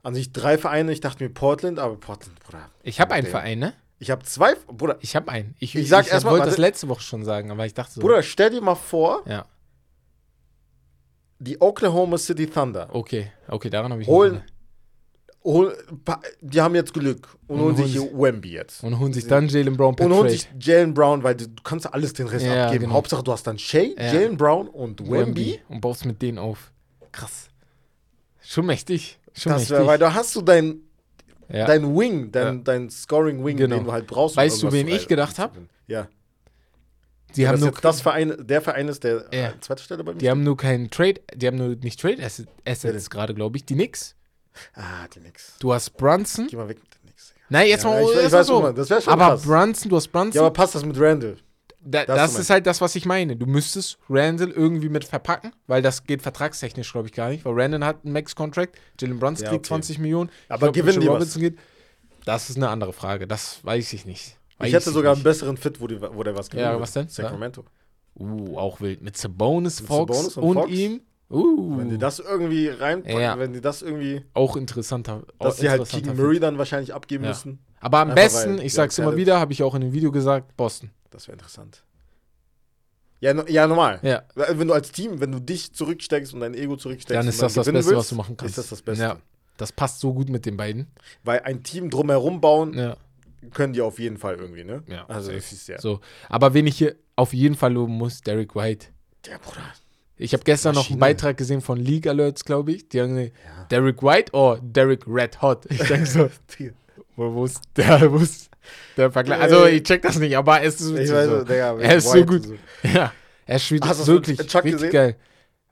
An 0.04 0.14
sich 0.16 0.32
drei 0.32 0.58
Vereine, 0.58 0.91
ich 0.93 1.02
dachte 1.02 1.22
mir 1.24 1.30
Portland, 1.30 1.80
aber 1.80 1.97
Portland, 1.97 2.39
Bruder. 2.39 2.70
Ich 2.84 3.02
habe 3.02 3.14
einen 3.14 3.24
Der- 3.26 3.32
Verein, 3.32 3.60
ne? 3.60 3.74
Ich 4.02 4.10
habe 4.12 4.24
zwei, 4.24 4.56
Bruder, 4.68 4.97
Ich 5.02 5.18
habe 5.18 5.30
einen. 5.30 5.56
Ich, 5.60 5.76
Ich 5.76 5.89
sag 5.89 6.06
ich 6.08 6.14
mal, 6.24 6.32
wollte 6.32 6.45
das 6.45 6.58
letzte 6.58 6.88
Woche 6.88 7.02
schon 7.02 7.26
sagen, 7.26 7.52
aber 7.52 7.66
ich 7.66 7.74
dachte 7.74 7.95
so. 7.95 8.00
Bruder, 8.02 8.24
stell 8.24 8.50
dir 8.52 8.62
mal 8.62 8.76
vor, 8.76 9.24
Ja, 9.28 9.45
die 11.40 11.60
Oklahoma 11.62 12.18
City 12.18 12.48
Thunder 12.48 12.90
okay. 12.94 13.32
Okay, 13.48 13.70
daran 13.70 13.92
habe 13.92 14.02
ich 14.02 14.08
holen, 14.08 14.34
nicht 14.36 14.44
hol, 15.44 15.76
pa- 16.04 16.20
die 16.42 16.60
haben 16.62 16.76
jetzt 16.76 16.94
Glück 16.94 17.30
und, 17.48 17.60
Und 17.60 17.66
holen 17.66 17.76
sich 17.78 17.98
holen 17.98 18.10
hier 18.12 18.20
Wemby 18.20 18.50
jetzt. 18.52 18.84
Und 18.84 19.00
holen 19.00 19.14
sich 19.14 19.26
dann 19.26 19.48
Jalen 19.48 19.78
Brown 19.78 19.96
per 19.96 20.06
Und 20.06 20.12
holen 20.14 20.24
Trade. 20.28 20.34
sich 20.38 20.48
Jalen 20.60 20.94
Brown, 20.94 21.24
weil 21.24 21.36
du, 21.36 21.46
kannst 21.64 21.86
ja 21.86 21.92
alles 21.92 22.12
den 22.14 22.28
Rest 22.28 22.46
Ja, 22.46 22.66
abgeben. 22.66 22.84
genau. 22.84 22.96
Hauptsache, 22.96 23.24
du 23.24 23.32
hast 23.32 23.48
dann 23.48 23.58
Shay, 23.58 23.96
Ja. 23.98 24.14
Jalen 24.14 24.36
Brown 24.38 24.68
und 24.68 25.00
Wemby. 25.02 25.14
Wemby 25.26 25.60
und 25.70 25.82
baust 25.82 26.06
mit 26.06 26.22
denen 26.22 26.38
auf. 26.38 26.72
Krass. 27.14 27.48
Schon 28.42 28.66
mächtig. 28.66 29.18
Schon 29.34 29.54
Das 29.54 29.62
mächtig. 29.62 29.78
wär, 29.78 29.88
weil 29.88 29.98
da 29.98 30.14
hast 30.14 30.36
du 30.36 30.42
dein, 30.42 30.82
ja. 31.48 31.66
dein 31.66 31.96
Wing, 31.98 32.32
dein, 32.32 32.64
dein 32.66 32.90
Scoring 32.90 33.44
Wing, 33.46 33.56
Genau. 33.58 33.78
den 33.78 33.86
du 33.86 33.92
halt 33.94 34.08
brauchst. 34.08 34.36
Weißt 34.36 34.62
du, 34.62 34.72
wen 34.74 34.88
ich 34.90 35.08
gedacht 35.08 35.38
zu 35.38 35.42
hab? 35.42 35.54
gewinnen. 35.54 35.70
Ja. 35.88 36.08
Die, 37.36 37.48
haben 37.48 37.56
das 37.56 37.62
nur, 37.62 37.72
das 37.82 38.02
Verein, 38.02 38.36
der 38.40 38.62
Verein 38.62 38.88
ist, 38.88 39.04
der 39.04 39.26
Ja. 39.32 39.50
äh, 39.50 39.54
zweite 39.62 39.84
Stelle 39.84 40.04
bei 40.04 40.14
mir. 40.14 40.20
die 40.20 40.30
haben 40.30 40.44
nur 40.44 40.58
keinen 40.58 40.90
Trade, 40.90 41.22
die 41.36 41.48
haben 41.48 41.58
nur 41.58 41.76
nicht 41.76 42.00
Trade 42.00 42.24
Asset- 42.24 42.48
Wer 42.66 42.72
Assets 42.74 43.10
gerade, 43.10 43.34
glaube 43.34 43.58
ich. 43.58 43.66
Die 43.66 43.76
nix. 43.76 44.16
ah, 44.74 45.08
die 45.14 45.20
nix. 45.20 45.54
Du 45.60 45.74
hast 45.74 45.92
Brunson. 45.98 46.48
Geh 46.50 46.56
mal 46.58 46.68
weg 46.70 46.80
mit 46.82 46.92
den 46.94 47.06
nix. 47.08 47.30
Digga. 47.30 47.46
Nein, 47.50 47.68
jetzt 47.68 47.84
Ja, 47.84 47.90
mal, 47.90 48.02
ich- 48.04 48.10
ich 48.26 48.32
weiß 48.32 48.48
so. 48.48 48.72
das 48.72 49.04
schon 49.04 49.14
aber 49.14 49.28
krass. 49.30 49.44
Brunson, 49.44 49.90
du 49.90 49.96
hast 49.96 50.08
Brunson. 50.10 50.34
Ja, 50.34 50.42
aber 50.42 50.52
passt 50.52 50.76
das 50.76 50.84
mit 50.86 51.00
Randall? 51.00 51.38
da, 51.82 52.04
Das 52.06 52.34
das, 52.34 52.40
ist 52.42 52.50
halt 52.50 52.68
das, 52.68 52.82
was 52.82 52.94
ich 52.96 53.06
meine. 53.06 53.36
Du 53.38 53.46
müsstest 53.46 53.98
Randall 54.10 54.50
irgendwie 54.52 54.90
mit 54.90 55.06
verpacken, 55.06 55.54
weil 55.68 55.82
das 55.82 56.04
geht 56.04 56.22
vertragstechnisch, 56.22 56.92
glaube 56.92 57.08
ich, 57.08 57.14
gar 57.14 57.30
nicht. 57.30 57.46
Weil 57.46 57.54
Randall 57.60 57.86
hat 57.86 58.04
einen 58.04 58.12
Max-Contract, 58.14 58.76
Jalen 59.00 59.18
Brunson 59.20 59.46
Ja, 59.46 59.50
kriegt 59.52 59.62
okay. 59.66 59.68
20 59.70 59.98
Millionen. 60.00 60.30
Aber 60.50 60.72
gewinnen 60.72 61.00
Mitchell 61.00 61.02
die 61.20 61.26
was? 61.26 61.34
Geht. 61.36 61.58
Das 62.26 62.50
ist 62.50 62.58
eine 62.58 62.70
andere 62.70 62.92
Frage. 62.92 63.28
Das 63.28 63.64
weiß 63.64 63.94
ich 63.94 64.06
nicht. 64.06 64.36
Weiß 64.60 64.68
Ich 64.68 64.74
hätte 64.74 64.91
sogar 64.91 65.14
einen 65.14 65.20
nicht. 65.20 65.24
besseren 65.24 65.57
Fit, 65.57 65.80
wo, 65.82 65.88
die, 65.88 65.99
wo 66.01 66.22
der 66.24 66.38
was 66.38 66.49
Ja, 66.53 66.72
würde. 66.72 66.82
was 66.82 66.91
denn? 66.93 67.07
Sacramento. 67.07 67.64
Uh, 68.20 68.57
auch 68.57 68.82
wild. 68.82 69.01
Mit 69.01 69.16
Sabonis, 69.18 69.80
Mit 69.80 69.88
Fox 69.88 70.16
Sabonis 70.18 70.38
und 70.38 70.43
und, 70.43 70.53
Fox? 70.55 70.72
ihm. 70.72 71.01
Uh, 71.32 71.78
Wenn 71.78 71.89
die 71.89 71.97
das 71.99 72.20
irgendwie 72.20 72.68
reinpacken, 72.70 73.22
Ja. 73.22 73.38
wenn 73.38 73.53
die 73.53 73.62
das 73.62 73.82
irgendwie, 73.84 74.26
auch 74.34 74.57
interessanter. 74.57 75.24
dass 75.39 75.57
die 75.57 75.70
halt 75.70 75.88
Fit. 75.88 76.14
Murray 76.18 76.39
dann 76.39 76.57
wahrscheinlich 76.57 76.93
abgeben 76.93 77.24
Ja. 77.24 77.30
müssen, 77.30 77.60
Aber 77.80 77.99
am 77.99 78.10
Einfach 78.10 78.24
besten, 78.24 78.57
weil 78.57 78.66
ich 78.66 78.74
sag's 78.74 78.97
immer 78.97 79.16
wieder, 79.16 79.39
habe 79.39 79.53
ich 79.53 79.62
auch 79.64 79.76
in 79.76 79.82
dem 79.82 79.93
Video 79.93 80.12
gesagt, 80.12 80.57
Boston. 80.57 80.89
das 81.12 81.28
wäre 81.28 81.34
interessant. 81.36 81.84
Ja, 83.22 83.34
no, 83.34 83.43
ja, 83.47 83.68
normal. 83.68 83.99
Ja. 84.01 84.24
Wenn 84.36 84.68
du 84.68 84.74
als 84.74 84.91
Team, 84.91 85.20
wenn 85.20 85.32
du 85.32 85.39
dich 85.39 85.74
zurücksteckst 85.74 86.34
und 86.34 86.39
dein 86.39 86.53
Ego 86.55 86.78
zurücksteckst, 86.78 87.16
Dann 87.18 87.28
ist 87.28 87.41
das 87.41 87.53
das 87.53 87.66
Beste, 87.66 87.74
willst, 87.91 87.91
was 87.99 88.10
du 88.10 88.16
machen 88.16 88.36
kannst. 88.38 88.57
Ist 88.57 88.57
das 88.57 88.70
das 88.70 88.82
Beste. 88.82 89.03
Ja. 89.03 89.18
Das 89.57 89.72
passt 89.74 89.99
so 89.99 90.14
gut 90.14 90.30
mit 90.30 90.45
den 90.45 90.55
beiden. 90.57 90.88
Weil 91.24 91.41
ein 91.41 91.64
Team 91.64 91.89
drumherum 91.89 92.39
bauen, 92.41 92.74
Ja. 92.78 92.95
Können 93.54 93.74
die 93.74 93.82
auf 93.82 94.00
jeden 94.00 94.18
Fall 94.18 94.36
irgendwie, 94.36 94.64
ne? 94.64 94.84
Ja, 94.88 95.06
Also 95.08 95.32
das 95.32 95.52
ist 95.52 95.68
ja. 95.68 95.80
So. 95.80 96.00
Aber 96.28 96.54
wen 96.54 96.68
ich 96.68 96.78
hier 96.78 96.96
auf 97.16 97.34
jeden 97.34 97.56
Fall 97.56 97.74
loben 97.74 97.94
muss, 97.94 98.22
Derek 98.22 98.56
White. 98.56 98.88
Der 99.26 99.38
Bruder. 99.40 99.62
Ich 100.18 100.34
habe 100.34 100.44
gestern 100.44 100.76
noch 100.76 100.90
einen 100.90 101.00
Maschine. 101.00 101.16
Beitrag 101.16 101.38
gesehen 101.38 101.62
von 101.62 101.78
League 101.78 102.06
Alerts, 102.08 102.44
glaube 102.44 102.74
ich. 102.74 102.90
Die 102.90 103.00
haben 103.02 103.16
gesagt, 103.16 103.34
Ja. 103.46 103.64
Derek 103.72 104.04
White 104.04 104.34
oder 104.34 104.60
Derek 104.62 105.04
Red 105.08 105.42
Hot. 105.42 105.66
Ich 105.70 105.78
denke 105.88 106.06
so, 106.06 106.30
wo, 107.16 107.34
wo 107.34 107.46
ist 107.46 107.62
der, 107.76 108.12
wo 108.12 108.18
ist 108.18 108.50
der 108.98 109.12
Vergleich? 109.12 109.40
Also 109.42 109.66
ich 109.66 109.84
check 109.84 110.02
das 110.02 110.18
nicht, 110.20 110.36
aber 110.36 110.62
es 110.62 110.82
ist 110.82 110.90
Ich 110.92 110.98
witzig 110.98 111.16
weiß, 111.16 111.26
so. 111.30 111.44
Digga, 111.44 111.78
Er 111.80 111.96
ist 111.96 112.04
so 112.06 112.14
White 112.16 112.26
gut. 112.26 112.46
so. 112.46 112.56
Ja, 112.88 113.14
er 113.46 113.60
spielt 113.60 113.86
Hast 113.86 114.06
wirklich, 114.08 114.38
wirklich 114.40 114.92
geil. 114.92 115.16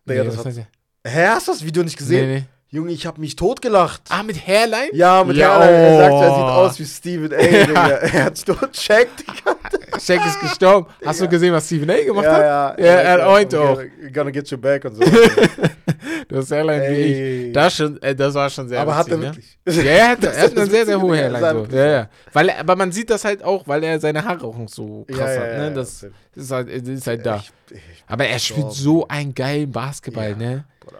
Digga, 0.07 0.23
Nee, 0.23 0.29
das 0.29 0.45
hat-? 0.45 0.67
Hä, 1.05 1.25
hast 1.27 1.47
du 1.47 1.51
das 1.51 1.63
Video 1.65 1.83
nicht 1.83 1.97
gesehen? 1.97 2.27
Nee, 2.29 2.39
nee. 2.39 2.45
Junge, 2.69 2.91
ich 2.91 3.05
hab 3.07 3.17
mich 3.17 3.37
totgelacht. 3.37 4.01
Ah, 4.09 4.23
mit 4.23 4.45
Hairline? 4.45 4.89
Ja, 4.91 5.23
mit 5.23 5.37
Ja, 5.37 5.57
der 5.59 5.69
er 5.69 5.97
sagt, 5.97 6.11
er 6.11 6.31
oh. 6.31 6.35
sieht 6.35 6.43
aus 6.43 6.79
wie 6.79 6.85
Steven 6.85 7.33
A. 7.33 7.37
Digga. 7.37 7.87
Er 8.13 8.23
hat 8.25 8.45
tot 8.45 8.71
checkt, 8.73 9.19
Digga. 9.21 9.55
Shaq 9.99 10.25
ist 10.27 10.39
gestorben. 10.41 10.85
Hast 11.05 11.21
du 11.21 11.29
gesehen, 11.29 11.53
was 11.53 11.65
Stephen 11.65 11.89
A. 11.89 11.95
gemacht 12.03 12.27
hat? 12.27 12.41
Ja, 12.41 12.75
ja. 12.77 12.85
Ja, 12.85 12.85
er 13.01 13.11
hat 13.13 13.27
oint 13.27 13.55
auch. 13.55 13.81
Gonna 14.13 14.31
get 14.31 14.49
you 14.51 14.57
back 14.57 14.83
und 14.85 14.95
so. 14.95 15.03
Du 16.29 16.35
hast 16.37 16.51
Hairline 16.51 16.81
wie 16.89 16.93
ich. 17.01 17.17
Ey. 17.17 17.51
Das, 17.53 17.75
schon, 17.77 18.01
äh, 18.01 18.13
das 18.13 18.33
war 18.33 18.49
schon 18.49 18.67
sehr 18.67 18.81
Aber 18.81 18.95
hat 18.97 19.07
er 19.07 19.21
witzig, 19.21 19.57
wirklich. 19.65 19.85
Ja, 19.85 19.91
er 19.91 20.09
hat, 20.09 20.23
Das 20.23 20.35
er 20.35 20.41
hat 20.43 20.47
ist 20.49 20.57
eine 20.57 20.65
das 20.65 20.69
sehr, 20.75 20.85
sehr 20.85 21.01
hohe 21.01 21.15
Digga. 21.15 21.39
Hairline. 21.39 21.67
So. 21.71 21.77
Ja, 21.77 21.85
ja. 21.87 22.09
Weil 22.33 22.49
er, 22.49 22.59
aber 22.59 22.75
man 22.75 22.91
sieht 22.91 23.09
das 23.09 23.23
halt 23.23 23.43
auch, 23.43 23.65
weil 23.67 23.81
er 23.83 23.97
seine 24.01 24.25
Haare 24.25 24.45
auch 24.45 24.55
so 24.67 25.05
krass 25.09 25.19
Ja, 25.19 25.33
ja, 25.35 25.39
hat. 25.41 25.47
ja, 25.53 25.57
Ne? 25.59 25.63
ja. 25.67 25.69
Das 25.71 26.05
ist 26.35 26.51
halt, 26.51 26.67
das 26.69 26.87
ist 26.89 27.07
halt 27.07 27.25
da. 27.25 27.37
Ich, 27.37 27.51
ich, 27.77 27.81
Aber 28.07 28.25
er 28.27 28.39
spielt 28.39 28.71
so 28.73 29.07
einen 29.07 29.33
geilen 29.33 29.71
Basketball, 29.71 30.31
Ja. 30.31 30.35
ne? 30.35 30.65
Bruder. 30.81 30.97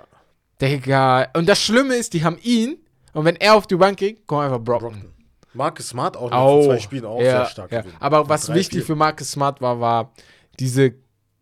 Digga. 0.62 1.28
Und 1.36 1.48
das 1.48 1.62
Schlimme 1.62 1.96
ist, 1.96 2.14
die 2.14 2.24
haben 2.24 2.38
ihn 2.42 2.78
und 3.14 3.26
wenn 3.26 3.36
er 3.36 3.56
auf 3.56 3.68
die 3.68 3.76
Bank 3.76 3.98
geht, 3.98 4.26
kommt 4.28 4.44
einfach 4.46 4.60
Brockton. 4.60 4.92
Brockton. 4.92 5.14
Marcus 5.54 5.90
Smart 5.90 6.16
auch 6.18 6.32
Auch. 6.32 6.60
in 6.60 6.66
zwei 6.66 6.80
Spielen 6.80 7.06
auch 7.06 7.20
ja, 7.20 7.32
sehr 7.38 7.46
stark 7.48 7.72
ja. 7.72 7.84
Aber 8.00 8.30
was 8.30 8.54
wichtig 8.54 8.80
vier. 8.80 8.86
für 8.86 8.96
Marcus 8.96 9.32
Smart 9.32 9.60
war, 9.60 9.80
war 9.80 10.14
diese 10.60 10.94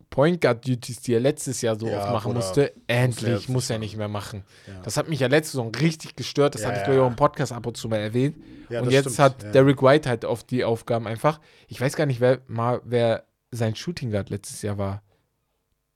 Point 0.08 0.40
Guard 0.40 0.66
Duties, 0.66 1.00
die 1.02 1.12
er 1.12 1.20
letztes 1.20 1.60
Jahr 1.60 1.78
so 1.78 1.86
Ja, 1.86 2.02
oft 2.02 2.12
machen 2.12 2.32
musste. 2.32 2.72
Endlich 2.86 3.50
muss 3.50 3.68
er 3.68 3.78
nicht 3.78 3.96
mehr 3.98 4.08
machen. 4.08 4.44
Ja. 4.66 4.80
Das 4.82 4.96
hat 4.96 5.08
mich 5.08 5.20
ja 5.20 5.26
letzte 5.26 5.52
Saison 5.52 5.74
richtig 5.74 6.16
gestört. 6.16 6.54
Das 6.54 6.62
Ja, 6.62 6.68
hatte 6.68 6.78
ich 6.78 6.84
glaube 6.84 6.98
ich 6.98 7.04
auch 7.04 7.08
im 7.10 7.16
Podcast 7.16 7.52
ab 7.52 7.66
und 7.66 7.76
zu 7.76 7.88
mal 7.88 7.96
erwähnt. 7.98 8.36
Und 8.70 8.90
jetzt 8.90 9.12
stimmt. 9.12 9.18
hat. 9.18 9.54
Derek 9.54 9.82
White 9.82 10.08
halt 10.08 10.24
auf 10.24 10.44
die 10.44 10.64
Aufgaben 10.64 11.06
einfach. 11.06 11.40
Ich 11.68 11.78
weiß 11.80 11.94
gar 11.96 12.06
nicht, 12.06 12.20
wer 12.20 12.40
mal 12.46 12.80
wer 12.84 13.24
sein 13.50 13.76
Shooting 13.76 14.10
Guard 14.10 14.30
letztes 14.30 14.62
Jahr 14.62 14.78
war. 14.78 15.02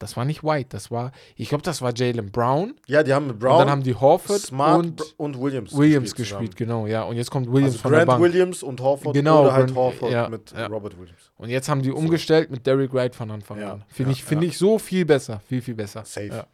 Das 0.01 0.17
war 0.17 0.25
nicht 0.25 0.43
White, 0.43 0.69
das 0.71 0.89
war, 0.89 1.11
ich 1.35 1.49
glaube, 1.49 1.63
das 1.63 1.81
war 1.81 1.93
Jalen 1.95 2.31
Brown. 2.31 2.73
Ja, 2.87 3.03
die 3.03 3.13
haben 3.13 3.27
mit 3.27 3.33
und 3.35 3.39
Brown, 3.39 3.59
dann 3.59 3.69
haben 3.69 3.83
die 3.83 3.93
Horford 3.93 4.39
Smart 4.41 4.79
und 4.79 5.13
und 5.17 5.39
Williams, 5.39 5.75
Williams 5.77 6.09
zusammen. 6.15 6.45
gespielt, 6.45 6.55
genau, 6.55 6.87
ja. 6.87 7.03
Und 7.03 7.17
jetzt 7.17 7.29
kommt 7.29 7.47
Williams 7.51 7.73
Also 7.73 7.83
von 7.83 7.91
der 7.91 8.05
Grant 8.05 8.19
Bank. 8.19 8.33
Williams 8.33 8.63
und 8.63 8.81
Horford 8.81 9.13
Genau, 9.13 9.43
oder 9.43 9.53
halt 9.53 9.75
Horford 9.75 10.11
ja, 10.11 10.27
mit 10.29 10.51
ja. 10.51 10.65
Robert 10.67 10.97
Williams. 10.97 11.31
Und 11.37 11.49
jetzt 11.49 11.69
haben 11.69 11.81
die 11.81 11.91
umgestellt 11.91 12.49
mit 12.51 12.65
Derek 12.65 12.93
White 12.93 13.15
von 13.15 13.29
Anfang 13.31 13.59
Ja, 13.59 13.73
an. 13.73 13.83
Finde 13.87 14.11
ich, 14.13 14.23
finde 14.23 14.45
ja. 14.45 14.51
ich 14.51 14.57
so 14.57 14.79
viel 14.79 15.05
besser, 15.05 15.39
viel, 15.47 15.61
viel 15.61 15.75
besser. 15.75 16.03
Safe. 16.05 16.27
Ja, 16.27 16.45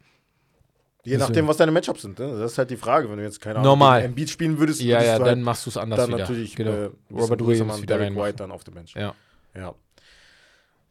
Je 1.04 1.12
Deswegen. 1.14 1.20
nachdem, 1.20 1.48
was 1.48 1.56
deine 1.56 1.72
Matchups 1.72 2.02
sind. 2.02 2.18
Ne? 2.18 2.38
Das 2.38 2.52
ist 2.52 2.58
halt 2.58 2.70
die 2.70 2.76
Frage. 2.76 3.08
Wenn 3.08 3.16
du 3.16 3.22
jetzt 3.22 3.40
keine 3.40 3.60
Ahnung 3.60 3.78
gegen 3.78 4.04
Embiid 4.04 4.28
spielen 4.28 4.58
würdest, 4.58 4.82
ja, 4.82 4.96
würdest 4.96 5.06
ja 5.06 5.12
du 5.18 5.24
dann 5.24 5.36
halt 5.36 5.44
machst 5.44 5.64
du 5.64 5.70
es 5.70 5.76
anders 5.78 6.00
dann 6.00 6.08
wieder. 6.08 6.18
natürlich 6.18 6.54
genau. 6.54 6.70
äh, 6.70 6.90
Robert 7.10 7.46
Williams 7.46 7.80
wieder 7.80 7.94
Derek 7.96 8.08
reinmachen. 8.08 8.28
White 8.28 8.36
dann 8.36 8.50
auf 8.50 8.64
der 8.64 8.72
Bench. 8.72 8.92
Ja. 8.94 9.14
Ja. 9.54 9.74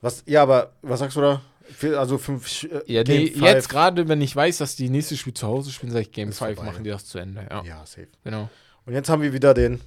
Was, 0.01 0.23
ja, 0.25 0.43
aber 0.43 0.71
was 0.81 0.99
sagst 0.99 1.17
du 1.17 1.21
da? 1.21 1.41
Also 1.97 2.17
fünf 2.17 2.63
äh, 2.63 2.81
Ja, 2.85 3.03
nee, 3.03 3.25
jetzt 3.35 3.69
gerade, 3.69 4.07
wenn 4.07 4.21
ich 4.21 4.35
weiß, 4.35 4.57
dass 4.59 4.75
die 4.75 4.89
nächste 4.89 5.17
Spiel 5.17 5.33
zu 5.33 5.47
Hause 5.47 5.71
spielen, 5.71 5.91
sage 5.91 6.03
ich 6.03 6.11
Game 6.11 6.29
Ist 6.29 6.39
5, 6.39 6.55
vorbei. 6.55 6.71
machen 6.71 6.83
die 6.83 6.89
das 6.89 7.05
zu 7.05 7.17
Ende. 7.19 7.45
Ja, 7.49 7.63
Ja, 7.63 7.85
safe. 7.85 8.07
genau. 8.23 8.49
Und 8.85 8.93
jetzt 8.93 9.09
haben 9.09 9.21
wir 9.21 9.33
wieder 9.33 9.53
den 9.53 9.81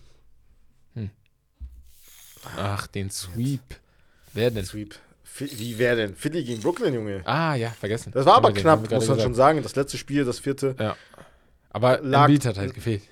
Ach, 2.57 2.87
den 2.87 3.11
Sweep. 3.11 3.61
Wer 4.33 4.51
denn? 4.51 4.65
Sweep. 4.65 4.95
Wie 5.39 5.79
wäre 5.79 5.97
denn? 5.97 6.15
Philly 6.17 6.43
gegen 6.45 6.61
Brooklyn, 6.61 6.95
Junge. 6.95 7.23
Ah, 7.25 7.55
ja, 7.55 7.71
vergessen. 7.71 8.13
Das 8.13 8.27
war 8.27 8.37
Haben 8.37 8.47
aber 8.47 8.55
den, 8.55 8.67
haben 8.67 8.83
knapp, 8.83 8.99
muss 8.99 9.09
man 9.09 9.21
schon 9.21 9.35
sagen. 9.35 9.63
Das 9.63 9.77
letzte 9.77 9.97
Spiel, 9.99 10.25
das 10.25 10.39
vierte. 10.39 10.75
gesagt. 10.75 10.99
Aber 11.71 12.01
Lag- 12.03 12.27
Embiid 12.27 12.45
hat 12.47 12.59
halt 12.59 12.75
gefehlt. 12.75 13.03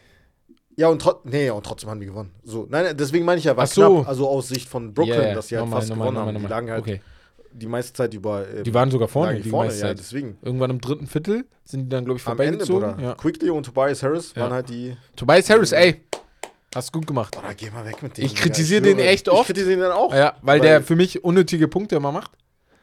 Ja, 0.76 0.88
und, 0.88 1.04
nee, 1.24 1.50
und 1.50 1.64
trotzdem 1.64 1.90
haben 1.90 2.00
die 2.00 2.06
gewonnen. 2.06 2.32
So, 2.44 2.66
nein, 2.70 2.96
deswegen 2.96 3.24
meine 3.24 3.38
ich 3.38 3.44
ja, 3.44 3.56
war 3.56 3.66
so. 3.66 3.96
knapp. 3.96 4.08
Also 4.08 4.28
aus 4.28 4.48
Sicht 4.48 4.68
von 4.68 4.94
Brooklyn, 4.94 5.16
Ja, 5.20 5.28
ja, 5.28 5.34
dass 5.34 5.48
sie 5.48 5.56
halt 5.56 5.64
nochmal, 5.66 5.80
fast 5.80 5.90
nochmal, 5.90 6.08
gewonnen 6.08 6.18
haben. 6.26 6.34
nochmal, 6.34 6.48
Die 6.48 6.52
lagen 6.54 6.70
halt 6.70 6.80
Okay. 6.82 7.00
Die 7.58 7.66
meiste 7.66 7.92
Zeit 7.92 8.14
über. 8.14 8.48
äh, 8.48 8.62
Die 8.62 8.72
waren 8.74 8.90
sogar 8.90 9.08
vorne, 9.08 9.40
die 9.40 9.48
vorne, 9.50 9.68
meiste 9.68 9.82
ja, 9.82 9.88
Zeit. 9.88 9.98
deswegen. 9.98 10.38
Irgendwann 10.42 10.70
im 10.70 10.80
dritten 10.80 11.06
Viertel 11.06 11.44
sind 11.64 11.84
die 11.84 11.88
dann, 11.88 12.04
glaube 12.04 12.18
ich, 12.20 12.26
Am 12.26 12.38
Ende, 12.40 12.64
vorbeigezogen. 12.64 13.04
Ja. 13.04 13.14
Quickly 13.14 13.50
und 13.50 13.64
Tobias 13.66 14.02
Harris 14.02 14.32
Ja. 14.34 14.42
waren 14.42 14.52
halt 14.52 14.68
die. 14.68 14.96
Tobias 15.16 15.48
Harris, 15.50 15.72
ey, 15.72 16.02
hast 16.74 16.92
gut 16.92 17.06
gemacht. 17.06 17.34
Boah, 17.40 17.52
geh 17.56 17.70
mal 17.70 17.84
weg 17.84 18.02
mit 18.02 18.16
dem. 18.18 18.24
Ich 18.24 18.34
kritisiere 18.34 18.82
den 18.82 18.98
echt 18.98 19.26
Ich 19.28 19.32
oft. 19.32 19.46
kritisiere 19.46 19.80
den 19.80 19.90
auch. 19.92 20.14
Ja, 20.14 20.34
weil, 20.42 20.60
Weil- 20.60 20.66
der 20.66 20.82
für 20.82 20.96
mich 20.96 21.24
unnötige 21.24 21.68
Punkte 21.68 21.96
immer 21.96 22.12
macht. 22.12 22.30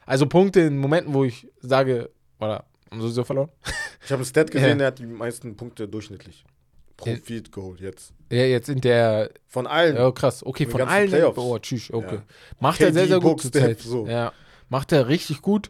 Also 0.05 0.27
Punkte 0.27 0.59
in 0.61 0.77
Momenten, 0.77 1.13
wo 1.13 1.23
ich 1.23 1.47
sage, 1.61 2.11
oder 2.39 2.65
haben 2.91 3.01
sie 3.01 3.09
so 3.11 3.23
verloren? 3.23 3.49
Ich 4.05 4.11
habe 4.11 4.19
einen 4.19 4.25
Stat 4.25 4.51
gesehen, 4.51 4.69
Ja. 4.69 4.75
der 4.75 4.87
hat 4.87 4.99
die 4.99 5.05
meisten 5.07 5.55
Punkte 5.55 5.87
durchschnittlich. 5.87 6.45
Pro 6.95 7.09
In- 7.09 7.23
Feed 7.23 7.51
geholt 7.51 7.81
jetzt. 7.81 8.13
Ja, 8.31 8.43
jetzt 8.43 8.69
in 8.69 8.79
der, 8.79 9.31
Von 9.47 9.65
allen. 9.65 9.95
ja 9.95 10.11
krass, 10.11 10.45
okay, 10.45 10.67
von 10.67 10.81
allen. 10.81 11.09
Playoffs. 11.09 11.37
Oh, 11.39 11.57
tschüss, 11.57 11.91
okay. 11.91 12.15
Ja. 12.17 12.23
Macht 12.59 12.79
er 12.81 12.87
KD, 12.89 12.93
sehr, 12.93 13.07
sehr 13.07 13.19
gut 13.19 13.41
zur 13.41 13.51
Zeit. 13.51 13.79
So. 13.79 14.05
Ja, 14.05 14.31
macht 14.69 14.91
er 14.91 15.07
richtig 15.07 15.41
gut. 15.41 15.69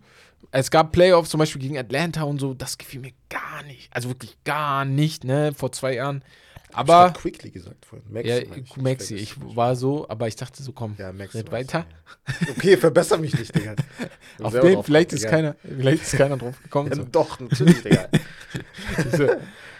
Es 0.51 0.71
gab 0.71 0.91
Playoffs 0.91 1.29
zum 1.31 1.39
Beispiel 1.39 1.61
gegen 1.61 1.77
Atlanta 1.77 2.23
und 2.23 2.39
so, 2.39 2.53
das 2.53 2.77
gefiel 2.77 3.01
mir 3.01 3.11
gar 3.29 3.63
nicht. 3.63 3.89
Also 3.93 4.09
wirklich 4.09 4.37
gar 4.45 4.85
nicht, 4.85 5.23
ne, 5.23 5.53
vor 5.53 5.71
zwei 5.71 5.95
Jahren. 5.95 6.23
ich 6.69 6.75
Aber, 6.77 6.95
hab 7.05 7.17
Quickly 7.17 7.49
gesagt 7.51 7.85
vorhin. 7.85 8.07
Maxi, 8.13 8.29
ja, 8.29 8.37
ich. 8.37 8.77
Maxi, 8.77 9.15
Ich 9.15 9.21
ich 9.33 9.55
war 9.55 9.75
so, 9.75 10.07
aber 10.07 10.27
ich 10.27 10.35
dachte 10.35 10.61
so, 10.63 10.71
komm, 10.71 10.95
Ja, 10.97 11.11
Maxi. 11.11 11.39
red 11.39 11.51
weiter. 11.51 11.85
ja. 12.27 12.47
Okay, 12.51 12.77
verbessere 12.77 13.17
mich 13.19 13.37
nicht, 13.37 13.53
Digga. 13.55 13.75
Auf 14.43 14.53
den, 14.59 14.83
vielleicht 14.83 15.11
ist, 15.13 15.27
keiner, 15.27 15.55
vielleicht 15.63 16.03
ist 16.03 16.15
keiner 16.15 16.37
drauf 16.37 16.61
gekommen. 16.61 16.89
Ja, 16.89 16.95
So. 16.95 17.03
Doch, 17.03 17.39
natürlich, 17.39 17.81
Digga. 17.81 18.07
So. 19.11 19.27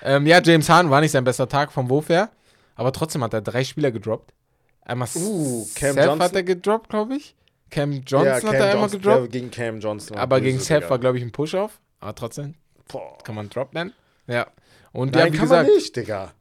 ähm, 0.03 0.27
ja, 0.27 0.41
James 0.41 0.67
Harden 0.67 0.91
war 0.91 0.99
nicht 0.99 1.11
sein 1.11 1.23
bester 1.23 1.47
Tag 1.47 1.71
vom 1.71 1.89
Wurf 1.89 2.09
her, 2.09 2.29
aber 2.75 2.91
trotzdem 2.91 3.23
hat 3.23 3.33
er 3.33 3.41
drei 3.41 3.63
Spieler 3.63 3.91
gedroppt. 3.91 4.33
Einmal 4.81 5.07
Uh, 5.15 5.65
Cam 5.75 5.93
Seth 5.93 6.05
Johnson. 6.05 6.21
hat 6.21 6.35
er 6.35 6.43
gedroppt, 6.43 6.89
glaube 6.89 7.15
ich. 7.15 7.35
Cam 7.75 7.91
Johnson 8.05 8.25
ja, 8.25 8.33
hat 8.35 8.41
Cam 8.43 8.53
er 8.55 8.71
einmal 8.71 8.89
gedroppt. 8.89 9.21
Ja, 9.21 9.27
gegen 9.27 9.51
Cam 9.51 9.79
Johnson. 9.81 10.17
aber 10.17 10.39
gegen 10.39 10.59
Seth 10.59 10.89
war, 10.89 10.97
glaube 10.97 11.17
ich, 11.17 11.23
ein 11.23 11.31
Push-Off. 11.31 11.79
Aber 11.99 12.15
trotzdem 12.15 12.53
Boah. 12.87 13.17
kann 13.23 13.35
man 13.35 13.49
Drop 13.49 13.73
nennen. 13.73 13.93
Ja. 14.27 14.47
Und 14.93 15.13
Nein, 15.13 15.33
wie 15.33 15.37
kann 15.37 15.45
gesagt, 15.45 15.67
man 15.67 15.75
nicht, 15.75 15.95
Digga. 15.95 16.31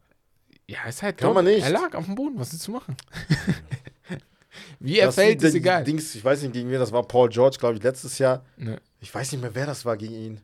ja, 0.68 0.78
ist 0.88 1.02
halt 1.02 1.18
Kann 1.18 1.26
Drop. 1.28 1.34
man 1.36 1.44
nicht. 1.46 1.64
Er 1.64 1.70
lag 1.70 1.94
auf 1.94 2.04
dem 2.04 2.14
Boden, 2.14 2.38
was 2.38 2.52
ist 2.52 2.62
zu 2.62 2.70
machen? 2.70 2.96
wie 4.78 4.98
er 4.98 5.06
Das- 5.06 5.14
fällt, 5.16 5.42
ist 5.42 5.54
egal. 5.54 5.82
Dings, 5.84 6.14
ich 6.14 6.24
weiß 6.24 6.42
nicht, 6.42 6.52
gegen 6.52 6.70
wen 6.70 6.78
das 6.78 6.92
war. 6.92 7.02
Paul 7.02 7.28
George, 7.28 7.56
glaube 7.58 7.76
ich, 7.76 7.82
letztes 7.82 8.18
Jahr. 8.18 8.44
Ne. 8.56 8.80
Ich 9.00 9.12
weiß 9.14 9.32
nicht 9.32 9.40
mehr, 9.40 9.54
wer 9.54 9.66
das 9.66 9.84
war 9.84 9.96
gegen 9.96 10.14
ihn. 10.14 10.40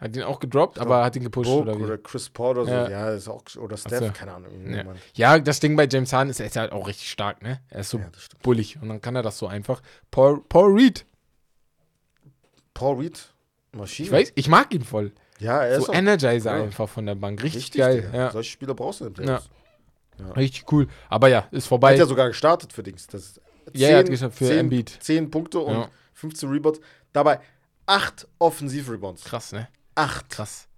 Hat 0.00 0.16
ihn 0.16 0.22
auch 0.22 0.40
gedroppt, 0.40 0.78
aber 0.78 1.04
hat 1.04 1.14
ihn 1.16 1.24
gepusht 1.24 1.50
Book 1.50 1.62
oder 1.62 1.76
oder, 1.76 1.98
wie? 1.98 2.02
Chris 2.02 2.30
Paul 2.30 2.56
oder 2.58 2.64
so. 2.64 2.70
Ja. 2.72 2.88
Ja, 2.88 3.10
ist 3.10 3.28
auch, 3.28 3.42
oder 3.58 3.76
Steph, 3.76 3.98
so. 4.06 4.10
keine 4.12 4.32
Ahnung. 4.32 4.72
Ja. 4.72 4.84
ja, 5.14 5.38
das 5.38 5.60
Ding 5.60 5.76
bei 5.76 5.86
James 5.86 6.10
Harden 6.12 6.30
ist, 6.30 6.40
er 6.40 6.46
ist 6.46 6.56
halt 6.56 6.72
auch 6.72 6.86
richtig 6.88 7.10
stark, 7.10 7.42
ne? 7.42 7.60
Er 7.68 7.80
ist 7.80 7.90
so 7.90 7.98
Ja, 7.98 8.10
bullig 8.42 8.78
und 8.80 8.88
dann 8.88 9.02
kann 9.02 9.14
er 9.14 9.22
das 9.22 9.36
so 9.36 9.46
einfach. 9.46 9.82
Paul, 10.10 10.42
Paul 10.48 10.72
Reed, 10.72 11.04
Paul 12.72 12.96
Reed, 12.96 13.28
Maschine. 13.72 14.06
ich 14.06 14.12
weiß, 14.12 14.32
ich 14.36 14.48
mag 14.48 14.72
ihn 14.72 14.84
voll. 14.84 15.12
Ja, 15.38 15.62
er 15.62 15.76
ist 15.78 15.86
So 15.86 15.92
Energizer 15.92 16.56
ja. 16.56 16.62
einfach 16.62 16.88
von 16.88 17.04
der 17.04 17.14
Bank. 17.14 17.42
Richtig, 17.42 17.64
richtig 17.64 17.80
geil. 17.80 18.10
Ja. 18.12 18.30
Solche 18.30 18.50
Spieler 18.52 18.74
brauchst 18.74 19.00
du 19.00 19.06
in 19.06 19.14
den 19.14 19.24
Playoffs. 19.24 19.50
Richtig 20.36 20.70
cool. 20.72 20.86
Aber 21.08 21.28
ja, 21.28 21.46
ist 21.50 21.66
vorbei. 21.66 21.92
Hat 21.92 21.98
ja 21.98 22.06
sogar 22.06 22.28
gestartet 22.28 22.72
für 22.72 22.82
Dings. 22.82 23.06
Das 23.06 23.40
Ja, 23.72 23.88
er 23.88 23.98
hat 23.98 24.06
gestartet 24.08 24.38
für 24.38 24.54
Embiid. 24.58 24.98
10 25.00 25.30
Punkte 25.30 25.58
und 25.60 25.72
Ja. 25.74 25.88
15 26.14 26.50
Rebounds. 26.50 26.80
Dabei 27.12 27.40
8 27.86 28.28
Offensiv-Rebounds. 28.38 29.24
Krass, 29.24 29.52
ne? 29.52 29.68
8. 29.94 30.28
Krass. 30.30 30.68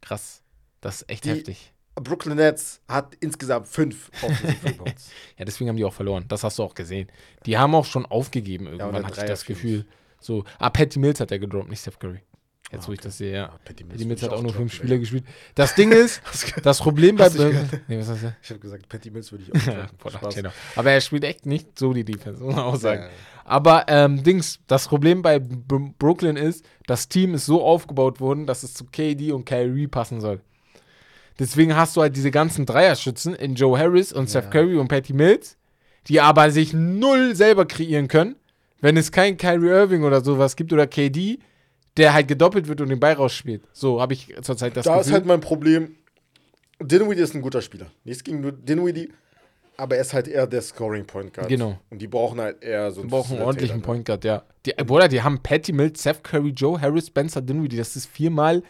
Krass. 0.00 0.42
Das 0.80 1.02
ist 1.02 1.10
echt 1.10 1.24
Die- 1.24 1.30
heftig. 1.30 1.72
Brooklyn 1.96 2.36
Nets 2.36 2.80
hat 2.88 3.14
insgesamt 3.20 3.66
5 3.68 4.10
Offensiv-Rebounds. 4.22 5.10
Ja, 5.38 5.44
deswegen 5.44 5.68
haben 5.68 5.76
die 5.76 5.84
auch 5.84 5.92
verloren. 5.92 6.24
Das 6.28 6.44
hast 6.44 6.58
du 6.58 6.62
auch 6.62 6.74
gesehen. 6.74 7.10
Die 7.44 7.58
haben 7.58 7.74
auch 7.74 7.84
schon 7.84 8.06
aufgegeben 8.06 8.66
irgendwann, 8.66 8.92
der 8.94 9.04
hatte 9.04 9.20
ich 9.20 9.26
das 9.26 9.44
Gefühl. 9.44 9.86
So, 10.20 10.44
ah, 10.58 10.70
Patty 10.70 10.98
Mills 10.98 11.20
hat 11.20 11.30
er 11.32 11.38
gedroppt, 11.38 11.68
nicht 11.68 11.80
Steph 11.80 11.98
Curry. 11.98 12.20
Jetzt, 12.72 12.84
Ah, 12.84 12.88
wo 12.88 12.92
ich 12.92 13.00
das 13.00 13.18
sehe, 13.18 13.32
ja. 13.32 13.46
Ah, 13.46 13.58
Patty 13.64 13.82
Patty 13.82 14.04
Mills 14.04 14.22
hat 14.22 14.30
auch 14.30 14.42
nur 14.42 14.52
fünf 14.52 14.70
Digga. 14.72 14.84
Spiele 14.84 15.00
gespielt. 15.00 15.24
Das 15.56 15.74
Ding 15.74 15.90
ist, 15.90 16.22
das 16.62 16.78
Problem 16.78 17.16
bei. 17.16 17.28
Gehört? 17.28 17.80
Nee, 17.88 17.98
was 17.98 18.08
hast 18.08 18.22
du? 18.22 18.32
Ich 18.42 18.50
habe 18.50 18.60
gesagt, 18.60 18.88
Patty 18.88 19.10
Mills 19.10 19.32
würde 19.32 19.44
ich 19.44 19.50
auch 19.52 19.74
droppen. 19.98 20.20
Boah, 20.20 20.28
genau. 20.32 20.50
Aber 20.76 20.90
er 20.92 21.00
spielt 21.00 21.24
echt 21.24 21.46
nicht 21.46 21.78
so 21.78 21.92
die 21.92 22.04
Defense, 22.04 22.42
muss 22.42 22.54
man 22.54 22.64
auch 22.64 22.76
sagen. 22.76 23.02
Ja, 23.02 23.06
ja. 23.08 23.12
Aber 23.44 23.86
ähm, 23.88 24.22
Dings, 24.22 24.60
das 24.68 24.86
Problem 24.86 25.22
bei 25.22 25.40
B 25.40 25.90
Brooklyn 25.98 26.36
ist, 26.36 26.64
das 26.86 27.08
Team 27.08 27.34
ist 27.34 27.46
so 27.46 27.64
aufgebaut 27.64 28.20
worden, 28.20 28.46
dass 28.46 28.62
es 28.62 28.74
zu 28.74 28.84
KD 28.84 29.32
und 29.32 29.44
Kyrie 29.46 29.88
passen 29.88 30.20
soll. 30.20 30.40
Deswegen 31.40 31.74
hast 31.74 31.96
du 31.96 32.02
halt 32.02 32.14
diese 32.14 32.30
ganzen 32.30 32.66
Dreierschützen 32.66 33.34
in 33.34 33.54
Joe 33.56 33.76
Harris 33.78 34.12
und 34.12 34.28
Steph 34.28 34.44
Ja. 34.44 34.50
Curry 34.50 34.76
und 34.76 34.88
Patty 34.88 35.12
Mills, 35.14 35.56
die 36.06 36.20
aber 36.20 36.50
sich 36.50 36.72
null 36.72 37.34
selber 37.34 37.66
kreieren 37.66 38.06
können, 38.08 38.36
wenn 38.80 38.96
es 38.96 39.10
kein 39.10 39.36
Kyrie 39.36 39.68
Irving 39.70 40.04
oder 40.04 40.20
sowas 40.22 40.54
gibt 40.54 40.72
oder 40.72 40.86
KD, 40.86 41.38
der 41.96 42.12
halt 42.14 42.28
gedoppelt 42.28 42.68
wird 42.68 42.80
und 42.80 42.88
den 42.88 43.00
Ball 43.00 43.14
rausspielt. 43.14 43.62
So 43.72 44.00
habe 44.00 44.12
ich 44.14 44.34
zurzeit 44.42 44.76
das 44.76 44.84
Da 44.84 44.94
ist 44.94 44.98
Gefühl. 45.06 45.14
halt 45.14 45.26
mein 45.26 45.40
Problem. 45.40 45.96
Dinwiddie 46.80 47.20
ist 47.22 47.34
ein 47.34 47.42
guter 47.42 47.60
Spieler. 47.60 47.86
Nichts 48.04 48.24
gegen 48.24 48.40
nur 48.40 48.52
Dinwiddie, 48.52 49.12
aber 49.76 49.96
er 49.96 50.02
ist 50.02 50.14
halt 50.14 50.28
eher 50.28 50.46
der 50.46 50.62
Scoring 50.62 51.04
Point 51.06 51.34
Guard. 51.34 51.48
Genau. 51.48 51.78
Und 51.90 52.00
die 52.00 52.06
brauchen 52.06 52.40
halt 52.40 52.62
eher 52.62 52.90
so 52.90 53.02
Die 53.02 53.08
brauchen 53.08 53.36
einen 53.36 53.44
ordentlichen 53.46 53.76
ne? 53.78 53.82
Point 53.82 54.04
Guard, 54.06 54.24
ja. 54.24 54.44
Die, 54.64 54.72
Bruder, 54.72 55.08
die 55.08 55.20
haben 55.22 55.42
Patty 55.42 55.72
Mills, 55.72 56.02
Seth 56.02 56.22
Curry, 56.24 56.50
Joe 56.50 56.80
Harris, 56.80 57.08
Spencer 57.08 57.42
Dinwiddie. 57.42 57.76
Das 57.76 57.96
ist 57.96 58.06
viermal 58.06 58.62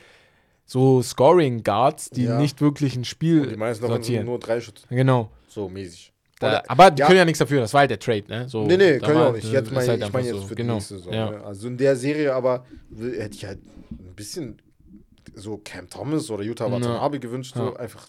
so 0.65 1.03
Scoring 1.03 1.63
Guards, 1.63 2.11
die 2.11 2.25
Ja. 2.25 2.39
nicht 2.39 2.61
wirklich 2.61 2.97
ein 2.97 3.05
Spiel 3.05 3.43
Und 3.43 3.51
die 3.51 3.57
meisten 3.57 3.83
davon 3.83 3.97
sind 3.97 4.05
sortieren. 4.05 4.27
nur 4.27 4.39
drei 4.41 4.61
Schützen. 4.61 4.87
Genau. 4.91 5.31
So 5.47 5.69
mäßig. 5.69 6.10
Da, 6.41 6.63
aber 6.69 6.91
die 6.91 7.01
ja. 7.01 7.07
können 7.07 7.19
ja 7.19 7.25
nichts 7.27 7.39
dafür. 7.39 7.61
Das 7.61 7.75
war 7.75 7.81
halt 7.81 7.91
der 7.91 7.99
Trade, 7.99 8.25
ne? 8.29 8.49
So, 8.49 8.65
Nee, 8.65 8.79
nee, 8.79 8.99
können 8.99 9.19
auch 9.19 9.33
nicht. 9.33 9.53
Jetzt 9.53 9.67
ist 9.67 9.75
mein, 9.75 9.87
halt 9.87 10.03
ich 10.03 10.13
meine 10.13 10.27
jetzt 10.27 10.41
so. 10.41 10.47
für 10.47 10.55
genau. 10.55 10.73
die 10.73 10.77
nächste 10.79 10.97
Saison. 10.97 11.13
Ja. 11.13 11.31
Ne? 11.31 11.45
Also 11.45 11.69
in 11.69 11.77
der 11.77 11.97
Serie 11.97 12.35
aber 12.35 12.65
hätte 12.99 13.37
ich 13.37 13.45
halt 13.45 13.59
ein 13.91 14.15
bisschen 14.17 14.61
so 15.35 15.61
Cam 15.63 15.89
Thomas 15.91 16.31
oder 16.31 16.43
Utah 16.43 16.67
Ja. 16.67 16.73
Watanabe 16.73 17.21
gewünscht. 17.21 17.55
So 17.55 17.73
Ja. 17.73 17.77
einfach, 17.77 18.09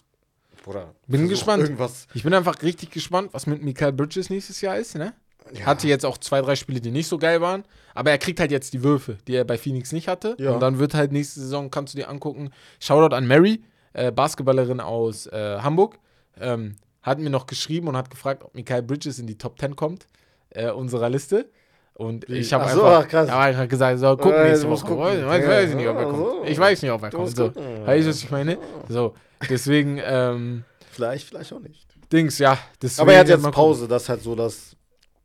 Bruder. 0.64 0.94
Bin 1.06 1.28
gespannt. 1.28 1.62
Irgendwas. 1.64 2.06
Ich 2.14 2.22
bin 2.22 2.32
einfach 2.32 2.62
richtig 2.62 2.90
gespannt, 2.90 3.28
was 3.32 3.46
mit 3.46 3.62
Michael 3.62 3.92
Bridges 3.92 4.30
nächstes 4.30 4.62
Jahr 4.62 4.78
ist, 4.78 4.96
ne? 4.96 5.12
Ja. 5.52 5.66
Hatte 5.66 5.86
jetzt 5.88 6.06
auch 6.06 6.16
zwei, 6.16 6.40
drei 6.40 6.56
Spiele, 6.56 6.80
die 6.80 6.90
nicht 6.90 7.08
so 7.08 7.18
geil 7.18 7.42
waren. 7.42 7.64
Aber 7.94 8.10
er 8.10 8.18
kriegt 8.18 8.40
halt 8.40 8.50
jetzt 8.50 8.72
die 8.72 8.82
Würfe, 8.82 9.18
die 9.26 9.34
er 9.34 9.44
bei 9.44 9.58
Phoenix 9.58 9.92
nicht 9.92 10.08
hatte. 10.08 10.36
Ja. 10.38 10.52
Und 10.52 10.60
dann 10.60 10.78
wird 10.78 10.94
halt 10.94 11.12
nächste 11.12 11.40
Saison, 11.40 11.70
kannst 11.70 11.92
du 11.92 11.98
dir 11.98 12.08
angucken. 12.08 12.50
Shoutout 12.80 13.14
an 13.14 13.26
Mary, 13.26 13.62
äh, 13.92 14.10
Basketballerin 14.10 14.80
aus 14.80 15.26
äh, 15.26 15.58
Hamburg. 15.60 15.98
Ähm, 16.40 16.76
hat 17.02 17.18
mir 17.18 17.30
noch 17.30 17.46
geschrieben 17.46 17.88
und 17.88 17.96
hat 17.96 18.10
gefragt, 18.10 18.44
ob 18.44 18.54
Michael 18.54 18.82
Bridges 18.82 19.18
in 19.18 19.26
die 19.26 19.36
Top 19.38 19.58
10 19.58 19.76
kommt, 19.76 20.06
äh, 20.50 20.70
unserer 20.70 21.08
Liste. 21.10 21.50
Und 21.94 22.28
ich 22.28 22.52
habe 22.54 22.68
so, 22.70 22.84
einfach, 22.84 23.12
hab 23.28 23.38
einfach 23.38 23.68
gesagt, 23.68 23.98
so, 23.98 24.16
guck 24.16 24.32
Äh, 24.32 24.48
nächste 24.50 24.68
Woche. 24.70 24.86
gucken. 24.86 25.18
Ich 25.18 25.26
weiß, 25.26 25.70
Ja, 25.70 25.76
nicht, 25.76 25.88
ob 25.88 25.96
er 25.98 26.04
kommt. 26.06 26.16
so. 26.16 26.44
Ich 26.44 26.58
weiß 26.58 26.82
nicht, 26.82 26.90
ob 26.90 27.02
er 27.02 27.10
Du 27.10 27.16
kommt. 27.18 27.36
So. 27.36 27.50
gucken. 27.50 27.86
Weißt 27.86 28.04
du, 28.06 28.10
was 28.10 28.16
ich 28.22 28.30
meine? 28.30 28.58
So, 28.88 29.14
deswegen, 29.50 30.00
ähm, 30.02 30.64
Vielleicht, 30.90 31.28
vielleicht 31.28 31.52
auch 31.52 31.60
nicht. 31.60 31.86
Dings, 32.12 32.38
ja. 32.38 32.58
Deswegen, 32.80 33.02
Aber 33.02 33.12
er 33.14 33.20
hat 33.20 33.28
jetzt 33.28 33.42
mal 33.42 33.48
gucken. 33.50 33.54
Pause. 33.72 33.88
Das 33.88 34.02
ist 34.04 34.08
halt 34.08 34.22
so, 34.22 34.34
dass 34.34 34.76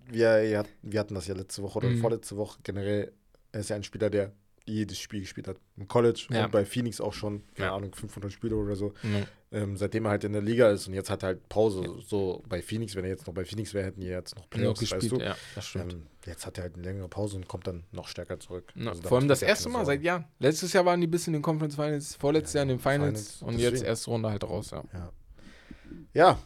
wir, 0.10 0.64
wir 0.82 1.00
hatten 1.00 1.16
das 1.16 1.28
ja 1.28 1.36
letzte 1.36 1.62
Woche 1.64 1.78
oder 1.80 1.90
Mhm. 1.90 2.00
vorletzte 2.00 2.36
Woche. 2.38 2.60
Generell, 2.64 3.12
er 3.52 3.60
ist 3.60 3.70
ja 3.70 3.76
ein 3.76 3.84
Spieler, 3.84 4.10
der 4.10 4.32
jedes 4.68 5.00
Spiel 5.00 5.22
gespielt 5.22 5.48
hat. 5.48 5.58
Im 5.78 5.88
College 5.88 6.28
Ja. 6.30 6.46
und 6.46 6.52
bei 6.52 6.66
Phoenix 6.66 7.00
auch 7.02 7.14
schon, 7.14 7.44
keine 7.56 7.70
Ja. 7.70 7.76
Ahnung, 7.76 7.94
500 7.96 8.32
Spiele 8.32 8.56
oder 8.56 8.76
so. 8.76 8.94
Ja. 9.04 9.26
Ähm, 9.50 9.78
seitdem 9.78 10.04
er 10.06 10.12
halt 10.12 10.26
in 10.26 10.34
der 10.34 10.42
Liga 10.42 10.70
ist 10.72 10.88
und 10.88 10.94
jetzt 10.94 11.10
hat 11.10 11.24
er 11.24 11.28
halt 11.28 11.48
Pause. 11.48 11.96
So 12.06 12.44
bei 12.50 12.62
Phoenix, 12.62 12.96
wenn 12.96 13.06
er 13.06 13.12
jetzt 13.12 13.26
noch 13.28 13.34
bei 13.34 13.46
Phoenix 13.46 13.74
wäre, 13.74 13.86
hätten 13.86 14.02
die 14.02 14.08
jetzt 14.08 14.36
noch 14.36 14.50
Playoffs, 14.50 14.82
weißt 14.82 14.92
gespielt, 14.92 15.12
du. 15.14 15.24
ja, 15.26 15.38
das 15.56 15.68
stimmt. 15.68 15.94
Ähm, 15.94 16.08
jetzt 16.26 16.46
hat 16.46 16.58
er 16.58 16.64
halt 16.66 16.74
eine 16.76 16.84
längere 16.84 17.08
Pause 17.08 17.38
und 17.38 17.48
kommt 17.48 17.66
dann 17.66 17.86
noch 17.94 18.10
stärker 18.10 18.40
zurück. 18.42 18.74
Ja, 18.76 18.90
Also 18.90 19.04
vor 19.04 19.18
allem 19.20 19.30
das 19.30 19.42
erste 19.42 19.70
Mal 19.70 19.86
seit 19.86 20.02
Jahren. 20.04 20.26
Letztes 20.40 20.74
Jahr 20.74 20.84
waren 20.86 21.00
die 21.00 21.08
bis 21.08 21.28
in 21.28 21.34
den 21.34 21.42
Conference 21.42 21.76
Finals, 21.76 22.16
vorletztes 22.16 22.54
Jahr 22.56 22.64
in 22.64 22.70
den 22.70 22.80
Finals, 22.80 23.38
Finals, 23.38 23.42
und 23.44 23.54
deswegen. 23.58 23.76
jetzt 23.76 23.86
erste 23.86 24.10
Runde 24.12 24.30
halt 24.30 24.44
raus, 24.44 24.72
ja. 24.72 24.84
Ja, 26.14 26.40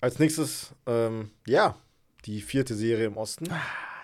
als 0.00 0.18
nächstes, 0.18 0.72
ähm, 0.86 1.30
ja, 1.46 1.76
die 2.24 2.40
vierte 2.40 2.74
Serie 2.74 3.06
im 3.06 3.16
Osten. 3.18 3.48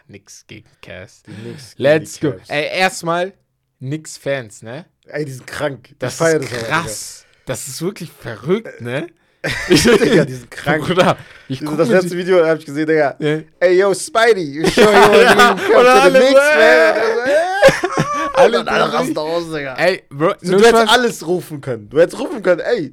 Nix 0.08 0.44
gegen 0.46 0.68
Cast. 0.82 1.24
Knicks 1.24 1.76
gegen 1.76 1.82
Let's 1.82 2.20
go. 2.20 2.32
Cavs. 2.32 2.50
Ey, 2.50 2.66
erstmal 2.78 3.32
nix 3.82 4.16
Fans, 4.16 4.62
ne? 4.62 4.86
Ey, 5.06 5.24
die 5.24 5.32
sind 5.32 5.46
krank. 5.46 5.90
Das 5.98 6.12
ich 6.14 6.18
feier 6.18 6.40
ist 6.40 6.50
krass. 6.50 7.24
Das 7.44 7.66
ist 7.66 7.82
wirklich 7.82 8.10
verrückt, 8.12 8.80
ne? 8.80 9.08
Digga. 9.68 9.96
Digga, 9.96 10.24
die 10.24 10.34
sind 10.34 10.50
krank. 10.50 10.84
Bruder, 10.86 11.16
ich 11.48 11.64
guck 11.64 11.76
das 11.76 11.88
letzte 11.88 12.10
die, 12.10 12.18
Video 12.18 12.46
habe 12.46 12.60
ich 12.60 12.64
gesehen, 12.64 12.86
Digga. 12.86 13.16
Ja. 13.18 13.40
Ey, 13.58 13.78
yo, 13.80 13.92
Spidey, 13.92 14.42
you 14.44 14.66
show 14.68 14.82
you 14.82 14.86
what 14.86 15.66
you 15.70 15.72
Ja, 15.72 15.80
oder 15.80 16.02
alle 16.02 16.20
so, 16.28 16.32
man. 16.32 16.42
alle, 18.34 18.60
Und 18.60 18.68
alle 18.68 18.92
rasten 18.92 19.18
aus, 19.18 19.44
Digga. 19.52 19.74
Ey, 19.74 20.04
Bro, 20.10 20.34
So, 20.40 20.56
du 20.58 20.64
hättest 20.64 20.88
alles 20.88 21.26
rufen 21.26 21.60
können. 21.60 21.88
Du 21.90 21.98
hättest 22.00 22.20
rufen 22.20 22.40
können, 22.42 22.60
ey, 22.60 22.92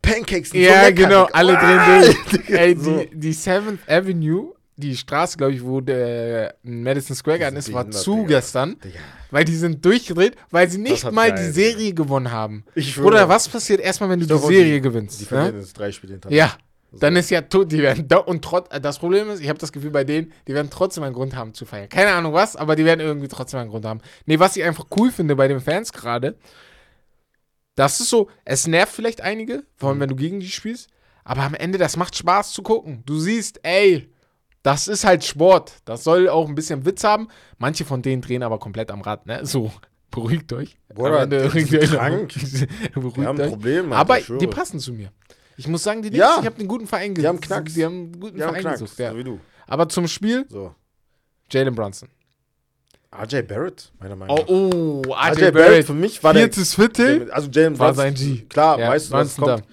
Pancakes 0.00 0.52
Ja, 0.54 0.86
so 0.88 0.94
genau, 0.94 1.24
alle 1.32 1.52
drehen 1.58 2.14
durch. 2.30 2.48
Ey, 2.58 2.76
so. 2.78 2.98
die, 2.98 3.10
die 3.14 3.34
7th 3.34 3.78
Avenue, 3.86 4.54
die 4.82 4.96
Straße, 4.96 5.36
glaube 5.38 5.54
ich, 5.54 5.62
wo 5.64 5.80
der 5.80 6.54
Madison 6.62 7.16
Square 7.16 7.38
Garden 7.38 7.56
ist, 7.56 7.72
war 7.72 7.90
zu 7.90 8.16
Digga. 8.16 8.28
gestern. 8.28 8.78
Digga. 8.80 8.98
Weil 9.30 9.44
die 9.44 9.56
sind 9.56 9.84
durchgedreht, 9.84 10.36
weil 10.50 10.68
sie 10.68 10.78
nicht 10.78 11.10
mal 11.10 11.30
geil, 11.32 11.46
die 11.46 11.52
Serie 11.52 11.94
gewonnen 11.94 12.30
haben. 12.30 12.64
Oder 13.02 13.28
was 13.28 13.48
passiert 13.48 13.80
erstmal, 13.80 14.10
wenn 14.10 14.20
du 14.20 14.26
die 14.26 14.36
Serie 14.38 14.74
die- 14.74 14.80
gewinnst? 14.80 15.20
Die 15.20 15.24
ne? 15.24 15.28
verlieren 15.28 15.60
jetzt 15.60 15.78
drei 15.78 15.90
Spiele 15.90 16.12
hintereinander. 16.14 16.44
Ja, 16.44 16.98
dann 16.98 17.16
ist 17.16 17.30
ja 17.30 17.40
tot. 17.40 17.72
Die 17.72 17.78
werden 17.78 18.06
da 18.06 18.18
und 18.18 18.44
trotz. 18.44 18.68
Das 18.82 18.98
Problem 18.98 19.30
ist, 19.30 19.40
ich 19.40 19.48
habe 19.48 19.58
das 19.58 19.72
Gefühl 19.72 19.90
bei 19.90 20.04
denen, 20.04 20.32
die 20.46 20.52
werden 20.52 20.68
trotzdem 20.70 21.02
einen 21.04 21.14
Grund 21.14 21.34
haben 21.34 21.54
zu 21.54 21.64
feiern. 21.64 21.88
Keine 21.88 22.12
Ahnung 22.12 22.34
was, 22.34 22.56
aber 22.56 22.76
die 22.76 22.84
werden 22.84 23.00
irgendwie 23.00 23.28
trotzdem 23.28 23.60
einen 23.60 23.70
Grund 23.70 23.86
haben. 23.86 24.00
Nee, 24.26 24.38
was 24.38 24.56
ich 24.56 24.64
einfach 24.64 24.84
cool 24.98 25.10
finde 25.10 25.34
bei 25.34 25.48
den 25.48 25.60
Fans 25.60 25.92
gerade, 25.92 26.36
das 27.74 28.00
ist 28.00 28.10
so, 28.10 28.28
es 28.44 28.66
nervt 28.66 28.94
vielleicht 28.94 29.22
einige, 29.22 29.64
vor 29.76 29.88
allem 29.88 30.00
wenn 30.00 30.10
du 30.10 30.16
gegen 30.16 30.40
die 30.40 30.50
spielst, 30.50 30.90
aber 31.24 31.42
am 31.42 31.54
Ende, 31.54 31.78
das 31.78 31.96
macht 31.96 32.16
Spaß 32.16 32.52
zu 32.52 32.62
gucken. 32.62 33.02
Du 33.06 33.18
siehst, 33.18 33.60
ey, 33.62 34.10
das 34.62 34.88
ist 34.88 35.04
halt 35.04 35.24
Sport. 35.24 35.72
Das 35.84 36.04
soll 36.04 36.28
auch 36.28 36.48
ein 36.48 36.54
bisschen 36.54 36.84
Witz 36.86 37.04
haben. 37.04 37.28
Manche 37.58 37.84
von 37.84 38.02
denen 38.02 38.22
drehen 38.22 38.42
aber 38.42 38.58
komplett 38.58 38.90
am 38.90 39.00
Rad, 39.00 39.26
ne? 39.26 39.44
So, 39.44 39.72
beruhigt 40.10 40.52
euch. 40.52 40.76
Am 40.96 41.14
Ende 41.14 41.48
krank. 41.48 42.34
beruhigt 42.94 43.16
Wir 43.16 43.26
haben 43.26 43.36
ein 43.38 43.40
euch. 43.46 43.50
Problem, 43.50 43.92
Aber 43.92 44.18
die 44.20 44.46
passen 44.46 44.78
zu 44.78 44.92
mir. 44.92 45.10
Ich 45.56 45.68
muss 45.68 45.82
sagen, 45.82 46.02
die 46.02 46.08
Knicks, 46.08 46.20
Ja. 46.24 46.38
ich 46.40 46.46
habe 46.46 46.56
den 46.56 46.66
guten 46.68 46.86
Verein 46.86 47.14
Die 47.14 47.26
haben 47.26 47.36
gesucht. 47.40 47.46
Knacks. 47.56 47.74
Die 47.74 47.84
haben 47.84 47.94
einen 47.94 48.20
guten 48.20 48.36
Die 48.36 48.42
Verein 48.42 48.60
Knacks, 48.62 48.80
gesucht, 48.80 48.98
ja. 48.98 49.10
so 49.12 49.18
wie 49.18 49.24
du. 49.24 49.40
Aber 49.66 49.88
zum 49.88 50.08
Spiel, 50.08 50.46
So. 50.48 50.74
Jalen 51.50 51.74
Brunson. 51.74 52.08
RJ 53.14 53.42
Barrett, 53.42 53.92
meiner 54.00 54.16
Meinung 54.16 54.38
Oh, 54.38 54.42
nach. 54.42 55.08
oh, 55.08 55.12
RJ, 55.12 55.38
Barrett 55.40 55.54
Barrett. 55.54 55.86
für 55.86 55.92
mich 55.92 56.24
war 56.24 56.32
der, 56.32 56.44
Viertes 56.44 56.74
Viertel. 56.74 57.30
also 57.30 57.50
Jalen 57.50 57.78
war 57.78 57.92
Brunson, 57.92 58.04
sein 58.04 58.14
G. 58.36 58.42
Klar, 58.48 58.78
Ja, 58.78 58.88
weißt 58.88 59.08
du, 59.10 59.12
was 59.12 59.36
kommt. 59.36 59.64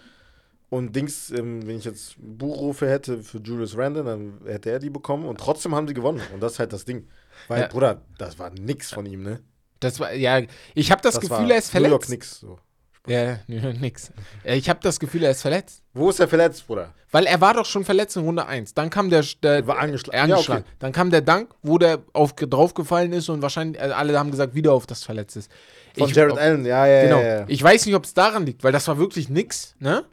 Und 0.70 0.95
Dings, 0.95 1.32
ähm, 1.32 1.65
wenn 1.65 1.78
ich 1.78 1.86
jetzt 1.86 2.15
Buchrufe 2.20 2.88
hätte 2.89 3.24
für 3.24 3.39
Julius 3.39 3.76
Randle, 3.76 4.03
dann 4.03 4.39
hätte 4.45 4.70
er 4.70 4.80
die 4.80 4.89
bekommen 4.91 5.26
und 5.26 5.39
trotzdem 5.39 5.74
haben 5.74 5.88
sie 5.88 5.93
gewonnen. 5.95 6.22
Und 6.34 6.41
das 6.41 6.53
ist 6.53 6.59
halt 6.59 6.74
das 6.74 6.86
Ding. 6.86 7.07
Weil, 7.47 7.61
Ja. 7.61 7.67
Bruder, 7.67 8.01
das 8.20 8.38
war 8.38 8.51
nix 8.51 8.91
von 8.93 9.05
ihm, 9.05 9.24
ne? 9.24 9.39
Das 9.80 9.99
war, 9.99 10.13
ja, 10.13 10.41
ich 10.76 10.91
habe 10.91 11.01
das, 11.01 11.15
Das 11.15 11.22
Gefühl, 11.28 11.49
er 11.51 11.57
ist 11.57 11.74
New 11.74 11.80
York 11.82 12.03
verletzt. 12.05 12.09
nix. 12.09 12.39
So. 12.39 12.59
Ja, 13.07 13.39
ja, 13.47 13.74
nix. 13.74 14.11
Äh, 14.43 14.57
Ich 14.57 14.70
habe 14.70 14.80
das 14.84 14.99
Gefühl, 14.99 15.24
er 15.24 15.32
ist 15.32 15.41
verletzt. 15.41 15.82
Wo 15.93 16.09
ist 16.09 16.20
er 16.20 16.28
verletzt, 16.28 16.67
Bruder? 16.67 16.93
Weil 17.11 17.26
er 17.26 17.41
war 17.41 17.55
doch 17.55 17.65
schon 17.65 17.84
verletzt 17.86 18.15
in 18.17 18.24
Runde 18.24 18.45
1. 18.45 18.74
Dann 18.76 18.91
kam 18.91 19.09
der, 19.09 19.24
der 19.41 19.65
War 19.65 19.80
angeschlagen. 19.80 20.15
er 20.17 20.24
angeschlagen. 20.26 20.63
Ja, 20.65 20.67
okay. 20.70 20.76
Dann 20.80 20.91
kam 20.91 21.09
der 21.09 21.22
Dank, 21.22 21.55
wo 21.63 21.80
der 21.80 22.03
auf, 22.13 22.34
draufgefallen 22.36 23.13
ist 23.13 23.30
und 23.30 23.41
wahrscheinlich 23.41 23.82
äh, 23.82 23.86
alle 23.86 24.20
haben 24.20 24.30
gesagt, 24.30 24.53
wieder 24.53 24.74
auf 24.74 24.86
das 24.86 25.03
verletzt 25.03 25.38
ist. 25.38 25.49
Von 25.97 26.09
Ich- 26.09 26.15
Jared 26.15 26.38
Allen, 26.38 26.65
ja, 26.65 26.86
ja, 26.86 27.01
Genau. 27.03 27.20
ja, 27.22 27.39
ja. 27.39 27.45
Ich 27.47 27.63
weiß 27.63 27.86
nicht, 27.88 27.95
ob 27.95 28.03
es 28.03 28.13
daran 28.13 28.45
liegt, 28.45 28.63
weil 28.63 28.74
das 28.74 28.88
war 28.88 28.99
wirklich 28.99 29.30
nix, 29.30 29.76
ne? 29.80 30.03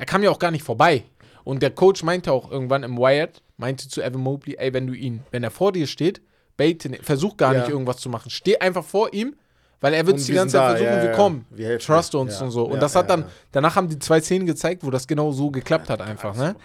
Er 0.00 0.06
kam 0.06 0.22
ja 0.22 0.30
auch 0.30 0.38
gar 0.38 0.50
nicht 0.50 0.64
vorbei. 0.64 1.04
Und 1.44 1.62
der 1.62 1.70
Coach 1.70 2.02
meinte 2.02 2.32
auch 2.32 2.50
irgendwann 2.50 2.82
im 2.84 2.96
Wired, 2.96 3.42
meinte 3.58 3.86
zu 3.86 4.00
Evan 4.02 4.22
Mobley, 4.22 4.56
ey, 4.58 4.72
wenn 4.72 4.86
du 4.86 4.94
ihn, 4.94 5.22
wenn 5.30 5.42
er 5.42 5.50
vor 5.50 5.72
dir 5.72 5.86
steht, 5.86 6.22
bait 6.56 6.84
ihn, 6.86 6.94
versuch 7.02 7.36
gar 7.36 7.52
Ja. 7.52 7.60
nicht 7.60 7.68
irgendwas 7.70 7.98
zu 7.98 8.08
machen. 8.08 8.30
Steh 8.30 8.56
einfach 8.58 8.82
vor 8.84 9.12
ihm, 9.12 9.36
weil 9.82 9.92
er 9.92 10.06
wird 10.06 10.16
es 10.16 10.24
die 10.24 10.32
ganze 10.32 10.54
Zeit 10.56 10.62
da, 10.62 10.68
versuchen, 10.70 10.90
ja, 10.96 11.02
wir 11.02 11.10
ja. 11.10 11.16
kommen. 11.16 11.46
Wir 11.50 11.66
helfen 11.66 11.86
Trust 11.86 12.14
uns 12.14 12.40
und 12.40 12.50
so. 12.50 12.64
Und 12.64 12.80
das 12.80 12.96
hat 12.96 13.10
dann, 13.10 13.26
danach 13.52 13.76
haben 13.76 13.88
die 13.90 13.98
zwei 13.98 14.20
Szenen 14.20 14.46
gezeigt, 14.46 14.84
wo 14.84 14.90
das 14.90 15.06
genau 15.06 15.32
so 15.32 15.50
geklappt 15.50 15.90
hat 15.90 16.00
einfach, 16.00 16.34
ne? 16.34 16.56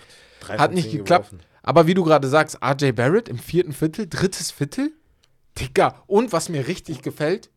Hat 0.47 0.73
nicht 0.73 0.91
geklappt. 0.91 1.31
geworfen. 1.31 1.45
Aber 1.61 1.87
wie 1.87 1.93
du 1.93 2.03
gerade 2.05 2.27
sagst, 2.29 2.59
RJ 2.63 2.93
Barrett 2.93 3.27
im 3.27 3.37
vierten 3.37 3.73
Viertel, 3.73 4.07
drittes 4.07 4.51
Viertel, 4.51 4.93
Digga. 5.59 6.03
Und 6.07 6.31
was 6.31 6.47
mir 6.47 6.67
richtig 6.67 7.01
gefällt, 7.01 7.49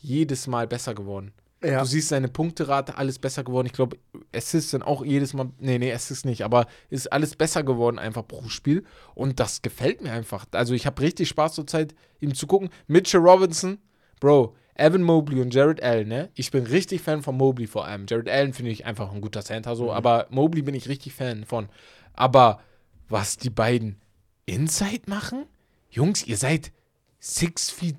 jedes 0.00 0.46
Mal 0.46 0.66
besser 0.66 0.94
geworden. 0.94 1.32
Ja. 1.64 1.80
Du 1.80 1.86
siehst 1.86 2.08
seine 2.08 2.28
Punkterate, 2.28 2.96
alles 2.96 3.18
besser 3.18 3.44
geworden. 3.44 3.66
Ich 3.66 3.72
glaube, 3.72 3.96
Assists 4.34 4.72
sind 4.72 4.82
auch 4.82 5.04
jedes 5.04 5.34
Mal, 5.34 5.50
nee, 5.58 5.78
nee, 5.78 5.92
Assists 5.92 6.24
nicht, 6.24 6.42
aber 6.42 6.66
ist 6.90 7.12
alles 7.12 7.36
besser 7.36 7.62
geworden 7.62 7.98
einfach 7.98 8.26
pro 8.26 8.48
Spiel. 8.48 8.84
Und 9.14 9.40
das 9.40 9.62
gefällt 9.62 10.02
mir 10.02 10.12
einfach. 10.12 10.46
Also 10.52 10.74
ich 10.74 10.86
habe 10.86 11.00
richtig 11.02 11.28
Spaß 11.28 11.54
zur 11.54 11.66
Zeit, 11.66 11.94
ihm 12.20 12.34
zu 12.34 12.46
gucken. 12.46 12.70
Mitchell 12.86 13.20
Robinson, 13.20 13.78
Bro, 14.20 14.54
Evan 14.74 15.02
Mobley 15.02 15.40
und 15.40 15.54
Jared 15.54 15.82
Allen, 15.82 16.08
ne? 16.08 16.30
Ich 16.34 16.50
bin 16.50 16.66
richtig 16.66 17.02
Fan 17.02 17.22
von 17.22 17.36
Mobley 17.36 17.66
vor 17.66 17.86
allem. 17.86 18.06
Jared 18.08 18.28
Allen 18.28 18.52
finde 18.52 18.70
ich 18.70 18.86
einfach 18.86 19.12
ein 19.12 19.20
guter 19.20 19.42
Center 19.42 19.76
so, 19.76 19.92
aber 19.92 20.26
Mobley 20.30 20.62
bin 20.62 20.74
ich 20.74 20.88
richtig 20.88 21.14
Fan 21.14 21.44
von. 21.44 21.68
Aber 22.14 22.60
was 23.08 23.36
die 23.36 23.50
beiden 23.50 24.00
Inside 24.46 25.02
machen? 25.06 25.44
Jungs, 25.90 26.26
ihr 26.26 26.36
seid 26.36 26.72
six 27.20 27.70
feet 27.70 27.96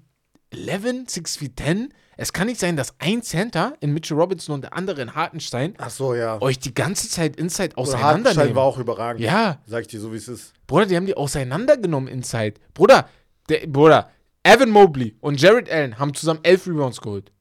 6'11, 0.54 1.10
6 1.10 1.38
feet 1.38 1.60
10. 1.60 1.94
Es 2.18 2.34
kann 2.34 2.48
nicht 2.48 2.60
sein, 2.60 2.76
dass 2.76 2.94
ein 3.00 3.22
Center 3.24 3.74
in 3.80 3.94
Mitchell 3.94 4.18
Robinson 4.18 4.56
und 4.56 4.62
der 4.62 4.74
andere 4.74 5.02
in 5.02 5.16
Hartenstein 5.16 5.74
Ach 5.78 5.90
so, 5.90 6.14
ja. 6.14 6.42
euch 6.42 6.60
die 6.60 6.74
ganze 6.74 7.10
Zeit 7.10 7.36
Inside 7.36 7.76
Hartenstein 7.76 8.02
auseinandernehmen. 8.02 8.56
war 8.56 8.64
auch 8.64 8.78
überragend. 8.78 9.22
Ja. 9.22 9.60
Sag 9.66 9.82
ich 9.82 9.88
dir 9.88 10.00
so, 10.00 10.12
wie 10.14 10.18
es 10.18 10.28
ist. 10.28 10.54
Bruder, 10.68 10.86
die 10.86 10.96
haben 10.96 11.06
die 11.06 11.16
auseinandergenommen 11.18 12.08
Inside. 12.08 12.56
Bruder, 12.74 13.10
der, 13.50 13.68
Bruder, 13.68 14.12
Evan 14.44 14.70
Mobley 14.70 15.16
und 15.22 15.42
Jared 15.42 15.70
Allen 15.70 15.98
haben 15.98 16.14
zusammen 16.14 16.42
elf 16.44 16.68
Rebounds 16.68 17.02
geholt. 17.02 17.32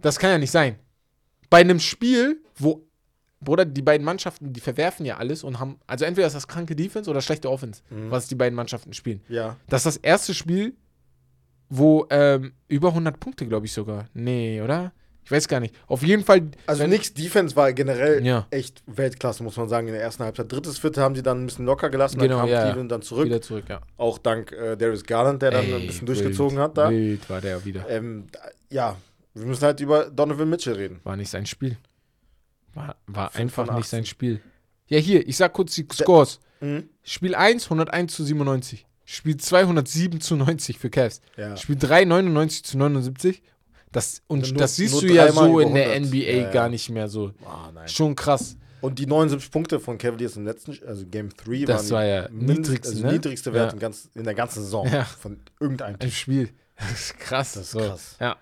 Das 0.00 0.18
kann 0.18 0.30
ja 0.30 0.38
nicht 0.38 0.50
sein. 0.50 0.78
Bei 1.48 1.58
einem 1.58 1.78
Spiel, 1.80 2.42
wo, 2.56 2.86
Bruder, 3.40 3.64
die 3.64 3.82
beiden 3.82 4.04
Mannschaften, 4.04 4.52
die 4.52 4.60
verwerfen 4.60 5.06
ja 5.06 5.18
alles 5.18 5.44
und 5.44 5.60
haben, 5.60 5.78
also 5.86 6.04
entweder 6.04 6.26
ist 6.26 6.32
das 6.34 6.48
kranke 6.48 6.74
Defense 6.74 7.08
oder 7.08 7.20
schlechte 7.20 7.50
Offense, 7.50 7.82
was 7.90 8.28
die 8.28 8.34
beiden 8.34 8.56
Mannschaften 8.56 8.92
spielen. 8.92 9.20
Ja. 9.28 9.56
Das 9.68 9.86
ist 9.86 9.96
das 9.96 9.96
erste 9.98 10.34
Spiel, 10.34 10.74
wo 11.68 12.06
ähm, 12.10 12.52
über 12.68 12.88
100 12.88 13.18
Punkte, 13.18 13.46
glaube 13.46 13.66
ich 13.66 13.72
sogar. 13.72 14.06
Nee, 14.14 14.60
oder? 14.62 14.92
Ich 15.24 15.30
weiß 15.32 15.48
gar 15.48 15.58
nicht. 15.58 15.74
Auf 15.88 16.04
jeden 16.04 16.22
Fall. 16.22 16.42
Also 16.68 16.86
nix 16.86 17.12
Defense 17.12 17.56
war 17.56 17.72
generell 17.72 18.24
Ja. 18.24 18.46
echt 18.50 18.84
Weltklasse, 18.86 19.42
muss 19.42 19.56
man 19.56 19.68
sagen, 19.68 19.88
in 19.88 19.92
der 19.94 20.02
ersten 20.02 20.22
Halbzeit. 20.22 20.52
Drittes 20.52 20.78
Viertel 20.78 21.02
haben 21.02 21.16
sie 21.16 21.22
dann 21.24 21.42
ein 21.42 21.46
bisschen 21.46 21.64
locker 21.66 21.90
gelassen, 21.90 22.18
Genau, 22.20 22.36
dann 22.36 22.40
kam 22.42 22.48
ja. 22.48 22.62
Cleveland 22.66 22.92
dann 22.92 23.02
zurück. 23.02 23.24
wieder 23.26 23.42
zurück, 23.42 23.64
ja. 23.68 23.80
Auch 23.96 24.18
dank 24.18 24.52
äh, 24.52 24.76
Darius 24.76 25.02
Garland, 25.02 25.42
der 25.42 25.50
dann 25.50 25.64
Ey, 25.64 25.74
ein 25.74 25.86
bisschen 25.88 26.06
durchgezogen 26.06 26.56
wild, 26.58 26.64
hat 26.68 26.78
da. 26.78 26.90
Wild 26.90 27.28
war 27.28 27.40
der 27.40 27.64
wieder. 27.64 27.88
Ähm, 27.90 28.26
ja, 28.70 28.94
wir 29.34 29.46
müssen 29.46 29.64
halt 29.64 29.80
über 29.80 30.04
Donovan 30.10 30.48
Mitchell 30.48 30.74
reden. 30.74 31.00
War 31.02 31.16
nicht 31.16 31.28
sein 31.30 31.44
Spiel. 31.46 31.76
War, 32.74 32.94
war 33.08 33.30
5 33.30 33.58
einfach 33.58 33.74
nicht 33.76 33.88
sein 33.88 34.02
18. 34.02 34.06
Spiel. 34.06 34.40
Ja, 34.86 34.98
hier, 34.98 35.26
ich 35.26 35.36
sag 35.36 35.52
kurz 35.54 35.74
die 35.74 35.88
Scores. 35.92 36.38
Mhm. 36.60 36.88
Spiel 37.02 37.34
1, 37.34 37.64
101 37.64 38.14
zu 38.14 38.22
97. 38.22 38.86
Spiel 39.08 39.36
2, 39.36 39.60
107 39.62 40.20
zu 40.20 40.36
90 40.36 40.78
für 40.78 40.90
Cavs. 40.90 41.20
Ja. 41.36 41.56
Spiel 41.56 41.76
3, 41.78 42.04
99 42.04 42.64
zu 42.64 42.76
79. 42.76 43.40
Das, 43.92 44.20
und 44.26 44.50
Nur- 44.50 44.58
das 44.58 44.76
siehst 44.76 45.00
du 45.00 45.06
ja 45.06 45.30
so 45.32 45.60
in 45.60 45.74
der 45.74 45.92
100. 45.92 46.12
NBA 46.12 46.16
Ja, 46.42 46.50
gar 46.50 46.68
nicht 46.68 46.90
mehr 46.90 47.08
so. 47.08 47.32
Nein. 47.72 47.88
Schon 47.88 48.14
krass. 48.16 48.56
Und 48.82 48.98
die 48.98 49.06
79 49.06 49.50
Punkte 49.50 49.80
von 49.80 49.96
Cavaliers 49.96 50.36
im 50.36 50.44
letzten, 50.44 50.76
also 50.86 51.06
Game 51.06 51.30
3 51.30 51.64
Das 51.64 51.90
war 51.90 52.04
ja 52.04 52.28
niedrigste, 52.30 52.88
also 52.90 53.06
ne? 53.06 53.12
niedrigste 53.12 53.52
Wert 53.54 53.68
Ja. 53.68 53.72
in, 53.74 53.78
ganz, 53.78 54.10
in 54.14 54.24
der 54.24 54.34
ganzen 54.34 54.62
Saison 54.64 54.86
von 55.20 55.40
irgendeinem 55.60 55.94
Ein 55.94 55.98
Team. 56.00 56.10
Spiel. 56.10 56.50
Das 56.78 56.90
ist 56.92 57.18
krass. 57.18 57.52
Das 57.54 57.62
ist 57.62 57.70
so. 57.70 57.78
krass. 57.78 58.16
Ja. 58.20 58.36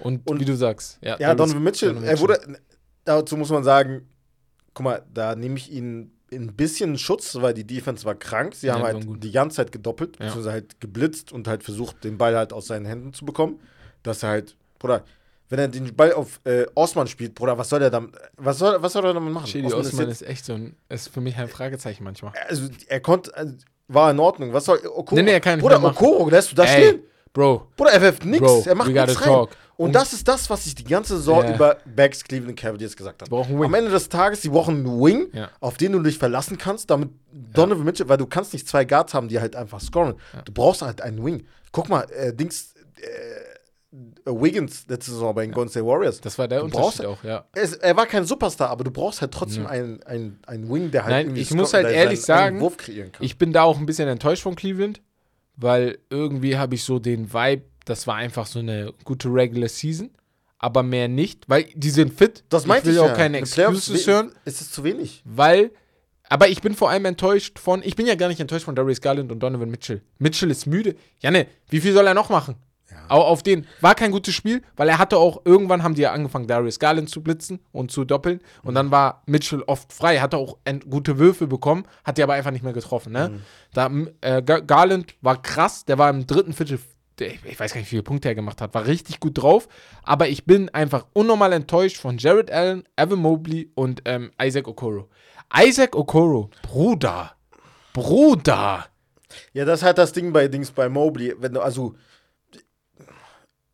Und, 0.00 0.28
Und- 0.28 0.40
wie 0.40 0.44
du 0.44 0.56
sagst. 0.56 0.98
Ja, 1.02 1.16
Ja, 1.20 1.34
Donovan- 1.34 1.36
Donovan 1.36 1.62
Mitchell, 1.62 1.88
Donovan 1.90 2.08
er 2.08 2.18
wurde, 2.20 2.58
dazu 3.04 3.36
muss 3.36 3.50
man 3.50 3.62
sagen, 3.62 4.08
guck 4.74 4.82
mal, 4.84 5.02
da 5.14 5.36
nehme 5.36 5.56
ich 5.56 5.70
ihn 5.70 6.10
ein 6.32 6.54
bisschen 6.54 6.98
Schutz, 6.98 7.36
weil 7.40 7.54
die 7.54 7.64
Defense 7.66 8.04
war 8.04 8.14
krank. 8.14 8.54
Sie 8.54 8.66
Ja, 8.66 8.74
haben 8.74 8.82
halt 8.82 9.06
die 9.22 9.30
ganze 9.30 9.56
Zeit 9.58 9.72
gedoppelt, 9.72 10.16
Ja. 10.18 10.26
beziehungsweise 10.26 10.52
halt 10.52 10.80
geblitzt 10.80 11.32
und 11.32 11.46
halt 11.48 11.62
versucht, 11.62 12.02
den 12.04 12.18
Ball 12.18 12.36
halt 12.36 12.52
aus 12.52 12.66
seinen 12.66 12.86
Händen 12.86 13.12
zu 13.12 13.24
bekommen. 13.24 13.60
Dass 14.02 14.22
er 14.22 14.30
halt, 14.30 14.56
Bruder, 14.78 15.04
wenn 15.48 15.58
er 15.60 15.68
den 15.68 15.94
Ball 15.94 16.12
auf 16.12 16.40
äh, 16.44 16.66
Osman 16.74 17.06
spielt, 17.06 17.34
Bruder, 17.36 17.56
was 17.58 17.68
soll 17.68 17.80
er 17.82 17.90
dann, 17.90 18.10
was 18.36 18.58
soll, 18.58 18.82
was 18.82 18.92
soll 18.92 19.04
er 19.04 19.14
damit 19.14 19.32
machen? 19.32 19.46
Shady 19.46 19.66
Osman 19.66 19.80
Osman 19.80 20.08
ist 20.08 20.22
ist 20.22 20.28
echt 20.28 20.44
so 20.44 20.54
ein, 20.54 20.74
ist 20.88 21.08
für 21.08 21.20
mich 21.20 21.36
ein 21.36 21.48
Fragezeichen 21.48 22.02
manchmal. 22.02 22.32
also, 22.48 22.68
er 22.88 23.00
konnte, 23.00 23.36
also, 23.36 23.54
war 23.88 24.10
in 24.10 24.18
Ordnung. 24.18 24.52
Was 24.52 24.64
soll 24.64 24.78
Okoro? 24.84 25.14
Nee, 25.14 25.22
nee, 25.22 25.30
er 25.32 25.40
kann 25.40 25.58
nicht 25.58 25.62
Bruder. 25.62 25.82
Okoro, 25.84 26.28
lässt 26.28 26.50
du 26.50 26.56
da 26.56 26.64
Ey, 26.64 26.88
stehen? 26.88 27.00
Bro, 27.32 27.68
Bruder, 27.76 27.92
er 27.92 28.00
wirft 28.02 28.22
Bro, 28.22 28.30
nichts, 28.30 28.66
er 28.66 28.74
macht 28.74 28.88
we 28.88 28.94
gotta 28.94 29.06
nichts 29.06 29.24
rein. 29.26 29.46
Und, 29.76 29.86
Und- 29.88 29.92
das 29.94 30.12
ist 30.14 30.26
das, 30.26 30.48
was 30.48 30.64
ich 30.66 30.74
die 30.74 30.84
ganze 30.84 31.16
Saison 31.18 31.44
Ja. 31.44 31.54
über 31.54 31.76
Backs 31.84 32.24
Cleveland 32.24 32.58
Cavaliers 32.58 32.96
gesagt 32.96 33.22
habe. 33.22 33.36
Am 33.64 33.74
Ende 33.74 33.90
des 33.90 34.08
Tages, 34.08 34.40
die 34.40 34.48
brauchen 34.48 34.76
einen 34.86 35.00
Wing, 35.00 35.28
Ja. 35.32 35.50
auf 35.60 35.76
den 35.76 35.92
du 35.92 36.00
dich 36.00 36.16
verlassen 36.18 36.56
kannst, 36.56 36.88
damit 36.90 37.10
Donovan 37.32 37.84
Mitchell, 37.84 38.08
weil 38.08 38.16
du 38.16 38.26
kannst 38.26 38.52
nicht 38.54 38.66
zwei 38.66 38.84
Guards 38.86 39.12
haben, 39.12 39.28
die 39.28 39.38
halt 39.38 39.54
einfach 39.54 39.80
scoren. 39.80 40.14
Du 40.46 40.52
brauchst 40.52 40.80
halt 40.82 41.02
einen 41.02 41.22
Wing. 41.24 41.46
Guck 41.72 41.88
mal, 41.90 42.06
äh, 42.10 42.32
Dings, 42.32 42.74
äh, 42.96 43.56
Wiggins 44.24 44.84
letzte 44.88 45.12
Saison 45.12 45.34
bei 45.34 45.42
den 45.46 45.52
Golden 45.52 45.70
State 45.70 45.86
Warriors. 45.86 46.20
das 46.20 46.38
war 46.38 46.48
der 46.48 46.60
Du 46.60 46.68
brauchst- 46.68 47.00
Unterschied 47.00 47.20
auch, 47.20 47.24
ja. 47.24 47.44
Es, 47.54 47.74
er 47.74 47.96
war 47.96 48.06
kein 48.06 48.24
Superstar, 48.24 48.70
aber 48.70 48.82
du 48.84 48.90
brauchst 48.90 49.20
halt 49.20 49.32
trotzdem 49.32 49.66
einen, 49.66 50.02
einen, 50.02 50.38
einen 50.46 50.68
Wing, 50.72 50.90
der 50.90 51.04
halt 51.04 51.12
Nein, 51.12 51.26
irgendwie 51.26 51.42
ich 51.42 51.50
muss 51.52 51.72
halt 51.72 51.86
ehrlich 51.86 52.20
seinen 52.22 52.38
sagen, 52.38 52.60
Wurf 52.60 52.76
kreieren 52.76 53.12
kann. 53.12 53.24
Ich 53.24 53.38
bin 53.38 53.52
da 53.52 53.62
auch 53.62 53.78
ein 53.78 53.86
bisschen 53.86 54.08
enttäuscht 54.08 54.42
von 54.42 54.54
Cleveland, 54.56 55.00
weil 55.56 55.98
irgendwie 56.10 56.56
habe 56.58 56.74
ich 56.74 56.82
so 56.84 56.98
den 56.98 57.32
Vibe, 57.32 57.62
das 57.86 58.06
war 58.06 58.16
einfach 58.16 58.44
so 58.46 58.58
eine 58.58 58.92
gute 59.04 59.28
Regular 59.28 59.68
Season, 59.70 60.10
aber 60.58 60.82
mehr 60.82 61.08
nicht, 61.08 61.48
weil 61.48 61.64
die 61.74 61.90
sind 61.90 62.12
fit. 62.12 62.44
das 62.50 62.66
meinte 62.66 62.90
ich 62.90 62.96
ich 62.96 63.00
will 63.00 63.06
ja. 63.06 63.12
auch 63.12 63.16
keine 63.16 63.38
den 63.40 63.48
Playoffs 63.48 63.78
Excuses 63.78 64.06
hören, 64.06 64.32
Ist 64.44 64.60
es 64.60 64.70
zu 64.70 64.84
wenig? 64.84 65.22
weil 65.24 65.70
aber 66.28 66.48
ich 66.48 66.60
bin 66.60 66.74
vor 66.74 66.90
allem 66.90 67.04
enttäuscht 67.04 67.58
von, 67.60 67.82
ich 67.84 67.94
bin 67.94 68.04
ja 68.06 68.16
gar 68.16 68.26
nicht 68.28 68.40
enttäuscht 68.40 68.64
von 68.64 68.74
Darius 68.74 69.00
Garland 69.00 69.30
und 69.30 69.38
Donovan 69.40 69.70
Mitchell. 69.70 70.02
Mitchell 70.18 70.50
ist 70.50 70.66
müde. 70.66 70.96
Janne, 71.20 71.46
wie 71.68 71.80
viel 71.80 71.92
soll 71.92 72.04
er 72.06 72.14
noch 72.14 72.30
machen? 72.30 72.56
Au- 73.08 73.20
Auf 73.22 73.44
den 73.44 73.64
war 73.80 73.94
kein 73.94 74.10
gutes 74.10 74.34
Spiel, 74.34 74.62
weil 74.76 74.88
er 74.88 74.98
hatte 74.98 75.18
auch, 75.18 75.42
irgendwann 75.44 75.84
haben 75.84 75.94
die 75.94 76.02
ja 76.02 76.10
angefangen, 76.10 76.48
Darius 76.48 76.80
Garland 76.80 77.08
zu 77.10 77.22
blitzen 77.22 77.60
und 77.70 77.92
zu 77.92 78.04
doppeln. 78.04 78.40
Und 78.64 78.74
dann 78.74 78.90
war 78.90 79.22
Mitchell 79.26 79.62
oft 79.68 79.92
frei, 79.92 80.18
hatte 80.18 80.36
auch 80.36 80.58
gute 80.90 81.18
Würfe 81.18 81.46
bekommen, 81.46 81.84
hat 82.02 82.18
die 82.18 82.24
aber 82.24 82.32
einfach 82.32 82.50
nicht 82.50 82.64
mehr 82.64 82.72
getroffen. 82.72 83.12
Ne? 83.12 83.38
Da, 83.72 83.86
m- 83.86 84.10
äh, 84.20 84.42
Ga- 84.42 84.58
Garland 84.58 85.14
war 85.20 85.40
krass, 85.40 85.84
der 85.84 85.96
war 85.98 86.10
im 86.10 86.26
dritten 86.26 86.54
Viertel, 86.54 86.80
ich 87.24 87.58
weiß 87.58 87.72
gar 87.72 87.80
nicht, 87.80 87.86
wie 87.86 87.96
viele 87.96 88.02
Punkte 88.02 88.28
er 88.28 88.34
gemacht 88.34 88.60
hat, 88.60 88.74
war 88.74 88.86
richtig 88.86 89.20
gut 89.20 89.38
drauf. 89.38 89.68
Aber 90.02 90.28
ich 90.28 90.44
bin 90.44 90.68
einfach 90.70 91.06
unnormal 91.14 91.52
enttäuscht 91.52 91.96
von 91.96 92.18
Jared 92.18 92.50
Allen, 92.50 92.84
Evan 92.96 93.18
Mobley 93.20 93.70
und 93.74 94.02
ähm, 94.04 94.30
Isaac 94.40 94.68
Okoro. 94.68 95.08
Isaac 95.56 95.94
Okoro, 95.96 96.50
Bruder, 96.62 97.32
Bruder. 97.92 98.86
Ja, 99.52 99.64
das 99.64 99.80
ist 99.80 99.84
halt 99.84 99.98
das 99.98 100.12
Ding 100.12 100.32
bei 100.32 100.48
Dings 100.48 100.70
bei 100.70 100.88
Mobley. 100.88 101.34
Wenn 101.38 101.54
du, 101.54 101.60
also 101.60 101.94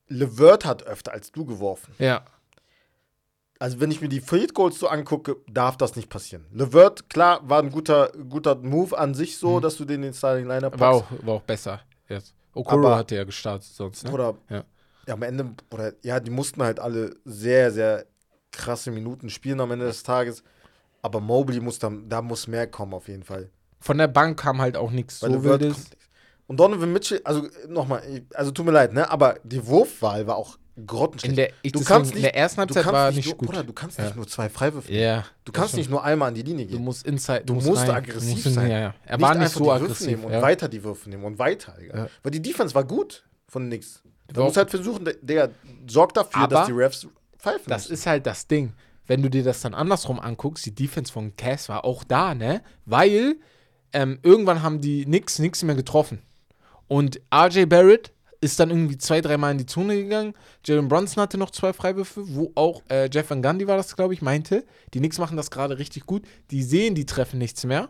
Levert 0.08 0.64
hat 0.64 0.82
öfter 0.84 1.12
als 1.12 1.32
du 1.32 1.44
geworfen. 1.44 1.94
Ja, 1.98 2.24
Also 3.58 3.80
wenn 3.80 3.90
ich 3.90 4.00
mir 4.00 4.08
die 4.08 4.20
Field 4.20 4.54
Goals 4.54 4.78
so 4.78 4.88
angucke, 4.88 5.36
darf 5.48 5.76
das 5.76 5.96
nicht 5.96 6.08
passieren. 6.10 6.44
Levert, 6.52 7.08
klar, 7.08 7.40
war 7.48 7.62
ein 7.62 7.70
guter, 7.70 8.12
guter 8.28 8.56
Move 8.56 8.96
an 8.98 9.14
sich 9.14 9.38
so, 9.38 9.60
dass 9.60 9.76
du 9.76 9.84
den 9.84 9.96
in 9.96 10.02
den 10.02 10.14
Starting 10.14 10.46
Lineup 10.48 10.74
Mhm. 10.76 10.80
war 10.80 11.00
packst. 11.00 11.12
auch, 11.22 11.26
war 11.26 11.34
auch 11.34 11.42
besser 11.42 11.80
jetzt. 12.08 12.34
Okoro 12.54 12.78
Aber- 12.86 12.96
hatte 12.96 13.16
ja 13.16 13.24
gestartet 13.24 13.68
sonst, 13.72 14.04
ne? 14.04 14.12
Oder 14.12 14.36
Ja. 14.48 14.64
ja. 15.06 15.14
am 15.14 15.22
Ende, 15.22 15.54
oder 15.72 15.92
ja, 16.02 16.20
die 16.20 16.30
mussten 16.30 16.62
halt 16.62 16.78
alle 16.80 17.16
sehr, 17.24 17.70
sehr 17.70 18.06
krasse 18.50 18.90
Minuten 18.90 19.30
spielen 19.30 19.60
am 19.60 19.70
Ende 19.70 19.86
des 19.86 20.02
Tages. 20.02 20.42
Aber 21.00 21.20
Mobley 21.20 21.60
muss 21.60 21.78
dann, 21.78 22.08
da 22.08 22.22
muss 22.22 22.46
mehr 22.46 22.66
kommen 22.66 22.94
auf 22.94 23.08
jeden 23.08 23.24
Fall. 23.24 23.50
Von 23.80 23.98
der 23.98 24.08
Bank 24.08 24.38
kam 24.38 24.60
halt 24.60 24.76
auch 24.76 24.90
nichts 24.90 25.20
so 25.20 25.42
wildes. 25.42 25.90
Und 26.46 26.60
Donovan 26.60 26.92
Mitchell, 26.92 27.20
also 27.24 27.48
nochmal, 27.68 28.02
also 28.34 28.50
tut 28.50 28.66
mir 28.66 28.72
leid, 28.72 28.92
ne? 28.92 29.10
Aber 29.10 29.36
die 29.42 29.66
Wurfwahl 29.66 30.26
war 30.26 30.36
auch 30.36 30.58
grottenschlecht. 30.86 31.30
In 31.32 31.36
der, 31.36 31.50
ich 31.62 31.72
du 31.72 31.84
kannst 31.84 32.12
in 32.12 32.16
nicht, 32.16 32.24
der 32.24 32.34
ersten 32.36 32.56
du 32.56 32.60
Halbzeit 32.62 32.86
war 32.92 33.08
nicht 33.08 33.16
nicht 33.16 33.26
nur, 33.26 33.36
gut. 33.36 33.48
Bruder, 33.48 33.64
du 33.64 33.72
kannst 33.72 33.98
Ja. 33.98 34.04
nicht 34.04 34.16
nur 34.16 34.26
zwei 34.26 34.48
Freiwürfe. 34.48 34.90
nehmen. 34.90 35.02
Ja. 35.04 35.24
Du 35.44 35.52
kannst 35.52 35.74
nicht 35.76 35.90
nur 35.90 36.02
einmal 36.02 36.28
an 36.28 36.34
die 36.34 36.42
Linie 36.42 36.66
Du 36.66 36.72
gehen. 36.72 36.84
musst 36.84 37.06
inside, 37.06 37.42
Du 37.44 37.54
musst 37.54 37.82
rein. 37.82 37.90
aggressiv 37.90 38.30
musst 38.32 38.46
in- 38.46 38.52
sein. 38.54 38.70
Ja, 38.70 38.80
ja. 38.80 38.94
Er 39.04 39.16
Nicht 39.18 39.26
war 39.28 39.34
nicht 39.34 39.52
so 39.52 39.70
aggressiv. 39.72 40.06
nehmen 40.08 40.24
und 40.24 40.32
weiter 40.32 40.68
die 40.68 40.82
Würfe 40.82 41.10
nehmen 41.10 41.24
und 41.24 41.38
weiter. 41.38 41.76
Weil 42.22 42.30
die 42.32 42.40
Defense 42.42 42.74
war 42.74 42.84
gut 42.84 43.24
von 43.48 43.68
nix. 43.68 44.02
Du 44.32 44.42
musst 44.44 44.56
halt 44.56 44.70
versuchen, 44.70 45.04
der, 45.04 45.14
der 45.20 45.50
sorgt 45.86 46.16
dafür, 46.16 46.42
Aber 46.42 46.54
dass 46.56 46.66
die 46.66 46.72
Refs 46.72 47.06
pfeifen. 47.38 47.64
Das 47.66 47.82
müssen. 47.84 47.92
ist 47.94 48.06
halt 48.06 48.26
das 48.26 48.46
Ding. 48.46 48.72
Wenn 49.06 49.20
du 49.20 49.28
dir 49.28 49.42
das 49.42 49.60
dann 49.60 49.74
andersrum 49.74 50.20
anguckst, 50.20 50.64
die 50.64 50.74
Defense 50.74 51.12
von 51.12 51.36
Cass 51.36 51.68
war 51.68 51.84
auch 51.84 52.02
da, 52.04 52.34
ne? 52.34 52.62
Weil 52.86 53.34
ähm, 53.92 54.18
irgendwann 54.22 54.62
haben 54.62 54.80
die 54.80 55.04
nix, 55.04 55.38
nix 55.38 55.62
mehr 55.64 55.74
getroffen. 55.74 56.22
Und 56.88 57.20
RJ 57.34 57.66
Barrett 57.66 58.12
ist 58.42 58.58
dann 58.60 58.68
irgendwie 58.70 58.98
zwei, 58.98 59.20
dreimal 59.22 59.52
in 59.52 59.58
die 59.58 59.66
Zone 59.66 59.96
gegangen. 59.96 60.34
Jalen 60.66 60.88
Brunson 60.88 61.22
hatte 61.22 61.38
noch 61.38 61.50
zwei 61.50 61.72
Freiwürfe, 61.72 62.22
wo 62.34 62.52
auch 62.56 62.82
äh, 62.90 63.08
Jeff 63.10 63.30
Van 63.30 63.40
Gundy 63.40 63.66
war 63.68 63.76
das, 63.78 63.96
glaube 63.96 64.12
ich, 64.14 64.20
meinte. 64.20 64.64
Die 64.92 64.98
Knicks 64.98 65.18
machen 65.18 65.36
das 65.36 65.50
gerade 65.50 65.78
richtig 65.78 66.04
gut. 66.06 66.24
Die 66.50 66.62
sehen, 66.62 66.94
die 66.94 67.06
treffen 67.06 67.38
nichts 67.38 67.64
mehr. 67.64 67.88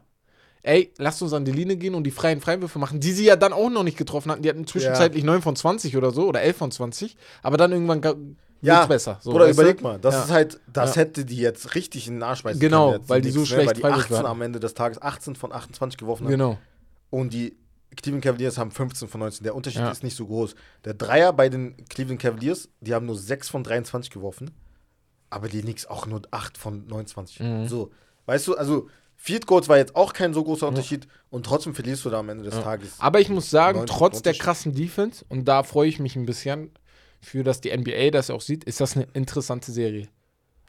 Ey, 0.62 0.92
lasst 0.98 1.20
uns 1.22 1.32
an 1.32 1.44
die 1.44 1.50
Linie 1.50 1.76
gehen 1.76 1.94
und 1.94 2.04
die 2.04 2.12
freien 2.12 2.40
Freiwürfe 2.40 2.78
machen, 2.78 3.00
die 3.00 3.10
sie 3.12 3.24
ja 3.24 3.34
dann 3.34 3.52
auch 3.52 3.68
noch 3.70 3.82
nicht 3.82 3.96
getroffen 3.98 4.30
hatten. 4.30 4.42
Die 4.42 4.48
hatten 4.48 4.66
zwischenzeitlich 4.66 5.24
9 5.24 5.42
von 5.42 5.56
20 5.56 5.96
oder 5.96 6.12
so 6.12 6.28
oder 6.28 6.42
11 6.42 6.56
von 6.56 6.70
20. 6.70 7.16
Aber 7.42 7.56
dann 7.56 7.72
irgendwann 7.72 8.36
ja, 8.60 8.86
besser. 8.86 9.18
So, 9.22 9.32
Bruder, 9.32 9.46
weißt 9.48 9.58
du? 9.58 9.62
überleg 9.62 9.82
mal. 9.82 9.98
Das 9.98 10.14
Ja. 10.14 10.22
ist 10.24 10.30
halt, 10.30 10.60
das 10.72 10.94
Ja. 10.94 11.00
hätte 11.02 11.24
die 11.24 11.38
jetzt 11.38 11.74
richtig 11.74 12.06
in 12.06 12.14
den 12.14 12.22
Arsch 12.22 12.44
beißen 12.44 12.60
Genau, 12.60 12.90
können. 12.90 13.00
jetzt 13.00 13.08
weil 13.10 13.20
die 13.22 13.30
so 13.30 13.40
ne? 13.40 13.46
schlecht 13.46 13.66
Weil 13.68 13.74
die 13.74 13.80
Freiwürfe 13.80 14.02
18 14.04 14.16
hatten. 14.18 14.26
am 14.26 14.42
Ende 14.42 14.60
des 14.60 14.74
Tages 14.74 15.02
18 15.02 15.34
von 15.34 15.50
28 15.52 15.98
geworfen 15.98 16.24
haben. 16.26 16.30
Genau. 16.30 16.58
Und 17.10 17.32
die 17.32 17.56
Cleveland 17.96 18.24
Cavaliers 18.24 18.58
haben 18.58 18.70
15 18.70 19.08
von 19.08 19.20
19. 19.20 19.44
Der 19.44 19.54
Unterschied 19.54 19.80
Ja. 19.82 19.90
ist 19.90 20.02
nicht 20.02 20.16
so 20.16 20.26
groß. 20.26 20.54
Der 20.84 20.94
Dreier 20.94 21.32
bei 21.32 21.48
den 21.48 21.76
Cleveland 21.88 22.20
Cavaliers, 22.20 22.68
die 22.80 22.94
haben 22.94 23.06
nur 23.06 23.18
6 23.18 23.48
von 23.48 23.62
23 23.64 24.10
geworfen. 24.10 24.50
Aber 25.30 25.48
die 25.48 25.60
Knicks 25.62 25.86
auch 25.86 26.06
nur 26.06 26.22
8 26.30 26.58
von 26.58 26.86
29. 26.86 27.40
Mhm. 27.40 27.68
So, 27.68 27.90
weißt 28.26 28.46
du, 28.48 28.56
also 28.56 28.88
Field 29.16 29.46
Goals 29.46 29.68
war 29.68 29.78
jetzt 29.78 29.94
auch 29.94 30.12
kein 30.12 30.34
so 30.34 30.42
großer 30.42 30.66
Unterschied 30.66 31.06
und 31.30 31.46
trotzdem 31.46 31.74
verlierst 31.74 32.04
du 32.04 32.10
da 32.10 32.18
am 32.18 32.28
Ende 32.28 32.44
des 32.44 32.54
Tages. 32.60 32.94
Aber 32.98 33.20
ich 33.20 33.28
muss 33.28 33.50
sagen, 33.50 33.78
90 33.78 33.96
trotz 33.96 34.22
der 34.22 34.34
krassen 34.34 34.74
Defense, 34.74 35.24
und 35.28 35.44
da 35.46 35.62
freue 35.62 35.88
ich 35.88 36.00
mich 36.00 36.16
ein 36.16 36.26
bisschen 36.26 36.72
für, 37.20 37.44
dass 37.44 37.60
die 37.60 37.70
NBA 37.76 38.10
das 38.10 38.30
auch 38.30 38.40
sieht, 38.40 38.64
ist 38.64 38.80
das 38.80 38.96
eine 38.96 39.06
interessante 39.12 39.70
Serie. 39.70 40.08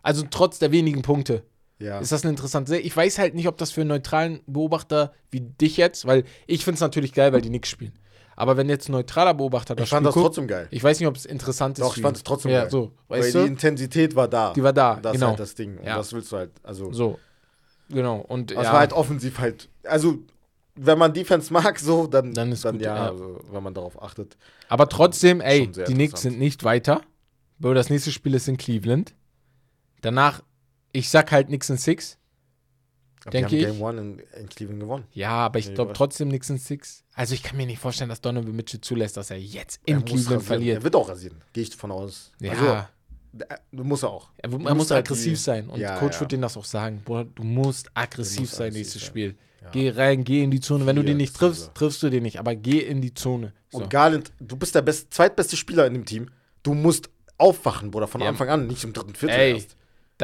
Also 0.04 0.24
trotz 0.30 0.60
der 0.60 0.72
wenigen 0.72 1.02
Punkte 1.02 1.44
Ja. 1.84 2.00
ist 2.00 2.12
das 2.12 2.24
eine 2.24 2.32
interessante. 2.32 2.78
Ich 2.78 2.96
weiß 2.96 3.20
halt 3.20 3.36
nicht, 3.36 3.48
ob 3.48 3.58
das 3.58 3.72
für 3.72 3.82
einen 3.82 3.90
neutralen 3.90 4.40
Beobachter 4.48 5.14
wie 5.32 5.42
dich 5.42 5.78
jetzt, 5.78 6.06
weil 6.08 6.24
ich 6.48 6.64
finde 6.64 6.76
es 6.76 6.82
natürlich 6.82 7.14
geil, 7.14 7.34
weil 7.34 7.42
die 7.42 7.50
Knicks 7.50 7.70
spielen. 7.70 7.94
Aber 8.36 8.58
wenn 8.58 8.68
jetzt 8.68 8.90
ein 8.90 8.94
neutraler 8.94 9.34
Beobachter 9.36 9.76
das 9.76 9.84
Ich 9.84 9.90
fand 9.92 10.00
Spiel 10.00 10.06
das 10.08 10.14
guckt, 10.16 10.26
trotzdem 10.26 10.48
geil. 10.48 10.68
ich 10.72 10.84
weiß 10.84 11.00
nicht, 11.00 11.08
ob 11.08 11.16
es 11.16 11.26
interessant 11.26 11.78
ist. 11.78 11.86
Doch, 11.86 11.96
ich 11.96 12.02
fand 12.02 12.18
es 12.18 12.24
trotzdem 12.24 12.52
ja, 12.52 12.62
geil. 12.62 12.72
so, 12.72 12.92
Weil 13.08 13.32
die? 13.32 13.38
Intensität 13.40 14.16
war 14.16 14.28
da. 14.28 14.54
Die 14.54 14.64
war 14.64 14.74
da, 14.74 14.96
Das 14.96 15.14
ist 15.14 15.20
genau. 15.20 15.30
halt 15.32 15.40
das 15.40 15.54
Ding. 15.56 15.78
Und 15.78 15.86
Ja. 15.86 15.98
das 15.98 16.12
willst 16.14 16.32
du 16.32 16.38
halt, 16.38 16.52
also. 16.64 16.92
So, 16.92 17.20
genau. 17.90 18.18
Und 18.28 18.50
Das 18.52 18.64
ja, 18.64 18.72
war 18.74 18.80
halt 18.80 18.94
offensiv 18.94 19.38
halt, 19.38 19.70
also 19.84 20.18
wenn 20.76 20.98
man 20.98 21.14
Defense 21.14 21.54
mag, 21.54 21.78
so, 21.78 22.08
dann, 22.08 22.34
Dann 22.34 22.52
ist 22.52 22.64
gut, 22.64 22.82
ja, 22.82 22.96
ja. 22.96 23.10
Also, 23.12 23.40
wenn 23.52 23.62
man 23.62 23.76
darauf 23.76 24.02
achtet. 24.02 24.36
aber 24.68 24.90
trotzdem, 24.90 25.40
ey, 25.40 25.68
die 25.68 25.94
Knicks 25.94 26.22
sind 26.24 26.40
nicht 26.40 26.64
weiter. 26.64 27.02
Das 27.60 27.92
nächste 27.92 28.12
Spiel 28.12 28.34
ist 28.34 28.48
in 28.48 28.58
Cleveland. 28.58 29.14
Danach, 30.02 30.42
ich 30.94 31.10
sag 31.10 31.32
halt 31.32 31.50
in 31.50 31.60
Six. 31.78 32.18
Denke 33.32 33.56
ich. 33.56 33.66
Game 33.66 33.82
One 33.82 34.02
in, 34.02 34.20
in 34.40 34.50
Cleveland 34.50 34.82
gewonnen. 34.82 35.06
Ja, 35.12 35.32
aber 35.32 35.60
ich 35.60 35.74
glaube 35.74 35.94
trotzdem 35.94 36.32
in 36.32 36.42
Six. 36.58 37.04
Also 37.14 37.34
ich 37.34 37.44
kann 37.44 37.58
mir 37.58 37.66
nicht 37.66 37.80
vorstellen, 37.80 38.10
dass 38.10 38.22
Donovan 38.22 38.56
Mitchell 38.56 38.82
zulässt, 38.82 39.18
dass 39.18 39.30
er 39.32 39.40
jetzt 39.40 39.80
in 39.86 39.96
Er 39.96 40.00
muss 40.02 40.10
Cleveland 40.10 40.44
verliert. 40.44 40.78
Er 40.80 40.84
wird 40.84 40.96
auch 40.96 41.10
rasieren, 41.10 41.38
gehe 41.54 41.64
ich 41.64 41.70
davon 41.70 41.92
aus. 41.92 42.32
Ja, 42.40 42.52
Also, 42.52 43.46
äh, 43.48 43.58
du 43.72 43.84
musst 43.84 44.04
auch. 44.04 44.30
er, 44.38 44.50
du 44.50 44.58
er 44.58 44.60
muss 44.60 44.74
musst 44.76 44.92
halt 44.92 45.06
aggressiv 45.06 45.40
sein. 45.40 45.70
Und 45.70 45.80
Ja, 45.80 45.98
Coach 46.00 46.16
ja. 46.16 46.20
wird 46.22 46.32
denen 46.34 46.42
das 46.42 46.58
auch 46.58 46.66
sagen. 46.66 47.02
Boah, 47.06 47.24
du 47.24 47.44
musst 47.44 47.90
aggressiv 47.94 48.42
musst 48.42 48.56
sein 48.56 48.68
aggressiv 48.68 48.80
nächstes 48.80 49.02
sein. 49.02 49.10
Spiel. 49.10 49.36
Ja. 49.62 49.70
Geh 49.72 49.90
rein, 49.92 50.24
geh 50.26 50.44
in 50.44 50.52
die 50.52 50.60
Zone. 50.60 50.86
Wenn 50.86 50.98
du 50.98 51.04
den 51.04 51.18
nicht 51.18 51.34
triffst, 51.36 51.62
dieser. 51.62 51.74
triffst 51.74 52.04
du 52.04 52.10
den 52.10 52.24
nicht. 52.24 52.38
Aber 52.40 52.54
geh 52.56 52.80
in 52.80 53.02
die 53.02 53.14
Zone. 53.14 53.54
So. 53.72 53.78
Und 53.78 53.90
Garland, 53.90 54.34
du 54.42 54.58
bist 54.58 54.76
der 54.76 54.82
best, 54.82 55.14
zweitbeste 55.14 55.56
Spieler 55.56 55.88
in 55.88 55.94
dem 55.94 56.06
Team. 56.06 56.30
Du 56.64 56.74
musst 56.74 57.10
aufwachen, 57.38 57.90
Bruder, 57.90 58.08
von. 58.08 58.22
Anfang 58.22 58.50
an, 58.50 58.68
nicht 58.68 58.84
im 58.84 58.92
dritten 58.92 59.16
Viertel 59.16 59.40
Ey, 59.40 59.54
erst. 59.54 59.78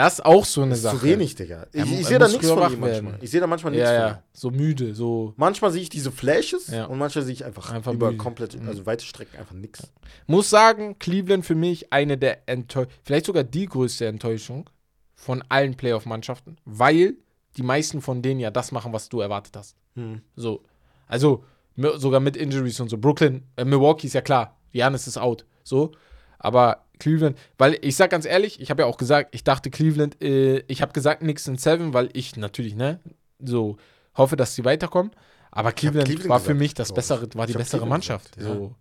Das 0.04 0.14
ist 0.16 0.26
auch 0.26 0.46
so 0.46 0.62
eine 0.62 0.70
Das 0.72 0.80
ist 0.80 0.84
Sache. 0.84 0.98
zu 1.00 1.04
wenig, 1.04 1.36
Digga. 1.36 1.68
Ich, 1.74 1.84
ich 1.84 1.92
er 2.00 2.04
sehe 2.06 2.20
da 2.20 2.28
nichts 2.28 2.48
von 2.50 2.72
ihm 2.74 2.80
manchmal. 2.80 3.18
Ich 3.22 3.30
sehe 3.32 3.42
da 3.42 3.48
manchmal 3.48 3.72
nichts 3.72 3.90
Ja, 3.90 3.96
von 4.02 4.08
ja. 4.10 4.24
So 4.34 4.52
müde, 4.52 4.96
so. 4.96 5.34
Manchmal 5.38 5.72
sehe 5.72 5.82
ich 5.82 5.90
diese 5.90 6.12
Flashes 6.12 6.68
Ja. 6.68 6.86
und 6.86 6.98
manchmal 6.98 7.24
sehe 7.26 7.34
ich 7.34 7.44
einfach, 7.46 7.70
Einfach 7.72 7.94
über 7.94 8.08
müde. 8.12 8.18
komplett, 8.18 8.60
Mhm. 8.60 8.68
also 8.68 8.86
weite 8.86 9.06
Strecken 9.06 9.38
einfach 9.38 9.56
nichts. 9.56 9.92
Muss 10.28 10.50
sagen, 10.50 10.98
Cleveland 11.00 11.46
für 11.46 11.56
mich 11.56 11.92
eine 11.92 12.18
der 12.18 12.48
Enttäuschungen, 12.48 12.96
vielleicht 13.04 13.26
sogar 13.26 13.44
die 13.44 13.66
größte 13.66 14.06
Enttäuschung 14.08 14.70
von 15.16 15.44
allen 15.50 15.76
Playoff-Mannschaften, 15.76 16.58
weil 16.66 17.16
die 17.58 17.64
meisten 17.64 18.02
von 18.02 18.22
denen 18.22 18.40
ja 18.40 18.52
das 18.52 18.72
machen, 18.72 18.94
was 18.94 19.10
du 19.10 19.20
erwartet 19.20 19.56
hast. 19.58 19.76
Hm. 19.96 20.22
So. 20.36 20.64
Also, 21.08 21.44
sogar 21.98 22.20
mit 22.20 22.38
Injuries 22.38 22.80
und 22.80 22.90
so. 22.90 22.98
Brooklyn, 22.98 23.44
äh, 23.58 23.66
Milwaukee 23.66 24.08
ist 24.08 24.14
ja 24.14 24.22
klar. 24.22 24.58
Giannis 24.72 25.08
ist 25.08 25.18
out. 25.18 25.46
So. 25.64 25.92
Aber 26.38 26.86
Cleveland, 27.00 27.38
weil 27.58 27.78
ich 27.82 27.96
sag 27.96 28.12
ganz 28.12 28.26
ehrlich, 28.26 28.62
ich 28.62 28.70
habe 28.70 28.84
ja 28.84 28.86
auch 28.86 28.98
gesagt, 28.98 29.34
ich 29.34 29.44
dachte 29.44 29.72
Cleveland, 29.72 30.22
äh, 30.22 30.60
ich 30.68 30.82
habe 30.82 30.94
gesagt 30.94 31.22
Knicks 31.22 31.48
in 31.48 31.58
Seven, 31.58 31.94
weil 31.94 32.10
ich 32.14 32.36
natürlich, 32.36 32.76
ne, 32.76 33.00
so 33.40 33.78
hoffe, 34.16 34.36
dass 34.36 34.56
sie 34.56 34.66
weiterkommen. 34.66 35.12
Aber 35.52 35.72
Cleveland, 35.72 36.08
Cleveland 36.08 36.30
war 36.30 36.40
für 36.40 36.54
mich 36.54 36.74
das 36.74 36.94
bessere, 36.94 37.28
war 37.34 37.48
die 37.48 37.54
bessere 37.54 37.80
Cleveland 37.80 37.90
Mannschaft. 37.90 38.36
gesagt, 38.36 38.56
ja. 38.56 38.56
So 38.56 38.76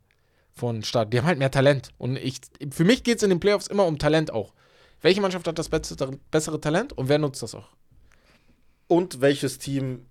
von 0.58 0.82
Start. 0.82 1.12
Die 1.12 1.18
haben 1.18 1.26
halt 1.26 1.38
mehr 1.38 1.50
Talent. 1.50 1.90
Und 1.96 2.16
ich, 2.16 2.40
für 2.70 2.84
mich 2.84 3.04
geht 3.04 3.18
es 3.18 3.22
in 3.22 3.30
den 3.30 3.40
Playoffs 3.40 3.68
immer 3.68 3.86
um 3.86 3.98
Talent 3.98 4.30
auch. 4.32 4.52
Welche 5.00 5.20
Mannschaft 5.20 5.46
hat 5.46 5.58
das 5.58 5.68
bessere, 5.68 6.18
bessere 6.30 6.60
Talent 6.60 6.92
und 6.92 7.08
wer 7.08 7.18
nutzt 7.18 7.42
das 7.42 7.54
auch? 7.54 7.68
Und 8.88 9.20
welches 9.20 9.58
Team 9.58 10.06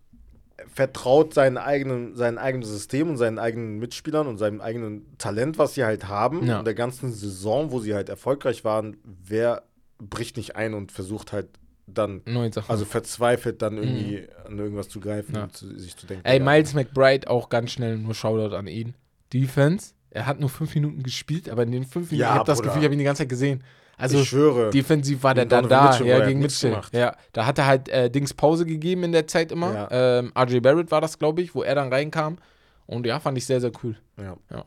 vertraut 0.73 1.33
seinen 1.33 1.57
eigenen, 1.57 2.15
sein 2.15 2.37
eigenes 2.37 2.69
System 2.69 3.09
und 3.09 3.17
seinen 3.17 3.39
eigenen 3.39 3.77
Mitspielern 3.79 4.27
und 4.27 4.37
seinem 4.37 4.59
eigenen 4.61 5.17
Talent, 5.17 5.57
was 5.57 5.75
sie 5.75 5.83
halt 5.85 6.07
haben, 6.07 6.45
Ja. 6.45 6.59
in 6.59 6.65
der 6.65 6.73
ganzen 6.73 7.11
Saison, 7.13 7.71
wo 7.71 7.79
sie 7.79 7.93
halt 7.93 8.09
erfolgreich 8.09 8.63
waren, 8.63 8.97
wer 9.03 9.63
bricht 9.99 10.37
nicht 10.37 10.55
ein 10.55 10.73
und 10.73 10.91
versucht 10.91 11.31
halt 11.31 11.47
dann, 11.85 12.21
also 12.67 12.83
verzweifelt 12.85 13.61
dann 13.61 13.77
irgendwie 13.77 14.27
an 14.45 14.57
irgendwas 14.59 14.89
zu 14.89 14.99
greifen 14.99 15.35
Ja. 15.35 15.43
und 15.43 15.55
zu, 15.55 15.77
sich 15.79 15.95
zu 15.95 16.05
denken. 16.05 16.25
Ey, 16.25 16.39
ja, 16.39 16.43
Miles 16.43 16.73
McBride 16.73 17.29
auch 17.29 17.49
ganz 17.49 17.71
schnell, 17.71 17.97
nur 17.97 18.13
Shoutout 18.13 18.55
an 18.55 18.67
ihn. 18.67 18.93
Defense, 19.33 19.93
er 20.09 20.25
hat 20.25 20.39
nur 20.39 20.49
fünf 20.49 20.73
Minuten 20.75 21.01
gespielt, 21.03 21.49
aber 21.49 21.63
in 21.63 21.71
den 21.71 21.83
fünf 21.85 22.11
Minuten, 22.11 22.21
Ja, 22.21 22.33
ich 22.33 22.39
habe 22.39 22.45
das. 22.47 22.61
Gefühl, 22.61 22.79
ich 22.79 22.85
habe 22.85 22.95
ihn 22.95 22.99
die 22.99 23.05
ganze 23.05 23.23
Zeit 23.23 23.29
gesehen. 23.29 23.63
Also, 23.97 24.19
ich 24.19 24.29
schwöre. 24.29 24.69
defensiv 24.69 25.23
war 25.23 25.33
der 25.33 25.47
Gegen 25.47 25.67
da, 25.69 25.89
Mitchell, 25.89 26.07
ja, 26.07 26.17
er 26.19 26.27
gegen 26.27 26.39
Mitchell. 26.39 26.79
Ja, 26.91 27.15
da 27.33 27.45
hat 27.47 27.57
er 27.57 27.65
halt 27.65 27.89
äh, 27.89 28.09
Dings 28.11 28.33
Pause 28.33 28.65
gegeben 28.65 29.03
in 29.03 29.11
der 29.11 29.25
Zeit 29.25 29.51
immer. 29.51 29.73
Ja. 29.73 30.19
Ähm, 30.19 30.31
RJ 30.37 30.59
Barrett 30.59 30.91
war 30.91 31.01
das, 31.01 31.17
glaube 31.17 31.41
ich, 31.41 31.55
wo 31.55 31.63
er 31.63 31.73
dann 31.75 31.91
reinkam. 31.91 32.37
Und 32.85 33.05
ja, 33.07 33.19
fand 33.19 33.37
ich 33.39 33.45
sehr, 33.45 33.59
sehr 33.59 33.71
cool. 33.83 33.97
Ja. 34.17 34.37
Ja. 34.51 34.65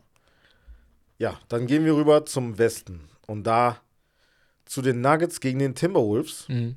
ja, 1.18 1.34
dann 1.48 1.66
gehen 1.66 1.84
wir 1.84 1.94
rüber 1.94 2.26
zum 2.26 2.58
Westen. 2.58 3.08
Und 3.26 3.44
da 3.44 3.76
zu 4.64 4.82
den 4.82 5.00
Nuggets 5.00 5.40
gegen 5.40 5.60
den 5.60 5.74
Timberwolves. 5.76 6.46
Mhm. 6.48 6.76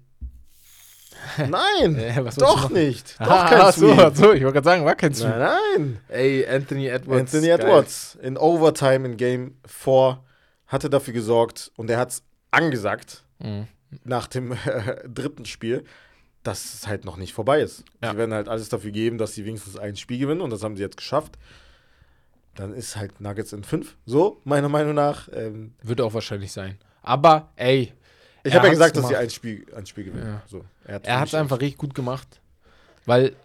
Nein, 1.38 1.95
Äh, 1.97 2.24
doch 2.38 2.70
nicht. 2.70 3.20
Doch 3.20 3.30
Ah, 3.30 3.49
kein 3.49 3.62
ach 3.62 3.74
so, 3.74 3.88
so, 4.14 4.34
ich 4.34 4.43
wollte 4.43 4.54
gerade 4.54 4.64
sagen, 4.66 4.86
war 4.86 4.95
kein 4.95 5.14
Sweep. 5.14 5.30
Nein, 5.30 5.39
nein. 5.78 5.99
Ey, 6.10 6.47
Anthony 6.47 6.88
Edwards. 6.88 7.34
Anthony 7.34 7.47
geil. 7.47 7.60
Edwards 7.60 8.18
in 8.22 8.38
Overtime 8.38 9.08
in 9.08 9.18
Game 9.18 9.58
4 9.66 10.20
hatte 10.68 10.89
dafür 10.89 11.14
gesorgt 11.14 11.72
und 11.76 11.89
er 11.89 11.97
hat 11.99 12.10
es 12.10 12.24
angesagt 12.54 13.24
Mhm. 13.39 13.68
nach 14.04 14.28
dem 14.28 14.51
äh, 14.54 15.08
dritten 15.08 15.45
Spiel, 15.45 15.84
dass 16.43 16.74
es 16.74 16.88
halt 16.88 17.04
noch 17.06 17.18
nicht 17.18 17.34
vorbei 17.34 17.62
ist. 17.62 17.84
Ja. 18.01 18.12
Sie 18.12 18.18
werden 18.18 18.34
halt 18.34 18.47
alles 18.47 18.70
dafür 18.70 18.91
geben, 18.91 19.18
dass 19.18 19.34
sie 19.34 19.45
wenigstens 19.45 19.78
ein 19.78 19.95
Spiel 19.95 20.20
gewinnen 20.20 20.41
und 20.41 20.49
das 20.49 20.64
haben 20.64 20.76
sie 20.78 20.84
jetzt 20.84 20.97
geschafft. 20.97 21.38
Dann 22.56 22.74
ist 22.74 22.95
halt 22.95 23.20
Nuggets 23.20 23.51
in 23.54 23.64
5. 23.64 23.95
So, 24.06 24.39
meiner 24.43 24.70
Meinung 24.70 24.93
nach. 24.93 25.28
Ähm, 25.34 25.74
Wird 25.82 26.01
auch 26.01 26.14
wahrscheinlich 26.14 26.51
sein. 26.51 26.78
Aber, 27.01 27.51
ey, 27.56 27.91
ich 28.43 28.54
habe 28.54 28.68
ja 28.68 28.72
gesagt, 28.74 28.95
dass 28.95 29.08
sie 29.08 29.16
ein 29.16 29.30
Spiel, 29.30 29.66
ein 29.76 29.86
Spiel 29.86 30.04
gewinnen. 30.06 30.26
Ja. 30.28 30.43
So, 30.47 30.64
er 30.86 30.95
hat, 31.20 31.28
es 31.28 31.34
einfach 31.34 31.60
richtig 31.60 31.78
gut 31.80 31.95
gemacht, 31.95 32.39
weil 33.06 33.36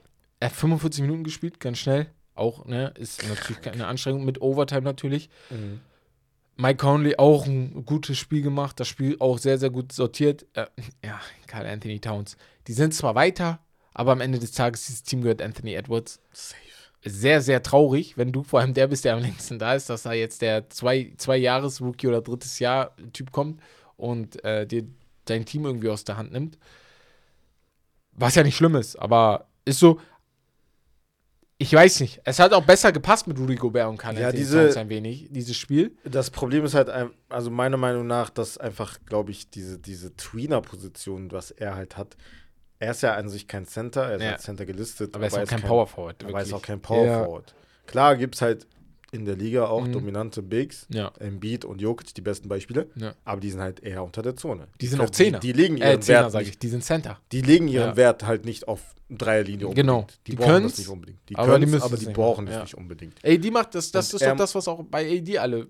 er 0.40 0.50
hat 0.50 0.56
45 0.56 1.02
Minuten 1.02 1.24
gespielt, 1.24 1.58
ganz 1.60 1.78
schnell. 1.78 2.06
Auch, 2.34 2.66
ne, 2.66 2.92
ist 2.98 3.26
natürlich 3.28 3.62
keine 3.62 3.86
Anstrengung 3.86 4.24
mit 4.24 4.40
Overtime 4.40 4.82
natürlich. 4.82 5.28
Mhm. 5.50 5.80
Mike 6.60 6.78
Conley 6.78 7.14
auch 7.18 7.46
ein 7.46 7.84
gutes 7.86 8.18
Spiel 8.18 8.42
gemacht, 8.42 8.80
das 8.80 8.88
Spiel 8.88 9.16
auch 9.20 9.38
sehr, 9.38 9.58
sehr 9.58 9.70
gut 9.70 9.92
sortiert. 9.92 10.44
Äh, 10.54 10.66
ja, 11.04 11.20
Carl 11.46 11.66
Anthony 11.66 12.00
Towns. 12.00 12.36
Die 12.66 12.72
sind 12.72 12.92
zwar 12.92 13.14
weiter, 13.14 13.60
aber 13.94 14.10
am 14.10 14.20
Ende 14.20 14.40
des 14.40 14.52
Tages, 14.52 14.86
dieses 14.86 15.04
Team 15.04 15.22
gehört 15.22 15.40
Anthony 15.40 15.74
Edwards. 15.74 16.20
Safe. 16.32 16.58
Sehr, 17.04 17.40
sehr 17.42 17.62
traurig, 17.62 18.18
wenn 18.18 18.32
du 18.32 18.42
vor 18.42 18.58
allem 18.58 18.74
der 18.74 18.88
bist, 18.88 19.04
der 19.04 19.14
am 19.14 19.22
längsten 19.22 19.60
da 19.60 19.74
ist, 19.74 19.88
dass 19.88 20.02
da 20.02 20.12
jetzt 20.12 20.42
der 20.42 20.68
zwei, 20.68 21.12
zwei 21.16 21.36
Jahres-Rookie 21.36 22.08
oder 22.08 22.22
drittes 22.22 22.58
Jahr-Typ 22.58 23.30
kommt 23.30 23.62
und 23.96 24.42
äh, 24.44 24.66
dir 24.66 24.84
dein 25.26 25.44
Team 25.44 25.64
irgendwie 25.64 25.90
aus 25.90 26.02
der 26.02 26.16
Hand 26.16 26.32
nimmt. 26.32 26.58
Was 28.12 28.34
ja 28.34 28.42
nicht 28.42 28.56
schlimm 28.56 28.74
ist, 28.74 28.96
aber 28.96 29.46
ist 29.64 29.78
so. 29.78 30.00
Ich 31.60 31.72
weiß 31.72 32.00
nicht. 32.00 32.20
Es 32.24 32.38
hat 32.38 32.52
auch 32.52 32.62
besser 32.64 32.92
gepasst 32.92 33.26
mit 33.26 33.36
Rudy 33.36 33.56
Gobert 33.56 33.88
und 33.88 33.96
Carl 33.96 34.16
Ja, 34.16 34.30
diese- 34.30 34.78
ein 34.78 34.88
wenig, 34.88 35.26
dieses 35.30 35.56
Spiel. 35.56 35.96
Das 36.04 36.30
Problem 36.30 36.64
ist 36.64 36.74
halt, 36.74 36.88
also 37.28 37.50
meiner 37.50 37.76
Meinung 37.76 38.06
nach, 38.06 38.30
dass 38.30 38.58
einfach, 38.58 38.98
glaube 39.06 39.32
ich, 39.32 39.50
diese, 39.50 39.78
diese 39.78 40.14
Tweener-Position, 40.16 41.32
was 41.32 41.50
er 41.50 41.74
halt 41.74 41.96
hat, 41.96 42.16
er 42.78 42.92
ist 42.92 43.02
ja 43.02 43.14
an 43.16 43.28
sich 43.28 43.48
kein 43.48 43.66
Center, 43.66 44.04
er 44.08 44.16
ist 44.16 44.22
Ja. 44.22 44.32
als 44.34 44.42
Center 44.44 44.66
gelistet. 44.66 45.16
Aber 45.16 45.24
er 45.24 45.28
ist 45.28 45.36
auch 45.38 45.46
kein 45.46 45.62
Power 45.62 45.86
Forward. 45.88 46.24
Aber 46.24 46.38
er 46.38 46.42
ist 46.44 46.52
auch 46.52 46.62
kein 46.62 46.80
Power 46.80 47.04
Ja. 47.04 47.24
Forward. 47.24 47.54
Klar 47.86 48.16
gibt 48.16 48.36
es 48.36 48.42
halt 48.42 48.66
in 49.10 49.24
der 49.24 49.36
Liga 49.36 49.66
auch 49.66 49.86
Mhm. 49.86 49.92
dominante 49.92 50.42
Bigs, 50.42 50.86
Ja. 50.90 51.10
Embiid 51.18 51.64
und 51.64 51.80
Jokic, 51.80 52.12
die 52.14 52.20
besten 52.20 52.48
Beispiele, 52.48 52.88
ja. 52.94 53.14
aber 53.24 53.40
die 53.40 53.50
sind 53.50 53.60
halt 53.60 53.80
eher 53.80 54.04
unter 54.04 54.20
der 54.22 54.36
Zone. 54.36 54.68
Die 54.80 54.86
sind 54.86 55.00
auch 55.00 55.10
Zehner. 55.10 55.38
Die, 55.38 55.52
die 55.52 55.58
legen 55.60 55.76
ihren 55.78 55.96
Äh, 55.98 56.00
Zehner, 56.00 56.32
Wert 56.32 56.42
ich. 56.46 56.58
Die 56.58 56.68
sind 56.68 56.84
Center. 56.84 57.18
die 57.32 57.40
legen 57.40 57.68
ihren 57.68 57.90
Ja. 57.90 57.96
Wert 57.96 58.26
halt 58.26 58.44
nicht 58.44 58.68
auf 58.68 58.80
Dreierlinie 59.10 59.68
unbedingt. 59.68 59.86
Genau. 59.88 60.06
Die, 60.26 60.32
Die 60.32 60.36
brauchen 60.36 60.62
das 60.64 60.76
nicht 60.76 60.88
unbedingt. 60.88 61.18
Die 61.30 61.36
aber 61.36 61.58
die 61.58 61.64
müssen 61.66 61.82
aber 61.82 61.96
die 61.96 62.06
brauchen 62.06 62.46
es 62.48 62.60
nicht 62.60 62.74
unbedingt. 62.76 63.14
Ey, 63.22 63.38
die 63.38 63.50
macht 63.50 63.74
das, 63.74 63.90
das 63.90 64.12
Und 64.12 64.20
ist 64.20 64.26
doch 64.28 64.36
das, 64.36 64.54
was 64.54 64.68
auch 64.68 64.82
bei 64.84 65.08
AD 65.18 65.38
alle 65.38 65.68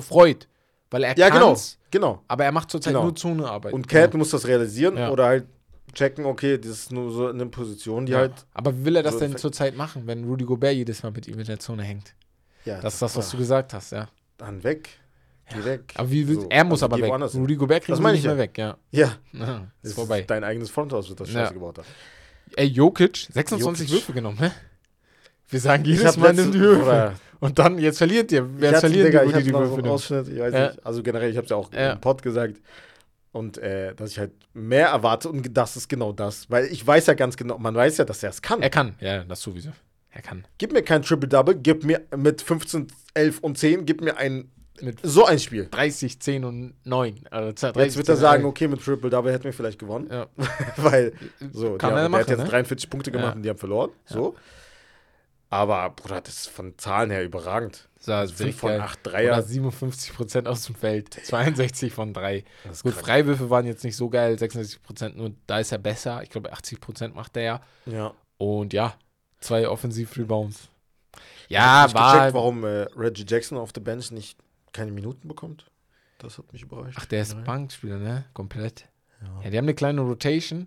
freut. 0.00 0.46
Weil 0.92 1.04
er 1.04 1.16
Ja, 1.18 1.28
genau, 1.28 1.56
genau. 1.90 2.22
aber 2.28 2.44
er 2.44 2.52
macht 2.52 2.70
zurzeit 2.70 2.92
Genau. 2.92 3.04
nur 3.04 3.14
Zonearbeit. 3.16 3.72
Und 3.72 3.88
Cat 3.88 4.14
muss 4.14 4.30
das 4.30 4.46
realisieren 4.46 4.96
oder 5.10 5.26
halt 5.26 5.46
checken, 5.92 6.24
okay, 6.24 6.58
das 6.58 6.70
ist 6.70 6.92
nur 6.92 7.10
so 7.12 7.26
eine 7.28 7.46
Position, 7.46 8.06
die 8.06 8.14
halt. 8.14 8.32
Aber 8.54 8.76
wie 8.76 8.84
will 8.86 8.96
er 8.96 9.02
das 9.02 9.14
so 9.14 9.20
denn 9.20 9.36
zurzeit 9.36 9.76
machen, 9.76 10.06
wenn 10.06 10.24
Rudy 10.24 10.44
Gobert 10.44 10.74
jedes 10.74 11.02
Mal 11.02 11.10
mit 11.12 11.26
ihm 11.28 11.38
in 11.38 11.46
der 11.46 11.58
Zone 11.58 11.82
hängt? 11.82 12.14
Ja, 12.64 12.80
Das 12.80 12.94
ist 12.94 13.02
das, 13.02 13.16
was 13.16 13.28
ah, 13.28 13.30
du 13.32 13.36
gesagt 13.38 13.72
hast, 13.74 13.92
ja. 13.92 14.08
Dann 14.36 14.62
weg. 14.62 14.88
Geh 15.52 15.64
weg. 15.64 15.94
Aber 15.96 16.10
wie 16.10 16.24
So, 16.24 16.46
er 16.48 16.64
muss 16.64 16.82
also 16.82 16.86
aber 16.94 17.02
weg. 17.02 17.10
woanders. 17.10 17.34
Rudy 17.34 17.56
Gobert 17.56 17.84
kriegt 17.84 17.98
Das 17.98 18.04
nicht 18.04 18.18
ich 18.20 18.24
mehr 18.24 18.32
ja. 18.34 18.38
weg, 18.38 18.58
ja. 18.58 18.76
Ja, 18.90 19.12
ja 19.32 19.66
das 19.82 19.90
ist 19.90 19.94
vorbei. 19.94 20.22
dein 20.22 20.44
eigenes 20.44 20.70
Fronthaus 20.70 21.08
wird 21.08 21.20
das 21.20 21.32
Ja. 21.32 21.40
Scheiße 21.42 21.54
gebaut 21.54 21.78
hat. 21.78 21.84
Ey, 22.56 22.66
Jokic, 22.66 23.28
26 23.32 23.88
Jokic. 23.88 24.02
Würfe 24.02 24.12
genommen, 24.12 24.38
ne? 24.40 24.52
Wir 25.48 25.60
sagen 25.60 25.84
jedes 25.84 26.16
Mal 26.16 26.32
nimmt 26.32 26.54
die 26.54 26.60
Würfe. 26.60 27.14
Und 27.40 27.58
dann, 27.58 27.78
jetzt 27.78 27.98
verliert 27.98 28.30
ihr. 28.32 28.42
Hatte, 28.42 28.80
verlieren 28.80 29.06
Digga, 29.06 29.24
die, 29.24 29.42
die 29.44 29.52
Würfe 29.52 29.76
nimmt. 29.76 29.88
Ausschnitt, 29.88 30.28
ich 30.28 30.38
weiß 30.38 30.52
Ja. 30.54 30.66
nicht. 30.68 30.86
Also 30.86 31.02
generell, 31.02 31.30
ich 31.30 31.36
habe 31.36 31.44
es 31.46 31.50
ja 31.50 31.56
auch 31.56 31.72
Ja. 31.72 31.92
im 31.92 32.00
Pod 32.00 32.22
gesagt. 32.22 32.60
Und 33.32 33.58
äh, 33.58 33.94
dass 33.94 34.10
ich 34.10 34.18
halt 34.18 34.32
mehr 34.54 34.88
erwarte 34.88 35.28
und 35.28 35.56
das 35.56 35.76
ist 35.76 35.88
genau 35.88 36.12
das. 36.12 36.50
Weil 36.50 36.66
ich 36.66 36.84
weiß 36.86 37.06
ja 37.06 37.14
ganz 37.14 37.36
genau, 37.36 37.58
man 37.58 37.74
weiß 37.74 37.96
ja, 37.98 38.04
dass 38.04 38.22
er 38.22 38.30
es 38.30 38.42
kann. 38.42 38.60
Er 38.60 38.70
kann, 38.70 38.94
ja, 39.00 39.24
das 39.24 39.40
sowieso. 39.40 39.70
Er 40.12 40.22
kann. 40.22 40.46
Gib 40.58 40.72
mir 40.72 40.82
kein 40.82 41.02
Triple-Double, 41.02 41.56
gib 41.56 41.84
mir 41.84 42.02
mit 42.16 42.42
15, 42.42 42.88
11 43.14 43.38
und 43.40 43.58
10, 43.58 43.86
gib 43.86 44.00
mir 44.00 44.16
ein, 44.16 44.50
so 45.02 45.24
ein 45.24 45.38
Spiel. 45.38 45.68
30, 45.70 46.20
10 46.20 46.44
und 46.44 46.74
9. 46.84 47.20
Also 47.30 47.52
30, 47.52 47.82
Jetzt 47.84 47.96
wird 47.96 48.08
er 48.08 48.14
10, 48.16 48.20
sagen, 48.20 48.42
11. 48.42 48.48
okay, 48.50 48.68
mit 48.68 48.82
Triple-Double 48.84 49.32
hätten 49.32 49.44
wir 49.44 49.52
vielleicht 49.52 49.78
gewonnen. 49.78 50.08
Ja. 50.10 50.26
Weil, 50.76 51.12
so, 51.52 51.76
Kann 51.76 51.90
die 51.90 51.96
er 51.98 52.04
haben, 52.04 52.10
machen, 52.12 52.12
der 52.12 52.20
hat 52.20 52.28
jetzt 52.28 52.38
ne? 52.38 52.50
43 52.50 52.90
Punkte 52.90 53.10
gemacht 53.12 53.28
Ja. 53.28 53.32
und 53.34 53.42
die 53.42 53.48
haben 53.50 53.58
verloren. 53.58 53.90
So. 54.06 54.34
Aber, 55.52 55.90
Bruder, 55.90 56.20
das 56.20 56.34
ist 56.42 56.48
von 56.48 56.78
Zahlen 56.78 57.10
her 57.10 57.24
überragend. 57.24 57.88
So, 57.98 58.12
5 58.26 58.56
von 58.56 58.80
8 58.80 59.00
Oder 59.06 59.10
Dreier. 59.12 59.38
57% 59.42 60.46
aus 60.46 60.64
dem 60.64 60.74
Feld, 60.76 61.12
62 61.12 61.92
von 61.92 62.12
3. 62.14 62.44
Das 62.64 62.76
ist 62.78 62.82
Gut, 62.84 62.92
krank. 62.92 63.04
Freiwürfe 63.06 63.50
waren 63.50 63.66
jetzt 63.66 63.84
nicht 63.84 63.96
so 63.96 64.08
geil, 64.08 64.36
66%, 64.36 65.16
nur 65.16 65.32
da 65.46 65.58
ist 65.58 65.72
er 65.72 65.78
besser. 65.78 66.22
Ich 66.22 66.30
glaube, 66.30 66.52
80% 66.52 67.14
macht 67.14 67.36
er 67.36 67.42
ja. 67.42 67.60
Ja. 67.86 68.14
Und 68.38 68.72
ja, 68.72 68.94
zwei 69.40 69.68
Offensiv-Rebounds. 69.68 70.68
Ich 71.44 71.50
Ja, 71.50 71.84
nicht 71.84 71.94
war. 71.94 72.14
gecheckt, 72.14 72.34
warum 72.34 72.64
äh, 72.64 72.86
Reggie 72.96 73.24
Jackson 73.26 73.58
auf 73.58 73.72
der 73.72 73.80
Bench 73.80 74.10
nicht 74.12 74.38
keine 74.72 74.92
Minuten 74.92 75.28
bekommt. 75.28 75.66
Das 76.18 76.38
hat 76.38 76.52
mich 76.52 76.62
überrascht. 76.62 76.98
Ach, 77.00 77.06
der 77.06 77.22
ist 77.22 77.34
Nein. 77.34 77.44
Bankspieler, 77.44 77.98
ne? 77.98 78.24
Komplett. 78.34 78.86
Ja, 79.22 79.42
Ja, 79.44 79.50
die 79.50 79.56
haben 79.58 79.64
eine 79.64 79.74
kleine 79.74 80.02
Rotation. 80.02 80.66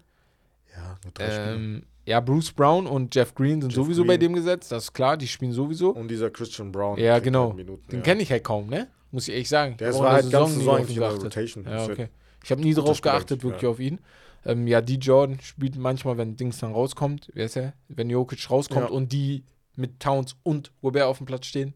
ja 0.75 0.97
nur 1.03 1.13
drei. 1.13 1.53
Ähm, 1.53 1.83
ja, 2.05 2.19
Bruce 2.19 2.51
Brown 2.51 2.85
und 2.85 3.15
Jeff 3.15 3.33
Green 3.33 3.61
sind 3.61 3.69
Jeff 3.71 3.75
sowieso 3.83 4.01
bei 4.03 4.17
Green. 4.17 4.31
dem 4.31 4.33
gesetzt, 4.35 4.71
das 4.71 4.85
ist 4.85 4.93
klar, 4.93 5.15
die 5.15 5.27
spielen 5.27 5.53
sowieso. 5.53 5.91
Und 5.91 6.09
dieser 6.09 6.29
Christian 6.31 6.71
Brown. 6.71 6.97
Ja, 6.99 7.19
genau. 7.19 7.47
halt 7.47 7.55
Minuten, 7.55 7.87
Den 7.89 7.99
ja. 7.99 8.03
kenne 8.03 8.21
ich 8.23 8.31
halt 8.31 8.43
kaum, 8.43 8.67
ne? 8.67 8.89
Muss 9.11 9.27
ich 9.27 9.33
ehrlich 9.35 9.47
sagen. 9.47 9.77
Der 9.77 9.89
Ich 9.91 9.95
ist 9.95 10.01
halt 10.01 10.25
der 10.25 10.31
ganz 10.31 10.49
nie 10.49 10.55
Saison 10.57 10.65
drauf 10.65 10.79
eigentlich 10.79 10.97
in 10.97 11.01
der. 11.03 11.11
Rotation. 11.11 11.63
Ja, 11.65 11.83
okay. 11.85 12.09
Ich 12.43 12.51
habe 12.51 12.61
nie 12.61 12.73
drauf 12.73 12.97
Spieler 12.97 13.13
geachtet, 13.13 13.43
wirklich 13.43 13.61
ja. 13.61 13.69
auf 13.69 13.79
ihn. 13.79 13.99
Ähm, 14.45 14.67
ja, 14.67 14.81
die 14.81 14.95
Jordan 14.97 15.39
spielt 15.39 15.75
manchmal, 15.77 16.17
wenn 16.17 16.35
Dings 16.35 16.57
dann 16.59 16.73
rauskommt, 16.73 17.29
wer 17.33 17.45
ist 17.45 17.55
er? 17.55 17.73
Wenn 17.87 18.09
Jokic 18.09 18.49
rauskommt 18.49 18.89
Ja. 18.89 18.95
und 18.95 19.11
die 19.13 19.43
mit 19.75 19.99
Towns 19.99 20.35
und 20.43 20.71
Gobert 20.81 21.05
auf 21.05 21.17
dem 21.17 21.25
Platz 21.25 21.45
stehen. 21.45 21.75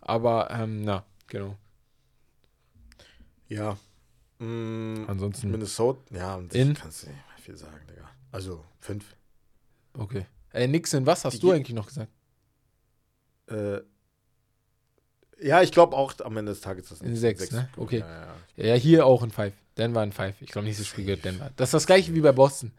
Aber, 0.00 0.50
ähm, 0.50 0.82
na, 0.82 1.04
genau. 1.26 1.56
Ja. 3.48 3.76
Mm, 4.38 5.04
Ansonsten, 5.06 5.50
Minnesota, 5.50 6.00
ja, 6.16 6.36
und 6.36 6.54
In? 6.54 6.74
kannst 6.74 7.02
du 7.02 7.08
nicht 7.08 7.16
mehr 7.16 7.38
viel 7.38 7.56
sagen, 7.56 7.86
Digga. 7.88 8.08
Also 8.32 8.64
fünf. 8.80 9.14
okay. 9.94 10.26
Äh, 10.52 10.66
nix 10.66 10.92
in 10.94 11.04
was 11.06 11.24
hast 11.24 11.34
Die 11.34 11.38
du 11.40 11.48
ge- 11.48 11.56
eigentlich 11.56 11.74
noch 11.74 11.86
gesagt? 11.86 12.10
Äh, 13.48 13.80
ja, 15.42 15.62
ich 15.62 15.72
glaube 15.72 15.96
auch 15.96 16.14
am 16.20 16.36
Ende 16.36 16.52
des 16.52 16.60
Tages 16.60 16.84
ist 16.84 16.90
das 16.92 17.00
In 17.02 17.16
sechs, 17.16 17.50
ne? 17.50 17.68
Okay. 17.76 17.98
Ja, 17.98 18.08
ja, 18.08 18.36
ja. 18.56 18.64
Ja, 18.68 18.74
hier 18.74 19.06
auch 19.06 19.22
in 19.22 19.30
Five. 19.30 19.54
Denver 19.78 20.02
in 20.02 20.12
Five. 20.12 20.40
Ich 20.40 20.50
glaube, 20.50 20.66
nächstes 20.66 20.86
Spiel 20.88 21.04
gehört 21.04 21.24
Denver. 21.24 21.50
Das 21.56 21.68
ist 21.68 21.74
das 21.74 21.86
gleiche 21.86 22.14
wie 22.14 22.20
bei 22.20 22.32
Boston. 22.32 22.72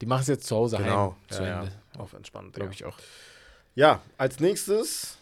Die 0.00 0.06
machen 0.06 0.22
es 0.22 0.28
jetzt 0.28 0.46
zu 0.46 0.56
Hause 0.56 0.76
Genau. 0.78 1.12
heim 1.12 1.30
zu 1.30 1.42
Ja, 1.42 1.64
ja. 1.64 1.70
Auf 1.98 2.12
entspannt, 2.12 2.54
Glaube 2.54 2.72
ich 2.72 2.84
auch. 2.84 2.96
Ja, 3.74 4.02
als 4.18 4.40
nächstes. 4.40 5.16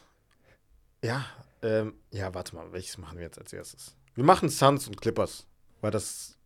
Ja, 1.05 1.25
ähm, 1.63 1.95
ja, 2.11 2.33
warte 2.35 2.55
mal, 2.55 2.73
welches 2.73 2.99
machen 2.99 3.19
wir 3.19 3.25
jetzt 3.25 3.39
als 3.39 3.53
erstes? 3.53 3.95
Wir 4.15 4.25
machen 4.25 4.49
Suns 4.49 4.87
und 4.89 5.01
Clippers, 5.01 5.47
weil 5.81 5.91
das 5.91 6.37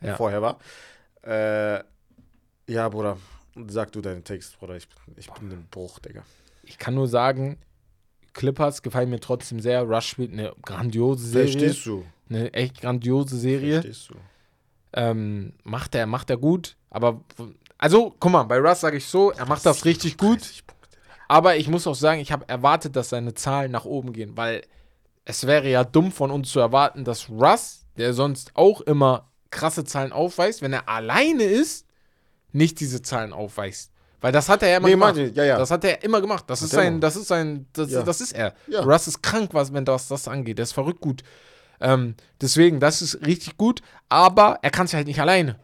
Ja. 0.00 0.16
vorher 0.16 0.42
war. 0.42 0.58
Äh, 1.22 1.82
ja, 2.68 2.88
Bruder, 2.88 3.18
sag 3.68 3.92
du 3.92 4.00
deine 4.00 4.22
Text, 4.24 4.58
Bruder. 4.58 4.76
Ich, 4.76 4.88
bin- 4.88 5.14
ich 5.16 5.30
bin 5.30 5.50
im 5.50 5.66
Bruch, 5.68 5.98
Digga. 6.00 6.24
Ich 6.62 6.78
kann 6.78 6.94
nur 6.94 7.08
sagen, 7.08 7.58
Clippers 8.32 8.82
gefallen 8.82 9.10
mir 9.10 9.20
trotzdem 9.20 9.60
sehr. 9.60 9.82
Rush 9.82 10.06
spielt 10.06 10.32
eine 10.32 10.54
grandiose 10.62 11.26
Serie. 11.26 11.50
Verstehst 11.50 11.86
du? 11.86 12.04
Eine 12.28 12.52
echt 12.54 12.80
grandiose 12.80 13.38
Serie. 13.38 13.82
Verstehst 13.82 14.10
du? 14.10 14.14
Ähm, 14.94 15.54
macht 15.64 15.94
er, 15.94 16.06
macht 16.06 16.30
er 16.30 16.36
gut. 16.36 16.76
Aber, 16.90 17.22
also, 17.78 18.14
guck 18.18 18.32
mal, 18.32 18.42
bei 18.44 18.58
Russ 18.58 18.80
sage 18.80 18.98
ich 18.98 19.06
so, 19.06 19.30
er 19.30 19.46
macht 19.46 19.64
das 19.64 19.84
richtig 19.84 20.16
gut. 20.16 20.40
30 20.40 20.66
Punkte. 20.66 20.98
Aber 21.28 21.56
ich 21.56 21.68
muss 21.68 21.86
auch 21.86 21.94
sagen, 21.94 22.20
ich 22.20 22.32
habe 22.32 22.48
erwartet, 22.48 22.96
dass 22.96 23.08
seine 23.08 23.34
Zahlen 23.34 23.72
nach 23.72 23.84
oben 23.84 24.12
gehen, 24.12 24.36
weil 24.36 24.62
es 25.24 25.46
wäre 25.46 25.70
ja 25.70 25.84
dumm 25.84 26.12
von 26.12 26.30
uns 26.30 26.50
zu 26.50 26.60
erwarten, 26.60 27.04
dass 27.04 27.30
Russ, 27.30 27.86
der 27.96 28.12
sonst 28.12 28.52
auch 28.54 28.80
immer 28.82 29.30
krasse 29.50 29.84
Zahlen 29.84 30.12
aufweist, 30.12 30.62
wenn 30.62 30.72
er 30.72 30.88
alleine 30.88 31.44
ist, 31.44 31.86
nicht 32.52 32.80
diese 32.80 33.02
Zahlen 33.02 33.32
aufweist. 33.32 33.91
Weil 34.22 34.32
das 34.32 34.48
hat 34.48 34.62
er 34.62 34.70
ja 34.70 34.76
immer 34.78 34.86
Nee, 34.88 34.92
gemacht. 34.94 35.16
ich, 35.18 35.36
ja, 35.36 35.44
ja. 35.44 35.58
Das 35.58 35.70
hat 35.70 35.84
er 35.84 36.02
immer 36.02 36.20
gemacht. 36.22 36.44
Das 36.46 36.60
Hat 36.60 36.66
ist 36.68 36.72
er 36.72 36.82
sein, 36.82 37.00
das 37.00 37.16
ist 37.16 37.28
sein, 37.28 37.66
das, 37.74 37.90
Ja. 37.90 38.02
das 38.02 38.20
ist 38.22 38.32
er. 38.32 38.54
Ja. 38.68 38.80
Russ 38.82 39.06
ist 39.08 39.22
krank, 39.22 39.50
was, 39.52 39.72
wenn 39.74 39.84
das, 39.84 40.08
das 40.08 40.26
angeht. 40.28 40.56
Der 40.58 40.62
ist 40.62 40.72
verrückt 40.72 41.00
gut. 41.00 41.22
Ähm, 41.80 42.14
deswegen, 42.40 42.78
das 42.80 43.02
ist 43.02 43.26
richtig 43.26 43.56
gut, 43.58 43.82
aber 44.08 44.58
er 44.62 44.70
kann 44.70 44.86
es 44.86 44.94
halt 44.94 45.06
nicht 45.08 45.20
alleine. 45.20 45.56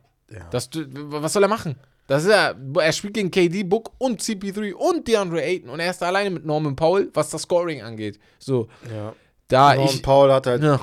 Das, 0.51 0.68
was 0.74 1.32
soll 1.32 1.44
er 1.44 1.48
machen? 1.48 1.76
Das 2.09 2.24
ist 2.24 2.30
er, 2.30 2.55
er 2.80 2.93
spielt 2.93 3.14
gegen 3.14 3.30
KD, 3.30 3.62
Book 3.64 3.93
und 3.98 4.20
CP3 4.20 4.72
und 4.74 5.06
DeAndre 5.06 5.43
Ayton 5.43 5.70
und 5.70 5.78
er 5.80 5.90
ist 5.90 6.02
da 6.02 6.06
alleine 6.06 6.30
mit 6.30 6.44
Norman 6.44 6.74
Powell, 6.74 7.10
was 7.14 7.30
das 7.30 7.43
Scoring 7.43 7.82
angeht. 7.82 8.18
So, 8.39 8.68
ja. 8.93 9.14
da 9.47 9.74
Norman 9.74 9.94
ich. 9.94 10.02
Paul 10.02 10.32
hat 10.32 10.47
halt 10.47 10.62
Ja, 10.62 10.80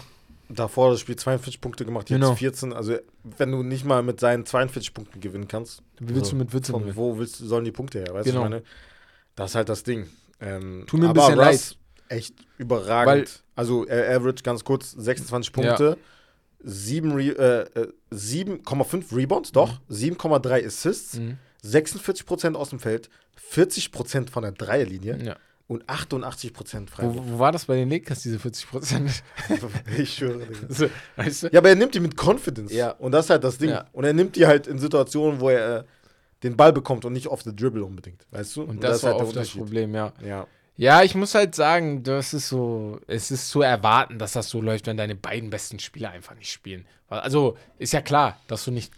davor 0.55 0.91
das 0.91 0.99
Spiel 1.01 1.15
42 1.15 1.61
Punkte 1.61 1.85
gemacht, 1.85 2.09
jetzt 2.09 2.19
Genau. 2.19 2.35
14. 2.35 2.73
Also, 2.73 2.97
wenn 3.23 3.51
du 3.51 3.63
nicht 3.63 3.85
mal 3.85 4.01
mit 4.03 4.19
seinen 4.19 4.45
42 4.45 4.93
Punkten 4.93 5.19
gewinnen 5.19 5.47
kannst, 5.47 5.81
wie 5.99 6.09
willst 6.09 6.21
Also, 6.25 6.31
du 6.31 6.37
mit 6.37 6.53
Witze 6.53 6.71
von 6.71 6.95
wo 6.95 7.17
willst, 7.17 7.37
sollen 7.37 7.65
die 7.65 7.71
Punkte 7.71 7.99
her? 7.99 8.13
Weißt 8.13 8.25
Genau. 8.25 8.39
du, 8.41 8.45
ich 8.45 8.49
meine? 8.51 8.63
Das 9.35 9.51
ist 9.51 9.55
halt 9.55 9.69
das 9.69 9.83
Ding. 9.83 10.07
Ähm, 10.41 10.83
Tut 10.87 10.99
mir 10.99 11.07
ein 11.09 11.13
bisschen 11.13 11.39
Russ, 11.39 11.77
echt 12.09 12.33
überragend. 12.57 13.07
Weil- 13.07 13.41
also, 13.55 13.85
er 13.85 14.15
average 14.15 14.43
ganz 14.43 14.63
kurz 14.63 14.91
26 14.91 15.51
Punkte, 15.53 15.97
7 16.63 17.11
Re 17.13 17.67
äh, 17.75 17.79
äh, 17.81 17.87
7,5 18.11 19.15
Rebounds, 19.15 19.51
doch, 19.51 19.79
7,3 19.89 20.65
Assists, 20.65 21.19
Mhm. 21.19 21.37
46% 21.63 22.55
aus 22.55 22.69
dem 22.69 22.79
Feld, 22.79 23.09
40% 23.51 24.29
von 24.29 24.43
der 24.43 24.51
Dreierlinie 24.51 25.17
Ja. 25.23 25.35
Und 25.67 25.85
88% 25.85 26.53
Wo, 26.53 26.85
Freiwurf. 26.87 27.25
wo 27.27 27.39
war 27.39 27.51
das 27.51 27.65
bei 27.65 27.75
den 27.75 27.89
Lakers, 27.89 28.21
diese 28.21 28.37
40 28.39 28.69
Prozent? 28.69 29.23
ich 29.97 30.13
schwöre. 30.13 30.47
So, 30.69 30.87
weißt 31.15 31.43
du? 31.43 31.47
Ja, 31.51 31.59
aber 31.59 31.69
er 31.69 31.75
nimmt 31.75 31.95
die 31.95 31.99
mit 31.99 32.15
Confidence. 32.15 32.71
Ja. 32.71 32.91
Und 32.91 33.11
das 33.11 33.25
ist 33.25 33.29
halt 33.31 33.43
das 33.43 33.57
Ding. 33.57 33.71
Ja. 33.71 33.85
Und 33.91 34.03
er 34.03 34.13
nimmt 34.13 34.35
die 34.35 34.45
halt 34.45 34.67
in 34.67 34.77
Situationen, 34.77 35.39
wo 35.39 35.49
er 35.49 35.79
äh, 35.79 35.83
den 36.43 36.55
Ball 36.55 36.71
bekommt 36.71 37.05
und 37.05 37.13
nicht 37.13 37.27
off 37.27 37.41
the 37.41 37.55
dribble 37.55 37.83
unbedingt. 37.83 38.25
Weißt 38.31 38.55
du? 38.55 38.63
Und 38.63 38.83
das, 38.83 39.01
war 39.03 39.11
halt 39.11 39.21
der 39.21 39.27
oft 39.27 39.35
das. 39.35 39.49
Problem, 39.49 39.95
ja. 39.95 40.13
Ja. 40.23 40.47
Ja, 40.77 41.03
ich 41.03 41.15
muss 41.15 41.33
halt 41.33 41.55
sagen, 41.55 42.03
das 42.03 42.33
ist 42.33 42.49
so, 42.49 42.99
es 43.07 43.31
ist 43.31 43.47
zu 43.47 43.61
erwarten, 43.61 44.19
dass 44.19 44.33
das 44.33 44.49
so 44.49 44.61
läuft, 44.61 44.87
wenn 44.87 44.97
deine 44.97 45.15
beiden 45.15 45.49
besten 45.49 45.79
Spieler 45.79 46.09
einfach 46.09 46.35
nicht 46.35 46.51
spielen. 46.51 46.85
Also 47.07 47.57
ist 47.79 47.93
ja 47.93 48.01
klar, 48.01 48.37
dass 48.47 48.65
du 48.65 48.71
nicht 48.71 48.91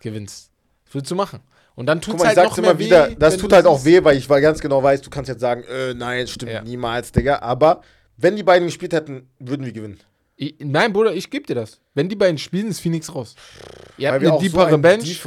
gewinnst. 0.00 0.52
Was 0.86 0.94
willst 0.94 1.10
du 1.10 1.16
machen? 1.16 1.40
Und 1.76 1.86
dann 1.86 2.00
tut 2.00 2.12
Guck 2.16 2.20
es 2.20 2.24
mal, 2.24 2.32
ich 2.32 2.36
halt 2.38 2.48
sag's 2.48 2.56
noch 2.56 2.64
immer 2.64 2.74
mehr 2.74 2.78
wieder, 2.86 3.10
weh, 3.10 3.16
das 3.18 3.36
tut 3.36 3.52
halt 3.52 3.66
auch 3.66 3.84
weh, 3.84 4.02
weil 4.02 4.16
ich 4.16 4.28
weil 4.28 4.40
ganz 4.40 4.60
genau 4.60 4.82
weiß, 4.82 5.02
du 5.02 5.10
kannst 5.10 5.28
jetzt 5.28 5.40
sagen, 5.40 5.62
äh, 5.64 5.94
nein, 5.94 6.26
stimmt 6.26 6.50
Ja. 6.50 6.62
niemals, 6.62 7.12
Digga. 7.12 7.40
Aber 7.40 7.82
wenn 8.16 8.34
die 8.34 8.42
beiden 8.42 8.66
gespielt 8.66 8.94
hätten, 8.94 9.28
würden 9.38 9.64
wir 9.64 9.72
gewinnen. 9.72 10.00
Ich, 10.36 10.54
nein, 10.58 10.92
Bruder, 10.92 11.14
ich 11.14 11.30
gebe 11.30 11.46
dir 11.46 11.54
das. 11.54 11.80
Wenn 11.94 12.08
die 12.08 12.16
beiden 12.16 12.38
spielen, 12.38 12.68
ist 12.68 12.80
Phoenix 12.80 13.14
raus. 13.14 13.34
Ihr 13.98 14.10
habt 14.10 14.20
eine 14.20 14.32
auch 14.32 14.40
so 14.40 14.48
deepere 14.48 14.74
ein 14.74 14.82
Bench. 14.82 15.22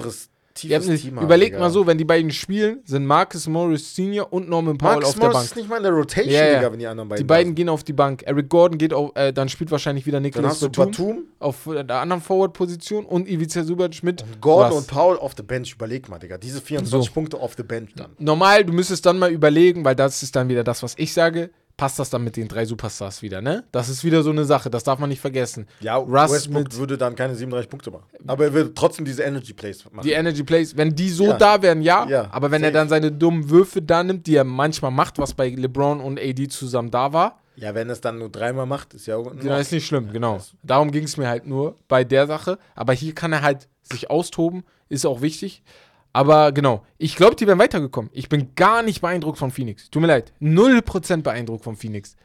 Tiefes 0.60 0.88
eine, 0.88 0.98
Team 0.98 1.16
haben, 1.18 1.26
überlegt 1.26 1.52
Digga. 1.54 1.60
mal 1.64 1.70
so, 1.70 1.86
wenn 1.88 1.98
die 1.98 2.06
beiden 2.06 2.32
spielen, 2.32 2.80
sind 2.86 3.06
Marcus 3.06 3.48
Morris 3.48 3.96
Senior 3.96 4.32
und 4.32 4.50
Norman 4.50 4.78
Powell 4.78 4.94
Marcus 4.96 5.10
auf 5.10 5.16
der 5.16 5.24
Morris 5.24 5.34
Bank. 5.38 5.46
ist 5.46 5.56
nicht 5.56 5.70
mal 5.70 5.78
in 5.78 5.84
der 5.84 5.92
Rotation, 5.92 6.34
Ja, 6.34 6.46
ja. 6.46 6.56
Digga, 6.60 6.72
wenn 6.72 6.80
die 6.80 6.88
anderen 6.88 7.10
beiden 7.10 7.24
Die 7.24 7.28
beiden 7.28 7.54
da 7.54 7.56
gehen 7.56 7.70
auf 7.70 7.84
die 7.84 7.94
Bank. 7.94 8.24
Eric 8.26 8.50
Gordon 8.50 8.78
geht 8.78 8.94
auf, 8.94 9.12
äh, 9.16 9.32
dann 9.34 9.50
spielt 9.50 9.72
wahrscheinlich 9.72 10.06
wieder 10.06 10.20
Nicholas 10.20 10.60
Batum, 10.60 10.86
Batum, 10.92 11.24
auf 11.40 11.58
der 11.66 11.96
anderen 12.00 12.22
Forward-Position 12.22 13.06
und 13.06 13.28
Ivica 13.28 13.64
Subac 13.64 14.04
mit 14.04 14.24
Gordon 14.42 14.72
Russ. 14.72 14.82
und 14.82 14.88
Paul 14.88 15.18
auf 15.18 15.36
der 15.36 15.44
Bench. 15.44 15.74
Überleg 15.74 16.10
mal, 16.10 16.20
Digga. 16.20 16.38
Diese 16.38 16.62
24 16.62 17.08
So. 17.10 17.14
Punkte 17.14 17.38
auf 17.38 17.56
der 17.56 17.64
Bench 17.64 17.92
dann. 17.96 18.12
Normal, 18.20 18.66
du 18.66 18.74
müsstest 18.74 19.06
dann 19.06 19.20
mal 19.20 19.32
überlegen, 19.32 19.86
weil 19.86 19.96
das 19.96 20.24
ist 20.24 20.36
dann 20.36 20.50
wieder 20.50 20.64
das, 20.64 20.84
was 20.84 20.94
ich 20.98 21.14
sage. 21.14 21.50
Passt 21.80 21.98
das 21.98 22.10
dann 22.10 22.26
mit 22.26 22.36
den 22.36 22.50
drei 22.50 22.66
Superstars 22.66 23.22
wieder, 23.22 23.40
ne? 23.42 23.64
Das 23.72 23.88
ist 23.88 24.04
wieder 24.04 24.22
so 24.22 24.32
eine 24.32 24.44
Sache, 24.44 24.70
das 24.70 24.84
darf 24.84 25.00
man 25.00 25.08
nicht 25.08 25.22
vergessen. 25.22 25.66
Ja, 25.80 25.96
Russ 25.96 26.30
Westbrook 26.32 26.76
würde 26.76 26.98
dann 26.98 27.16
keine 27.16 27.36
37 27.36 27.70
Punkte 27.70 27.90
machen. 27.90 28.04
Aber 28.28 28.44
er 28.44 28.54
würde 28.54 28.74
trotzdem 28.74 29.06
diese 29.06 29.24
Energy 29.24 29.54
Plays 29.54 29.86
machen. 29.86 30.06
Die 30.06 30.12
Energy 30.12 30.44
Plays, 30.44 30.76
wenn 30.76 30.94
die 30.94 31.10
so 31.10 31.28
Ja. 31.28 31.38
da 31.38 31.62
wären, 31.62 31.82
ja. 31.82 32.06
Ja, 32.10 32.28
aber 32.32 32.52
wenn 32.52 32.64
er 32.64 32.68
safe. 32.70 32.74
dann 32.80 32.90
seine 32.90 33.12
dummen 33.14 33.50
Würfe 33.50 33.82
da 33.82 34.04
nimmt, 34.04 34.28
die 34.28 34.36
er 34.36 34.44
manchmal 34.44 34.92
macht, 34.92 35.20
was 35.20 35.34
bei 35.34 35.48
LeBron 35.50 36.02
und 36.02 36.20
AD 36.20 36.50
zusammen 36.50 36.92
da 36.92 37.14
war, 37.14 37.40
ja, 37.56 37.74
wenn 37.76 37.90
es 37.90 38.00
dann 38.02 38.20
nur 38.20 38.30
dreimal 38.30 38.66
macht, 38.66 38.94
ist 38.94 39.06
ja 39.06 39.16
auch. 39.18 39.34
Ja, 39.42 39.58
ist 39.58 39.72
nicht 39.72 39.86
schlimm, 39.86 40.12
genau. 40.12 40.40
Darum 40.64 40.92
ging 40.92 41.04
es 41.06 41.16
mir 41.18 41.28
halt 41.28 41.46
nur 41.46 41.76
bei 41.88 42.04
der 42.04 42.26
Sache. 42.28 42.58
Aber 42.76 42.94
hier 42.94 43.14
kann 43.16 43.34
er 43.34 43.42
halt 43.42 43.68
sich 43.84 44.10
austoben, 44.10 44.64
ist 44.90 45.06
auch 45.06 45.22
wichtig. 45.22 45.62
Aber 46.12 46.52
genau, 46.52 46.86
ich 46.98 47.16
glaube, 47.16 47.36
die 47.36 47.46
wären 47.46 47.60
weitergekommen. 47.60 48.10
Ich 48.14 48.30
bin 48.30 48.56
gar 48.56 48.82
nicht 48.82 49.02
beeindruckt 49.02 49.38
von 49.38 49.52
Phoenix. 49.52 49.90
Tut 49.90 50.02
mir 50.02 50.08
leid. 50.08 50.34
0% 50.42 51.22
beeindruckt 51.22 51.64
von 51.64 51.76
Phoenix. 51.76 52.16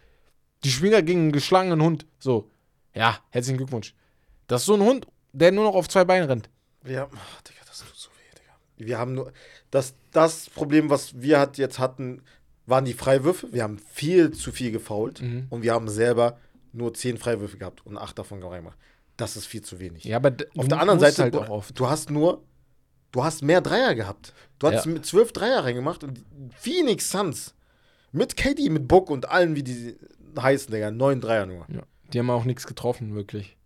Die 0.65 0.71
ja 0.93 1.03
gegen 1.03 1.21
einen 1.21 1.33
geschlagenen 1.33 1.83
Hund. 1.83 2.07
So, 2.19 2.51
ja, 2.95 3.19
herzlichen 3.31 3.59
Glückwunsch. 3.59 3.95
Das 4.47 4.63
ist 4.63 4.67
so 4.67 4.75
ein 4.75 4.83
Hund, 4.83 5.07
der 5.33 5.53
nur 5.53 5.65
noch 5.65 5.75
auf 5.75 5.89
zwei 5.89 6.05
Beinen 6.05 6.29
rennt. 6.29 6.49
Ja, 6.87 7.09
ach, 7.15 7.43
Digga, 7.43 7.61
das 7.67 7.83
tut 7.83 7.95
so 7.95 8.09
weh, 8.11 8.39
Digga. 8.39 8.87
Wir 8.89 8.99
haben 8.99 9.15
nur. 9.15 9.33
Das, 9.71 9.95
das 10.13 10.49
Problem, 10.51 10.89
was 10.89 11.21
wir 11.21 11.39
hat, 11.39 11.59
jetzt 11.59 11.79
hatten, 11.79 12.23
waren 12.67 12.85
die 12.85 12.95
Freiwürfe. 12.95 13.53
Wir 13.53 13.63
haben 13.63 13.79
viel 13.79 14.31
zu 14.33 14.53
viel 14.53 14.71
gefault. 14.71 15.21
Mhm. 15.21 15.47
Und 15.51 15.63
wir 15.63 15.73
haben 15.73 15.89
selber 15.89 16.39
nur 16.73 16.95
10 16.95 17.19
Freiwürfe 17.19 17.59
gehabt 17.59 17.85
und 17.87 17.99
8 17.99 18.19
davon 18.19 18.43
reingemacht. 18.43 18.79
Das 19.17 19.37
ist 19.37 19.47
viel 19.47 19.63
zu 19.63 19.79
wenig. 19.79 20.05
Ja, 20.05 20.17
aber 20.17 20.33
Auf 20.57 20.69
der 20.69 20.81
anderen 20.81 21.01
Seite, 21.01 21.23
halt 21.23 21.35
du, 21.35 21.41
auch 21.41 21.49
oft. 21.49 21.79
du 21.79 21.89
hast 21.89 22.11
nur, 22.11 22.43
du 23.15 23.25
hast 23.25 23.43
mehr 23.43 23.61
Dreier 23.61 23.95
gehabt. 23.95 24.33
Du 24.59 24.67
hast 24.69 24.85
Ja. 24.87 24.93
mit 24.93 25.07
zwölf 25.07 25.33
Dreier 25.33 25.65
reingemacht 25.65 26.05
und 26.05 26.23
Phoenix 26.59 27.11
Suns 27.11 27.55
mit 28.13 28.37
KD, 28.37 28.69
mit 28.71 28.87
Book 28.89 29.09
und 29.11 29.29
allen, 29.29 29.57
wie 29.57 29.63
die 29.63 29.97
heißen, 30.39 30.71
Digga, 30.73 30.91
neun 30.91 31.21
Dreier 31.21 31.47
nur. 31.47 31.67
Ja, 31.69 31.83
die 32.13 32.19
haben 32.19 32.31
auch 32.31 32.45
nichts 32.45 32.67
getroffen, 32.67 33.15
wirklich. 33.15 33.57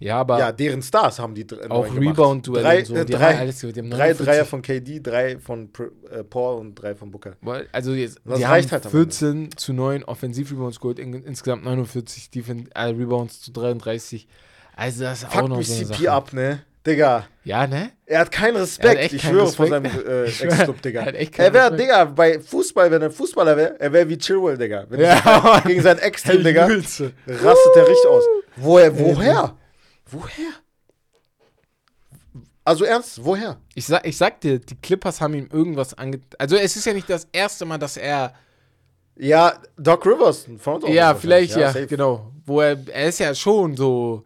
Ja, 0.00 0.20
aber 0.20 0.38
Ja, 0.38 0.52
deren 0.52 0.80
Stars 0.80 1.18
haben 1.18 1.34
die 1.34 1.44
dr- 1.44 1.68
auch 1.72 1.86
neun 1.88 1.94
gemacht. 1.96 2.18
Rebound-Duell 2.18 2.62
Drei, 2.62 2.78
und 2.80 2.84
so. 2.86 2.94
äh, 2.94 3.04
Die 3.04 3.12
drei, 3.14 3.32
haben 3.32 3.40
alles, 3.40 3.58
die 3.58 3.72
drei 3.72 3.82
49. 3.82 4.26
Dreier 4.26 4.44
von 4.44 4.62
KD, 4.62 5.00
drei 5.00 5.38
von 5.40 5.70
äh, 6.10 6.22
Paul 6.22 6.58
und 6.60 6.76
drei 6.76 6.94
von 6.94 7.10
Booker. 7.10 7.34
Weil- 7.40 7.68
Also 7.72 7.94
jetzt, 7.94 8.20
Das 8.24 8.38
die 8.38 8.44
reicht 8.44 8.68
haben 8.68 8.72
halt 8.74 8.86
am 8.86 8.92
Ende. 8.92 9.10
14 9.12 9.56
zu 9.56 9.72
9 9.72 10.04
Offensiv-Rebounds 10.04 10.78
geholt, 10.78 11.00
in, 11.00 11.14
insgesamt 11.14 11.64
49 11.64 12.30
Defen 12.30 12.70
äh, 12.76 12.82
Rebounds 12.84 13.40
zu 13.40 13.50
33. 13.52 14.28
Also 14.76 15.02
das 15.02 15.18
ist 15.18 15.28
auch 15.30 15.32
Fuck 15.32 15.48
noch 15.48 15.56
mich 15.58 15.66
so 15.66 15.74
eine 15.74 15.86
CP 15.86 15.94
Sache. 16.04 16.12
ab, 16.12 16.32
ne? 16.32 16.62
Digga. 16.88 17.26
Ja, 17.44 17.66
ne? 17.66 17.92
Er 18.06 18.20
hat 18.20 18.32
keinen 18.32 18.56
Respekt, 18.56 19.04
hat 19.04 19.12
ich 19.12 19.22
keinen 19.22 19.30
schwöre 19.34 19.52
vor 19.52 19.66
Respekt. 19.70 19.94
seinem 20.04 20.08
äh, 20.08 20.24
Ex-Club, 20.54 20.82
Digga. 20.82 21.02
er 21.02 21.38
Er 21.38 21.54
wäre. 21.54 21.76
Digga, 21.76 22.04
bei 22.06 22.40
Fußball, 22.40 22.90
wenn 22.90 23.02
er 23.02 23.10
Fußballer 23.10 23.56
wäre, 23.56 23.80
er 23.80 23.92
wäre 23.92 24.08
wie 24.08 24.18
Chilwell, 24.18 24.56
Digga. 24.58 24.86
Wenn 24.88 25.00
Ja, 25.00 25.54
er 25.56 25.60
gegen 25.62 25.82
sein 25.82 25.98
Ex-Team, 25.98 26.42
Digga, 26.42 26.64
rastet 26.66 27.14
er 27.26 27.88
richtig 27.88 28.06
aus. 28.08 28.24
Woher, 28.56 28.98
woher? 28.98 29.56
Woher? 30.06 30.52
Also 32.64 32.84
ernst, 32.84 33.24
woher? 33.24 33.56
Ich 33.74 33.86
sag, 33.86 34.06
ich 34.06 34.16
sag 34.16 34.40
dir, 34.42 34.58
die 34.58 34.76
Clippers 34.76 35.20
haben 35.20 35.32
ihm 35.34 35.48
irgendwas 35.50 35.96
ange... 35.96 36.20
Also 36.38 36.56
es 36.56 36.76
ist 36.76 36.84
ja 36.84 36.92
nicht 36.92 37.08
das 37.08 37.26
erste 37.32 37.64
Mal, 37.64 37.78
dass 37.78 37.96
er... 37.96 38.34
Ja, 39.16 39.54
Doc 39.76 40.04
Rivers, 40.04 40.46
ja, 40.88 41.14
vielleicht 41.14 41.56
ja, 41.56 41.72
safe. 41.72 41.86
genau. 41.86 42.30
Wo 42.44 42.60
er... 42.60 42.76
Er 42.92 43.08
ist 43.08 43.20
ja 43.20 43.34
schon 43.34 43.74
so 43.76 44.24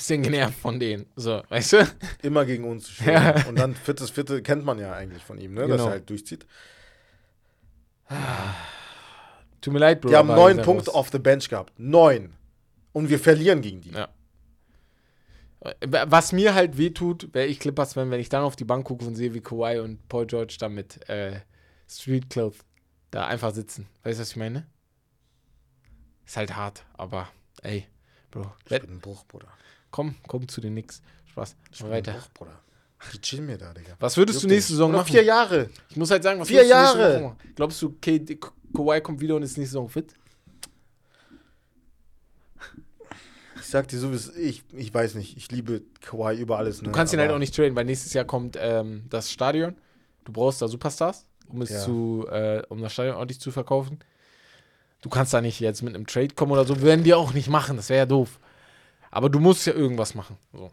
bisschen 0.00 0.22
genervt 0.22 0.58
von 0.58 0.80
denen. 0.80 1.06
So, 1.16 1.42
weißt 1.48 1.72
du? 1.74 1.86
Immer 2.22 2.44
gegen 2.44 2.64
uns 2.64 2.84
zu 2.84 2.92
spielen. 2.92 3.14
Ja. 3.14 3.46
Und 3.46 3.58
dann 3.58 3.74
viertes 3.74 4.10
Viertel 4.10 4.42
kennt 4.42 4.64
man 4.64 4.78
ja 4.78 4.92
eigentlich 4.92 5.22
von 5.22 5.38
ihm, 5.38 5.54
ne? 5.54 5.60
Dass 5.62 5.70
Genau. 5.70 5.84
er 5.86 5.90
halt 5.92 6.08
durchzieht. 6.10 6.46
Tut 9.60 9.72
mir 9.72 9.78
leid, 9.78 10.00
Bro. 10.00 10.10
Die 10.10 10.16
haben 10.16 10.28
neun 10.28 10.62
Punkte 10.62 10.94
auf 10.94 11.10
the 11.10 11.18
bench 11.18 11.48
gehabt. 11.48 11.72
Neun. 11.78 12.32
Und 12.92 13.08
wir 13.08 13.18
verlieren 13.20 13.60
gegen 13.62 13.80
die. 13.82 13.90
Ja. 13.90 14.08
Was 15.86 16.32
mir 16.32 16.54
halt 16.54 16.78
wehtut, 16.78 17.32
wäre 17.34 17.46
ich 17.46 17.60
Clippers-Fan, 17.60 18.10
wenn 18.10 18.20
ich 18.20 18.30
dann 18.30 18.42
auf 18.42 18.56
die 18.56 18.64
Bank 18.64 18.86
gucke 18.86 19.04
und 19.04 19.14
sehe, 19.14 19.34
wie 19.34 19.42
Kawhi 19.42 19.78
und 19.78 20.08
Paul 20.08 20.26
George 20.26 20.56
da 20.58 20.68
mit 20.70 21.06
äh, 21.10 21.40
Street 21.88 22.30
Clothes 22.30 22.60
da 23.10 23.26
einfach 23.26 23.52
sitzen. 23.54 23.86
Weißt 24.02 24.18
du, 24.18 24.22
was 24.22 24.30
ich 24.30 24.36
meine? 24.36 24.66
Ist 26.24 26.36
halt 26.38 26.56
hart, 26.56 26.84
aber 26.94 27.28
ey, 27.62 27.86
Bro. 28.30 28.50
Ich 28.70 28.80
bin 28.80 28.90
ein 28.90 29.00
Bruch, 29.00 29.24
Bruder. 29.26 29.48
Komm, 29.90 30.14
komm 30.26 30.46
zu 30.48 30.60
den 30.60 30.72
Knicks. 30.72 31.02
Spaß. 31.30 31.56
Ich 31.72 31.82
weiter. 31.82 32.14
Bruder. 32.34 32.60
Die 33.14 33.20
chillen 33.20 33.46
mir 33.46 33.56
da, 33.56 33.72
Digga. 33.72 33.94
Was 33.98 34.16
würdest 34.16 34.40
du 34.40 34.46
Juckt 34.46 34.54
nächste. 34.54 34.72
Saison 34.74 34.92
Noch 34.92 34.98
machen? 35.00 35.12
vier 35.12 35.22
Jahre. 35.24 35.70
Ich 35.88 35.96
muss 35.96 36.10
halt 36.10 36.22
sagen, 36.22 36.38
was 36.38 36.48
Vier 36.48 36.58
würdest 36.58 36.72
du 36.72 36.76
nächste 36.78 36.98
Jahre. 36.98 37.12
Saison 37.12 37.28
machen? 37.30 37.52
Glaubst 37.54 37.82
du, 37.82 37.90
KD 38.00 38.36
Ka- 38.36 38.52
Kawhi 38.74 39.00
kommt 39.00 39.20
wieder 39.20 39.36
und 39.36 39.42
ist 39.42 39.56
nächste 39.56 39.72
Saison 39.72 39.88
fit? 39.88 40.14
Ich 43.56 43.66
sag 43.66 43.88
dir 43.88 43.98
so, 43.98 44.10
wie 44.10 44.16
es 44.16 44.26
ist. 44.28 44.36
ich, 44.38 44.64
ich 44.72 44.92
weiß 44.92 45.14
nicht. 45.14 45.36
Ich 45.36 45.50
liebe 45.50 45.82
Kawhi 46.00 46.36
über 46.40 46.58
alles. 46.58 46.80
Ne? 46.82 46.88
Du 46.88 46.92
kannst 46.92 47.12
ihn 47.12 47.18
Aber 47.20 47.28
halt 47.28 47.34
auch 47.34 47.38
nicht 47.38 47.54
traden, 47.54 47.74
weil 47.76 47.84
nächstes 47.84 48.12
Jahr 48.12 48.24
kommt 48.24 48.56
ähm, 48.60 49.04
das 49.08 49.30
Stadion. 49.30 49.76
Du 50.24 50.32
brauchst 50.32 50.60
da 50.62 50.68
Superstars, 50.68 51.26
um 51.48 51.62
es 51.62 51.70
Ja. 51.70 51.80
zu, 51.80 52.26
äh, 52.30 52.62
um 52.68 52.80
das 52.80 52.92
Stadion 52.92 53.16
ordentlich 53.16 53.40
zu 53.40 53.50
verkaufen. 53.50 53.98
Du 55.02 55.08
kannst 55.08 55.32
da 55.32 55.40
nicht 55.40 55.60
jetzt 55.60 55.82
mit 55.82 55.94
einem 55.94 56.06
Trade 56.06 56.34
kommen 56.34 56.52
oder 56.52 56.64
so. 56.64 56.80
Werden 56.82 57.04
die 57.04 57.14
auch 57.14 57.32
nicht 57.32 57.48
machen, 57.48 57.76
das 57.76 57.88
wäre 57.88 58.00
ja 58.00 58.06
doof. 58.06 58.38
Aber 59.10 59.28
du 59.28 59.40
musst 59.40 59.66
ja 59.66 59.72
irgendwas 59.72 60.14
machen. 60.14 60.36
So. 60.52 60.70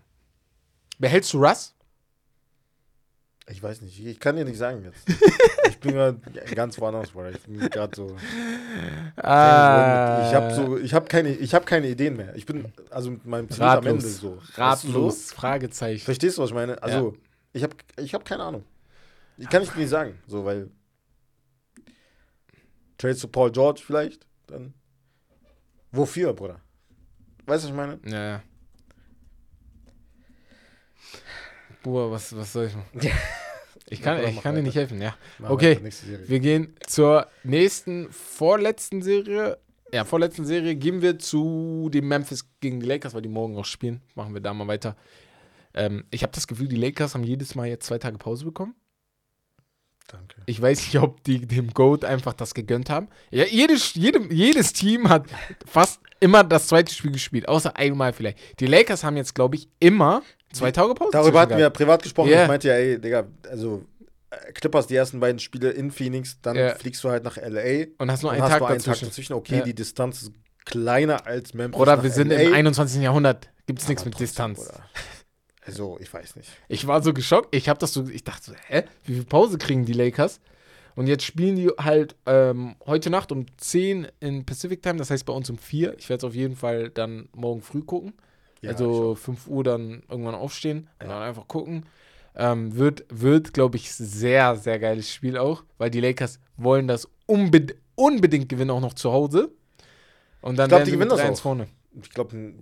Behältst 0.99 1.33
du 1.33 1.43
Russ? 1.43 1.73
Ich 3.49 3.63
weiß 3.63 3.81
nicht. 3.81 4.05
Ich 4.05 4.19
kann 4.19 4.35
dir 4.35 4.43
nicht 4.45 4.57
sagen 4.57 4.83
jetzt. 4.83 5.07
ich 5.69 5.79
bin 5.79 5.93
gerade 5.93 6.19
ganz 6.53 6.79
woanders, 6.79 7.11
Bruder. 7.11 7.31
Ich 7.31 7.41
bin 7.43 7.59
gerade 7.59 7.95
so. 7.95 8.15
Ah, 9.15 10.27
Ich 10.27 10.35
habe 10.35 10.53
so, 10.53 10.77
ich 10.77 10.93
habe 10.93 11.07
keine, 11.07 11.29
ich 11.33 11.55
habe 11.55 11.65
keine 11.65 11.87
Ideen 11.87 12.17
mehr. 12.17 12.35
Ich 12.35 12.45
bin 12.45 12.71
also 12.89 13.11
mit 13.11 13.25
meinem 13.25 13.49
Ziel 13.49 13.63
am 13.63 13.77
Ende 13.85 14.03
ratlos. 14.03 14.17
so. 14.19 14.35
Du 14.35 14.41
so? 14.41 14.61
ratlos. 14.61 15.31
Fragezeichen. 15.31 16.03
Verstehst 16.03 16.37
du, 16.37 16.41
was 16.41 16.49
ich 16.49 16.55
meine? 16.55 16.81
Also, 16.83 17.15
ich 17.53 17.63
habe 17.63 17.75
ich 17.97 18.13
hab 18.13 18.25
keine 18.25 18.43
Ahnung. 18.43 18.63
Ich 19.37 19.49
kann 19.49 19.63
ich 19.63 19.69
dir 19.69 19.79
nicht 19.79 19.89
sagen, 19.89 20.19
so, 20.27 20.43
weil 20.43 20.69
Trade 22.97 23.15
zu 23.15 23.27
Paul 23.27 23.51
George 23.51 23.81
vielleicht, 23.85 24.25
dann 24.47 24.73
wofür, 25.91 26.33
Bruder? 26.33 26.59
Weißt 27.47 27.63
du, 27.63 27.69
was 27.69 27.71
ich 27.71 27.73
meine? 27.73 27.99
Ja, 28.05 28.29
ja. 28.29 28.43
Boah, 31.81 32.11
was, 32.11 32.35
was 32.35 32.51
soll 32.51 32.65
ich 32.67 32.75
machen? 32.75 32.89
Ich 33.89 34.01
kann, 34.01 34.21
ich 34.21 34.41
kann 34.41 34.53
dir 34.53 34.61
nicht 34.61 34.75
helfen, 34.75 35.01
ja. 35.01 35.15
Okay. 35.41 35.79
Wir 36.27 36.41
gehen 36.41 36.75
zur 36.85 37.27
nächsten, 37.43 38.11
vorletzten 38.11 39.01
Serie. 39.01 39.57
Ja, 39.93 40.03
vorletzten 40.03 40.45
Serie 40.45 40.75
gehen 40.75 41.01
wir 41.01 41.17
zu 41.19 41.89
den 41.93 42.05
Memphis 42.05 42.45
gegen 42.59 42.81
die 42.81 42.85
Lakers, 42.85 43.13
weil 43.13 43.21
die 43.21 43.29
morgen 43.29 43.55
auch 43.55 43.63
spielen. 43.63 44.01
Machen 44.15 44.33
wir 44.33 44.41
da 44.41 44.53
mal 44.53 44.67
weiter. 44.67 44.97
Ähm, 45.73 46.03
ich 46.11 46.23
habe 46.23 46.33
das 46.33 46.47
Gefühl, 46.47 46.67
die 46.67 46.75
Lakers 46.75 47.13
haben 47.13 47.23
jedes 47.23 47.55
Mal 47.55 47.67
jetzt 47.67 47.85
zwei 47.85 47.97
Tage 47.97 48.17
Pause 48.17 48.43
bekommen. 48.43 48.75
Danke. 50.07 50.41
Ich 50.45 50.61
weiß 50.61 50.79
nicht, 50.79 50.97
ob 50.99 51.23
die 51.25 51.45
dem 51.45 51.71
Goat 51.73 52.05
einfach 52.05 52.33
das 52.33 52.53
gegönnt 52.53 52.89
haben. 52.89 53.09
Ja, 53.29 53.43
jedes, 53.45 53.93
jedem, 53.93 54.31
jedes 54.31 54.71
Team 54.73 55.09
hat 55.09 55.25
fast 55.65 55.99
immer 56.19 56.43
das 56.43 56.67
zweite 56.67 56.93
Spiel 56.93 57.11
gespielt, 57.11 57.47
außer 57.47 57.75
einmal 57.75 58.13
vielleicht. 58.13 58.37
Die 58.59 58.65
Lakers 58.67 59.03
haben 59.03 59.17
jetzt, 59.17 59.35
glaube 59.35 59.55
ich, 59.55 59.67
immer 59.79 60.21
zwei 60.53 60.71
Tage 60.71 60.93
Pause. 60.93 61.11
Darüber 61.11 61.41
hatten 61.41 61.51
wir 61.51 61.57
ja 61.57 61.63
gehabt. 61.65 61.77
privat 61.77 62.03
gesprochen. 62.03 62.29
Ja. 62.29 62.43
Ich 62.43 62.47
meinte 62.47 62.69
ja, 62.69 62.75
ey, 62.75 62.99
Digga, 62.99 63.25
also 63.49 63.83
äh, 64.29 64.51
Clippers 64.53 64.87
die 64.87 64.95
ersten 64.95 65.19
beiden 65.19 65.39
Spiele 65.39 65.69
in 65.71 65.91
Phoenix, 65.91 66.39
dann 66.41 66.55
Ja. 66.55 66.75
fliegst 66.75 67.03
du 67.03 67.09
halt 67.09 67.23
nach 67.25 67.37
LA 67.37 67.87
Und 67.97 68.09
hast 68.09 68.23
nur 68.23 68.31
und 68.31 68.35
einen 68.35 68.43
hast 68.43 68.51
Tag 68.51 68.59
nur 68.61 68.69
einen 68.69 68.77
dazwischen. 68.79 68.99
Tag 69.01 69.09
dazwischen. 69.09 69.33
Okay, 69.33 69.57
Ja. 69.57 69.63
die 69.65 69.75
Distanz 69.75 70.21
ist 70.23 70.31
kleiner 70.65 71.27
als 71.27 71.53
Memphis. 71.53 71.79
Oder 71.79 71.97
nach 71.97 72.03
wir 72.03 72.11
sind 72.11 72.29
LA. 72.31 72.39
im 72.41 72.53
21. 72.53 73.01
Jahrhundert. 73.01 73.49
Gibt 73.67 73.79
es 73.81 73.87
nichts 73.89 74.03
Aber 74.03 74.09
mit 74.09 74.17
trotzdem, 74.17 74.53
Distanz. 74.55 74.71
Also, 75.67 75.97
ich 75.99 76.11
weiß 76.13 76.35
nicht. 76.37 76.49
Ich 76.69 76.87
war 76.87 77.01
so 77.03 77.13
geschockt. 77.13 77.53
Ich 77.55 77.69
habe 77.69 77.79
das 77.79 77.93
so, 77.93 78.07
ich 78.07 78.23
dachte 78.23 78.43
so, 78.51 78.53
hä? 78.67 78.83
Wie 79.05 79.15
viel 79.15 79.25
Pause 79.25 79.57
kriegen 79.57 79.85
die 79.85 79.93
Lakers? 79.93 80.39
Und 80.95 81.05
jetzt 81.07 81.23
spielen 81.23 81.55
die 81.55 81.67
halt 81.77 82.15
ähm, 82.25 82.75
heute 82.87 83.09
Nacht 83.11 83.31
um 83.31 83.45
10 83.57 84.07
in 84.19 84.45
Pacific 84.45 84.81
Time, 84.81 84.97
das 84.97 85.11
heißt 85.11 85.25
bei 85.25 85.33
uns 85.33 85.49
um 85.49 85.57
4. 85.57 85.95
Ich 85.99 86.09
werde 86.09 86.19
es 86.19 86.23
auf 86.23 86.33
jeden 86.33 86.55
Fall 86.55 86.89
dann 86.89 87.29
morgen 87.35 87.61
früh 87.61 87.81
gucken. 87.83 88.13
Ja, 88.61 88.71
also 88.71 89.13
5 89.13 89.47
Uhr 89.47 89.63
dann 89.63 90.01
irgendwann 90.09 90.33
aufstehen 90.33 90.89
und 90.99 91.09
dann 91.09 91.21
einfach 91.21 91.47
gucken. 91.47 91.85
Ähm, 92.35 92.75
wird, 92.75 93.05
wird 93.09 93.53
glaube 93.53 93.77
ich, 93.77 93.91
sehr, 93.91 94.55
sehr 94.55 94.79
geiles 94.79 95.11
Spiel 95.11 95.37
auch, 95.37 95.63
weil 95.77 95.91
die 95.91 96.01
Lakers 96.01 96.39
wollen 96.55 96.87
das 96.87 97.07
unbed 97.27 97.75
unbedingt 97.95 98.49
gewinnen, 98.49 98.71
auch 98.71 98.81
noch 98.81 98.93
zu 98.93 99.11
Hause. 99.11 99.51
Und 100.41 100.55
dann 100.57 100.65
Ich 100.65 100.69
glaub, 100.69 100.79
werden 100.79 100.85
die 100.85 100.91
gewinnen 100.91 101.09
das 101.09 101.19
3-1 101.19 101.31
auch. 101.33 101.39
vorne. 101.41 101.67
ich 102.01 102.09
glaube, 102.09 102.53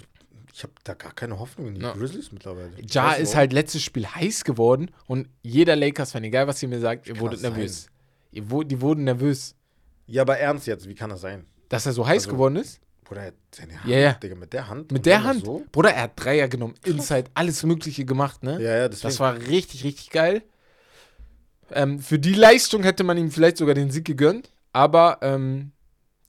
ich 0.58 0.64
habe 0.64 0.72
da 0.86 0.94
gar 0.94 1.12
keine 1.14 1.38
Hoffnung 1.38 1.68
in 1.68 1.76
die 1.76 1.82
Ja. 1.82 1.92
Grizzlies 1.92 2.32
mittlerweile. 2.32 2.72
Ja, 2.90 3.12
ist 3.12 3.28
warum? 3.30 3.36
halt 3.38 3.52
letztes 3.54 3.84
Spiel 3.84 4.08
heiß 4.08 4.46
geworden 4.46 4.90
und 5.06 5.28
jeder 5.42 5.76
Lakers-Fan, 5.76 6.24
egal 6.24 6.48
was 6.48 6.64
ihr 6.64 6.70
mir 6.70 6.80
sagt, 6.80 7.08
ihr 7.10 7.20
wurdet 7.20 7.42
nervös. 7.42 7.88
Ihr, 8.32 8.44
die 8.64 8.80
wurden 8.80 9.04
nervös. 9.04 9.54
Ja, 10.08 10.22
aber 10.22 10.38
ernst 10.38 10.66
jetzt, 10.68 10.88
wie 10.88 10.96
kann 10.96 11.10
das 11.10 11.20
sein? 11.22 11.46
Dass 11.68 11.86
er 11.86 11.92
so 11.92 12.08
heiß 12.08 12.24
Also, 12.24 12.32
geworden 12.32 12.56
ist? 12.56 12.80
Bruder, 13.04 13.22
er 13.22 13.28
hat 13.28 13.34
seine 13.54 13.74
Hand, 13.84 13.92
Ja, 13.92 13.98
ja. 13.98 14.14
Digga, 14.14 14.36
mit 14.36 14.54
der 14.54 14.68
Hand. 14.70 14.92
Mit 14.94 15.06
der 15.06 15.24
Hand. 15.26 15.44
So? 15.46 15.66
Bruder, 15.74 15.92
er 15.94 16.04
hat 16.04 16.12
Dreier 16.16 16.48
genommen, 16.48 16.76
Inside, 16.86 17.26
alles 17.34 17.62
Mögliche 17.64 18.06
gemacht, 18.06 18.42
ne? 18.42 18.54
Ja, 18.62 18.78
ja, 18.78 18.88
deswegen. 18.88 19.10
Das 19.10 19.20
war 19.20 19.36
richtig, 19.38 19.84
richtig 19.84 20.10
geil. 20.10 20.42
Ähm, 21.72 22.00
für 22.00 22.18
die 22.18 22.34
Leistung 22.34 22.84
hätte 22.84 23.04
man 23.04 23.18
ihm 23.18 23.30
vielleicht 23.30 23.58
sogar 23.58 23.76
den 23.76 23.92
Sieg 23.92 24.06
gegönnt, 24.06 24.54
aber 24.72 25.18
ähm, 25.22 25.72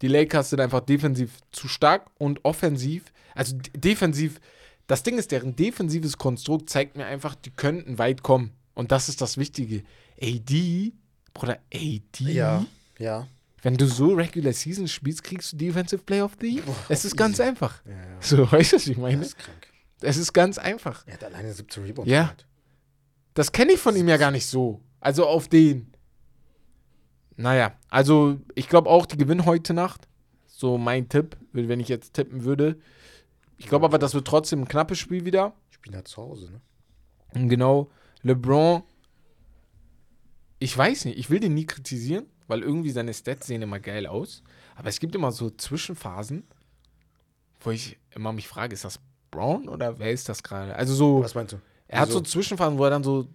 die 0.02 0.08
Lakers 0.08 0.50
sind 0.50 0.60
einfach 0.60 0.80
defensiv 0.80 1.30
zu 1.52 1.68
stark 1.68 2.06
und 2.18 2.44
offensiv, 2.44 3.04
also 3.36 3.56
defensiv, 3.74 4.40
das 4.86 5.02
Ding 5.02 5.18
ist, 5.18 5.30
deren 5.30 5.54
defensives 5.56 6.18
Konstrukt 6.18 6.70
zeigt 6.70 6.96
mir 6.96 7.06
einfach, 7.06 7.34
die 7.34 7.50
könnten 7.50 7.98
weit 7.98 8.22
kommen. 8.22 8.52
Und 8.74 8.92
das 8.92 9.08
ist 9.08 9.20
das 9.20 9.36
Wichtige. 9.38 9.82
AD, 10.20 10.92
Bruder, 11.34 11.58
AD, 11.72 12.00
ja, 12.20 12.64
ja. 12.98 13.26
wenn 13.62 13.76
du 13.76 13.86
so 13.86 14.14
Regular 14.14 14.52
Season 14.52 14.88
spielst, 14.88 15.22
kriegst 15.22 15.52
du 15.52 15.56
Defensive 15.56 16.02
Player 16.02 16.24
of 16.24 16.32
the 16.40 16.46
Year. 16.56 16.64
Es 16.88 17.04
ist 17.04 17.16
ganz 17.16 17.38
easy. 17.38 17.48
einfach. 17.48 17.84
ja, 17.84 17.92
ja. 17.92 18.16
So, 18.20 18.38
weißt 18.52 18.72
du, 18.72 18.76
was 18.76 18.86
ich 18.86 18.94
Das 18.94 19.02
meine? 19.02 19.22
ist 19.22 19.38
krank. 19.38 19.66
Es 20.00 20.16
ist 20.18 20.32
ganz 20.32 20.58
einfach. 20.58 21.06
Er 21.06 21.14
hat 21.14 21.24
alleine 21.24 21.52
17 21.52 21.84
Rebounds. 21.84 22.10
Ja. 22.10 22.34
Das 23.34 23.52
kenne 23.52 23.72
ich 23.72 23.80
von 23.80 23.96
ihm 23.96 24.08
ja 24.08 24.16
gar 24.18 24.30
nicht 24.30 24.46
so. 24.46 24.80
Also 25.00 25.26
auf 25.26 25.48
den. 25.48 25.92
Naja, 27.36 27.74
also 27.88 28.38
ich 28.54 28.68
glaube 28.68 28.88
auch, 28.88 29.04
die 29.06 29.16
gewinnen 29.18 29.44
heute 29.44 29.74
Nacht. 29.74 30.08
So 30.46 30.78
mein 30.78 31.08
Tipp, 31.08 31.36
wenn 31.52 31.80
ich 31.80 31.88
jetzt 31.88 32.14
tippen 32.14 32.44
würde. 32.44 32.78
Ich 33.58 33.66
glaube 33.66 33.86
aber, 33.86 33.98
das 33.98 34.14
wird 34.14 34.26
trotzdem 34.26 34.62
ein 34.62 34.68
knappes 34.68 34.98
Spiel 34.98 35.24
wieder. 35.24 35.54
Ich 35.70 35.80
bin 35.80 35.94
halt 35.94 36.08
zu 36.08 36.18
Hause, 36.22 36.50
ne? 36.52 36.60
Genau, 37.48 37.90
LeBron, 38.22 38.82
ich 40.58 40.76
weiß 40.76 41.04
nicht, 41.06 41.18
ich 41.18 41.28
will 41.30 41.40
den 41.40 41.54
nie 41.54 41.66
kritisieren, 41.66 42.26
weil 42.46 42.62
irgendwie 42.62 42.90
seine 42.90 43.12
Stats 43.12 43.46
sehen 43.46 43.62
immer 43.62 43.78
geil 43.80 44.06
aus. 44.06 44.42
Aber 44.74 44.88
es 44.88 45.00
gibt 45.00 45.14
immer 45.14 45.32
so 45.32 45.50
Zwischenphasen, 45.50 46.44
wo 47.60 47.70
ich 47.70 47.98
immer 48.14 48.32
mich 48.32 48.48
frage, 48.48 48.74
ist 48.74 48.84
das 48.84 49.00
Brown 49.30 49.68
oder 49.68 49.98
wer 49.98 50.12
ist 50.12 50.28
das 50.28 50.42
gerade? 50.42 50.74
Also 50.76 50.94
so, 50.94 51.22
Was 51.22 51.34
meinst 51.34 51.52
du? 51.54 51.58
er 51.88 52.00
hat 52.00 52.08
so 52.08 52.20
Wieso? 52.20 52.30
Zwischenphasen, 52.30 52.78
wo 52.78 52.84
er 52.84 52.90
dann 52.90 53.04
so 53.04 53.28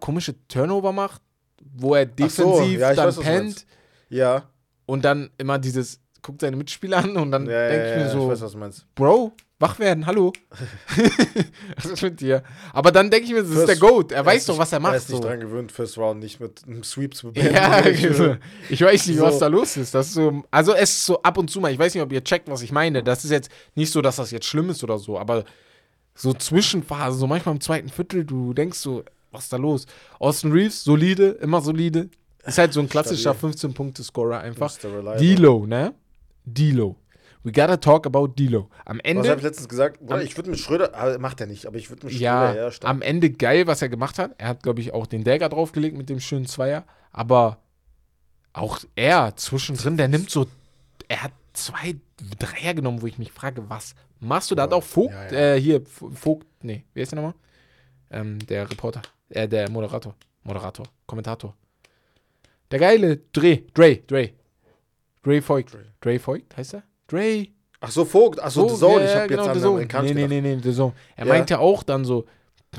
komische 0.00 0.34
Turnover 0.48 0.92
macht, 0.92 1.20
wo 1.60 1.94
er 1.94 2.04
Ach 2.06 2.30
so, 2.30 2.52
defensiv 2.54 2.80
ja, 2.80 2.94
dann 2.94 3.08
weiß, 3.08 3.20
pennt. 3.20 3.66
Ja. 4.08 4.48
und 4.86 5.04
dann 5.04 5.30
immer 5.38 5.58
dieses 5.58 6.00
guckt 6.22 6.40
seine 6.40 6.56
Mitspieler 6.56 6.98
an 6.98 7.16
und 7.16 7.30
dann 7.32 7.46
Ja, 7.46 7.68
denke 7.68 7.90
ich 7.90 7.96
mir 7.96 8.10
so, 8.10 8.22
ich 8.24 8.28
weiß, 8.32 8.40
was 8.42 8.52
du 8.52 8.58
meinst. 8.58 8.94
Bro, 8.94 9.32
wach 9.58 9.78
werden, 9.78 10.06
hallo. 10.06 10.32
was 11.76 11.84
ist 11.86 12.02
mit 12.02 12.20
dir? 12.20 12.42
Aber 12.72 12.92
dann 12.92 13.10
denke 13.10 13.26
ich 13.26 13.32
mir, 13.32 13.42
das 13.42 13.50
ist 13.50 13.58
der 13.58 13.66
First- 13.76 13.80
Goat. 13.80 14.12
Er 14.12 14.24
weiß 14.24 14.38
ist 14.42 14.48
doch, 14.48 14.54
nicht- 14.54 14.60
was 14.60 14.72
er 14.72 14.76
Er 14.76 14.80
macht. 14.80 14.96
ist 14.96 15.08
nicht 15.10 15.22
So. 15.22 15.28
dran 15.28 15.40
gewöhnt, 15.40 15.72
First 15.72 15.98
Round 15.98 16.20
nicht 16.20 16.40
mit 16.40 16.62
einem 16.66 16.82
Sweep 16.84 17.14
zu 17.14 17.32
beenden. 17.32 17.54
Ja, 17.54 17.84
Ich, 17.86 18.06
also, 18.06 18.36
ich 18.68 18.80
weiß 18.80 19.06
nicht, 19.08 19.20
was 19.20 19.34
So. 19.34 19.40
da 19.40 19.46
los 19.48 19.76
ist. 19.76 19.94
Das 19.94 20.06
ist 20.08 20.14
so, 20.14 20.42
also 20.50 20.72
es 20.74 20.90
ist 20.90 21.06
so 21.06 21.22
ab 21.22 21.38
und 21.38 21.50
zu 21.50 21.60
mal, 21.60 21.72
ich 21.72 21.78
weiß 21.78 21.94
nicht, 21.94 22.02
ob 22.02 22.12
ihr 22.12 22.22
checkt, 22.24 22.48
was 22.48 22.62
ich 22.62 22.72
meine. 22.72 23.02
Das 23.02 23.24
ist 23.24 23.30
jetzt 23.30 23.50
nicht 23.74 23.92
so, 23.92 24.00
dass 24.00 24.16
das 24.16 24.30
jetzt 24.30 24.46
schlimm 24.46 24.70
ist 24.70 24.82
oder 24.84 24.98
so, 24.98 25.18
aber 25.18 25.44
so 26.14 26.32
Zwischenphase, 26.34 27.18
so 27.18 27.26
manchmal 27.26 27.54
im 27.54 27.60
zweiten 27.60 27.88
Viertel, 27.88 28.24
du 28.24 28.52
denkst 28.52 28.78
so, 28.78 29.02
was 29.30 29.44
ist 29.44 29.52
da 29.52 29.56
los? 29.56 29.86
Austin 30.18 30.52
Reeves, 30.52 30.84
solide, 30.84 31.30
immer 31.40 31.60
solide. 31.62 32.10
Ist 32.44 32.58
halt 32.58 32.72
so 32.72 32.80
ein 32.80 32.88
klassischer 32.88 33.32
15-Punkte-Scorer 33.34 34.40
einfach. 34.40 34.76
D-Lo, 35.18 35.64
ne? 35.64 35.94
D-Lo. 36.44 36.96
We 37.44 37.50
gotta 37.50 37.76
talk 37.76 38.06
about 38.06 38.28
D-Lo. 38.38 38.68
Am 38.84 38.98
Was 38.98 39.04
Ende 39.04 39.28
habe 39.28 39.38
ich 39.40 39.44
letztens 39.44 39.68
gesagt? 39.68 39.98
Am- 40.10 40.20
ich 40.20 40.36
würde 40.36 40.50
mit 40.50 40.60
Schröder, 40.60 41.18
macht 41.18 41.40
er 41.40 41.46
nicht, 41.46 41.66
aber 41.66 41.76
ich 41.76 41.90
würde 41.90 42.06
mit 42.06 42.14
Schröder 42.14 42.54
Ja, 42.54 42.70
starten. 42.70 42.96
am 42.96 43.02
Ende 43.02 43.30
geil, 43.30 43.66
was 43.66 43.82
er 43.82 43.88
gemacht 43.88 44.18
hat. 44.18 44.34
Er 44.38 44.48
hat, 44.48 44.62
glaube 44.62 44.80
ich, 44.80 44.92
auch 44.94 45.06
den 45.06 45.24
Dagger 45.24 45.48
draufgelegt 45.48 45.96
mit 45.96 46.08
dem 46.08 46.20
schönen 46.20 46.46
Zweier. 46.46 46.84
Aber 47.10 47.58
auch 48.52 48.78
er 48.94 49.34
zwischendrin, 49.36 49.96
der 49.96 50.08
nimmt 50.08 50.30
so, 50.30 50.46
er 51.08 51.24
hat 51.24 51.32
zwei 51.52 51.96
Dreier 52.38 52.74
genommen, 52.74 53.02
wo 53.02 53.06
ich 53.06 53.18
mich 53.18 53.32
frage, 53.32 53.68
was 53.68 53.94
machst 54.20 54.50
du? 54.50 54.54
Da 54.54 54.62
hat 54.62 54.72
auch 54.72 54.84
Vogt, 54.84 55.12
Ja, 55.12 55.24
ja. 55.32 55.54
Äh, 55.54 55.60
hier, 55.60 55.82
Vogt, 56.14 56.46
nee, 56.62 56.84
wer 56.94 57.02
ist 57.02 57.12
der 57.12 57.16
nochmal? 57.20 57.34
Ähm, 58.10 58.38
der 58.46 58.70
Reporter, 58.70 59.02
äh, 59.30 59.48
der 59.48 59.68
Moderator, 59.70 60.14
Moderator, 60.44 60.86
Kommentator. 61.06 61.56
Der 62.70 62.78
geile 62.78 63.16
Dre, 63.32 63.62
Dre, 63.74 63.96
Dre. 64.06 64.30
Dre 65.22 65.40
Voigt. 65.46 65.72
Dre. 65.72 65.84
Dre 66.00 66.18
Voigt, 66.26 66.56
heißt 66.56 66.74
er? 66.74 66.82
Dre. 67.06 67.46
Ach 67.80 67.90
so, 67.90 68.04
Vogt, 68.04 68.40
ach 68.40 68.50
so, 68.50 68.68
So, 68.68 68.74
The 68.74 68.80
Zone, 68.80 69.00
ja, 69.00 69.04
ich 69.10 69.14
habe 69.16 69.28
genau, 69.28 69.46
jetzt 69.46 69.56
an. 69.64 69.68
Amerikanischen 69.70 70.14
Nee, 70.16 70.22
nee, 70.28 70.28
gedacht. 70.40 70.42
nee, 70.44 70.56
nee, 70.56 70.62
The 70.62 70.72
Zone. 70.72 70.92
Er 71.16 71.26
Ja. 71.26 71.32
meint 71.32 71.50
ja 71.50 71.58
auch 71.58 71.82
dann 71.82 72.04
so, 72.04 72.26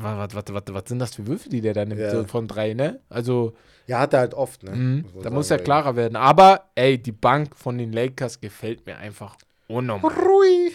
was, 0.01 0.33
was, 0.33 0.43
was, 0.53 0.63
was 0.69 0.83
sind 0.87 0.99
das 0.99 1.15
für 1.15 1.27
Würfe, 1.27 1.49
die 1.49 1.61
der 1.61 1.73
da 1.73 1.83
nimmt, 1.85 1.99
Ja. 1.99 2.09
so 2.11 2.23
von 2.23 2.47
drei, 2.47 2.73
ne? 2.73 2.99
Also, 3.09 3.53
Ja, 3.85 3.99
hat 3.99 4.13
er 4.13 4.19
halt 4.21 4.33
oft, 4.33 4.63
ne? 4.63 4.71
mh, 4.71 5.01
Muss 5.13 5.23
da 5.23 5.29
muss 5.29 5.51
er 5.51 5.57
klarer 5.59 5.95
werden. 5.97 6.15
Aber, 6.15 6.69
ey, 6.75 6.97
die 6.97 7.11
Bank 7.11 7.55
von 7.57 7.77
den 7.77 7.91
Lakers 7.91 8.39
gefällt 8.39 8.85
mir 8.85 8.97
einfach 8.97 9.35
unnormal. 9.67 10.11
Rui. 10.13 10.71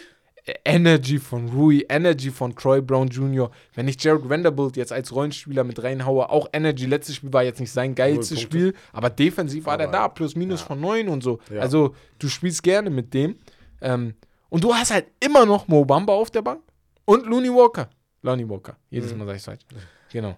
Energy 0.65 1.19
von 1.19 1.49
Rui, 1.49 1.85
Energy 1.89 2.31
von 2.31 2.55
Troy 2.57 2.81
Brown 2.81 3.09
Jr. 3.09 3.51
Wenn 3.75 3.89
ich 3.89 4.03
Jared 4.03 4.29
Vanderbilt 4.29 4.77
jetzt 4.77 4.93
als 4.93 5.13
Rollenspieler 5.15 5.65
mit 5.65 5.83
reinhaue, 5.83 6.31
auch 6.31 6.49
Energy, 6.53 6.87
letztes 6.87 7.17
Spiel 7.17 7.33
war 7.33 7.43
jetzt 7.45 7.61
nicht 7.61 7.73
sein 7.73 7.95
geilstes 7.95 8.41
Spiel, 8.41 8.75
aber 8.93 9.11
defensiv 9.11 9.67
war 9.67 9.79
der 9.79 9.89
da, 9.89 10.09
plus 10.09 10.37
minus 10.37 10.61
ja. 10.61 10.67
von 10.67 10.81
9 10.81 11.09
und 11.09 11.23
so. 11.23 11.39
Ja. 11.51 11.61
Also 11.61 11.95
du 12.19 12.29
spielst 12.29 12.63
gerne 12.63 12.91
mit 12.91 13.13
dem. 13.15 13.37
Ähm, 13.81 14.15
und 14.49 14.65
du 14.65 14.75
hast 14.75 14.91
halt 14.91 15.07
immer 15.21 15.45
noch 15.47 15.69
Mo 15.69 15.85
Bamba 15.85 16.13
auf 16.15 16.31
der 16.31 16.43
Bank 16.43 16.63
und 17.05 17.27
Looney 17.27 17.51
Walker. 17.51 17.89
Lonnie 18.23 18.49
Walker, 18.49 18.77
jedes 18.91 19.13
Mhm. 19.13 19.19
Mal 19.19 19.27
sag 19.27 19.37
ich 19.37 19.43
falsch. 19.43 19.63
Genau. 20.13 20.37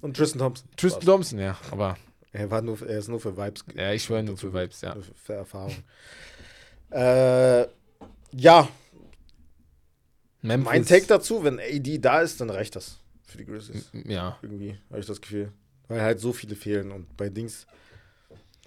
Und 0.00 0.16
Tristan 0.16 0.38
Thompson. 0.40 0.68
Tristan. 0.76 1.04
Thompson, 1.04 1.38
ja, 1.38 1.56
aber 1.70 1.96
Er, 2.32 2.50
war 2.50 2.62
nur, 2.62 2.80
er 2.80 2.98
ist 2.98 3.08
nur 3.08 3.20
für 3.20 3.36
Vibes. 3.36 3.64
ja, 3.74 3.92
ich 3.92 4.02
schwöre 4.02 4.22
nur 4.22 4.36
für 4.36 4.52
Vibes, 4.52 4.80
ja. 4.80 4.94
Für, 4.94 5.02
für 5.14 5.32
Erfahrung. 5.34 5.74
äh, 6.90 7.62
ja, 8.34 8.68
Memphis, 10.42 10.64
mein 10.64 10.84
Take 10.84 11.06
dazu, 11.06 11.44
wenn 11.44 11.58
AD 11.60 11.98
da 11.98 12.20
ist, 12.20 12.40
dann 12.40 12.50
reicht 12.50 12.76
das 12.76 12.98
für 13.26 13.38
die 13.38 13.44
Grizzlies. 13.46 13.90
Ja, 14.04 14.38
Irgendwie, 14.42 14.76
habe 14.90 15.00
ich 15.00 15.06
das 15.06 15.20
Gefühl. 15.20 15.52
Weil 15.88 16.02
halt 16.02 16.20
so 16.20 16.32
viele 16.32 16.54
fehlen 16.56 16.90
und 16.90 17.16
bei 17.16 17.28
Dings. 17.28 17.66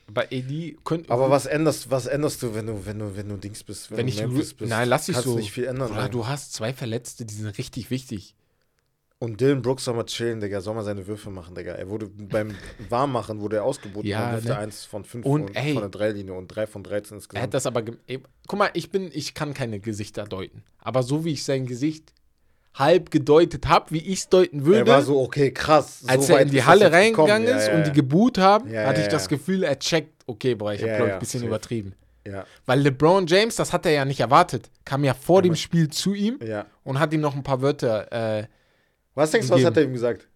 bei 0.08 0.26
AD 0.26 0.78
könnte. 0.84 1.10
Aber 1.12 1.30
was 1.30 1.46
änderst, 1.46 1.90
was 1.92 2.06
änderst 2.06 2.42
du, 2.44 2.54
wenn 2.56 2.68
du, 2.68 2.86
wenn 2.86 3.00
du, 3.00 3.16
wenn 3.16 3.30
du 3.30 3.38
Dings 3.38 3.64
bist? 3.64 3.90
Wenn, 3.92 3.98
Wenn 3.98 4.06
du 4.08 4.12
ich 4.14 4.20
Memphis 4.20 4.56
Ru- 4.60 4.66
Nein, 4.68 4.88
lass 4.90 5.08
dich 5.08 5.18
so. 5.18 5.36
nicht 5.36 5.52
viel 5.52 5.66
ändern. 5.66 5.92
Oder 5.92 6.10
du 6.10 6.28
hast 6.28 6.54
zwei 6.54 6.74
Verletzte, 6.74 7.26
die 7.26 7.34
sind 7.34 7.48
richtig 7.58 7.90
wichtig. 7.90 8.36
Und 9.20 9.40
Dylan 9.40 9.62
Brooks 9.62 9.86
soll 9.86 9.96
mal 9.96 10.04
chillen, 10.06 10.42
Digga. 10.42 10.60
Soll 10.60 10.76
mal 10.76 10.84
seine 10.84 11.08
Würfe 11.08 11.30
machen, 11.30 11.56
Digga. 11.56 11.72
Er 11.74 11.90
wurde 11.90 12.08
beim 12.08 12.54
Warmmachen 12.90 13.40
wurde 13.40 13.58
er 13.58 13.64
ausgeboten. 13.64 14.08
Ja, 14.10 14.32
durfte 14.34 14.50
ne? 14.50 14.58
eins 14.58 14.84
von 14.84 15.06
fünf 15.06 15.26
Und, 15.26 15.48
von, 15.48 15.56
ey. 15.56 15.74
von 15.74 15.82
der 15.84 15.90
Dreilinie 15.90 16.34
und 16.34 16.48
drei 16.50 16.68
von 16.68 16.84
13 16.84 17.14
Er 17.14 17.16
insgesamt. 17.18 17.44
hat 17.44 17.54
das 17.54 17.66
aber. 17.66 17.84
Ey, 18.08 18.22
guck 18.48 18.60
mal, 18.60 18.70
ich 18.74 18.92
bin, 18.92 19.10
ich 19.14 19.34
kann 19.34 19.54
keine 19.54 19.80
Gesichter 19.80 20.26
deuten. 20.26 20.64
Aber 20.80 21.02
so 21.02 21.24
wie 21.24 21.32
ich 21.32 21.44
sein 21.46 21.66
Gesicht 21.66 22.14
halb 22.74 23.10
gedeutet 23.10 23.68
habe, 23.68 23.92
wie 23.92 24.00
ich 24.00 24.20
es 24.20 24.30
deuten 24.30 24.66
würde, 24.66 24.80
er 24.80 24.88
war 24.88 25.02
so, 25.02 25.18
okay, 25.22 25.50
krass. 25.52 26.02
so 26.02 26.08
als 26.10 26.28
er 26.28 26.42
in 26.42 26.50
die 26.52 26.62
Halle 26.64 26.92
reingegangen 26.92 27.48
ist 27.48 27.68
Ja, 27.68 27.72
ja, 27.72 27.78
und 27.78 27.88
die 27.88 27.94
geboot 27.94 28.38
haben, 28.38 28.70
hatte 28.70 29.00
ich 29.02 29.08
das. 29.08 29.30
Gefühl, 29.30 29.64
er 29.64 29.80
checkt, 29.80 30.24
okay, 30.28 30.56
boah, 30.56 30.74
ich 30.74 30.82
habe, 30.82 30.92
glaube 30.94 31.08
ich, 31.08 31.14
ein 31.14 31.20
bisschen 31.20 31.40
safe. 31.40 31.48
übertrieben. 31.48 31.94
ja, 32.28 32.46
Weil 32.66 32.82
LeBron 32.82 33.28
James, 33.28 33.56
das 33.56 33.72
hat 33.72 33.86
er 33.86 33.94
ja 33.94 34.04
nicht 34.04 34.20
erwartet, 34.20 34.70
kam 34.84 35.06
ja 35.06 35.14
vor 35.14 35.42
dem 35.42 35.56
Spiel 35.56 35.88
zu 35.90 36.14
ihm 36.14 36.38
und 36.84 37.00
hat 37.00 37.14
ihm 37.14 37.22
noch 37.22 37.34
ein 37.34 37.44
paar 37.44 37.62
Wörter. 37.62 38.12
Äh, 38.40 38.48
Was 39.16 39.32
denkst 39.32 39.48
du, 39.48 39.54
was 39.56 39.64
hat 39.66 39.78
er 39.78 39.84
ihm 39.84 39.94
gesagt? 39.94 40.28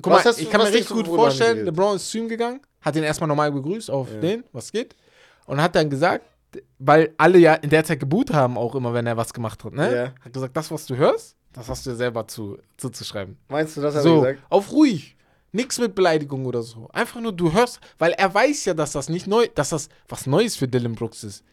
guck 0.00 0.12
Was 0.14 0.24
mal, 0.24 0.34
ich 0.38 0.50
kann 0.50 0.60
mir 0.62 0.68
richtig 0.68 0.88
gut 0.88 1.06
vorstellen? 1.06 1.64
LeBron 1.66 1.96
ist 1.96 2.10
zu 2.10 2.18
ihm 2.18 2.28
gegangen, 2.28 2.60
hat 2.80 2.96
ihn 2.96 3.02
erstmal 3.02 3.28
normal 3.28 3.52
begrüßt 3.52 3.90
auf 3.90 4.10
Ja. 4.12 4.20
den, 4.20 4.44
was 4.52 4.72
geht, 4.72 4.96
und 5.46 5.60
hat 5.60 5.74
dann 5.74 5.90
gesagt, 5.90 6.24
weil 6.78 7.12
alle 7.18 7.38
ja 7.38 7.54
in 7.54 7.70
der 7.70 7.84
Zeit 7.84 8.00
geboot 8.00 8.32
haben, 8.32 8.56
auch 8.58 8.74
immer, 8.74 8.92
wenn 8.94 9.06
er 9.06 9.16
was 9.16 9.32
gemacht 9.32 9.62
hat, 9.64 9.72
ne? 9.74 9.94
Ja. 9.94 10.14
Hat 10.24 10.32
gesagt, 10.32 10.56
das, 10.56 10.70
was 10.70 10.86
du 10.86 10.96
hörst, 10.96 11.36
das 11.52 11.68
hast 11.68 11.84
du 11.86 11.90
dir 11.90 11.96
selber 11.96 12.26
zu, 12.26 12.58
zuzuschreiben. 12.78 13.36
Meinst 13.48 13.76
du, 13.76 13.80
das 13.82 13.94
hat 13.94 14.00
er 14.00 14.02
So, 14.02 14.20
gesagt? 14.22 14.40
auf 14.48 14.72
ruhig. 14.72 15.16
Nix 15.54 15.78
mit 15.78 15.94
Beleidigung 15.94 16.46
oder 16.46 16.62
so. 16.62 16.88
Einfach 16.94 17.20
nur, 17.20 17.32
du 17.32 17.52
hörst, 17.52 17.78
weil 17.98 18.12
er 18.12 18.32
weiß 18.32 18.64
ja, 18.64 18.72
dass 18.72 18.92
das 18.92 19.10
nicht 19.10 19.26
neu, 19.26 19.46
dass 19.54 19.68
das 19.68 19.90
was 20.08 20.26
Neues 20.26 20.56
für 20.56 20.66
Dylan 20.66 20.94
Brooks 20.94 21.24
ist. 21.24 21.44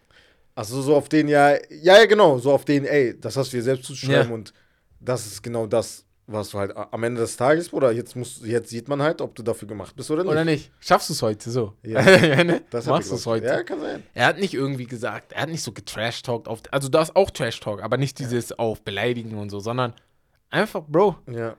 Achso, 0.55 0.81
so 0.81 0.95
auf 0.95 1.09
den, 1.09 1.27
ja, 1.27 1.51
ja, 1.69 1.97
ja, 1.97 2.05
genau, 2.05 2.38
so 2.38 2.53
auf 2.53 2.63
den, 2.63 2.85
ey, 2.85 3.19
das 3.19 3.35
hast 3.35 3.51
du 3.51 3.57
dir 3.57 3.63
selbst 3.63 3.84
zuzuschreiben 3.85 4.30
Ja. 4.30 4.34
und 4.34 4.53
das 4.99 5.26
ist 5.26 5.41
genau 5.41 5.65
das, 5.67 6.05
was 6.27 6.49
du 6.49 6.59
halt 6.59 6.76
am 6.76 7.03
Ende 7.03 7.21
des 7.21 7.35
Tages, 7.38 7.69
Bruder, 7.69 7.91
jetzt, 7.91 8.15
musst, 8.15 8.43
jetzt 8.45 8.69
sieht 8.69 8.88
man 8.88 9.01
halt, 9.01 9.19
ob 9.21 9.34
du 9.34 9.41
dafür 9.41 9.67
gemacht 9.67 9.95
bist 9.95 10.11
oder 10.11 10.23
nicht. 10.23 10.31
Oder 10.31 10.45
nicht? 10.45 10.71
Schaffst 10.80 11.09
du 11.09 11.13
es 11.13 11.21
heute 11.21 11.49
so? 11.49 11.73
Ja. 11.81 12.01
ja 12.17 12.43
ne? 12.43 12.61
Das 12.69 12.85
Machst 12.85 13.09
du 13.11 13.15
es 13.15 13.26
heute? 13.26 13.47
Ja, 13.47 13.63
kann 13.63 13.80
sein. 13.81 14.03
Er 14.13 14.27
hat 14.27 14.38
nicht 14.38 14.53
irgendwie 14.53 14.85
gesagt, 14.85 15.31
er 15.34 15.41
hat 15.43 15.49
nicht 15.49 15.63
so 15.63 15.71
getrash-talkt 15.71 16.47
auf, 16.47 16.61
also 16.71 16.88
da 16.89 17.01
ist 17.01 17.15
auch 17.15 17.31
Trash-Talk, 17.31 17.81
aber 17.81 17.97
nicht 17.97 18.19
dieses 18.19 18.51
auf 18.57 18.81
Beleidigen 18.84 19.38
und 19.39 19.49
so, 19.49 19.59
sondern 19.59 19.93
einfach, 20.51 20.84
Bro, 20.88 21.15
Ja. 21.31 21.55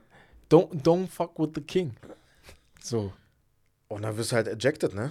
don't, 0.51 0.83
don't 0.83 1.09
fuck 1.09 1.39
with 1.39 1.51
the 1.57 1.61
king. 1.63 1.97
So. 2.81 3.13
Und 3.89 4.03
dann 4.03 4.17
wirst 4.17 4.31
du 4.31 4.37
halt 4.37 4.47
ejected, 4.47 4.95
ne? 4.95 5.11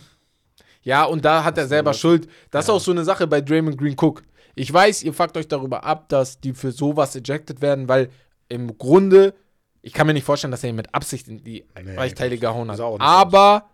Ja, 0.84 1.04
und 1.04 1.26
da 1.26 1.44
hat 1.44 1.58
er 1.58 1.68
selber 1.68 1.94
Schuld. 1.94 2.30
Das 2.50 2.68
Ja. 2.68 2.74
ist 2.74 2.82
auch 2.82 2.86
so 2.86 2.92
eine 2.92 3.04
Sache 3.04 3.28
bei 3.28 3.42
Draymond 3.42 3.78
Green 3.78 3.98
Cook. 4.00 4.24
Ich 4.56 4.72
weiß, 4.72 5.04
ihr 5.04 5.14
fuckt 5.14 5.38
euch 5.38 5.48
darüber 5.48 5.84
ab, 5.84 6.10
dass 6.10 6.40
die 6.40 6.54
für 6.54 6.72
sowas 6.72 7.16
ejected 7.16 7.62
werden, 7.62 7.88
weil 7.88 8.10
im 8.48 8.78
Grunde, 8.78 9.34
ich 9.82 9.94
kann 9.94 10.08
mir 10.08 10.14
nicht 10.14 10.26
vorstellen, 10.26 10.52
dass 10.52 10.64
er 10.64 10.70
ihn 10.72 10.76
mit 10.76 10.94
Absicht 10.94 11.28
in 11.28 11.44
die 11.44 11.66
Nee, 11.84 11.96
Weichteile 11.96 12.38
gehauen 12.38 12.70
hat. 12.72 12.80
Aber, 12.80 13.70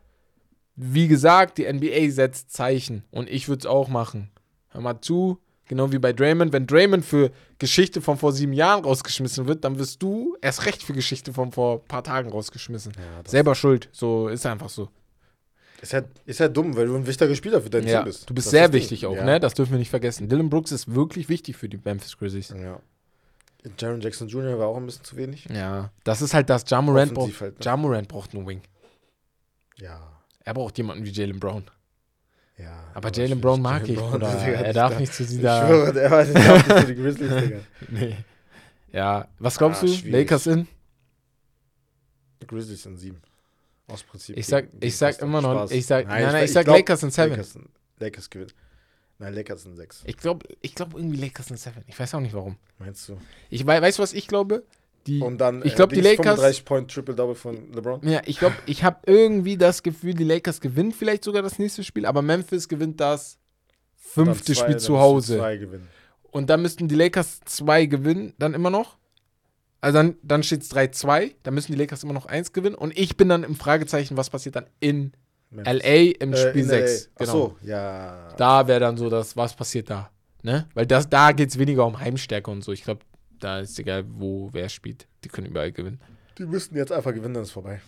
wie 0.76 1.08
gesagt, 1.08 1.58
die 1.58 1.72
NBA 1.72 2.12
setzt 2.12 2.52
Zeichen 2.52 3.04
und 3.12 3.30
ich 3.30 3.48
würde 3.48 3.60
es 3.62 3.66
auch 3.66 3.88
machen. 3.88 4.32
Hör 4.70 4.82
mal 4.82 5.00
zu, 5.02 5.40
genau 5.66 5.92
wie 5.92 6.00
bei 6.00 6.14
Draymond. 6.14 6.52
Wenn 6.52 6.68
Draymond 6.68 7.06
für 7.06 7.32
Geschichte 7.60 8.02
von 8.02 8.18
vor 8.18 8.34
sieben 8.34 8.54
Jahren 8.54 8.84
rausgeschmissen 8.84 9.48
wird, 9.48 9.64
dann 9.64 9.80
wirst 9.80 10.04
du 10.04 10.36
erst 10.42 10.66
recht 10.66 10.84
für 10.84 10.94
Geschichte 10.94 11.34
von 11.34 11.52
vor 11.52 11.80
ein 11.80 11.88
paar 11.88 12.04
Tagen 12.04 12.30
rausgeschmissen. 12.30 12.94
Ja, 12.98 13.30
Selber 13.30 13.56
schuld. 13.56 13.90
So 13.92 14.28
ist 14.28 14.46
einfach 14.46 14.70
so. 14.70 14.90
Ist 15.82 15.94
halt, 15.94 16.06
ist 16.26 16.40
halt 16.40 16.56
dumm, 16.56 16.76
weil 16.76 16.88
du 16.88 16.96
ein 16.96 17.06
wichtiger 17.06 17.36
Spieler 17.36 17.62
für 17.62 17.70
dein 17.70 17.86
Ja, 17.88 17.98
Team 18.00 18.06
bist. 18.06 18.30
du 18.30 18.34
bist 18.34 18.48
Das 18.48 18.52
sehr 18.52 18.74
wichtig 18.74 19.02
Ding. 19.02 19.10
auch, 19.10 19.16
ja. 19.16 19.24
ne? 19.26 19.40
Das 19.40 19.54
dürfen 19.54 19.72
wir 19.72 19.80
nicht 19.80 19.90
vergessen. 19.90 20.28
Dylan 20.30 20.50
Brooks 20.50 20.72
ist 20.72 20.94
wirklich 20.94 21.30
wichtig 21.30 21.58
für 21.58 21.70
die 21.70 21.80
Memphis 21.84 22.18
Grizzlies. 22.18 22.50
Ja. 22.50 22.80
Jaron 23.80 24.00
Jackson 24.02 24.28
Jr. 24.28 24.60
war 24.60 24.68
auch 24.68 24.78
ein 24.78 24.86
bisschen 24.86 25.04
zu 25.04 25.16
wenig. 25.18 25.46
Ja, 25.46 25.90
das 26.04 26.22
ist 26.22 26.34
halt 26.36 26.50
das. 26.50 26.64
Jamorant 26.70 27.14
braucht, 27.14 27.42
halt, 27.42 27.60
ne? 27.60 27.66
Jamorant 27.66 28.08
braucht 28.08 28.34
einen 28.36 28.46
Wing. 28.48 28.62
Ja. 29.78 30.00
Er 30.44 30.54
braucht 30.54 30.78
jemanden 30.78 31.04
wie 31.04 31.10
Jalen 31.10 31.40
Brown. 31.40 31.64
Ja. 32.58 32.84
Aber 32.94 33.12
Jalen 33.12 33.42
Brown 33.42 33.62
mag 33.62 33.90
ich, 33.90 33.96
Brown, 33.98 34.22
Er 34.22 34.72
darf 34.72 34.94
da- 34.94 35.00
nicht 35.00 35.14
zu 35.14 35.24
Ich 35.24 35.30
dieser. 35.30 35.66
schwöre, 35.68 35.94
der 35.94 36.12
war 36.12 36.24
der 36.24 36.34
darf 36.36 36.68
nicht 36.68 36.80
zu 36.80 36.86
die 36.94 37.02
Grizzlies, 37.02 37.30
Digga. 37.44 37.60
Nee. 37.90 38.16
Ja, 38.92 39.28
was 39.40 39.58
glaubst 39.58 39.82
Ah, 39.84 39.88
du? 39.88 39.92
schwierig. 39.92 40.12
Lakers 40.14 40.48
in? 40.48 40.68
Die 42.42 42.48
Grizzlies 42.48 42.84
sind 42.84 42.98
sieben. 42.98 43.22
Aus 43.88 44.04
Prinzip. 44.04 44.38
Ich 44.38 44.48
sag, 44.48 44.68
ich 44.80 44.98
sag 44.98 45.22
immer 45.22 45.42
noch, 45.42 45.54
Spaß. 45.54 45.72
ich 45.72 45.86
sag, 45.86 46.08
nein, 46.08 46.24
nein, 46.24 46.36
ich 46.38 46.44
ich, 46.46 46.54
sag 46.54 46.66
glaub, 46.66 46.78
Lakers 46.78 47.04
in 47.04 47.12
seven. 47.12 47.32
Lakers, 47.32 47.60
Lakers 48.00 48.30
gewinnen. 48.30 48.52
Nein, 49.18 49.34
Lakers 49.34 49.64
sind 49.64 49.76
sechs. 49.78 50.04
Ich 50.06 50.18
glaube, 50.18 50.46
ich 50.62 50.76
glaube 50.76 50.98
irgendwie 50.98 51.18
Lakers 51.18 51.50
in 51.52 51.58
seven. 51.58 51.84
Ich 51.88 51.98
weiß 51.98 52.16
auch 52.16 52.20
nicht 52.20 52.34
warum. 52.34 52.58
Meinst 52.80 53.08
du? 53.08 53.18
Ich 53.50 53.66
weiß, 53.66 53.82
weißt 53.82 54.00
du, 54.00 54.04
was 54.04 54.14
ich 54.14 54.28
glaube? 54.28 54.64
Die, 55.08 55.22
Und 55.22 55.38
dann, 55.38 55.64
ich 55.64 55.76
glaube, 55.76 55.94
die 55.94 56.02
Dings, 56.02 56.18
Lakers. 56.18 56.36
35 56.36 56.66
Point 56.66 56.92
Triple-Double 56.92 57.36
von 57.36 57.72
LeBron. 57.74 58.08
Ja, 58.08 58.22
ich 58.26 58.40
glaube, 58.40 58.56
ich 58.66 58.84
habe 58.84 58.98
irgendwie 59.06 59.56
das 59.56 59.84
Gefühl, 59.84 60.16
die 60.16 60.24
Lakers 60.24 60.60
gewinnen 60.60 60.92
vielleicht 60.92 61.24
sogar 61.24 61.44
das 61.44 61.60
nächste 61.60 61.84
Spiel, 61.84 62.08
aber 62.08 62.24
Memphis 62.24 62.68
gewinnt 62.68 63.00
das 63.00 63.38
fünfte 63.96 64.54
zwei, 64.54 64.64
Spiel 64.64 64.78
zu 64.78 65.00
Hause. 65.00 65.70
Und 66.32 66.50
dann 66.50 66.64
müssten 66.64 66.88
die 66.88 66.96
Lakers 66.96 67.40
zwei 67.46 67.86
gewinnen, 67.86 68.34
dann 68.40 68.56
immer 68.56 68.72
noch. 68.72 68.98
Also 69.86 70.00
dann, 70.00 70.16
dann 70.24 70.42
steht 70.42 70.64
es 70.64 70.72
3-2, 70.72 71.36
dann 71.44 71.54
müssen 71.54 71.72
die 71.72 71.78
Lakers 71.78 72.04
immer 72.04 72.14
noch 72.14 72.26
eins 72.26 72.54
gewinnen. 72.54 72.74
Und 72.76 72.98
ich 72.98 73.18
bin 73.18 73.30
dann 73.30 73.44
im 73.44 73.56
Fragezeichen, 73.56 74.18
was 74.18 74.32
passiert 74.32 74.56
dann 74.56 74.66
in 74.80 75.12
Memphis. 75.52 75.74
LA 75.84 75.96
im 76.20 76.34
Äh, 76.34 76.38
Spiel 76.38 76.62
in 76.64 76.68
6. 76.68 77.04
LA. 77.04 77.10
Ach 77.14 77.20
Genau. 77.20 77.32
so, 77.32 77.56
ja. 77.62 78.34
Da 78.36 78.68
wäre 78.68 78.80
dann 78.80 78.98
so 78.98 79.10
das, 79.12 79.38
was 79.38 79.56
passiert 79.56 79.92
da? 79.92 80.10
Ne? 80.42 80.68
Weil 80.74 80.88
das, 80.88 81.08
da 81.08 81.34
geht 81.34 81.50
es 81.50 81.60
weniger 81.60 81.86
um 81.86 82.00
Heimstärke 82.00 82.50
und 82.50 82.64
so. 82.64 82.72
Ich 82.72 82.84
glaube, 82.84 83.02
da 83.40 83.60
ist 83.60 83.78
egal, 83.78 84.06
wo 84.08 84.50
wer 84.54 84.70
spielt. 84.70 85.08
Die 85.24 85.30
können 85.30 85.46
überall 85.48 85.72
gewinnen. 85.72 86.00
Die 86.40 86.46
müssten 86.46 86.76
jetzt 86.76 86.92
einfach 86.92 87.14
gewinnen, 87.14 87.36
dann 87.36 87.44
ist 87.44 87.52
vorbei. 87.52 87.80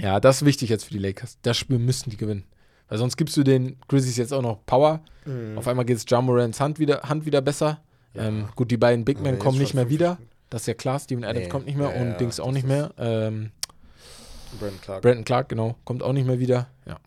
Ja, 0.00 0.18
das 0.18 0.42
ist 0.42 0.46
wichtig 0.46 0.70
jetzt 0.70 0.84
für 0.86 0.92
die 0.94 0.98
Lakers. 0.98 1.38
Das 1.42 1.56
Spiel 1.56 1.78
müssten 1.78 2.10
die 2.10 2.16
gewinnen. 2.16 2.44
Weil 2.88 2.98
sonst 2.98 3.16
gibst 3.16 3.36
du 3.36 3.44
den 3.44 3.76
Grizzlies 3.86 4.16
jetzt 4.16 4.32
auch 4.32 4.42
noch 4.42 4.66
Power. 4.66 5.02
Mhm. 5.24 5.56
Auf 5.56 5.68
einmal 5.68 5.84
geht 5.84 5.98
es 5.98 6.04
Jamorans 6.08 6.58
Hand 6.60 6.80
wieder, 6.80 7.02
Hand 7.02 7.26
wieder 7.26 7.40
besser. 7.42 7.80
Ja. 8.12 8.24
Ähm, 8.26 8.48
gut, 8.56 8.72
die 8.72 8.76
beiden 8.76 9.04
Big 9.04 9.18
Ja, 9.18 9.22
Men 9.22 9.34
jetzt 9.34 9.42
kommen 9.44 9.58
nicht 9.58 9.74
mehr 9.74 9.88
wieder. 9.88 10.14
Stunden. 10.14 10.30
Das 10.50 10.62
ist 10.62 10.66
ja 10.66 10.74
klar. 10.74 10.98
Steven 11.00 11.24
Adams 11.24 11.46
Nee. 11.46 11.50
kommt 11.50 11.66
nicht 11.66 11.76
mehr 11.76 11.94
Ja, 11.94 12.00
und 12.02 12.20
Dings 12.20 12.38
auch 12.40 12.52
nicht 12.52 12.66
mehr. 12.66 12.92
Ähm, 12.98 13.50
Brandon 14.58 14.80
Clark. 14.80 15.02
Brandon 15.02 15.24
Clark, 15.24 15.48
genau, 15.48 15.76
kommt 15.84 16.02
auch 16.02 16.12
nicht 16.12 16.26
mehr 16.26 16.38
wieder. 16.38 16.68
Ja. 16.86 16.98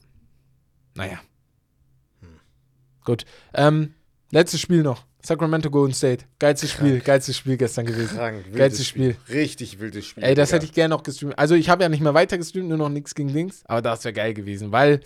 Naja. 0.96 1.20
Hm. 2.22 2.40
Gut. 3.06 3.26
Ähm, 3.54 3.94
letztes 4.32 4.60
Spiel 4.60 4.84
noch. 4.84 5.06
Sacramento 5.24 5.70
Golden 5.70 5.94
State. 5.94 6.26
Geilstes 6.40 6.72
Spiel, 6.72 7.00
geilstes 7.02 7.36
Spiel 7.38 7.58
gestern 7.58 7.86
gewesen. 7.86 8.16
Krank, 8.18 8.46
Geilstes 8.54 8.88
Spiel. 8.88 9.18
Richtig 9.30 9.80
wildes 9.80 10.06
Spiel. 10.06 10.24
Ey, 10.24 10.36
das 10.36 10.50
Digga. 10.50 10.56
hätte 10.58 10.66
ich 10.66 10.74
gerne 10.74 10.96
noch 10.96 11.04
gestreamt. 11.04 11.38
Also 11.38 11.56
ich 11.56 11.70
habe 11.70 11.84
ja 11.84 11.90
nicht 11.90 12.02
mehr 12.02 12.14
weiter 12.14 12.38
gestreamt, 12.38 12.70
nur 12.70 12.78
noch 12.78 12.90
nichts 12.90 13.14
gegen 13.16 13.34
Dings. 13.34 13.62
Aber 13.66 13.82
das 13.82 14.04
wäre 14.06 14.14
geil 14.14 14.34
gewesen, 14.34 14.72
weil. 14.72 15.02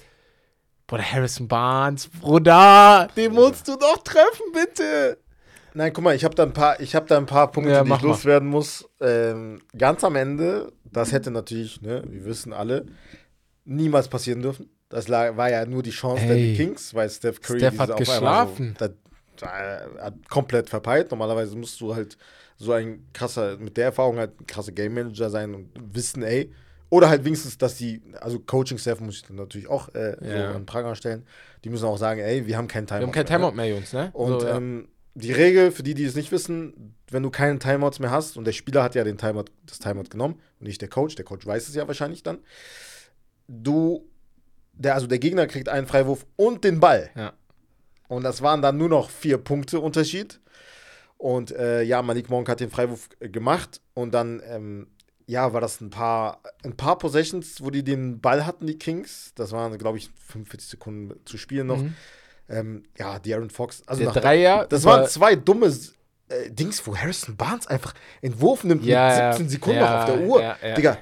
Bruder, 0.87 1.03
Harrison 1.09 1.47
Barnes, 1.47 2.09
Bruder, 2.09 3.07
den 3.15 3.31
musst 3.33 3.65
du 3.69 3.77
doch 3.77 4.03
treffen, 4.03 4.43
bitte. 4.53 5.17
Nein, 5.73 5.93
guck 5.93 6.03
mal, 6.03 6.15
ich 6.15 6.23
habe 6.23 6.35
da 6.35 6.43
ein 6.43 6.53
paar, 6.53 6.79
ich 6.79 6.95
habe 6.95 7.05
da 7.07 7.17
ein 7.17 7.25
paar 7.25 7.51
Punkte, 7.51 7.71
Ja, 7.71 7.83
die 7.83 7.91
ich 7.91 8.01
loswerden 8.01 8.49
muss. 8.49 8.89
Ähm, 8.99 9.61
ganz 9.77 10.03
am 10.03 10.15
Ende, 10.15 10.71
das 10.83 11.11
hätte 11.11 11.31
natürlich, 11.31 11.81
ne, 11.81 12.03
wir 12.07 12.25
wissen 12.25 12.53
alle, 12.53 12.85
niemals 13.65 14.07
passieren 14.07 14.41
dürfen. 14.41 14.69
Das 14.89 15.07
war 15.09 15.49
ja 15.49 15.65
nur 15.65 15.83
die 15.83 15.91
Chance 15.91 16.27
der 16.27 16.35
Ey. 16.35 16.55
Kings, 16.55 16.93
weil 16.93 17.09
Steph 17.09 17.39
Curry 17.41 17.59
Steph 17.59 17.79
hat 17.79 17.95
geschlafen. 17.95 18.75
So, 18.77 18.87
da, 18.87 18.93
da, 19.37 20.03
hat 20.03 20.29
komplett 20.29 20.69
verpeilt. 20.69 21.11
Normalerweise 21.11 21.55
musst 21.55 21.79
du 21.79 21.95
halt 21.95 22.17
so 22.57 22.73
ein 22.73 23.07
krasser, 23.13 23.57
mit 23.57 23.77
der 23.77 23.85
Erfahrung 23.85 24.17
halt 24.17 24.39
ein 24.39 24.45
krasser 24.45 24.73
Game 24.73 24.93
Manager 24.93 25.29
sein 25.29 25.55
und 25.55 25.69
wissen, 25.93 26.23
ey. 26.23 26.51
Oder 26.89 27.07
halt 27.07 27.23
wenigstens, 27.23 27.57
dass 27.57 27.77
die, 27.77 28.01
also 28.19 28.37
Coaching-Staff 28.39 28.99
muss 28.99 29.15
ich 29.15 29.23
dann 29.23 29.37
natürlich 29.37 29.69
auch 29.69 29.87
äh, 29.95 30.17
so 30.19 30.27
Ja. 30.27 30.51
an 30.51 30.65
Pranger 30.65 30.93
stellen. 30.95 31.25
Die 31.63 31.69
müssen 31.69 31.85
auch 31.85 31.97
sagen, 31.97 32.19
ey, 32.19 32.45
wir 32.45 32.57
haben 32.57 32.67
keinen 32.67 32.85
Timeout. 32.85 32.99
Wir 32.99 33.07
haben 33.07 33.11
kein 33.13 33.23
mehr, 33.23 33.31
ne? 33.31 33.37
Timeout 33.37 33.55
mehr, 33.55 33.67
Jungs, 33.69 33.93
ne? 33.93 34.09
Und 34.11 34.41
So, 34.41 34.45
ja. 34.45 34.57
ähm, 34.57 34.89
die 35.13 35.31
Regel, 35.31 35.71
für 35.71 35.83
die, 35.83 35.93
die 35.93 36.05
es 36.05 36.15
nicht 36.15 36.31
wissen, 36.31 36.95
wenn 37.09 37.23
du 37.23 37.29
keine 37.29 37.59
Timeouts 37.59 37.99
mehr 37.99 38.11
hast, 38.11 38.37
und 38.37 38.45
der 38.45 38.53
Spieler 38.53 38.83
hat 38.83 38.95
ja 38.95 39.03
den 39.03 39.17
Timeout, 39.17 39.45
das 39.65 39.79
Timeout 39.79 40.09
genommen 40.09 40.35
und 40.59 40.67
nicht 40.67 40.81
der 40.81 40.89
Coach, 40.89 41.15
der 41.15 41.25
Coach 41.25 41.45
weiß 41.45 41.67
es 41.67 41.75
ja 41.75 41.87
wahrscheinlich 41.87 42.23
dann, 42.23 42.39
du, 43.47 44.07
der, 44.73 44.95
also 44.95 45.07
der 45.07 45.19
Gegner 45.19 45.47
kriegt 45.47 45.69
einen 45.69 45.87
Freiwurf 45.87 46.25
und 46.37 46.63
den 46.63 46.79
Ball. 46.79 47.09
Ja. 47.15 47.33
Und 48.07 48.23
das 48.23 48.41
waren 48.41 48.61
dann 48.61 48.77
nur 48.77 48.89
noch 48.89 49.09
vier 49.09 49.37
Punkte 49.37 49.79
Unterschied. 49.79 50.39
Und 51.17 51.51
äh, 51.51 51.83
ja, 51.83 52.01
Malik 52.01 52.29
Monk 52.29 52.49
hat 52.49 52.59
den 52.59 52.71
Freiwurf 52.71 53.09
äh, 53.19 53.29
gemacht 53.29 53.79
und 53.93 54.13
dann, 54.13 54.41
ähm, 54.45 54.87
ja, 55.27 55.53
war 55.53 55.61
das 55.61 55.79
ein 55.79 55.91
paar, 55.91 56.41
ein 56.63 56.75
paar 56.75 56.97
Possessions, 56.97 57.61
wo 57.61 57.69
die 57.69 57.83
den 57.83 58.19
Ball 58.19 58.45
hatten, 58.45 58.65
die 58.65 58.77
Kings. 58.77 59.31
Das 59.35 59.51
waren, 59.51 59.77
glaube 59.77 59.97
ich, 59.97 60.09
45 60.27 60.71
Sekunden 60.71 61.19
zu 61.25 61.37
spielen 61.37 61.67
noch. 61.67 61.77
Mhm. 61.77 61.95
Ähm, 62.51 62.83
ja, 62.97 63.17
die 63.19 63.33
Aaron 63.33 63.49
Fox. 63.49 63.81
Also 63.87 64.03
Der 64.03 64.11
Dreier. 64.13 64.65
das 64.69 64.83
war- 64.83 64.99
waren 64.99 65.07
zwei 65.09 65.35
dumme 65.35 65.67
äh, 65.67 66.49
Dings, 66.49 66.85
wo 66.85 66.95
Harrison 66.95 67.35
Barnes 67.35 67.67
einfach 67.67 67.93
einen 68.23 68.39
Wurf 68.41 68.63
nimmt 68.63 68.83
Ja, 68.85 69.07
mit 69.09 69.17
ja. 69.17 69.31
17 69.33 69.49
Sekunden 69.49 69.79
Ja, 69.79 69.91
noch 69.91 69.99
auf 69.99 70.05
der 70.17 70.27
Uhr. 70.27 70.41
ja, 70.41 70.55
ja. 70.63 70.75
Digga, 70.75 70.97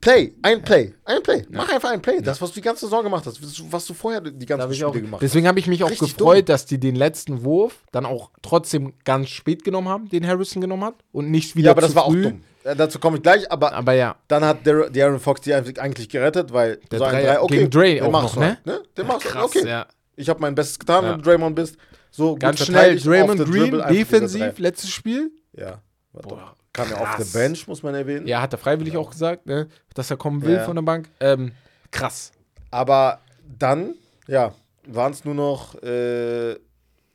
Play, 0.00 0.32
ein 0.40 0.62
Play, 0.62 0.94
ein 1.04 1.22
Play. 1.22 1.44
Mach 1.50 1.68
einfach 1.70 1.90
ein 1.90 2.00
Play. 2.00 2.22
Das, 2.22 2.40
was 2.40 2.48
du 2.50 2.54
die 2.54 2.62
ganze 2.62 2.86
Saison 2.86 3.02
gemacht 3.02 3.26
hast, 3.26 3.38
was 3.42 3.52
du- 3.86 3.92
vorher 3.92 4.22
die 4.22 4.46
ich 4.72 4.78
Spiele 4.78 4.88
auch, 4.88 4.94
gemacht 4.94 5.12
hast. 5.14 5.20
deswegen 5.22 5.46
habe 5.46 5.58
ich 5.58 5.66
mich 5.66 5.84
auch 5.84 5.90
Richtig 5.90 6.16
gefreut, 6.16 6.38
dumm. 6.38 6.44
dass 6.46 6.64
die 6.64 6.80
den 6.80 6.96
letzten 6.96 7.44
Wurf 7.44 7.80
dann 7.92 8.06
auch 8.06 8.30
trotzdem 8.40 8.94
ganz 9.04 9.28
spät 9.28 9.62
genommen 9.62 9.88
haben, 9.90 10.08
den 10.08 10.26
Harrison 10.26 10.62
genommen 10.62 10.84
hat 10.84 10.94
und 11.12 11.30
nicht 11.30 11.54
wieder 11.54 11.66
Ja, 11.66 11.70
aber 11.72 11.82
das 11.82 11.94
war 11.94 12.04
auch 12.04 12.12
früh. 12.12 12.22
dumm. 12.22 12.40
Äh, 12.64 12.76
dazu 12.76 12.98
komme 12.98 13.18
ich 13.18 13.22
gleich, 13.22 13.50
aber 13.52 13.74
Aber 13.74 13.92
ja, 13.92 14.16
dann 14.28 14.42
hat 14.44 14.64
der, 14.64 14.88
die 14.88 15.02
Aaron 15.02 15.18
Fox 15.20 15.42
die 15.42 15.52
eigentlich 15.78 16.08
gerettet, 16.08 16.50
weil 16.52 16.76
Der 16.90 16.98
so 16.98 17.04
ein 17.04 17.12
Dreier 17.12 17.34
Dreier- 17.34 17.46
gegen 17.48 17.70
Dre 17.70 18.02
auch 18.02 18.10
noch, 18.10 18.34
du 18.34 18.40
halt, 18.40 18.66
ne? 18.66 18.80
Den 18.96 19.06
machst 19.06 19.26
du, 19.26 19.28
krass, 19.30 19.44
okay. 19.44 19.66
ja. 19.68 19.86
Ich 20.20 20.28
habe 20.28 20.40
mein 20.40 20.54
Bestes 20.54 20.78
getan, 20.78 21.04
Ja. 21.04 21.10
wenn 21.12 21.18
du 21.18 21.24
Draymond 21.24 21.56
bist. 21.56 21.76
So 22.10 22.36
Ganz 22.36 22.64
schnell, 22.64 22.98
Draymond 22.98 23.44
Green, 23.50 23.82
defensiv, 23.88 24.58
letztes 24.58 24.90
Spiel. 24.90 25.30
Ja, 25.52 25.80
warte. 26.12 26.28
Boah, 26.28 26.54
Kam 26.72 26.88
ja 26.90 26.96
auf 26.98 27.10
krass. 27.16 27.32
der 27.32 27.38
Bench, 27.38 27.66
muss 27.68 27.82
man 27.82 27.94
erwähnen. 27.94 28.26
Ja, 28.26 28.40
hat 28.42 28.52
er 28.52 28.58
freiwillig 28.58 28.96
auch 28.96 29.10
gesagt, 29.10 29.46
ne, 29.46 29.68
dass 29.94 30.10
er 30.10 30.16
kommen 30.16 30.42
will 30.42 30.54
Ja. 30.54 30.64
von 30.64 30.76
der 30.76 30.82
Bank. 30.82 31.08
Ähm, 31.20 31.52
krass. 31.90 32.32
Aber 32.70 33.20
dann, 33.58 33.94
ja, 34.28 34.54
waren 34.86 35.12
es 35.12 35.24
nur 35.24 35.34
noch 35.34 35.80
äh, 35.82 36.56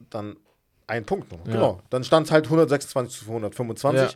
dann 0.10 0.36
ein 0.88 1.06
Punkt 1.06 1.32
noch. 1.32 1.46
Ja. 1.48 1.54
Genau. 1.54 1.82
Dann 1.90 2.04
stand 2.04 2.28
es 2.28 2.32
halt 2.32 2.46
126 2.46 3.20
zu 3.20 3.26
125. 3.28 4.02
Ja. 4.02 4.10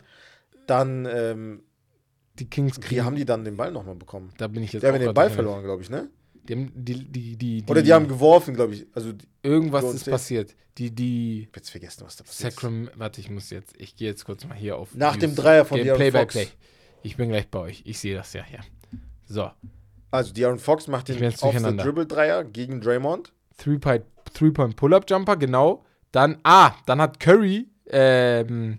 Dann, 0.66 1.06
ähm, 1.10 1.62
Die 2.38 2.48
Kings 2.48 2.76
wie 2.76 2.80
kriegen, 2.80 3.04
haben 3.04 3.16
die 3.16 3.24
dann 3.24 3.44
den 3.44 3.56
Ball 3.56 3.70
nochmal 3.72 3.96
bekommen? 3.96 4.32
da 4.38 4.46
bin 4.46 4.62
ich 4.62 4.72
jetzt 4.72 4.82
Die 4.82 4.86
haben 4.86 4.94
auch 4.94 4.98
den 5.00 5.14
Ball 5.14 5.30
verloren, 5.30 5.62
glaube 5.62 5.82
ich, 5.82 5.90
ne? 5.90 6.08
Die, 6.48 6.54
haben, 6.54 6.72
die, 6.74 7.04
die, 7.04 7.36
die, 7.36 7.64
Oder 7.68 7.82
die 7.82 7.92
haben 7.92 8.08
geworfen, 8.08 8.54
glaube 8.54 8.74
ich. 8.74 8.86
Also, 8.94 9.12
irgendwas 9.42 9.84
ist 9.84 10.00
State. 10.02 10.10
passiert. 10.10 10.56
Die, 10.78 10.90
die 10.94 11.42
ich 11.42 11.46
hab 11.48 11.56
jetzt 11.56 11.70
vergessen, 11.70 12.02
was 12.06 12.16
da 12.16 12.24
passiert 12.24 12.48
ist. 12.50 12.54
Sacram, 12.56 12.88
warte, 12.94 13.20
ich 13.20 13.28
muss 13.30 13.50
jetzt, 13.50 13.74
ich 13.78 13.96
gehe 13.96 14.08
jetzt 14.08 14.24
kurz 14.24 14.44
mal 14.46 14.56
hier 14.56 14.76
auf. 14.76 14.94
Nach 14.94 15.16
dem. 15.16 15.34
Dreier 15.34 15.64
von 15.64 15.82
Game 15.82 15.94
Play 15.96 16.10
by. 16.10 16.24
Play. 16.26 16.48
Ich 17.02 17.16
bin 17.16 17.28
gleich 17.30 17.48
bei 17.48 17.58
euch. 17.60 17.82
Ich 17.84 17.98
sehe 17.98 18.14
das 18.14 18.32
ja 18.32 18.42
hier. 18.44 18.60
So, 19.26 19.50
Also, 20.10 20.32
De'Aaron 20.32 20.58
Fox 20.58 20.86
macht 20.88 21.08
den 21.08 21.16
bin 21.16 21.24
jetzt 21.24 21.42
auf 21.42 21.50
the 21.52 21.58
durcheinander. 21.58 21.84
Dribble-Dreier 21.84 22.44
gegen 22.44 22.80
Draymond. 22.80 23.32
Three-Point 23.58 24.04
Three 24.32 24.50
Point 24.52 24.76
Pull-Up 24.76 25.04
Jumper, 25.08 25.36
genau. 25.36 25.84
Dann, 26.12 26.38
ah, 26.44 26.72
dann 26.86 27.00
hat 27.00 27.20
Curry 27.20 27.68
ähm, 27.90 28.78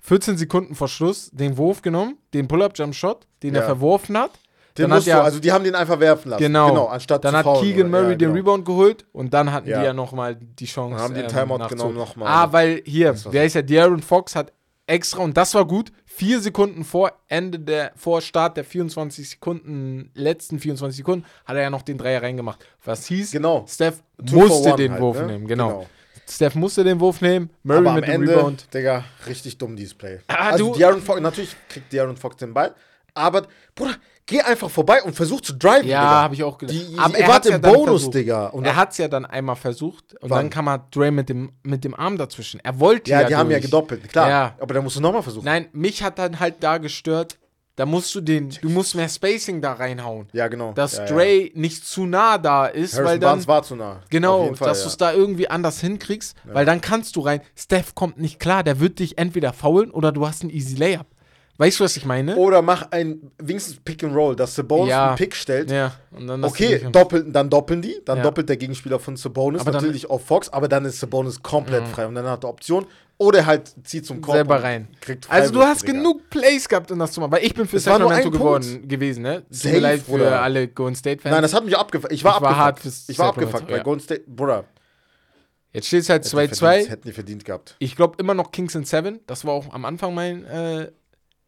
14 0.00 0.36
Sekunden 0.36 0.74
vor 0.74 0.88
Schluss 0.88 1.30
den 1.32 1.56
Wurf 1.56 1.82
genommen, 1.82 2.18
den 2.34 2.48
Pull-Up 2.48 2.76
Jump 2.76 2.94
Shot, 2.94 3.26
den 3.42 3.54
er 3.54 3.60
Ja. 3.62 3.66
verworfen 3.66 4.16
hat. 4.18 4.32
Den 4.80 4.88
Dann 4.90 4.96
musst 4.98 5.06
du, 5.06 5.10
ja- 5.10 5.22
also 5.22 5.38
die 5.40 5.52
haben 5.52 5.64
den 5.64 5.74
einfach 5.74 6.00
werfen 6.00 6.30
lassen. 6.30 6.42
Genau. 6.42 6.86
anstatt 6.86 7.24
Dann 7.24 7.36
hat 7.36 7.44
faulen, 7.44 7.62
Keegan 7.62 7.88
oder? 7.88 8.00
Murray 8.00 8.10
Ja, 8.12 8.16
den 8.16 8.28
genau. 8.28 8.34
Rebound 8.34 8.64
geholt 8.64 9.06
und 9.12 9.32
dann 9.34 9.52
hatten 9.52 9.68
Ja. 9.68 9.80
die 9.80 9.84
ja 9.86 9.92
nochmal 9.92 10.36
die 10.36 10.64
Chance. 10.66 10.94
Und 10.96 11.00
haben 11.00 11.14
den 11.14 11.24
ähm, 11.24 11.28
Timeout 11.30 11.56
nachzu- 11.58 11.68
genommen 11.68 11.94
nochmal. 11.96 12.28
Ah, 12.28 12.52
weil 12.52 12.82
hier, 12.84 13.14
wer 13.30 13.44
ist 13.44 13.54
ja, 13.54 13.60
De'Aaron 13.60 14.02
Fox 14.02 14.34
hat 14.34 14.52
extra, 14.86 15.22
und 15.22 15.36
das 15.36 15.54
war 15.54 15.64
gut, 15.64 15.92
vier 16.04 16.40
Sekunden 16.40 16.82
vor 16.84 17.12
Ende 17.28 17.58
der, 17.60 17.92
vor 17.94 18.20
Start 18.20 18.56
der 18.56 18.64
24 18.64 19.28
Sekunden, 19.30 20.10
letzten 20.14 20.58
24 20.58 20.96
Sekunden, 20.96 21.24
hat 21.44 21.54
er 21.56 21.62
ja 21.62 21.70
noch 21.70 21.82
den 21.82 21.96
Dreier 21.98 22.22
reingemacht. 22.22 22.64
Was 22.84 23.06
hieß, 23.06 23.30
Genau. 23.30 23.64
Steph 23.68 24.02
Two 24.26 24.36
musste 24.36 24.74
den 24.74 24.92
halt, 24.92 25.00
Wurf 25.00 25.18
ne? 25.20 25.26
nehmen, 25.26 25.46
genau. 25.46 25.86
Steph 26.28 26.54
musste 26.54 26.84
den 26.84 27.00
Wurf 27.00 27.20
nehmen, 27.20 27.50
Murray 27.62 27.78
Aber 27.80 27.88
am 27.90 27.94
mit 27.96 28.06
dem 28.06 28.14
Ende, 28.22 28.36
Rebound. 28.36 28.66
Digga, 28.72 29.04
richtig 29.26 29.58
dumm 29.58 29.74
dieses 29.76 29.94
Play. 29.94 30.20
Ah, 30.28 30.50
also 30.50 30.72
du- 30.74 30.78
De'Aaron 30.78 31.00
Fox, 31.00 31.20
natürlich 31.20 31.56
kriegt 31.68 31.92
De'Aaron 31.92 32.16
Fox 32.16 32.36
den 32.36 32.52
Ball, 32.54 32.74
aber, 33.14 33.46
Bruder, 33.74 33.94
geh 34.30 34.40
einfach 34.40 34.70
vorbei 34.70 35.02
und 35.02 35.14
versuch 35.14 35.40
zu 35.42 35.52
driven, 35.54 35.86
Ja, 35.88 36.00
habe 36.00 36.34
ich 36.34 36.42
auch 36.42 36.56
gedacht. 36.56 36.76
Die, 36.78 36.98
Aber 36.98 37.18
er 37.18 37.34
hat's 37.34 37.48
ja 37.48 37.56
im 37.56 37.60
Bonus, 37.60 37.84
versucht. 38.02 38.14
Digga. 38.14 38.46
Und 38.46 38.64
Er 38.64 38.76
hat 38.76 38.92
es 38.92 38.98
ja 38.98 39.08
dann 39.08 39.26
einmal 39.26 39.56
versucht 39.56 40.14
und 40.20 40.30
Wann? 40.30 40.38
dann 40.38 40.50
kam 40.50 40.68
halt 40.70 40.82
Dre 40.94 41.10
mit 41.10 41.28
dem, 41.28 41.52
mit 41.62 41.84
dem 41.84 41.94
Arm 41.94 42.16
dazwischen. 42.16 42.60
Er 42.60 42.78
wollte 42.80 43.10
ja, 43.10 43.20
ja 43.22 43.26
die 43.28 43.36
haben 43.36 43.50
ja 43.50 43.58
durch. 43.58 43.66
gedoppelt, 43.66 44.08
klar. 44.08 44.30
Ja. 44.30 44.54
Aber 44.60 44.72
dann 44.72 44.84
musst 44.84 44.96
du 44.96 45.00
nochmal 45.00 45.22
versuchen. 45.22 45.44
Nein, 45.44 45.68
mich 45.72 46.02
hat 46.02 46.18
dann 46.18 46.40
halt 46.40 46.56
da 46.60 46.78
gestört, 46.78 47.36
da 47.76 47.86
musst 47.86 48.14
du 48.14 48.20
den, 48.20 48.50
du 48.60 48.68
musst 48.68 48.94
mehr 48.94 49.08
Spacing 49.08 49.60
da 49.62 49.72
reinhauen. 49.72 50.28
Ja, 50.32 50.48
genau. 50.48 50.72
Dass 50.74 50.98
ja, 50.98 51.06
Dre 51.06 51.50
nicht 51.54 51.86
zu 51.86 52.04
nah 52.06 52.36
da 52.38 52.66
ist, 52.66 52.92
Ja. 52.92 52.98
weil 52.98 53.04
Harrison 53.04 53.20
dann. 53.20 53.28
Barnes 53.30 53.48
war 53.48 53.62
zu 53.62 53.76
nah. 53.76 54.00
Genau, 54.10 54.54
Fall, 54.54 54.68
dass 54.68 54.78
ja. 54.78 54.84
du 54.84 54.88
es 54.90 54.96
da 54.96 55.12
irgendwie 55.12 55.48
anders 55.48 55.80
hinkriegst, 55.80 56.36
weil 56.44 56.66
dann 56.66 56.80
kannst 56.80 57.16
du 57.16 57.20
rein. 57.20 57.40
Steph 57.56 57.94
kommt 57.94 58.18
nicht 58.18 58.38
klar, 58.38 58.62
der 58.64 58.80
wird 58.80 58.98
dich 58.98 59.16
entweder 59.18 59.52
faulen 59.52 59.90
oder 59.90 60.12
du 60.12 60.26
hast 60.26 60.42
ein 60.44 60.50
easy 60.50 60.76
Layup. 60.76 61.06
Weißt 61.60 61.78
du, 61.78 61.84
was 61.84 61.94
ich 61.96 62.06
meine? 62.06 62.36
Oder 62.36 62.62
mach 62.62 62.90
ein 62.90 63.30
wenigstens 63.38 63.76
Pick 63.84 64.02
and 64.02 64.14
Roll, 64.16 64.34
dass 64.34 64.54
Sabonis 64.54 64.88
Ja. 64.90 65.08
einen 65.08 65.16
Pick 65.16 65.36
stellt. 65.36 65.70
Ja, 65.70 65.92
und 66.10 66.26
dann 66.26 66.42
Okay, 66.42 66.86
doppeln, 66.90 67.32
dann 67.34 67.50
doppeln 67.50 67.82
die, 67.82 68.00
dann 68.06 68.16
Ja. 68.16 68.22
doppelt 68.24 68.48
der 68.48 68.56
Gegenspieler 68.56 68.98
von 68.98 69.16
Sabonis 69.16 69.60
Aber 69.60 69.72
natürlich 69.72 70.08
auf 70.08 70.24
Fox, 70.24 70.48
aber 70.48 70.68
dann 70.68 70.86
ist 70.86 70.98
Sabonis 71.00 71.42
komplett 71.42 71.86
frei 71.88 72.06
und 72.06 72.14
dann 72.14 72.24
hat 72.26 72.44
er 72.44 72.48
Option 72.48 72.86
oder 73.18 73.44
halt 73.44 73.74
zieht 73.84 74.06
zum 74.06 74.22
Korb 74.22 74.36
selber 74.36 74.62
rein. 74.62 74.88
Also 75.28 75.52
du 75.52 75.60
hast 75.60 75.82
Digga. 75.82 75.92
genug 75.92 76.30
Plays 76.30 76.66
gehabt, 76.66 76.90
um 76.90 76.98
das 76.98 77.12
zu 77.12 77.20
machen. 77.20 77.32
Weil 77.32 77.44
ich 77.44 77.52
bin 77.52 77.66
für 77.66 77.76
nur 77.76 77.80
Sacramento 77.82 78.30
geworden 78.30 78.64
Punkt. 78.72 78.88
gewesen, 78.88 79.22
ne? 79.22 79.42
Tut 79.52 79.64
mir 79.72 79.80
leid 79.80 80.00
für 80.00 80.12
Bruder. 80.12 80.40
alle 80.40 80.66
Golden 80.66 80.96
State-Fans. 80.96 81.30
Nein, 81.30 81.42
das 81.42 81.52
hat 81.52 81.62
mich 81.66 81.76
abgefuckt. 81.76 82.10
Ich 82.14 82.24
war 82.24 82.36
Ich 82.36 82.40
war 82.40 82.48
abgefuckt. 82.48 82.64
hart 82.64 82.80
fürs 82.80 83.06
ich 83.06 83.18
war 83.18 83.28
abgefuckt, 83.28 83.68
weil 83.68 83.76
ja. 83.76 83.82
Golden 83.82 84.00
State, 84.00 84.22
Bruder, 84.26 84.64
Jetzt 85.72 85.86
steht 85.86 86.00
es 86.00 86.08
halt 86.08 86.24
hätten 86.24 86.30
die 86.30 86.56
verdient- 86.56 86.56
2-2. 86.56 86.88
Hätten 86.90 87.08
die 87.08 87.12
verdient 87.12 87.44
gehabt. 87.44 87.76
Ich 87.78 87.94
glaube 87.94 88.16
immer 88.18 88.34
noch 88.34 88.50
Kings 88.50 88.74
in 88.74 88.84
7. 88.84 89.20
Das 89.28 89.44
war 89.44 89.52
auch 89.52 89.72
am 89.72 89.84
Anfang 89.84 90.14
mein. 90.14 90.44
Äh, 90.46 90.90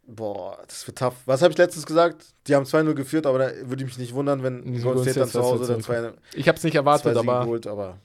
Boah, 0.04 0.58
das 0.66 0.86
wird 0.86 0.98
tough. 0.98 1.14
Was 1.26 1.42
habe 1.42 1.52
ich 1.52 1.58
letztens 1.58 1.86
gesagt? 1.86 2.26
Die 2.46 2.54
haben 2.54 2.64
2-0 2.64 2.94
geführt, 2.94 3.24
aber 3.24 3.38
da 3.38 3.68
würde 3.68 3.84
ich 3.84 3.86
mich 3.86 3.98
nicht 3.98 4.14
wundern, 4.14 4.42
wenn 4.42 4.72
Die 4.72 4.80
Golden 4.80 5.02
State 5.02 5.20
dann 5.20 5.28
zu 5.28 5.40
Golden 5.40 5.60
Hause 5.60 5.72
dann 5.72 5.82
zwei, 5.82 6.00
zwei 6.00 6.12
ich 6.34 6.48
habe 6.48 6.58
es 6.58 6.64
nicht 6.64 6.74
erwartet, 6.74 7.16
aber. 7.16 7.40
geholt, 7.40 7.66
aber 7.66 7.98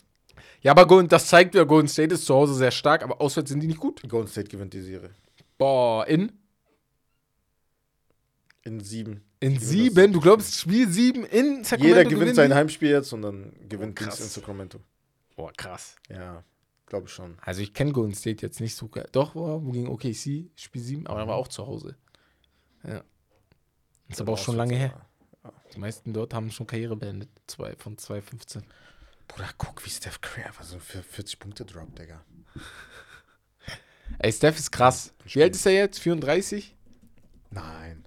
Ja, 0.61 0.71
aber 0.71 0.85
Golden, 0.85 1.09
das 1.09 1.27
zeigt 1.27 1.55
ja, 1.55 1.63
Golden 1.63 1.87
State 1.87 2.13
ist 2.13 2.25
zu 2.25 2.35
Hause 2.35 2.53
sehr 2.53 2.71
stark, 2.71 3.03
aber 3.03 3.19
auswärts 3.19 3.49
sind 3.49 3.61
die 3.61 3.67
nicht 3.67 3.79
gut. 3.79 4.01
Golden 4.07 4.27
State 4.27 4.47
gewinnt 4.47 4.73
die 4.73 4.81
Serie. 4.81 5.09
Boah, 5.57 6.05
in? 6.07 6.31
In 8.63 8.79
sieben. 8.79 9.23
In 9.39 9.57
sieben? 9.59 10.13
Du 10.13 10.19
glaubst, 10.19 10.53
Spiel 10.59 10.87
sieben 10.89 11.25
in 11.25 11.63
Sacramento 11.63 11.99
Jeder 11.99 12.09
gewinnt 12.09 12.35
sein? 12.35 12.53
Heimspiel 12.53 12.89
jetzt 12.89 13.11
und 13.13 13.23
dann 13.23 13.53
gewinnt 13.67 13.95
krass. 13.95 14.17
Dings 14.17 14.35
in 14.35 14.41
Sacramento. 14.41 14.79
Boah, 15.35 15.51
krass. 15.55 15.95
Ja, 16.09 16.43
glaube 16.87 17.07
ich 17.07 17.13
schon. 17.13 17.37
Also 17.41 17.61
ich 17.61 17.73
kenne 17.73 17.91
Golden 17.91 18.15
State 18.15 18.45
jetzt 18.45 18.59
nicht 18.59 18.75
so 18.75 18.87
geil. 18.87 19.07
Doch, 19.11 19.35
war 19.35 19.59
gegen 19.71 19.87
OKC, 19.87 20.49
Spiel 20.55 20.81
7, 20.81 21.07
aber 21.07 21.19
er 21.19 21.27
war 21.27 21.35
auch 21.35 21.47
zu 21.47 21.67
Hause. 21.67 21.95
Ja. 22.83 23.03
Ist 24.07 24.21
aber 24.21 24.33
auch 24.33 24.37
schon 24.37 24.55
lange 24.55 24.75
her. 24.75 25.05
Die 25.73 25.79
meisten 25.79 26.13
dort 26.13 26.33
haben 26.33 26.49
schon 26.49 26.65
Karriere 26.65 26.95
beendet. 26.95 27.29
Zwei, 27.45 27.75
von 27.75 27.97
2015. 27.97 28.63
Bruder, 29.27 29.49
guck, 29.57 29.85
wie 29.85 29.89
Steph 29.89 30.21
Curry 30.21 30.43
einfach 30.45 30.63
so 30.63 30.79
für 30.79 31.03
40 31.03 31.39
Punkte 31.39 31.65
droppt, 31.65 31.99
Digga. 31.99 32.23
Ey, 34.19 34.31
Steph 34.31 34.57
ist 34.57 34.71
krass. 34.71 35.13
Wie 35.25 35.43
alt 35.43 35.53
ist 35.55 35.65
er 35.65 35.73
jetzt? 35.73 35.99
34? 35.99 36.75
Nein. 37.51 38.05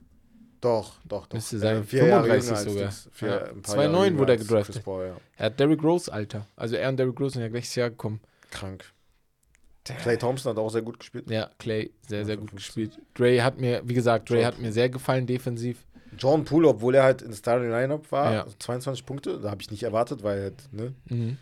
Doch, 0.61 0.95
doch, 1.05 1.27
doch. 1.27 1.35
Müsste 1.35 1.59
sein, 1.59 1.77
Jahre 1.77 1.85
35 1.85 2.49
jünger 2.49 2.59
als 2.59 2.65
sogar. 3.05 3.13
Vier, 3.13 3.29
Ja. 3.29 3.45
ein 3.51 3.63
paar 3.63 3.75
2,9 3.77 3.83
Jahre 3.83 4.07
jünger 4.07 4.19
wurde 4.19 4.33
er 4.33 4.39
gedraftet. 4.39 4.85
Paul, 4.85 5.07
ja. 5.07 5.17
Er 5.37 5.47
hat 5.47 5.61
Derrick 5.61 5.83
Rose 5.83 6.13
Alter. 6.13 6.47
Also 6.57 6.77
er 6.77 6.89
und 6.89 6.97
Derrick 6.97 7.19
Rose 7.21 7.35
sind 7.35 7.43
ja 7.43 7.49
gleiches 7.49 7.75
Jahr 7.75 7.91
gekommen. 7.91 8.21
Krank. 8.51 8.85
Clay 10.03 10.17
Thompson 10.19 10.51
hat 10.51 10.59
auch 10.59 10.69
sehr 10.71 10.83
gut 10.83 11.01
gespielt. 11.01 11.29
Ja, 11.31 11.51
Clay, 11.59 11.91
sehr, 12.07 12.25
sehr 12.25 12.37
gut 12.37 12.51
55. 12.51 12.57
gespielt. 12.95 13.07
Dre 13.15 13.43
hat 13.43 13.59
mir, 13.59 13.83
wie 13.85 13.95
gesagt, 13.95 14.29
Dre 14.31 14.37
Schon. 14.37 14.45
hat 14.47 14.59
mir 14.61 14.73
sehr 14.73 14.89
gefallen 14.89 15.27
defensiv. 15.27 15.85
John 16.19 16.45
Poole, 16.45 16.69
obwohl 16.69 16.95
er 16.95 17.03
halt 17.05 17.23
in 17.23 17.31
der 17.31 17.37
Starting 17.37 17.71
Lineup 17.71 18.11
war, 18.13 18.33
Ja. 18.33 18.43
also 18.45 18.55
22 18.59 19.07
Punkte, 19.07 19.41
da 19.41 19.51
habe 19.51 19.63
ich 19.63 19.71
nicht 19.71 19.83
erwartet, 19.83 20.23
weil 20.23 20.39
er 20.39 20.45
halt, 20.45 20.69
ne, 20.73 20.95
Mhm. 21.09 21.39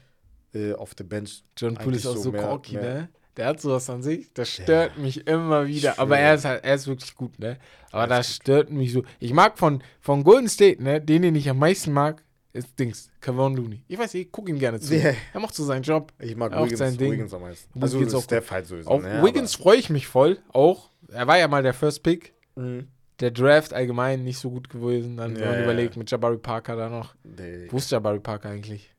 äh, 0.55 0.73
auf 0.75 0.95
der 0.95 1.05
Bench. 1.05 1.43
John 1.57 1.75
Poole 1.75 1.97
ist 1.97 2.07
auch 2.07 2.15
so 2.17 2.23
so 2.25 2.33
mehr- 2.33 2.43
corky, 2.43 2.75
mehr- 2.77 2.83
ne? 2.95 3.09
Der 3.37 3.47
hat 3.47 3.61
sowas 3.61 3.89
an 3.91 4.03
sich, 4.03 4.33
das 4.35 4.49
stört 4.51 4.99
mich 4.99 5.27
immer 5.27 5.67
wieder. 5.67 5.99
Aber 5.99 6.17
schwöre. 6.17 6.21
er 6.29 6.35
ist 6.35 6.45
halt, 6.45 6.65
er 6.65 6.75
ist 6.75 6.87
wirklich 6.89 7.15
gut, 7.15 7.39
ne? 7.39 7.57
Aber 7.93 8.03
Er 8.03 8.07
das 8.09 8.29
gut. 8.29 8.35
stört 8.43 8.71
mich 8.71 8.93
so. 8.93 9.05
Ich 9.21 9.33
mag 9.33 9.59
von, 9.59 9.83
von 10.01 10.25
Golden 10.25 10.49
State, 10.49 10.83
ne? 10.83 11.01
Den, 11.01 11.23
den 11.23 11.35
ich 11.37 11.49
am 11.49 11.59
meisten 11.59 11.93
mag, 11.93 12.25
ist 12.53 12.79
Dings, 12.79 13.11
Kevon 13.21 13.57
Looney. 13.57 13.83
Ich 13.89 13.99
weiß, 13.99 14.15
ich 14.15 14.33
gucke 14.33 14.51
ihm 14.51 14.59
gerne 14.59 14.81
zu. 14.81 14.95
Ja. 14.97 15.13
Er 15.33 15.41
macht 15.41 15.55
so 15.55 15.65
seinen 15.65 15.83
Job. 15.83 16.13
Ich 16.19 16.35
mag 16.35 16.53
Auch 16.53 16.65
Wiggins, 16.65 16.79
sein 16.79 16.97
Ding. 16.97 17.13
Wiggins 17.13 17.35
am 17.35 17.43
meisten. 17.43 17.69
Wiggins 17.75 17.95
Also 17.95 18.19
auch 18.19 18.23
Steph 18.23 18.51
halt 18.51 18.67
sowieso. 18.67 18.91
Auf 18.91 19.03
ne, 19.03 19.23
Wiggins 19.23 19.55
freue 19.55 19.77
ich 19.77 19.91
mich 19.91 20.07
voll, 20.07 20.39
auch. 20.53 20.91
Er 21.09 21.27
war 21.27 21.39
ja 21.39 21.49
mal 21.49 21.63
der 21.63 21.75
First 21.75 22.03
Pick. 22.03 22.33
Mhm. 22.57 22.89
Der 23.21 23.31
Draft 23.33 23.73
allgemein 23.73 24.23
nicht 24.25 24.39
so 24.39 24.51
gut 24.51 24.69
gewesen. 24.71 25.17
Dann 25.17 25.35
Ja, 25.35 25.41
wenn 25.41 25.49
man 25.49 25.59
ja, 25.59 25.65
überlegt, 25.65 25.97
mit 25.97 26.11
Jabari 26.11 26.39
Parker 26.39 26.77
da 26.77 26.89
noch. 26.89 27.15
Nee, 27.25 27.67
Wo 27.71 27.77
ist 27.79 27.91
Jabari 27.91 28.21
Parker 28.21 28.49
eigentlich? 28.51 28.95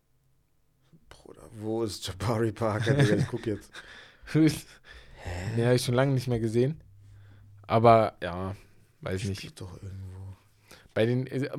Bruder, 1.09 1.43
wo 1.59 1.83
ist 1.83 2.05
Jabari 2.05 2.51
Parker? 2.51 2.93
Digga, 2.93 3.15
ich 3.15 3.27
guck 3.27 3.45
jetzt. 3.45 3.71
Den 4.33 5.65
habe 5.65 5.75
ich 5.75 5.83
schon 5.83 5.95
lange 5.95 6.13
nicht 6.13 6.27
mehr 6.27 6.39
gesehen. 6.39 6.81
Aber 7.67 8.15
ja, 8.21 8.55
weiß 9.01 9.23
nicht. 9.25 9.39
Spielt 9.39 9.61
doch 9.61 9.73
irgendwo. 9.81 10.35
Bei 10.93 11.05
den, 11.05 11.27
äh, 11.27 11.49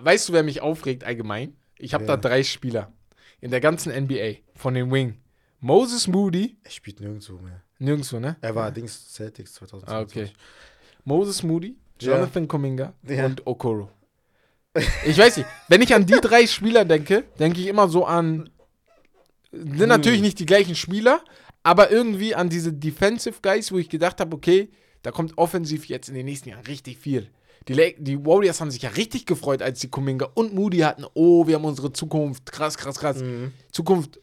weißt 0.00 0.28
du, 0.28 0.32
wer 0.32 0.42
mich 0.42 0.60
aufregt 0.60 1.04
allgemein? 1.04 1.56
Ich 1.78 1.94
habe 1.94 2.06
Wer? 2.06 2.16
da 2.16 2.28
drei 2.28 2.42
Spieler 2.42 2.92
in 3.40 3.50
der 3.50 3.60
ganzen 3.60 3.92
NBA 3.92 4.36
von 4.54 4.74
den 4.74 4.90
Wing. 4.92 5.18
Moses 5.60 6.06
Moody, 6.06 6.56
Er 6.62 6.70
spielt 6.70 7.00
nirgendwo 7.00 7.38
mehr. 7.38 7.62
nirgendwo, 7.78 8.18
ne? 8.20 8.36
Er 8.40 8.54
war 8.54 8.70
Dings 8.70 9.12
Celtics 9.14 9.54
2020. 9.54 9.88
Ah, 9.88 10.00
okay. 10.00 10.32
Moses 11.04 11.42
Moody, 11.42 11.76
Ja. 12.00 12.14
Jonathan 12.16 12.46
Kuminga 12.48 12.92
Ja. 13.08 13.26
und 13.26 13.46
Okoro. 13.46 13.90
Ich 15.06 15.16
weiß 15.16 15.36
nicht, 15.38 15.48
wenn 15.68 15.82
ich 15.82 15.94
an 15.94 16.04
die 16.04 16.18
drei 16.20 16.46
Spieler 16.46 16.84
denke, 16.84 17.24
denke 17.38 17.60
ich 17.60 17.68
immer 17.68 17.88
so 17.88 18.04
an. 18.04 18.50
Hm. 19.52 19.78
Sind 19.78 19.88
natürlich 19.88 20.20
nicht 20.20 20.38
die 20.40 20.46
gleichen 20.46 20.74
Spieler, 20.74 21.22
aber 21.62 21.90
irgendwie 21.90 22.34
an 22.34 22.48
diese 22.48 22.72
Defensive 22.72 23.36
Guys, 23.40 23.70
wo 23.70 23.78
ich 23.78 23.88
gedacht 23.88 24.20
habe, 24.20 24.34
okay, 24.36 24.68
da 25.02 25.12
kommt 25.12 25.38
offensiv 25.38 25.86
jetzt 25.86 26.08
in 26.08 26.14
den 26.14 26.26
nächsten 26.26 26.48
Jahren 26.48 26.64
richtig 26.66 26.98
viel. 26.98 27.30
Die, 27.68 27.94
die 27.98 28.24
Warriors 28.26 28.60
haben 28.60 28.70
sich 28.70 28.82
ja 28.82 28.90
richtig 28.90 29.24
gefreut, 29.26 29.62
als 29.62 29.80
die 29.80 29.88
Kuminga 29.88 30.28
und 30.34 30.54
Moody 30.54 30.78
hatten. 30.78 31.04
Oh, 31.14 31.46
wir 31.46 31.54
haben 31.56 31.64
unsere 31.64 31.92
Zukunft. 31.92 32.52
Krass, 32.52 32.76
krass, 32.76 32.98
krass. 32.98 33.20
Mhm. 33.22 33.52
Zukunft 33.72 34.20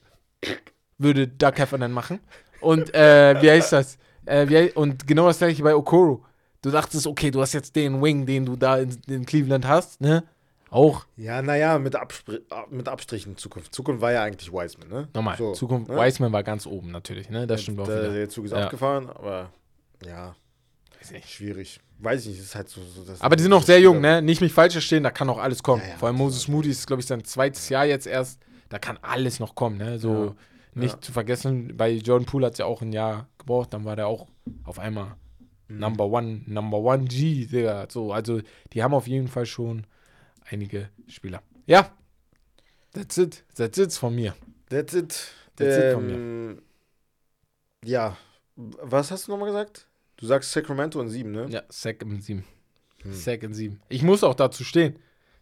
würde 0.98 1.28
Doug 1.28 1.54
Heffernan 1.56 1.92
machen. 1.92 2.20
Und 2.60 2.94
äh, 2.94 3.42
wie 3.42 3.50
heißt 3.50 3.74
das? 3.74 3.98
Äh, 4.26 4.48
wie, 4.48 4.72
und 4.74 5.08
genau 5.08 5.28
das 5.28 5.40
gleiche 5.40 5.64
bei 5.64 5.76
Okoro. 5.76 6.24
Du 6.62 6.70
dachtest, 6.70 7.08
okay, 7.08 7.32
du 7.32 7.42
hast 7.42 7.54
jetzt 7.54 7.76
den 7.76 8.02
Wing, 8.04 8.26
den 8.28 8.46
du 8.46 8.56
da 8.56 8.78
in, 8.78 8.96
in 9.08 9.26
Cleveland 9.26 9.68
hast, 9.68 10.00
ne? 10.00 10.24
Auch. 10.70 11.06
Ja, 11.18 11.42
naja, 11.42 11.80
mit, 11.80 11.96
Abspr 11.96 12.40
mit 12.70 12.88
Abstrichen 12.88 13.36
Zukunft. 13.36 13.74
Zukunft 13.74 14.02
war 14.02 14.12
ja 14.12 14.24
eigentlich 14.24 14.54
Wiseman, 14.54 14.88
ne? 14.88 15.08
Nochmal, 15.14 15.38
So, 15.38 15.54
Zukunft. 15.54 15.90
ne? 15.90 15.98
Wiseman 15.98 16.32
war 16.32 16.44
ganz 16.44 16.68
oben 16.68 16.92
natürlich, 16.92 17.30
ne? 17.30 17.48
Das 17.48 17.64
stimmt 17.64 17.80
auch 17.80 17.88
der, 17.88 18.04
wieder. 18.04 18.14
Der 18.14 18.30
Zug 18.30 18.46
ist 18.46 18.52
Ja. 18.52 18.66
abgefahren, 18.66 19.10
aber 19.10 19.52
ja, 20.06 20.36
schwierig. 21.26 21.82
Weiß 22.04 22.22
ich 22.22 22.28
nicht, 22.30 22.40
es 22.40 22.46
ist 22.46 22.56
halt 22.56 22.68
so. 22.70 22.82
so 22.82 23.06
Aber 23.20 23.36
die 23.36 23.44
sind 23.44 23.52
noch 23.52 23.64
sehr 23.64 23.80
jung, 23.80 24.02
ne? 24.02 24.22
Nicht 24.22 24.42
mich 24.42 24.52
falsch 24.54 24.74
verstehen, 24.74 25.04
da 25.04 25.12
kann 25.12 25.28
noch 25.28 25.38
alles 25.38 25.62
kommen. 25.62 25.82
Ja, 25.84 25.90
ja, 25.90 25.98
Vor 25.98 26.08
allem 26.08 26.18
Moses 26.18 26.48
Moody 26.48 26.70
ist, 26.70 26.88
glaube 26.88 27.02
ich, 27.02 27.06
sein 27.08 27.24
zweites 27.24 27.70
Jahr 27.70 27.86
jetzt 27.86 28.08
erst. 28.08 28.40
Da 28.70 28.80
kann 28.80 28.98
alles 29.02 29.40
noch 29.40 29.54
kommen, 29.56 29.78
ne? 29.78 30.00
So 30.00 30.36
nicht 30.74 30.96
Ja. 30.96 31.02
zu 31.02 31.12
vergessen, 31.12 31.76
bei 31.76 31.92
Jordan 31.92 32.26
Poole 32.26 32.46
hat 32.48 32.54
es 32.54 32.60
ja 32.60 32.66
auch 32.66 32.82
ein 32.82 32.94
Jahr 32.94 33.28
gebraucht, 33.38 33.74
dann 33.74 33.84
war 33.86 33.96
der 33.96 34.08
auch 34.08 34.28
auf 34.64 34.80
einmal 34.80 35.16
Mhm. 35.68 35.80
Number 35.80 36.06
One, 36.06 36.42
Number 36.48 36.80
One 36.80 37.06
G, 37.06 37.46
Digga. 37.46 37.88
So, 37.90 38.12
also 38.12 38.42
die 38.74 38.84
haben 38.84 38.94
auf 38.94 39.08
jeden 39.08 39.28
Fall 39.28 39.46
schon 39.46 39.86
einige 40.50 40.90
Spieler. 41.08 41.42
Ja. 41.66 41.92
That's 42.94 43.18
it. 43.18 43.44
That's 43.56 43.78
it 43.78 43.94
von 43.94 44.14
mir. 44.16 44.36
That's 44.70 44.94
it. 44.94 45.32
That's 45.56 45.78
it 45.78 45.94
von 45.94 46.10
ähm, 46.10 46.62
Ja. 47.86 48.18
Was 48.56 49.12
hast 49.12 49.28
du 49.28 49.32
nochmal 49.32 49.48
gesagt? 49.48 49.88
Du 50.22 50.28
sagst 50.28 50.52
Sacramento 50.52 51.02
in 51.02 51.10
sieben, 51.10 51.32
ne? 51.32 51.48
Ja, 51.50 51.64
Sack 51.70 52.04
in 52.04 52.22
7. 52.22 52.46
Hm. 53.02 53.14
Sack 53.14 53.42
in 53.44 53.54
7. 53.54 53.82
Ich 53.90 54.04
muss 54.04 54.24
auch 54.24 54.36
dazu 54.36 54.64
stehen. 54.64 54.98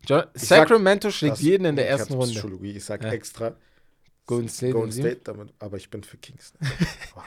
Jo 0.07 0.23
Ich 0.33 0.41
sag- 0.43 0.59
Sacramento 0.69 1.11
schlägt 1.11 1.33
Das- 1.33 1.41
jeden 1.41 1.65
in 1.65 1.75
der 1.75 1.89
ersten 1.89 2.13
Runde. 2.13 2.31
Psychologie. 2.33 2.71
Ich 2.71 2.85
sag 2.85 3.03
Ja. 3.03 3.11
extra 3.11 3.55
Golden 4.25 4.47
State 4.47 4.71
Golden 4.73 4.91
sieben? 4.91 5.07
State, 5.09 5.21
damit, 5.25 5.53
aber 5.59 5.75
ich 5.77 5.89
bin 5.89 6.01
für 6.03 6.15
Kings. 6.17 6.53
Ne? 6.59 6.69
oh. 7.15 7.21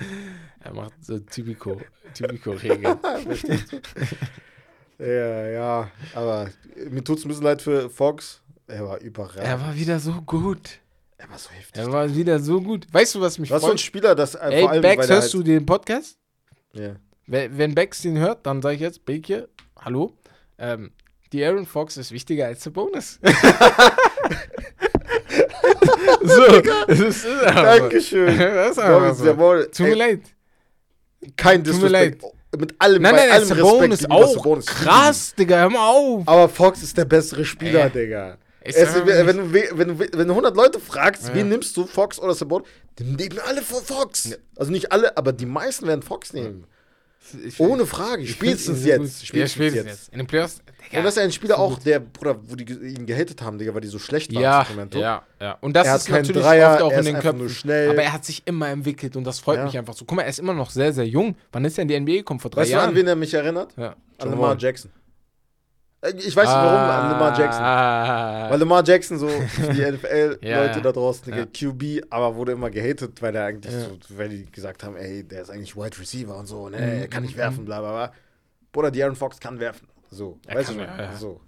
Er 0.64 0.74
macht 0.74 0.94
so 1.04 1.18
typico, 1.20 1.80
typico 2.14 2.50
Regeln. 2.52 2.98
Ja, 4.98 5.48
ja, 5.48 5.90
aber 6.14 6.50
mir 6.90 7.02
tut 7.02 7.18
es 7.18 7.24
ein 7.24 7.28
bisschen 7.28 7.44
leid 7.44 7.62
für 7.62 7.88
Fox. 7.88 8.42
Er 8.66 8.86
war 8.86 9.00
überragend. 9.00 9.44
er 9.44 9.58
war 9.60 9.74
wieder 9.74 9.98
so 9.98 10.12
gut. 10.20 10.78
er 11.16 11.30
war 11.30 11.38
so 11.38 11.48
heftig. 11.50 11.80
Er 11.80 11.90
war 11.90 12.14
wieder 12.14 12.38
so 12.38 12.60
gut. 12.60 12.86
Weißt 12.92 13.14
du, 13.14 13.20
was 13.22 13.38
mich 13.38 13.50
Was 13.50 13.62
für 13.62 13.68
ein 13.68 13.70
freut? 13.70 13.80
Spieler, 13.80 14.14
das 14.14 14.34
äh, 14.34 14.48
Ey, 14.50 14.60
vor 14.60 14.70
allem, 14.72 14.84
er 14.84 15.08
hörst 15.08 15.32
du 15.32 15.42
den 15.42 15.64
Podcast? 15.64 16.18
Ja. 16.74 16.96
Wenn, 17.26 17.74
Bex 17.74 18.02
den 18.02 18.18
hört, 18.18 18.44
dann 18.46 18.60
sage 18.60 18.74
ich 18.74 18.80
jetzt, 18.80 19.04
Beke, 19.04 19.48
hallo. 19.80 20.12
Ähm, 20.58 20.90
die 21.32 21.44
Aaron 21.44 21.64
Fox 21.64 21.96
ist 21.96 22.10
wichtiger 22.10 22.46
als 22.46 22.64
der 22.64 22.70
Bonus. 22.70 23.20
so, 26.22 26.42
es 26.88 27.00
ist, 27.00 27.26
aber. 27.26 27.78
Dankeschön. 27.78 28.36
Das 28.36 28.72
ist 28.72 28.78
aber 28.80 29.14
so. 29.14 29.26
jawohl. 29.26 29.70
Tut 29.74 29.86
mir 29.86 29.94
leid. 29.94 30.22
Kein 31.36 31.62
tut 31.62 31.74
mir 31.74 31.88
Disrespect. 31.88 32.24
Mit 32.58 32.74
allem, 32.80 33.02
Nein, 33.02 33.14
nein, 33.14 33.30
allem 33.30 33.44
Sabonis 33.44 34.00
gegenüber 34.00 34.26
auch. 34.26 34.66
Krass, 34.66 35.34
Digga, 35.36 35.56
hör 35.58 35.70
mal 35.70 35.88
auf. 35.88 36.26
Aber 36.26 36.48
Fox 36.48 36.82
ist 36.82 36.98
der 36.98 37.04
bessere 37.04 37.44
Spieler, 37.44 37.84
Ey. 37.84 37.90
Digga. 37.90 38.38
Ich 38.62 38.76
Es, 38.76 38.94
wenn, 38.94 39.36
du, 39.38 39.52
we- 39.54 39.70
wenn, 39.72 39.88
du, 39.88 39.98
wenn 39.98 40.28
du 40.28 40.34
100 40.34 40.54
Leute 40.54 40.80
fragst, 40.80 41.28
Ja. 41.28 41.34
wen 41.34 41.48
nimmst 41.48 41.76
du, 41.76 41.86
Fox 41.86 42.18
oder 42.18 42.34
Sabonis, 42.34 42.68
dann 42.96 43.12
nehmen 43.14 43.38
alle 43.46 43.62
vor 43.62 43.80
Fox. 43.82 44.36
Also 44.56 44.70
nicht 44.70 44.92
alle, 44.92 45.16
aber 45.16 45.32
die 45.32 45.46
meisten 45.46 45.86
werden 45.86 46.02
Fox 46.02 46.32
nehmen. 46.34 46.64
Ich- 47.44 47.60
Ohne 47.60 47.86
Frage. 47.86 48.26
Spätestens 48.26 48.84
jetzt. 48.84 49.20
Ja, 49.20 49.26
Spätestens 49.26 49.52
spätestens 49.54 49.86
jetzt. 49.86 50.08
In 50.12 50.18
den 50.18 50.26
Playoffs. 50.26 50.58
Digga. 50.86 50.98
Und 50.98 51.04
das 51.04 51.16
ist 51.16 51.22
ein 51.22 51.30
Spieler 51.32 51.58
auch, 51.58 51.78
der, 51.78 52.00
Bruder, 52.00 52.36
wo 52.48 52.56
die 52.56 52.64
ihn 52.64 53.06
gehatet 53.06 53.40
haben, 53.42 53.56
Digga, 53.58 53.72
weil 53.74 53.82
die 53.82 53.88
so 53.88 53.98
schlecht 53.98 54.34
waren. 54.34 54.42
Ja, 54.42 54.66
ja, 54.98 55.22
ja. 55.40 55.58
Und 55.60 55.74
das 55.76 55.86
Er 55.86 55.96
ist 55.96 56.08
natürlich 56.08 56.42
Dreier, 56.42 56.72
oft 56.74 56.82
auch 56.82 56.92
in 56.92 57.04
den 57.04 57.18
Köpfen. 57.20 57.48
schnell. 57.50 57.90
Aber 57.90 58.02
er 58.02 58.12
hat 58.12 58.24
sich 58.24 58.42
immer 58.46 58.68
entwickelt 58.68 59.14
und 59.16 59.24
das 59.24 59.38
freut 59.38 59.58
Ja. 59.58 59.64
mich 59.66 59.78
einfach 59.78 59.94
so. 59.94 60.04
Guck 60.04 60.16
mal, 60.16 60.22
er 60.22 60.30
ist 60.30 60.38
immer 60.40 60.54
noch 60.54 60.70
sehr, 60.70 60.92
sehr 60.92 61.06
jung. 61.06 61.36
Wann 61.52 61.64
ist 61.64 61.78
er 61.78 61.82
in 61.82 61.88
die 61.88 61.94
NBA 62.00 62.16
gekommen? 62.18 62.40
Vor 62.40 62.50
drei 62.50 62.62
Weißt 62.62 62.72
du, 62.72 62.76
an 62.76 62.82
Jahren? 62.84 62.94
wen 62.96 63.06
er 63.06 63.16
mich 63.16 63.32
erinnert? 63.32 63.72
ja. 63.76 63.94
An 64.18 64.30
Lamar. 64.30 64.56
Jackson. 64.58 64.90
Äh, 66.02 66.10
Ich 66.16 66.34
weiß 66.36 66.46
nicht 66.46 66.54
warum, 66.54 66.90
an 66.90 67.10
Lamar 67.12 67.38
Jackson. 67.38 67.62
Ah. 67.62 68.50
Weil 68.50 68.58
Lamar 68.58 68.84
Jackson 68.84 69.18
so 69.18 69.28
die 69.28 69.80
NFL-Leute 69.92 70.38
Ja, 70.46 70.80
da 70.80 70.92
draußen, 70.92 71.32
Ja. 71.34 71.46
QB, 71.46 72.06
aber 72.10 72.34
wurde 72.36 72.52
immer 72.52 72.70
gehatet, 72.70 73.20
weil 73.22 73.34
er 73.36 73.44
eigentlich 73.46 73.72
Ja. 73.74 73.80
so, 73.80 73.98
weil 74.10 74.28
die 74.30 74.46
gesagt 74.50 74.82
haben, 74.84 74.96
ey, 74.96 75.24
der 75.24 75.42
ist 75.42 75.50
eigentlich 75.50 75.76
Wide 75.76 75.98
Receiver 75.98 76.36
und 76.36 76.46
so, 76.46 76.68
ne, 76.68 76.78
Mhm, 76.78 76.82
er 77.02 77.08
kann 77.08 77.22
nicht 77.22 77.34
mhm, 77.36 77.40
werfen, 77.40 77.64
bla 77.64 77.80
bla 77.80 77.90
bla. 77.92 78.12
Bruder, 78.72 78.90
die 78.90 79.02
Aaron 79.02 79.16
Fox 79.16 79.38
kann 79.40 79.58
werfen. 79.60 79.86
So, 80.10 80.38
Er 80.46 80.56
weißt 80.56 80.70
du, 80.70 80.74
ja, 80.78 80.96
ja. 81.02 81.12
so. 81.16 81.40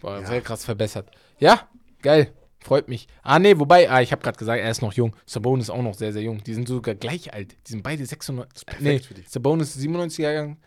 Boah, 0.00 0.20
Ja. 0.20 0.26
sehr 0.26 0.40
krass 0.40 0.64
verbessert. 0.64 1.08
Ja, 1.38 1.68
geil. 2.02 2.32
Freut 2.62 2.88
mich. 2.88 3.08
Ah, 3.22 3.38
nee, 3.38 3.58
wobei, 3.58 3.88
ah, 3.90 4.02
ich 4.02 4.12
habe 4.12 4.20
gerade 4.22 4.36
gesagt, 4.36 4.60
er 4.60 4.70
ist 4.70 4.82
noch 4.82 4.92
jung. 4.92 5.16
Sabonis 5.24 5.66
ist 5.66 5.70
auch 5.70 5.80
noch 5.82 5.94
sehr, 5.94 6.12
sehr 6.12 6.20
jung. 6.22 6.42
Die 6.44 6.52
sind 6.52 6.68
sogar 6.68 6.94
gleich 6.94 7.32
alt. 7.32 7.52
Die 7.66 7.72
sind 7.72 7.82
beide 7.82 8.04
96. 8.04 8.66
perfekt 8.66 9.08
Nee. 9.16 9.24
Sabonis 9.26 9.74
97er 9.78 10.20
Jahrgang, 10.22 10.58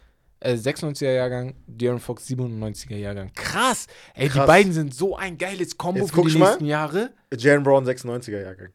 äh, 0.43 0.53
96er 0.53 1.11
Jahrgang, 1.11 1.55
De'Aaron 1.69 1.99
Fox 1.99 2.27
97er 2.27 2.97
Jahrgang. 2.97 3.31
Krass. 3.35 3.87
Ey, 4.13 4.25
die 4.25 4.33
Krass. 4.33 4.47
beiden 4.47 4.73
sind 4.73 4.93
so 4.93 5.15
ein 5.15 5.37
geiles 5.37 5.77
Kombo 5.77 6.05
für 6.07 6.21
die 6.23 6.27
ich 6.29 6.37
mal. 6.37 6.47
nächsten 6.49 6.65
Jahre. 6.65 7.11
Jalen 7.35 7.63
Brown, 7.63 7.85
96er 7.85 8.41
Jahrgang. 8.41 8.69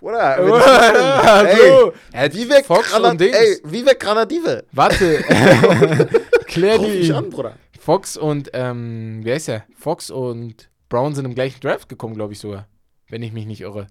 So. 0.00 0.08
ey, 2.12 2.34
wie 2.34 2.48
weg 2.50 2.66
Fox 2.66 2.90
Granat, 2.90 3.12
und 3.12 3.20
Dings. 3.20 3.36
ey, 3.36 3.58
wie 3.64 3.86
weg 3.86 3.98
Granadive. 4.00 4.64
Warte. 4.72 5.18
Klär 6.46 6.76
Ruf 6.76 6.86
die 6.86 6.98
mich 6.98 7.08
ihn. 7.08 7.14
an, 7.14 7.30
Bruder. 7.30 7.56
Fox 7.80 8.16
und, 8.16 8.50
ähm, 8.52 9.20
wer 9.22 9.36
ist 9.36 9.48
er? 9.48 9.64
Fox 9.76 10.10
und 10.10 10.68
Brown 10.88 11.14
sind 11.14 11.24
im 11.24 11.34
gleichen 11.34 11.60
Draft 11.60 11.88
gekommen, 11.88 12.14
glaube 12.14 12.32
ich 12.34 12.38
sogar. 12.38 12.68
Wenn 13.08 13.22
ich 13.22 13.32
mich 13.32 13.46
nicht 13.46 13.60
irre. 13.62 13.86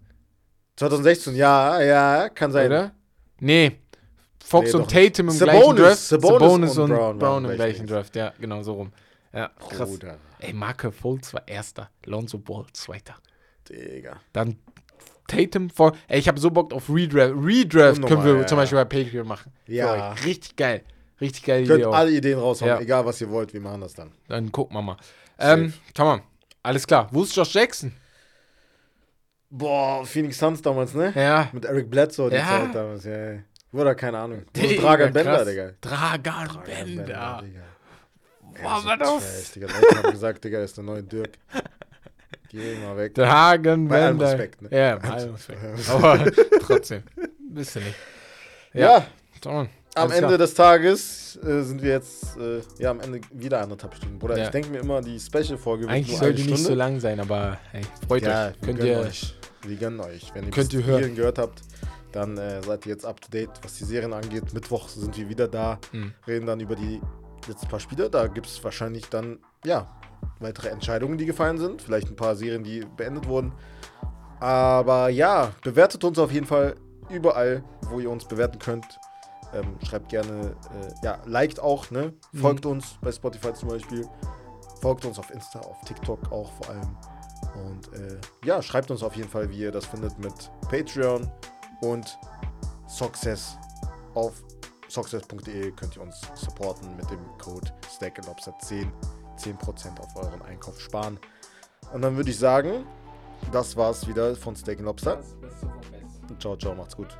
2016, 0.77 1.35
ja, 1.35 1.81
ja, 1.81 2.29
kann 2.29 2.51
sein. 2.51 2.67
Oder? 2.67 2.91
Nee. 3.39 3.73
Fox 4.45 4.73
Nee, 4.73 4.79
und. 4.79 4.91
Tatum 4.91 5.27
im 5.29 5.33
Sabonis, 5.33 5.57
gleichen 5.63 5.75
Draft. 5.77 5.99
Sabonis 5.99 6.77
und 6.77 6.83
und 6.83 6.97
Brown 6.97 7.19
Brown, 7.19 7.45
im 7.45 7.51
gleich 7.51 7.57
gleichen 7.57 7.87
Draft. 7.87 8.15
Ja, 8.15 8.33
genau 8.39 8.61
so 8.61 8.73
rum. 8.73 8.91
Ja, 9.33 9.49
krass. 9.69 9.89
Bruder, 9.89 10.17
Ey, 10.39 10.53
Marke 10.53 10.91
Fultz 10.91 11.33
war 11.33 11.47
erster. 11.47 11.89
Lonzo 12.05 12.37
Ball 12.37 12.65
zweiter. 12.73 13.15
Digga. 13.69 14.19
Dann 14.33 14.57
Tatum 15.27 15.69
vor. 15.69 15.93
Ey, 16.07 16.19
ich 16.19 16.27
habe 16.27 16.39
so 16.39 16.51
Bock 16.51 16.73
auf 16.73 16.89
Redraft. 16.89 17.33
Redraft 17.35 17.97
Unnormal, 17.97 18.09
können 18.09 18.25
wir 18.35 18.41
ja. 18.41 18.47
zum 18.47 18.57
Beispiel 18.57 18.77
bei 18.77 18.85
Patreon 18.85 19.25
machen. 19.27 19.51
Ja. 19.67 20.11
euch. 20.11 20.25
Richtig 20.25 20.55
geil. 20.55 20.83
Richtig 21.21 21.43
geile 21.43 21.61
Ihr 21.61 21.67
könnt 21.67 21.79
Idee 21.83 21.89
alle 21.93 22.11
Ideen 22.11 22.39
raushauen, 22.39 22.69
Ja. 22.69 22.79
egal 22.81 23.05
was 23.05 23.21
ihr 23.21 23.29
wollt, 23.29 23.53
wir 23.53 23.61
machen 23.61 23.81
das 23.81 23.93
dann. 23.93 24.11
Dann 24.27 24.51
gucken 24.51 24.75
wir 24.75 24.81
mal. 24.81 24.97
Ähm, 25.39 25.73
Tamam. 25.93 26.21
Alles 26.61 26.85
klar. 26.85 27.07
Wo 27.11 27.23
ist 27.23 27.35
Josh 27.35 27.53
Jackson? 27.55 27.93
Boah, 29.49 30.05
Phoenix 30.05 30.37
Suns 30.39 30.61
damals, 30.61 30.93
ne? 30.93 31.13
Ja. 31.15 31.47
Mit 31.53 31.65
Eric 31.65 31.89
Bledsoe 31.89 32.29
die 32.29 32.35
Ja. 32.37 32.47
Zeit 32.47 32.75
damals, 32.75 33.05
ja. 33.05 33.35
Ja. 33.73 33.79
Oder 33.79 33.95
keine 33.95 34.17
Ahnung. 34.19 34.43
Digga, 34.55 34.81
Dragan 34.81 35.13
Bender, 35.13 35.35
krass. 35.35 35.47
Digga. 35.47 35.71
Dragan 35.81 36.23
Dragan 36.23 36.63
Bender. 36.63 37.41
Digga. 37.43 37.59
Boah, 38.61 38.79
so 38.81 38.87
war 38.87 38.97
das? 38.97 39.51
Digga. 39.51 39.67
Leute 39.67 39.97
haben 40.03 40.11
gesagt, 40.11 40.43
Digga, 40.43 40.63
ist 40.63 40.77
der 40.77 40.83
neue 40.83 41.03
Dirk. 41.03 41.31
Geh 42.49 42.75
mal 42.77 42.95
weg. 42.97 43.15
Dragan 43.15 43.87
Bei 43.87 44.03
allem 44.05 44.17
Bender. 44.19 44.31
Respekt, 44.33 44.61
ne? 44.61 44.69
Ja, 44.71 44.95
bei 44.97 45.09
allem 45.09 45.33
Respekt. 45.33 45.59
Aber 45.89 46.31
trotzdem. 46.61 47.03
Bisschen 47.49 47.83
nicht. 47.83 47.95
Ja, 48.73 49.05
Tamam. 49.41 49.69
am 49.95 50.11
Ende 50.11 50.27
klar. 50.27 50.37
des 50.37 50.53
Tages 50.53 51.35
äh, 51.43 51.61
sind 51.63 51.81
wir 51.81 51.91
jetzt, 51.91 52.37
äh, 52.37 52.61
ja, 52.79 52.91
am 52.91 52.99
Ende 53.01 53.21
wieder 53.31 53.61
anderthalb 53.61 53.95
Stunden. 53.95 54.17
Bruder, 54.19 54.37
Ja. 54.37 54.45
ich 54.45 54.49
denke 54.49 54.69
mir 54.69 54.79
immer, 54.79 55.01
die 55.01 55.19
Special-Folge 55.19 55.83
wird 55.83 55.91
Eigentlich 55.91 56.17
soll 56.17 56.33
die 56.33 56.41
Stunde. 56.43 56.57
nicht 56.59 56.67
so 56.67 56.73
lang 56.75 56.99
sein, 56.99 57.19
aber 57.19 57.57
hey, 57.71 57.81
freut 58.07 58.23
ja, 58.23 58.47
euch. 58.49 58.53
wir 58.61 58.67
Könnt 58.67 58.79
gönnen 58.79 58.91
ihr. 58.93 58.99
euch. 59.07 59.35
Wir 59.65 59.77
gönnen 59.77 59.99
euch. 59.99 60.31
Wenn 60.33 60.43
ihr 60.45 60.51
Könnt 60.51 60.73
ihr 60.73 60.83
hören. 60.85 61.15
gehört 61.15 61.37
habt, 61.39 61.61
dann 62.15 62.37
äh, 62.37 62.61
seid 62.63 62.85
ihr 62.85 62.91
jetzt 62.93 63.05
up 63.05 63.19
to 63.21 63.29
date, 63.29 63.49
was 63.63 63.75
die 63.75 63.83
Serien 63.83 64.13
angeht. 64.13 64.53
Mittwoch 64.53 64.87
sind 64.87 65.17
wir 65.17 65.27
wieder 65.29 65.47
da, 65.47 65.79
Hm. 65.91 66.13
reden 66.27 66.45
dann 66.45 66.59
über 66.59 66.75
die 66.75 67.01
letzten 67.47 67.67
paar 67.67 67.79
Spiele. 67.79 68.09
Da 68.09 68.27
gibt 68.27 68.47
es 68.47 68.63
wahrscheinlich 68.63 69.09
dann, 69.09 69.39
ja, 69.65 69.87
weitere 70.39 70.69
Entscheidungen, 70.69 71.17
die 71.17 71.25
gefallen 71.25 71.57
sind. 71.57 71.81
Vielleicht 71.81 72.09
ein 72.09 72.15
paar 72.15 72.35
Serien, 72.35 72.63
die 72.63 72.85
beendet 72.97 73.27
wurden. 73.27 73.51
Aber 74.39 75.09
ja, 75.09 75.51
bewertet 75.63 76.03
uns 76.03 76.19
auf 76.19 76.31
jeden 76.31 76.45
Fall 76.45 76.75
überall, 77.09 77.63
wo 77.89 77.99
ihr 77.99 78.09
uns 78.09 78.25
bewerten 78.25 78.59
könnt. 78.59 78.85
Ähm, 79.53 79.77
schreibt 79.85 80.09
gerne, 80.09 80.55
äh, 80.73 81.05
ja, 81.05 81.19
liked 81.25 81.59
auch, 81.59 81.91
ne? 81.91 82.13
Folgt 82.33 82.65
uns 82.65 82.97
bei 83.01 83.11
Spotify 83.11 83.53
zum 83.53 83.69
Beispiel. 83.69 84.07
Folgt 84.81 85.05
uns 85.05 85.19
auf 85.19 85.29
Insta, 85.31 85.59
auf 85.59 85.79
TikTok 85.85 86.31
auch 86.31 86.51
vor 86.53 86.69
allem. 86.69 86.97
Und 87.67 87.93
äh, 87.93 88.17
ja, 88.45 88.61
schreibt 88.61 88.89
uns 88.89 89.03
auf 89.03 89.15
jeden 89.15 89.29
Fall, 89.29 89.49
wie 89.49 89.59
ihr 89.59 89.71
das 89.71 89.85
findet 89.85 90.17
mit 90.17 90.33
Patreon 90.69 91.29
und 91.83 92.17
Success. 92.87 93.57
Auf 94.13 94.43
success.de 94.89 95.71
könnt 95.71 95.95
ihr 95.95 96.01
uns 96.01 96.21
supporten 96.35 96.95
mit 96.95 97.09
dem 97.09 97.19
Code 97.39 97.71
StackLobster10. 97.99 98.87
10% 99.37 99.99
auf 99.99 100.15
euren 100.15 100.41
Einkauf 100.43 100.79
sparen. 100.79 101.19
Und 101.91 102.01
dann 102.01 102.15
würde 102.15 102.29
ich 102.29 102.37
sagen, 102.37 102.85
das 103.51 103.75
war's 103.75 104.07
wieder 104.07 104.35
von 104.35 104.55
Steak 104.55 104.79
Lobster. 104.79 105.21
Ciao, 106.39 106.55
ciao, 106.55 106.75
macht's 106.75 106.95
gut. 106.95 107.17